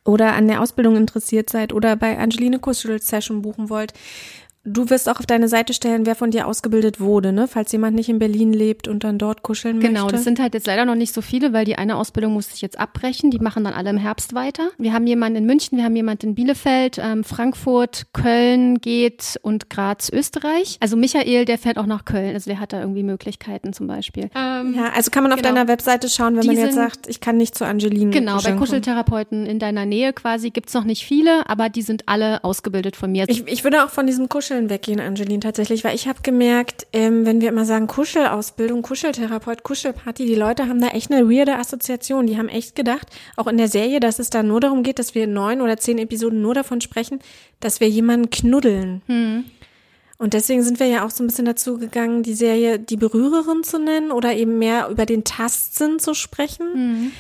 oder 0.07 0.35
an 0.35 0.49
der 0.49 0.61
Ausbildung 0.61 0.97
interessiert 0.97 1.51
seid 1.51 1.73
oder 1.73 1.97
bei 1.97 2.19
Angeline 2.19 2.59
Kuschel 2.59 3.01
Session 3.03 3.43
buchen 3.43 3.69
wollt, 3.69 3.93
Du 4.67 4.91
wirst 4.91 5.09
auch 5.09 5.21
auf 5.21 5.27
deine 5.27 5.47
Seite 5.49 5.73
stellen, 5.73 6.07
wer 6.07 6.17
von 6.17 6.33
dir 6.33 6.49
ausgebildet 6.49 7.01
wurde, 7.01 7.33
ne? 7.33 7.47
Falls 7.47 7.71
jemand 7.71 7.95
nicht 7.95 8.09
in 8.09 8.19
Berlin 8.19 8.53
lebt 8.53 8.89
und 8.89 9.05
dann 9.05 9.17
dort 9.17 9.43
kuscheln 9.43 9.79
genau, 9.79 9.93
möchte. 9.93 10.07
Genau, 10.07 10.11
das 10.11 10.25
sind 10.25 10.41
halt 10.41 10.55
jetzt 10.55 10.67
leider 10.67 10.85
noch 10.85 10.97
nicht 10.97 11.15
so 11.15 11.23
viele, 11.23 11.53
weil 11.53 11.65
die 11.65 11.77
eine 11.77 11.97
Ausbildung 11.97 12.33
musste 12.33 12.55
ich 12.55 12.63
jetzt 12.63 12.79
abbrechen. 12.79 13.31
Die 13.31 13.39
machen 13.39 13.63
dann 13.63 13.75
alle 13.75 13.91
im 13.91 13.97
Herbst 13.97 14.35
weiter. 14.35 14.71
Wir 14.77 14.93
haben 14.93 15.07
jemanden 15.07 15.39
in 15.39 15.47
München, 15.47 15.79
wir 15.79 15.85
haben 15.85 15.95
jemanden 15.95 16.27
in 16.27 16.35
Bielefeld, 16.35 16.99
ähm, 16.99 17.23
Frankfurt, 17.23 18.07
Köln 18.13 18.81
geht 18.81 19.39
und 19.43 19.71
Graz, 19.71 20.11
Österreich. 20.13 20.79
Also 20.81 20.97
Michael, 20.97 21.45
der 21.45 21.59
fährt 21.59 21.79
auch 21.79 21.87
nach 21.87 22.05
Köln. 22.05 22.35
Also 22.35 22.51
der 22.51 22.59
hat 22.59 22.73
da 22.73 22.81
irgendwie 22.81 23.05
Möglichkeiten 23.05 23.73
zum 23.73 23.87
Beispiel. 23.87 24.31
Ähm, 24.35 24.75
ja, 24.77 24.91
also 24.95 25.13
kann 25.13 25.23
man 25.23 25.33
auf 25.33 25.43
genau. 25.43 25.55
deiner 25.55 25.69
Webseite 25.69 26.09
schauen, 26.09 26.35
wenn 26.35 26.43
die 26.43 26.49
man 26.49 26.57
jetzt 26.57 26.75
sagt, 26.75 27.07
ich 27.07 27.21
kann 27.21 27.37
nicht 27.37 27.55
zu 27.55 27.65
Angelina. 27.65 28.11
Genau, 28.11 28.41
bei 28.43 28.53
Kuscheltherapeuten 28.53 29.47
in 29.47 29.61
deiner 29.61 29.87
Nähe 29.87 30.13
quasi 30.13 30.51
gibt's 30.51 30.75
noch 30.75 30.85
nicht 30.85 31.05
viele, 31.05 31.49
aber 31.49 31.69
die 31.69 31.83
sind 31.83 32.09
alle 32.09 32.43
ausgebildet 32.43 32.97
von 32.97 33.13
mir. 33.13 33.27
Ich, 33.29 33.47
ich 33.47 33.63
würde 33.63 33.85
auch 33.85 33.91
von 33.91 34.07
diesem 34.07 34.29
Kuscheln 34.57 34.71
weggehen, 34.71 35.01
Angelina. 35.01 35.37
Berlin 35.37 35.41
tatsächlich, 35.41 35.85
weil 35.85 35.95
ich 35.95 36.09
habe 36.09 36.21
gemerkt, 36.23 36.87
ähm, 36.93 37.27
wenn 37.27 37.41
wir 37.41 37.49
immer 37.49 37.65
sagen 37.65 37.87
Kuschelausbildung, 37.87 38.83
Kuscheltherapeut, 38.83 39.63
Kuschelparty, 39.63 40.25
die 40.25 40.35
Leute 40.35 40.69
haben 40.69 40.81
da 40.81 40.89
echt 40.89 41.11
eine 41.11 41.29
weirde 41.29 41.57
Assoziation. 41.57 42.27
Die 42.27 42.39
haben 42.39 42.49
echt 42.49 42.75
gedacht, 42.75 43.09
auch 43.37 43.47
in 43.47 43.59
der 43.59 43.69
Serie, 43.69 44.01
dass 44.01 44.19
es 44.19 44.31
da 44.31 44.43
nur 44.43 44.61
darum 44.61 44.83
geht, 44.83 44.99
dass 44.99 45.15
wir 45.15 45.27
neun 45.27 45.61
oder 45.61 45.77
zehn 45.77 45.99
Episoden 45.99 46.41
nur 46.41 46.55
davon 46.55 46.81
sprechen, 46.81 47.21
dass 47.61 47.81
wir 47.81 47.89
jemanden 47.89 48.31
knuddeln. 48.31 49.03
Hm. 49.07 49.45
Und 50.19 50.33
deswegen 50.33 50.63
sind 50.63 50.81
wir 50.81 50.87
ja 50.87 51.05
auch 51.05 51.11
so 51.11 51.23
ein 51.23 51.27
bisschen 51.27 51.45
dazu 51.45 51.77
gegangen, 51.77 52.23
die 52.23 52.35
Serie 52.35 52.79
die 52.79 52.97
Berührerin 52.97 53.63
zu 53.63 53.79
nennen 53.79 54.11
oder 54.13 54.35
eben 54.35 54.59
mehr 54.59 54.89
über 54.89 55.05
den 55.05 55.25
Tastsinn 55.25 55.99
zu 55.99 56.15
sprechen. 56.15 56.73
Hm. 56.73 57.13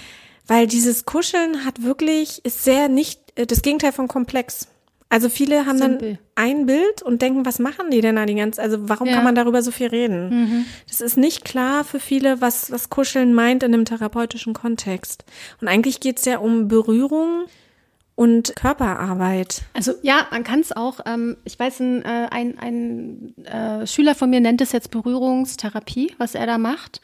Weil 0.46 0.66
dieses 0.66 1.04
Kuscheln 1.04 1.64
hat 1.64 1.82
wirklich, 1.82 2.42
ist 2.44 2.64
sehr 2.64 2.88
nicht, 2.88 3.20
äh, 3.34 3.46
das 3.46 3.62
Gegenteil 3.62 3.92
von 3.92 4.08
komplex. 4.08 4.68
Also 5.08 5.28
viele 5.28 5.66
haben 5.66 5.78
Simpel. 5.78 6.18
dann 6.34 6.44
ein 6.44 6.66
Bild 6.66 7.02
und 7.02 7.22
denken, 7.22 7.46
was 7.46 7.58
machen 7.58 7.90
die 7.90 8.00
denn 8.00 8.16
da 8.16 8.26
die 8.26 8.34
ganze, 8.34 8.60
also 8.60 8.88
warum 8.88 9.06
ja. 9.06 9.14
kann 9.14 9.24
man 9.24 9.36
darüber 9.36 9.62
so 9.62 9.70
viel 9.70 9.86
reden? 9.86 10.30
Mhm. 10.30 10.64
Das 10.88 11.00
ist 11.00 11.16
nicht 11.16 11.44
klar 11.44 11.84
für 11.84 12.00
viele, 12.00 12.40
was, 12.40 12.72
was 12.72 12.90
Kuscheln 12.90 13.32
meint 13.32 13.62
in 13.62 13.72
einem 13.72 13.84
therapeutischen 13.84 14.52
Kontext. 14.52 15.24
Und 15.60 15.68
eigentlich 15.68 16.00
geht's 16.00 16.24
ja 16.24 16.38
um 16.38 16.66
Berührung 16.66 17.46
und 18.16 18.56
Körperarbeit. 18.56 19.62
Also 19.74 19.92
ja, 20.02 20.26
man 20.32 20.42
kann 20.42 20.60
es 20.60 20.72
auch, 20.72 21.00
ähm, 21.06 21.36
ich 21.44 21.56
weiß, 21.58 21.80
ein, 21.80 22.04
äh, 22.04 22.28
ein, 22.30 22.58
ein 22.58 23.34
äh, 23.44 23.86
Schüler 23.86 24.16
von 24.16 24.28
mir 24.30 24.40
nennt 24.40 24.60
es 24.60 24.72
jetzt 24.72 24.90
Berührungstherapie, 24.90 26.14
was 26.18 26.34
er 26.34 26.46
da 26.46 26.58
macht. 26.58 27.00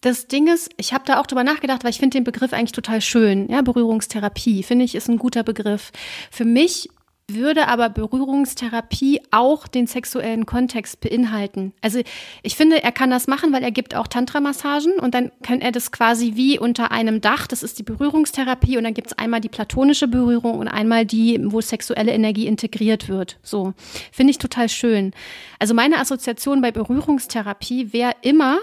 Das 0.00 0.26
Ding 0.26 0.46
ist, 0.48 0.70
ich 0.76 0.92
habe 0.92 1.04
da 1.06 1.20
auch 1.20 1.26
drüber 1.26 1.44
nachgedacht, 1.44 1.84
weil 1.84 1.90
ich 1.90 1.98
finde 1.98 2.18
den 2.18 2.24
Begriff 2.24 2.52
eigentlich 2.52 2.72
total 2.72 3.00
schön. 3.00 3.48
Ja, 3.48 3.62
Berührungstherapie 3.62 4.62
finde 4.62 4.84
ich 4.84 4.94
ist 4.94 5.08
ein 5.08 5.18
guter 5.18 5.42
Begriff. 5.42 5.92
Für 6.30 6.44
mich 6.44 6.88
würde 7.30 7.68
aber 7.68 7.90
Berührungstherapie 7.90 9.20
auch 9.30 9.68
den 9.68 9.86
sexuellen 9.86 10.46
Kontext 10.46 11.00
beinhalten. 11.00 11.74
Also 11.82 12.00
ich 12.42 12.56
finde, 12.56 12.82
er 12.82 12.92
kann 12.92 13.10
das 13.10 13.26
machen, 13.26 13.52
weil 13.52 13.62
er 13.62 13.70
gibt 13.70 13.94
auch 13.94 14.06
Tantra-Massagen 14.06 14.94
und 14.94 15.14
dann 15.14 15.30
kann 15.42 15.60
er 15.60 15.70
das 15.70 15.92
quasi 15.92 16.32
wie 16.36 16.58
unter 16.58 16.90
einem 16.90 17.20
Dach, 17.20 17.46
das 17.46 17.62
ist 17.62 17.78
die 17.78 17.82
Berührungstherapie 17.82 18.78
und 18.78 18.84
dann 18.84 18.94
gibt's 18.94 19.12
einmal 19.12 19.40
die 19.40 19.50
platonische 19.50 20.08
Berührung 20.08 20.58
und 20.58 20.68
einmal 20.68 21.04
die, 21.04 21.38
wo 21.42 21.60
sexuelle 21.60 22.12
Energie 22.12 22.46
integriert 22.46 23.08
wird. 23.08 23.38
So, 23.42 23.74
finde 24.10 24.30
ich 24.30 24.38
total 24.38 24.68
schön. 24.68 25.12
Also 25.58 25.74
meine 25.74 25.98
Assoziation 25.98 26.62
bei 26.62 26.72
Berührungstherapie 26.72 27.92
wäre 27.92 28.14
immer, 28.22 28.58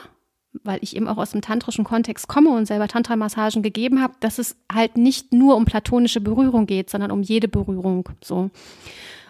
weil 0.64 0.80
ich 0.82 0.96
eben 0.96 1.08
auch 1.08 1.18
aus 1.18 1.32
dem 1.32 1.42
tantrischen 1.42 1.84
Kontext 1.84 2.28
komme 2.28 2.50
und 2.50 2.66
selber 2.66 2.88
Tantra-Massagen 2.88 3.62
gegeben 3.62 4.02
habe, 4.02 4.14
dass 4.20 4.40
es 4.40 4.56
halt 4.72 4.98
nicht 4.98 5.34
nur 5.34 5.56
um 5.56 5.66
platonische 5.66 6.22
Berührung 6.22 6.66
geht, 6.66 6.90
sondern 6.90 7.12
um 7.12 7.22
jede 7.22 7.48
Berührung. 7.48 8.10
So. 8.24 8.50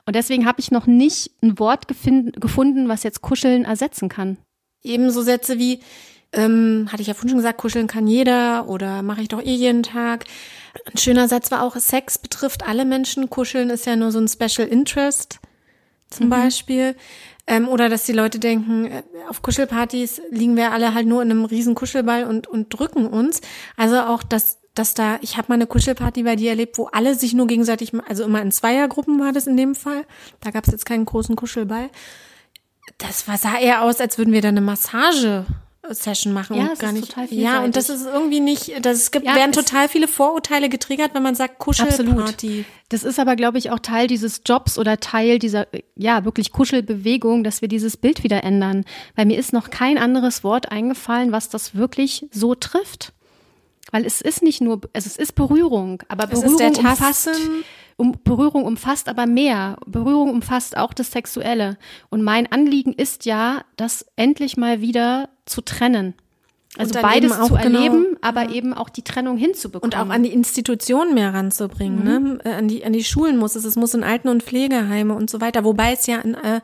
Und 0.05 0.15
deswegen 0.15 0.45
habe 0.45 0.59
ich 0.59 0.71
noch 0.71 0.87
nicht 0.87 1.31
ein 1.41 1.57
Wort 1.59 1.87
gefunden, 1.87 2.87
was 2.87 3.03
jetzt 3.03 3.21
Kuscheln 3.21 3.65
ersetzen 3.65 4.09
kann. 4.09 4.37
Ebenso 4.83 5.23
Sätze 5.23 5.57
wie, 5.57 5.79
ähm, 6.31 6.87
hatte 6.91 7.01
ich 7.01 7.07
ja 7.07 7.13
vorhin 7.13 7.29
schon 7.29 7.39
gesagt, 7.39 7.57
kuscheln 7.57 7.87
kann 7.87 8.07
jeder 8.07 8.67
oder 8.67 9.01
mache 9.01 9.21
ich 9.21 9.29
doch 9.29 9.41
eh 9.41 9.55
jeden 9.55 9.83
Tag. 9.83 10.25
Ein 10.85 10.97
schöner 10.97 11.27
Satz 11.27 11.49
war 11.49 11.63
auch, 11.63 11.75
Sex 11.75 12.17
betrifft 12.17 12.67
alle 12.67 12.85
Menschen, 12.85 13.29
kuscheln 13.29 13.69
ist 13.69 13.85
ja 13.85 13.95
nur 13.95 14.11
so 14.11 14.19
ein 14.19 14.27
Special 14.27 14.67
Interest 14.67 15.39
zum 16.09 16.27
mhm. 16.27 16.29
Beispiel. 16.31 16.95
Ähm, 17.47 17.67
oder 17.67 17.89
dass 17.89 18.05
die 18.05 18.13
Leute 18.13 18.39
denken, 18.39 18.85
äh, 18.85 19.03
auf 19.29 19.41
Kuschelpartys 19.41 20.21
liegen 20.31 20.55
wir 20.55 20.71
alle 20.71 20.93
halt 20.93 21.07
nur 21.07 21.21
in 21.21 21.31
einem 21.31 21.45
riesen 21.45 21.75
Kuschelball 21.75 22.25
und, 22.25 22.47
und 22.47 22.69
drücken 22.69 23.05
uns. 23.07 23.41
Also 23.77 23.99
auch, 23.99 24.23
dass, 24.23 24.59
dass 24.73 24.95
da, 24.95 25.17
ich 25.21 25.37
habe 25.37 25.47
mal 25.49 25.55
eine 25.55 25.67
Kuschelparty 25.67 26.23
bei 26.23 26.35
dir 26.35 26.49
erlebt, 26.49 26.77
wo 26.77 26.87
alle 26.87 27.13
sich 27.15 27.33
nur 27.33 27.47
gegenseitig, 27.47 27.93
also 28.07 28.23
immer 28.23 28.41
in 28.41 28.51
Zweiergruppen 28.51 29.19
war 29.19 29.31
das 29.31 29.45
in 29.45 29.57
dem 29.57 29.75
Fall. 29.75 30.05
Da 30.41 30.51
gab 30.51 30.65
es 30.65 30.71
jetzt 30.71 30.85
keinen 30.85 31.05
großen 31.05 31.35
Kuschelball. 31.35 31.89
Das 32.97 33.25
sah 33.25 33.59
eher 33.59 33.83
aus, 33.83 33.99
als 33.99 34.17
würden 34.17 34.33
wir 34.33 34.41
da 34.41 34.47
eine 34.49 34.61
Massage 34.61 35.45
Session 35.91 36.33
machen 36.33 36.57
ja, 36.57 36.67
und 36.69 36.79
gar 36.79 36.91
nicht. 36.91 37.15
Ja, 37.31 37.63
und 37.63 37.75
das 37.75 37.89
ist 37.89 38.05
irgendwie 38.05 38.39
nicht, 38.39 38.85
das 38.85 38.97
es 38.97 39.11
gibt, 39.11 39.25
ja, 39.25 39.35
werden 39.35 39.51
total 39.51 39.89
viele 39.89 40.07
Vorurteile 40.07 40.69
getriggert, 40.69 41.13
wenn 41.13 41.23
man 41.23 41.35
sagt 41.35 41.59
Kuschelparty. 41.59 42.19
Absolut. 42.19 42.65
Das 42.89 43.03
ist 43.03 43.19
aber, 43.19 43.35
glaube 43.35 43.57
ich, 43.57 43.71
auch 43.71 43.79
Teil 43.79 44.07
dieses 44.07 44.41
Jobs 44.45 44.77
oder 44.77 44.99
Teil 44.99 45.39
dieser, 45.39 45.67
ja, 45.95 46.23
wirklich 46.23 46.51
Kuschelbewegung, 46.51 47.43
dass 47.43 47.61
wir 47.61 47.67
dieses 47.67 47.97
Bild 47.97 48.23
wieder 48.23 48.43
ändern. 48.43 48.85
Weil 49.15 49.25
mir 49.25 49.37
ist 49.37 49.53
noch 49.53 49.69
kein 49.69 49.97
anderes 49.97 50.43
Wort 50.43 50.71
eingefallen, 50.71 51.31
was 51.31 51.49
das 51.49 51.75
wirklich 51.75 52.27
so 52.31 52.55
trifft. 52.55 53.13
Weil 53.91 54.05
es 54.05 54.21
ist 54.21 54.43
nicht 54.43 54.61
nur, 54.61 54.81
also 54.93 55.07
es 55.07 55.17
ist 55.17 55.33
Berührung, 55.33 56.03
aber 56.09 56.27
Berührung 56.27 56.75
umfasst, 56.75 57.29
um, 57.97 58.17
Berührung 58.23 58.65
umfasst 58.65 59.07
aber 59.09 59.25
mehr. 59.25 59.77
Berührung 59.85 60.29
umfasst 60.29 60.77
auch 60.77 60.93
das 60.93 61.11
Sexuelle. 61.11 61.77
Und 62.09 62.23
mein 62.23 62.51
Anliegen 62.51 62.93
ist 62.93 63.25
ja, 63.25 63.63
das 63.77 64.05
endlich 64.15 64.57
mal 64.57 64.81
wieder 64.81 65.29
zu 65.45 65.61
trennen. 65.61 66.15
Also 66.77 66.99
beides 67.01 67.31
auch, 67.31 67.47
zu 67.47 67.55
erleben, 67.55 68.03
genau, 68.03 68.17
aber 68.21 68.43
ja. 68.43 68.51
eben 68.51 68.73
auch 68.73 68.89
die 68.89 69.01
Trennung 69.01 69.37
hinzubekommen. 69.37 69.93
Und 69.93 69.99
auch 69.99 70.09
an 70.09 70.23
die 70.23 70.33
Institutionen 70.33 71.13
mehr 71.13 71.33
ranzubringen, 71.33 72.03
ne? 72.03 72.19
mhm. 72.19 72.39
ne? 72.43 72.55
An 72.55 72.67
die, 72.67 72.83
an 72.83 72.93
die 72.93 73.03
Schulen 73.03 73.37
muss 73.37 73.55
es, 73.55 73.63
es 73.63 73.75
muss 73.75 73.93
in 73.93 74.03
Alten- 74.03 74.27
und 74.27 74.43
Pflegeheime 74.43 75.13
und 75.13 75.29
so 75.29 75.41
weiter. 75.41 75.63
Wobei 75.63 75.93
es 75.93 76.05
ja 76.07 76.17
in 76.19 76.33
äh, 76.35 76.61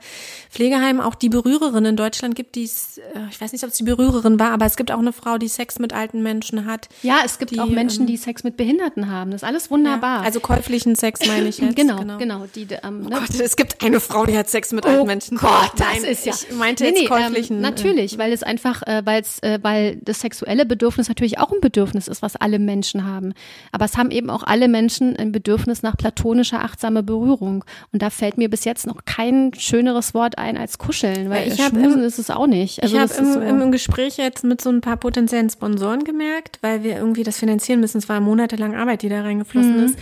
Pflegeheimen 0.50 1.02
auch 1.02 1.16
die 1.16 1.30
Berührerin 1.30 1.86
in 1.86 1.96
Deutschland 1.96 2.36
gibt, 2.36 2.56
die 2.56 2.66
es, 2.66 2.98
äh, 2.98 3.02
ich 3.30 3.40
weiß 3.40 3.54
nicht, 3.54 3.64
ob 3.64 3.70
es 3.70 3.78
die 3.78 3.84
Berührerin 3.84 4.40
war, 4.40 4.52
aber 4.52 4.66
es 4.66 4.76
gibt 4.76 4.92
auch 4.92 5.00
eine 5.00 5.14
Frau, 5.14 5.38
die 5.38 5.48
Sex 5.48 5.80
mit 5.80 5.94
alten 5.94 6.22
Menschen 6.24 6.66
hat. 6.66 6.90
Ja, 7.04 7.20
es 7.24 7.40
gibt 7.40 7.52
die, 7.52 7.60
auch 7.60 7.68
Menschen, 7.68 8.02
ähm, 8.02 8.08
die 8.08 8.18
Sex 8.18 8.44
mit 8.44 8.58
Behinderten 8.58 9.10
haben. 9.10 9.32
Das 9.32 9.44
ist 9.44 9.48
alles 9.48 9.72
wunderbar. 9.72 10.20
Ja, 10.20 10.26
also 10.26 10.40
käuflichen 10.40 10.96
Sex 10.96 11.26
meine 11.26 11.48
ich 11.48 11.58
jetzt. 11.60 11.76
Genau, 11.76 12.00
genau. 12.00 12.18
genau 12.18 12.46
die, 12.54 12.68
ähm, 12.84 13.04
oh 13.06 13.10
ne? 13.10 13.20
Gott, 13.20 13.40
es 13.40 13.56
gibt 13.56 13.84
eine 13.84 14.00
Frau, 14.00 14.26
die 14.26 14.38
hat 14.38 14.50
Sex 14.50 14.74
mit 14.74 14.86
oh 14.86 14.90
alten 14.90 15.08
Menschen. 15.08 15.38
Gott, 15.38 15.72
das 15.78 15.88
Nein, 15.88 16.04
ist 16.04 16.26
ja. 16.26 16.34
Ich 16.34 16.56
meinte 16.56 16.84
nee, 16.84 16.90
jetzt 16.90 17.00
nee, 17.00 17.06
ähm, 17.06 17.10
käuflichen. 17.10 17.56
Ähm, 17.58 17.62
natürlich, 17.62 18.18
weil 18.18 18.34
es 18.34 18.44
einfach, 18.44 18.82
äh, 18.84 19.02
weil 19.06 19.22
es, 19.22 19.40
äh, 19.40 19.60
weil 19.62 20.01
das 20.02 20.20
sexuelle 20.20 20.66
Bedürfnis 20.66 21.08
natürlich 21.08 21.40
auch 21.40 21.52
ein 21.52 21.62
Bedürfnis 21.62 22.08
ist, 22.08 22.22
was 22.22 22.36
alle 22.36 22.60
Menschen 22.60 23.06
haben. 23.06 23.34
Aber 23.72 23.86
es 23.86 23.98
haben 23.98 24.12
eben 24.12 24.30
auch 24.30 24.44
alle 24.44 24.68
Menschen 24.68 25.16
ein 25.16 25.32
Bedürfnis 25.32 25.84
nach 25.84 25.96
platonischer, 25.96 26.64
achtsamer 26.64 27.04
Berührung. 27.04 27.64
Und 27.94 28.02
da 28.02 28.10
fällt 28.10 28.38
mir 28.38 28.50
bis 28.50 28.66
jetzt 28.66 28.88
noch 28.88 29.06
kein 29.06 29.54
schöneres 29.54 30.14
Wort 30.14 30.38
ein 30.38 30.58
als 30.58 30.78
kuscheln, 30.78 31.30
weil 31.30 31.48
ich 31.48 31.62
Schmusen 31.62 32.04
ist 32.04 32.20
es 32.20 32.30
auch 32.30 32.48
nicht. 32.48 32.82
Also 32.82 32.96
ich 32.96 33.02
habe 33.02 33.14
im, 33.14 33.34
so 33.34 33.40
im 33.40 33.72
Gespräch 33.72 34.18
jetzt 34.18 34.44
mit 34.44 34.62
so 34.62 34.70
ein 34.70 34.82
paar 34.82 34.98
potenziellen 34.98 35.50
Sponsoren 35.50 36.04
gemerkt, 36.04 36.60
weil 36.62 36.84
wir 36.84 36.98
irgendwie 36.98 37.24
das 37.24 37.38
finanzieren 37.38 37.80
müssen. 37.80 38.00
Es 38.00 38.10
war 38.10 38.20
monatelang 38.20 38.76
Arbeit, 38.76 39.04
die 39.04 39.10
da 39.10 39.22
reingeflossen 39.22 39.78
mhm. 39.78 39.86
ist 39.86 39.98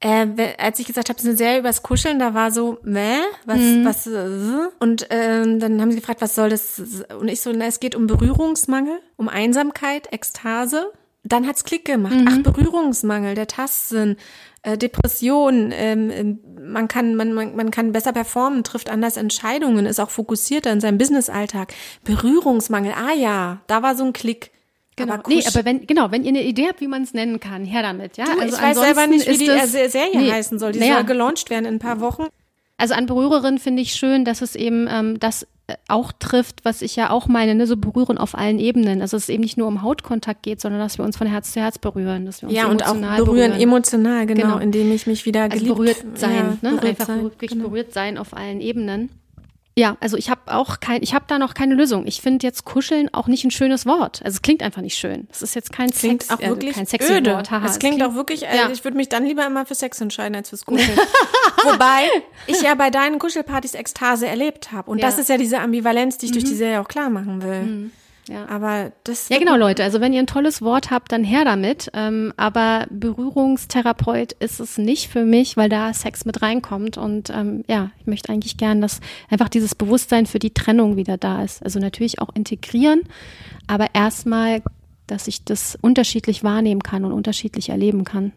äh, 0.00 0.26
als 0.58 0.78
ich 0.78 0.86
gesagt 0.86 1.08
habe, 1.08 1.18
es 1.18 1.24
ist 1.24 1.28
eine 1.28 1.36
Serie 1.36 1.58
übers 1.58 1.82
Kuscheln, 1.82 2.18
da 2.18 2.32
war 2.32 2.52
so, 2.52 2.78
meh, 2.82 3.18
was, 3.46 3.58
mhm. 3.58 3.84
was, 3.84 4.06
äh, 4.06 4.68
und 4.78 5.10
äh, 5.10 5.58
dann 5.58 5.80
haben 5.80 5.90
sie 5.90 5.98
gefragt, 5.98 6.20
was 6.20 6.34
soll 6.34 6.50
das? 6.50 6.82
Und 7.18 7.28
ich 7.28 7.40
so, 7.40 7.52
na, 7.52 7.66
es 7.66 7.80
geht 7.80 7.96
um 7.96 8.06
Berührungsmangel, 8.06 9.00
um 9.16 9.28
Einsamkeit, 9.28 10.12
Ekstase. 10.12 10.92
Dann 11.24 11.46
hat's 11.46 11.64
Klick 11.64 11.84
gemacht. 11.84 12.14
Mhm. 12.14 12.28
Ach, 12.28 12.38
Berührungsmangel, 12.42 13.34
der 13.34 13.48
Tastsinn, 13.48 14.16
äh, 14.62 14.78
Depression, 14.78 15.72
ähm, 15.74 16.10
ähm, 16.10 16.38
man 16.62 16.86
kann, 16.86 17.16
man, 17.16 17.32
man, 17.32 17.56
man 17.56 17.70
kann 17.72 17.92
besser 17.92 18.12
performen, 18.12 18.62
trifft 18.62 18.90
anders 18.90 19.16
Entscheidungen, 19.16 19.84
ist 19.84 19.98
auch 19.98 20.10
fokussierter 20.10 20.72
in 20.72 20.80
seinem 20.80 20.98
Businessalltag. 20.98 21.74
Berührungsmangel, 22.04 22.92
ah 22.92 23.14
ja, 23.14 23.62
da 23.66 23.82
war 23.82 23.96
so 23.96 24.04
ein 24.04 24.12
Klick. 24.12 24.52
Genau. 24.98 25.14
Aber 25.14 25.22
nee, 25.28 25.42
aber 25.46 25.64
wenn, 25.64 25.86
genau, 25.86 26.10
wenn 26.10 26.24
ihr 26.24 26.30
eine 26.30 26.42
Idee 26.42 26.66
habt, 26.68 26.80
wie 26.80 26.88
man 26.88 27.02
es 27.02 27.14
nennen 27.14 27.38
kann, 27.38 27.64
her 27.64 27.82
damit, 27.82 28.16
ja. 28.16 28.24
Du, 28.24 28.40
also 28.40 28.56
ich 28.56 28.62
weiß 28.62 28.78
selber 28.78 29.06
nicht, 29.06 29.28
wie 29.28 29.38
die 29.38 29.46
das, 29.46 29.72
Serie 29.72 30.10
nee, 30.14 30.32
heißen 30.32 30.58
soll. 30.58 30.72
Die 30.72 30.80
naja, 30.80 30.96
soll 30.96 31.04
gelauncht 31.04 31.50
werden 31.50 31.66
in 31.66 31.74
ein 31.76 31.78
paar 31.78 32.00
Wochen. 32.00 32.24
Also 32.76 32.94
an 32.94 33.06
Berührerin 33.06 33.58
finde 33.58 33.82
ich 33.82 33.92
schön, 33.92 34.24
dass 34.24 34.40
es 34.40 34.54
eben 34.54 34.88
ähm, 34.88 35.18
das 35.18 35.46
äh, 35.66 35.74
auch 35.88 36.12
trifft, 36.12 36.64
was 36.64 36.80
ich 36.80 36.96
ja 36.96 37.10
auch 37.10 37.26
meine, 37.26 37.54
ne, 37.54 37.66
so 37.66 37.76
berühren 37.76 38.18
auf 38.18 38.36
allen 38.36 38.58
Ebenen. 38.58 39.02
Also 39.02 39.16
dass 39.16 39.24
es 39.24 39.28
eben 39.28 39.42
nicht 39.42 39.56
nur 39.56 39.66
um 39.66 39.82
Hautkontakt 39.82 40.42
geht, 40.42 40.60
sondern 40.60 40.80
dass 40.80 40.96
wir 40.98 41.04
uns 41.04 41.16
von 41.16 41.26
Herz 41.26 41.52
zu 41.52 41.60
Herz 41.60 41.78
berühren, 41.78 42.26
dass 42.26 42.42
wir 42.42 42.48
uns 42.48 42.56
ja 42.56 42.66
und 42.66 42.84
auch 42.86 42.94
berühren, 42.94 43.24
berühren, 43.24 43.52
emotional, 43.52 44.26
genau, 44.26 44.42
genau, 44.42 44.58
indem 44.58 44.92
ich 44.92 45.06
mich 45.06 45.26
wieder 45.26 45.42
also 45.42 45.56
geliebt, 45.56 45.76
berührt 45.76 46.04
sein, 46.14 46.34
ja, 46.34 46.42
ne? 46.42 46.76
berührt 46.76 46.84
einfach 46.84 47.06
sein, 47.06 47.22
wirklich 47.22 47.50
genau. 47.50 47.68
berührt 47.68 47.92
sein 47.92 48.16
auf 48.16 48.36
allen 48.36 48.60
Ebenen. 48.60 49.10
Ja, 49.78 49.96
also 50.00 50.16
ich 50.16 50.28
habe 50.28 50.40
auch 50.46 50.80
kein, 50.80 51.02
ich 51.04 51.14
habe 51.14 51.24
da 51.28 51.38
noch 51.38 51.54
keine 51.54 51.74
Lösung. 51.74 52.06
Ich 52.08 52.20
finde 52.20 52.44
jetzt 52.44 52.64
kuscheln 52.64 53.08
auch 53.14 53.28
nicht 53.28 53.44
ein 53.44 53.52
schönes 53.52 53.86
Wort. 53.86 54.20
Also 54.24 54.36
es 54.36 54.42
klingt 54.42 54.60
einfach 54.62 54.82
nicht 54.82 54.96
schön. 54.96 55.28
Es 55.30 55.40
ist 55.40 55.54
jetzt 55.54 55.72
kein 55.72 55.88
klingt 55.90 56.24
Sex, 56.24 56.34
auch 56.34 56.40
wirklich 56.40 56.70
äh, 56.72 56.74
kein 56.74 56.86
sexy 56.86 57.12
öde. 57.12 57.34
Wort. 57.34 57.52
Haha, 57.52 57.64
es 57.64 57.78
klingt 57.78 58.02
auch 58.02 58.14
wirklich, 58.14 58.44
äh, 58.44 58.56
ja. 58.56 58.70
ich 58.70 58.82
würde 58.82 58.96
mich 58.96 59.08
dann 59.08 59.24
lieber 59.24 59.46
immer 59.46 59.64
für 59.66 59.76
Sex 59.76 60.00
entscheiden 60.00 60.34
als 60.34 60.48
fürs 60.48 60.66
Kuscheln. 60.66 60.98
Wobei 61.64 62.08
ich 62.48 62.60
ja 62.60 62.74
bei 62.74 62.90
deinen 62.90 63.20
Kuschelpartys 63.20 63.74
Ekstase 63.74 64.26
erlebt 64.26 64.72
habe. 64.72 64.90
Und 64.90 64.98
Ja. 64.98 65.06
das 65.06 65.18
ist 65.18 65.28
ja 65.28 65.36
diese 65.36 65.60
Ambivalenz, 65.60 66.18
die 66.18 66.26
ich 66.26 66.32
durch 66.32 66.44
die 66.44 66.54
Serie 66.56 66.80
auch 66.80 66.88
klar 66.88 67.08
machen 67.08 67.42
will. 67.42 67.90
Ja. 68.28 68.46
Aber 68.48 68.92
das 69.04 69.28
Ja, 69.28 69.38
genau, 69.38 69.56
Leute. 69.56 69.82
Also 69.82 70.00
wenn 70.00 70.12
ihr 70.12 70.20
ein 70.20 70.26
tolles 70.26 70.62
Wort 70.62 70.90
habt, 70.90 71.12
dann 71.12 71.24
her 71.24 71.44
damit. 71.44 71.90
Ähm, 71.94 72.32
aber 72.36 72.86
Berührungstherapeut 72.90 74.32
ist 74.32 74.60
es 74.60 74.78
nicht 74.78 75.08
für 75.08 75.24
mich, 75.24 75.56
weil 75.56 75.68
da 75.68 75.92
Sex 75.92 76.24
mit 76.24 76.42
reinkommt. 76.42 76.98
Und 76.98 77.30
ähm, 77.30 77.64
ja, 77.68 77.90
ich 78.00 78.06
möchte 78.06 78.32
eigentlich 78.32 78.56
gern, 78.56 78.80
dass 78.80 79.00
einfach 79.30 79.48
dieses 79.48 79.74
Bewusstsein 79.74 80.26
für 80.26 80.38
die 80.38 80.52
Trennung 80.52 80.96
wieder 80.96 81.16
da 81.16 81.42
ist. 81.42 81.62
Also 81.62 81.78
natürlich 81.78 82.20
auch 82.20 82.34
integrieren, 82.34 83.02
aber 83.66 83.86
erstmal, 83.94 84.62
dass 85.06 85.28
ich 85.28 85.44
das 85.44 85.78
unterschiedlich 85.80 86.44
wahrnehmen 86.44 86.82
kann 86.82 87.04
und 87.04 87.12
unterschiedlich 87.12 87.70
erleben 87.70 88.04
kann. 88.04 88.32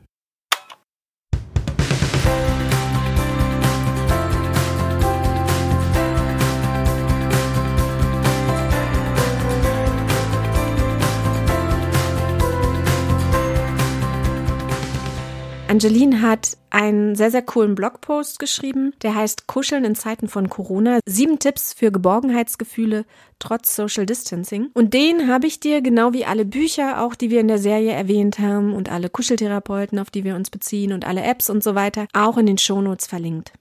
Angeline 15.71 16.21
hat 16.21 16.57
einen 16.69 17.15
sehr, 17.15 17.31
sehr 17.31 17.43
coolen 17.43 17.75
Blogpost 17.75 18.39
geschrieben, 18.39 18.91
der 19.03 19.15
heißt 19.15 19.47
Kuscheln 19.47 19.85
in 19.85 19.95
Zeiten 19.95 20.27
von 20.27 20.49
Corona. 20.49 20.99
Sieben 21.05 21.39
Tipps 21.39 21.71
für 21.71 21.93
Geborgenheitsgefühle 21.93 23.05
trotz 23.39 23.73
Social 23.73 24.05
Distancing. 24.05 24.69
Und 24.73 24.93
den 24.93 25.29
habe 25.29 25.47
ich 25.47 25.61
dir, 25.61 25.81
genau 25.81 26.11
wie 26.11 26.25
alle 26.25 26.43
Bücher, 26.43 27.01
auch 27.01 27.15
die 27.15 27.29
wir 27.29 27.39
in 27.39 27.47
der 27.47 27.57
Serie 27.57 27.93
erwähnt 27.93 28.37
haben 28.37 28.73
und 28.73 28.91
alle 28.91 29.09
Kuscheltherapeuten, 29.09 29.97
auf 29.97 30.09
die 30.09 30.25
wir 30.25 30.35
uns 30.35 30.49
beziehen 30.49 30.91
und 30.91 31.07
alle 31.07 31.23
Apps 31.23 31.49
und 31.49 31.63
so 31.63 31.73
weiter, 31.73 32.05
auch 32.11 32.37
in 32.37 32.47
den 32.47 32.57
Shownotes 32.57 33.07
verlinkt. 33.07 33.53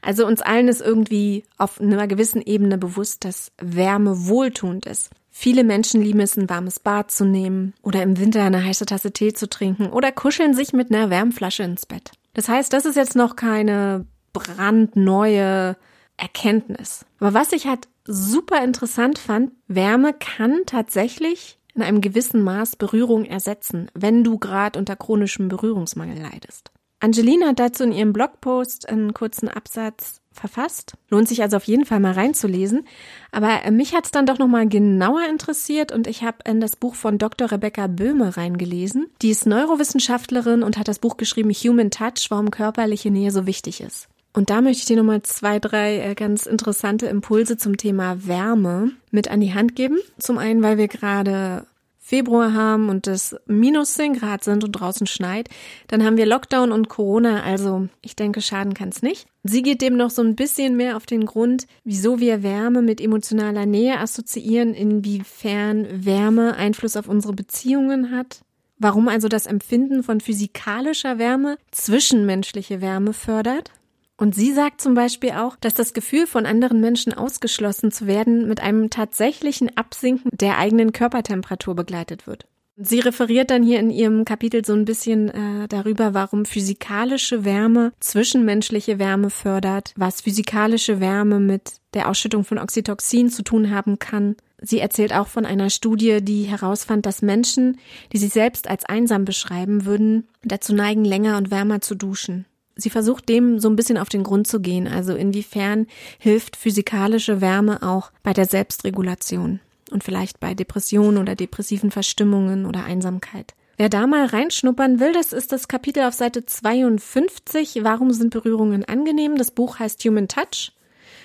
Also 0.00 0.26
uns 0.26 0.40
allen 0.40 0.68
ist 0.68 0.80
irgendwie 0.80 1.44
auf 1.58 1.78
einer 1.82 2.06
gewissen 2.06 2.40
Ebene 2.40 2.78
bewusst, 2.78 3.26
dass 3.26 3.52
Wärme 3.60 4.26
wohltuend 4.26 4.86
ist. 4.86 5.10
Viele 5.38 5.64
Menschen 5.64 6.00
lieben 6.00 6.20
es, 6.20 6.38
ein 6.38 6.48
warmes 6.48 6.80
Bad 6.80 7.10
zu 7.10 7.26
nehmen 7.26 7.74
oder 7.82 8.02
im 8.02 8.18
Winter 8.18 8.42
eine 8.42 8.64
heiße 8.64 8.86
Tasse 8.86 9.12
Tee 9.12 9.34
zu 9.34 9.50
trinken 9.50 9.88
oder 9.88 10.10
kuscheln 10.10 10.54
sich 10.54 10.72
mit 10.72 10.90
einer 10.90 11.10
Wärmflasche 11.10 11.62
ins 11.62 11.84
Bett. 11.84 12.12
Das 12.32 12.48
heißt, 12.48 12.72
das 12.72 12.86
ist 12.86 12.96
jetzt 12.96 13.16
noch 13.16 13.36
keine 13.36 14.06
brandneue 14.32 15.76
Erkenntnis. 16.16 17.04
Aber 17.20 17.34
was 17.34 17.52
ich 17.52 17.66
halt 17.66 17.86
super 18.06 18.64
interessant 18.64 19.18
fand, 19.18 19.52
Wärme 19.68 20.14
kann 20.14 20.62
tatsächlich 20.64 21.58
in 21.74 21.82
einem 21.82 22.00
gewissen 22.00 22.42
Maß 22.42 22.76
Berührung 22.76 23.26
ersetzen, 23.26 23.90
wenn 23.92 24.24
du 24.24 24.38
gerade 24.38 24.78
unter 24.78 24.96
chronischem 24.96 25.48
Berührungsmangel 25.48 26.18
leidest. 26.18 26.70
Angeline 26.98 27.48
hat 27.48 27.58
dazu 27.58 27.84
in 27.84 27.92
ihrem 27.92 28.14
Blogpost 28.14 28.88
einen 28.88 29.12
kurzen 29.12 29.50
Absatz 29.50 30.22
verfasst. 30.36 30.94
Lohnt 31.10 31.28
sich 31.28 31.42
also 31.42 31.56
auf 31.56 31.64
jeden 31.64 31.84
Fall 31.84 32.00
mal 32.00 32.12
reinzulesen. 32.12 32.86
Aber 33.32 33.64
äh, 33.64 33.70
mich 33.70 33.94
hat's 33.94 34.10
dann 34.10 34.26
doch 34.26 34.38
nochmal 34.38 34.68
genauer 34.68 35.22
interessiert 35.28 35.92
und 35.92 36.06
ich 36.06 36.22
habe 36.22 36.38
in 36.44 36.60
das 36.60 36.76
Buch 36.76 36.94
von 36.94 37.18
Dr. 37.18 37.50
Rebecca 37.50 37.86
Böhme 37.86 38.36
reingelesen. 38.36 39.06
Die 39.22 39.30
ist 39.30 39.46
Neurowissenschaftlerin 39.46 40.62
und 40.62 40.78
hat 40.78 40.88
das 40.88 40.98
Buch 40.98 41.16
geschrieben 41.16 41.50
Human 41.50 41.90
Touch, 41.90 42.26
warum 42.28 42.50
körperliche 42.50 43.10
Nähe 43.10 43.30
so 43.30 43.46
wichtig 43.46 43.80
ist. 43.80 44.08
Und 44.32 44.50
da 44.50 44.60
möchte 44.60 44.80
ich 44.80 44.84
dir 44.84 44.98
nochmal 44.98 45.22
zwei, 45.22 45.58
drei 45.58 45.98
äh, 45.98 46.14
ganz 46.14 46.44
interessante 46.44 47.06
Impulse 47.06 47.56
zum 47.56 47.78
Thema 47.78 48.26
Wärme 48.26 48.90
mit 49.10 49.30
an 49.30 49.40
die 49.40 49.54
Hand 49.54 49.74
geben. 49.74 49.96
Zum 50.18 50.36
einen, 50.36 50.62
weil 50.62 50.76
wir 50.76 50.88
gerade 50.88 51.66
Februar 52.06 52.52
haben 52.52 52.88
und 52.88 53.08
es 53.08 53.34
minus 53.46 53.94
10 53.94 54.12
Grad 54.12 54.44
sind 54.44 54.62
und 54.62 54.70
draußen 54.70 55.08
schneit, 55.08 55.48
dann 55.88 56.04
haben 56.04 56.16
wir 56.16 56.24
Lockdown 56.24 56.70
und 56.70 56.88
Corona, 56.88 57.42
also 57.42 57.88
ich 58.00 58.14
denke, 58.14 58.40
schaden 58.40 58.74
kann 58.74 58.90
es 58.90 59.02
nicht. 59.02 59.26
Sie 59.42 59.60
geht 59.60 59.82
dem 59.82 59.96
noch 59.96 60.10
so 60.10 60.22
ein 60.22 60.36
bisschen 60.36 60.76
mehr 60.76 60.96
auf 60.96 61.04
den 61.04 61.26
Grund, 61.26 61.66
wieso 61.82 62.20
wir 62.20 62.44
Wärme 62.44 62.80
mit 62.80 63.00
emotionaler 63.00 63.66
Nähe 63.66 63.98
assoziieren, 63.98 64.72
inwiefern 64.72 66.04
Wärme 66.04 66.54
Einfluss 66.54 66.96
auf 66.96 67.08
unsere 67.08 67.32
Beziehungen 67.32 68.12
hat. 68.12 68.42
Warum 68.78 69.08
also 69.08 69.26
das 69.26 69.46
Empfinden 69.46 70.04
von 70.04 70.20
physikalischer 70.20 71.18
Wärme 71.18 71.58
zwischenmenschliche 71.72 72.80
Wärme 72.80 73.14
fördert. 73.14 73.72
Und 74.16 74.34
sie 74.34 74.52
sagt 74.52 74.80
zum 74.80 74.94
Beispiel 74.94 75.32
auch, 75.32 75.56
dass 75.56 75.74
das 75.74 75.92
Gefühl 75.92 76.26
von 76.26 76.46
anderen 76.46 76.80
Menschen 76.80 77.12
ausgeschlossen 77.12 77.92
zu 77.92 78.06
werden 78.06 78.48
mit 78.48 78.60
einem 78.60 78.88
tatsächlichen 78.88 79.76
Absinken 79.76 80.30
der 80.32 80.58
eigenen 80.58 80.92
Körpertemperatur 80.92 81.74
begleitet 81.74 82.26
wird. 82.26 82.46
Sie 82.78 83.00
referiert 83.00 83.50
dann 83.50 83.62
hier 83.62 83.80
in 83.80 83.88
ihrem 83.88 84.26
Kapitel 84.26 84.62
so 84.62 84.74
ein 84.74 84.84
bisschen 84.84 85.30
äh, 85.30 85.66
darüber, 85.66 86.12
warum 86.12 86.44
physikalische 86.44 87.46
Wärme 87.46 87.92
zwischenmenschliche 88.00 88.98
Wärme 88.98 89.30
fördert, 89.30 89.94
was 89.96 90.20
physikalische 90.20 91.00
Wärme 91.00 91.40
mit 91.40 91.80
der 91.94 92.10
Ausschüttung 92.10 92.44
von 92.44 92.58
Oxytocin 92.58 93.30
zu 93.30 93.42
tun 93.42 93.70
haben 93.70 93.98
kann. 93.98 94.36
Sie 94.60 94.78
erzählt 94.78 95.14
auch 95.14 95.26
von 95.26 95.46
einer 95.46 95.70
Studie, 95.70 96.22
die 96.22 96.42
herausfand, 96.44 97.06
dass 97.06 97.22
Menschen, 97.22 97.78
die 98.12 98.18
sich 98.18 98.32
selbst 98.32 98.68
als 98.68 98.84
einsam 98.84 99.24
beschreiben 99.24 99.86
würden, 99.86 100.28
dazu 100.42 100.74
neigen, 100.74 101.04
länger 101.04 101.38
und 101.38 101.50
wärmer 101.50 101.80
zu 101.80 101.94
duschen. 101.94 102.44
Sie 102.76 102.90
versucht 102.90 103.28
dem 103.28 103.58
so 103.58 103.68
ein 103.68 103.76
bisschen 103.76 103.96
auf 103.96 104.10
den 104.10 104.22
Grund 104.22 104.46
zu 104.46 104.60
gehen, 104.60 104.86
also 104.86 105.14
inwiefern 105.14 105.86
hilft 106.18 106.56
physikalische 106.56 107.40
Wärme 107.40 107.82
auch 107.82 108.12
bei 108.22 108.34
der 108.34 108.44
Selbstregulation 108.44 109.60
und 109.90 110.04
vielleicht 110.04 110.40
bei 110.40 110.54
Depressionen 110.54 111.16
oder 111.16 111.34
depressiven 111.34 111.90
Verstimmungen 111.90 112.66
oder 112.66 112.84
Einsamkeit. 112.84 113.54
Wer 113.78 113.88
da 113.88 114.06
mal 114.06 114.26
reinschnuppern 114.26 115.00
will, 115.00 115.12
das 115.12 115.32
ist 115.32 115.52
das 115.52 115.68
Kapitel 115.68 116.02
auf 116.02 116.14
Seite 116.14 116.44
52, 116.44 117.80
Warum 117.82 118.12
sind 118.12 118.30
Berührungen 118.30 118.84
angenehm? 118.84 119.36
Das 119.36 119.50
Buch 119.50 119.78
heißt 119.78 120.02
Human 120.04 120.28
Touch 120.28 120.72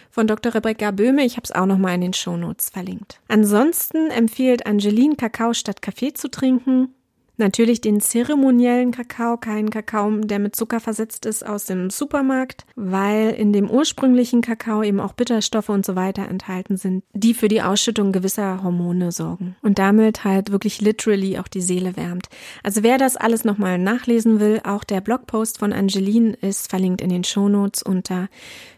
von 0.10 0.28
Dr. 0.28 0.54
Rebecca 0.54 0.92
Böhme. 0.92 1.24
Ich 1.24 1.38
habe 1.38 1.46
es 1.46 1.54
auch 1.54 1.66
nochmal 1.66 1.96
in 1.96 2.02
den 2.02 2.14
Shownotes 2.14 2.70
verlinkt. 2.70 3.22
Ansonsten 3.30 4.10
empfiehlt 4.12 4.66
Angeline, 4.66 5.16
Kakao 5.16 5.54
statt 5.54 5.82
Kaffee 5.82 6.14
zu 6.14 6.30
trinken. 6.30 6.94
Natürlich 7.38 7.82
den 7.82 8.02
zeremoniellen 8.02 8.92
Kakao, 8.92 9.38
keinen 9.38 9.70
Kakao, 9.70 10.12
der 10.12 10.40
mit 10.40 10.56
Zucker 10.56 10.80
versetzt 10.80 11.26
ist 11.26 11.46
aus 11.46 11.66
dem 11.66 11.90
Supermarkt, 11.90 12.66
weil 12.76 13.32
in 13.32 13.52
dem 13.54 13.70
ursprünglichen 13.70 14.42
Kakao 14.42 14.84
eben 14.84 15.00
auch 15.00 15.14
Bitterstoffe 15.14 15.70
und 15.70 15.86
so 15.86 15.96
weiter 15.96 16.28
enthalten 16.28 16.78
sind, 16.78 17.04
die 17.14 17.34
für 17.34 17.48
die 17.48 17.62
Ausschüttung 17.62 18.12
gewisser 18.12 18.62
Hormone 18.64 19.12
sorgen 19.12 19.56
und 19.62 19.80
damit 19.80 20.24
halt 20.24 20.52
wirklich 20.52 20.82
literally 20.82 21.40
auch 21.40 21.48
die 21.48 21.62
Seele 21.62 21.96
wärmt. 21.98 22.28
Also 22.64 22.84
wer 22.84 22.98
das 22.98 23.18
alles 23.18 23.44
nochmal 23.44 23.78
nachlesen 23.78 24.40
will, 24.40 24.62
auch 24.64 24.84
der 24.84 25.02
Blogpost 25.02 25.58
von 25.58 25.74
Angeline 25.74 26.34
ist 26.42 26.70
verlinkt 26.70 27.02
in 27.02 27.10
den 27.10 27.24
Shownotes 27.24 27.82
unter 27.82 28.30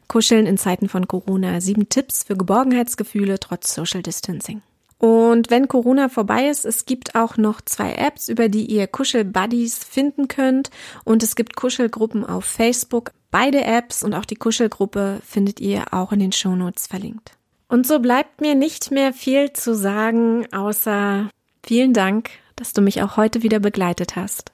Kuscheln 0.08 0.45
in 0.45 0.58
Zeiten 0.58 0.89
von 0.89 1.08
Corona. 1.08 1.60
Sieben 1.60 1.89
Tipps 1.89 2.24
für 2.24 2.38
Geborgenheitsgefühle 2.38 3.39
trotz 3.39 3.74
Social 3.74 4.04
Distancing. 4.04 4.62
Und 5.04 5.51
wenn 5.51 5.68
Corona 5.68 6.08
vorbei 6.08 6.47
ist, 6.47 6.64
es 6.64 6.86
gibt 6.86 7.14
auch 7.14 7.36
noch 7.36 7.60
zwei 7.60 7.91
Apps, 7.95 8.30
über 8.30 8.47
die 8.47 8.68
ihr 8.68 8.88
Kuschel-Buddies 8.88 9.84
finden 9.84 10.30
könnt. 10.30 10.70
Und 11.04 11.24
es 11.24 11.36
gibt 11.36 11.58
Kuschelgruppen 11.58 12.26
auf 12.26 12.45
Facebook. 12.45 13.12
Beide 13.30 13.66
Apps 13.66 14.01
und 14.04 14.14
auch 14.14 14.24
die 14.24 14.38
Kuschelgruppe 14.38 15.20
findet 15.28 15.60
ihr 15.60 15.93
auch 15.93 16.14
in 16.14 16.20
den 16.20 16.32
Shownotes 16.32 16.88
verlinkt. 16.88 17.34
Und 17.68 17.86
so 17.86 17.99
bleibt 17.99 18.39
mir 18.39 18.56
nicht 18.56 18.91
mehr 18.91 19.12
viel 19.12 19.51
zu 19.51 19.76
sagen, 19.76 20.47
außer 20.54 21.30
vielen 21.66 21.91
Dank, 21.91 22.30
dass 22.56 22.72
du 22.72 22.82
mich 22.82 23.01
auch 23.01 23.18
heute 23.18 23.43
wieder 23.43 23.60
begleitet 23.60 24.16
hast. 24.16 24.54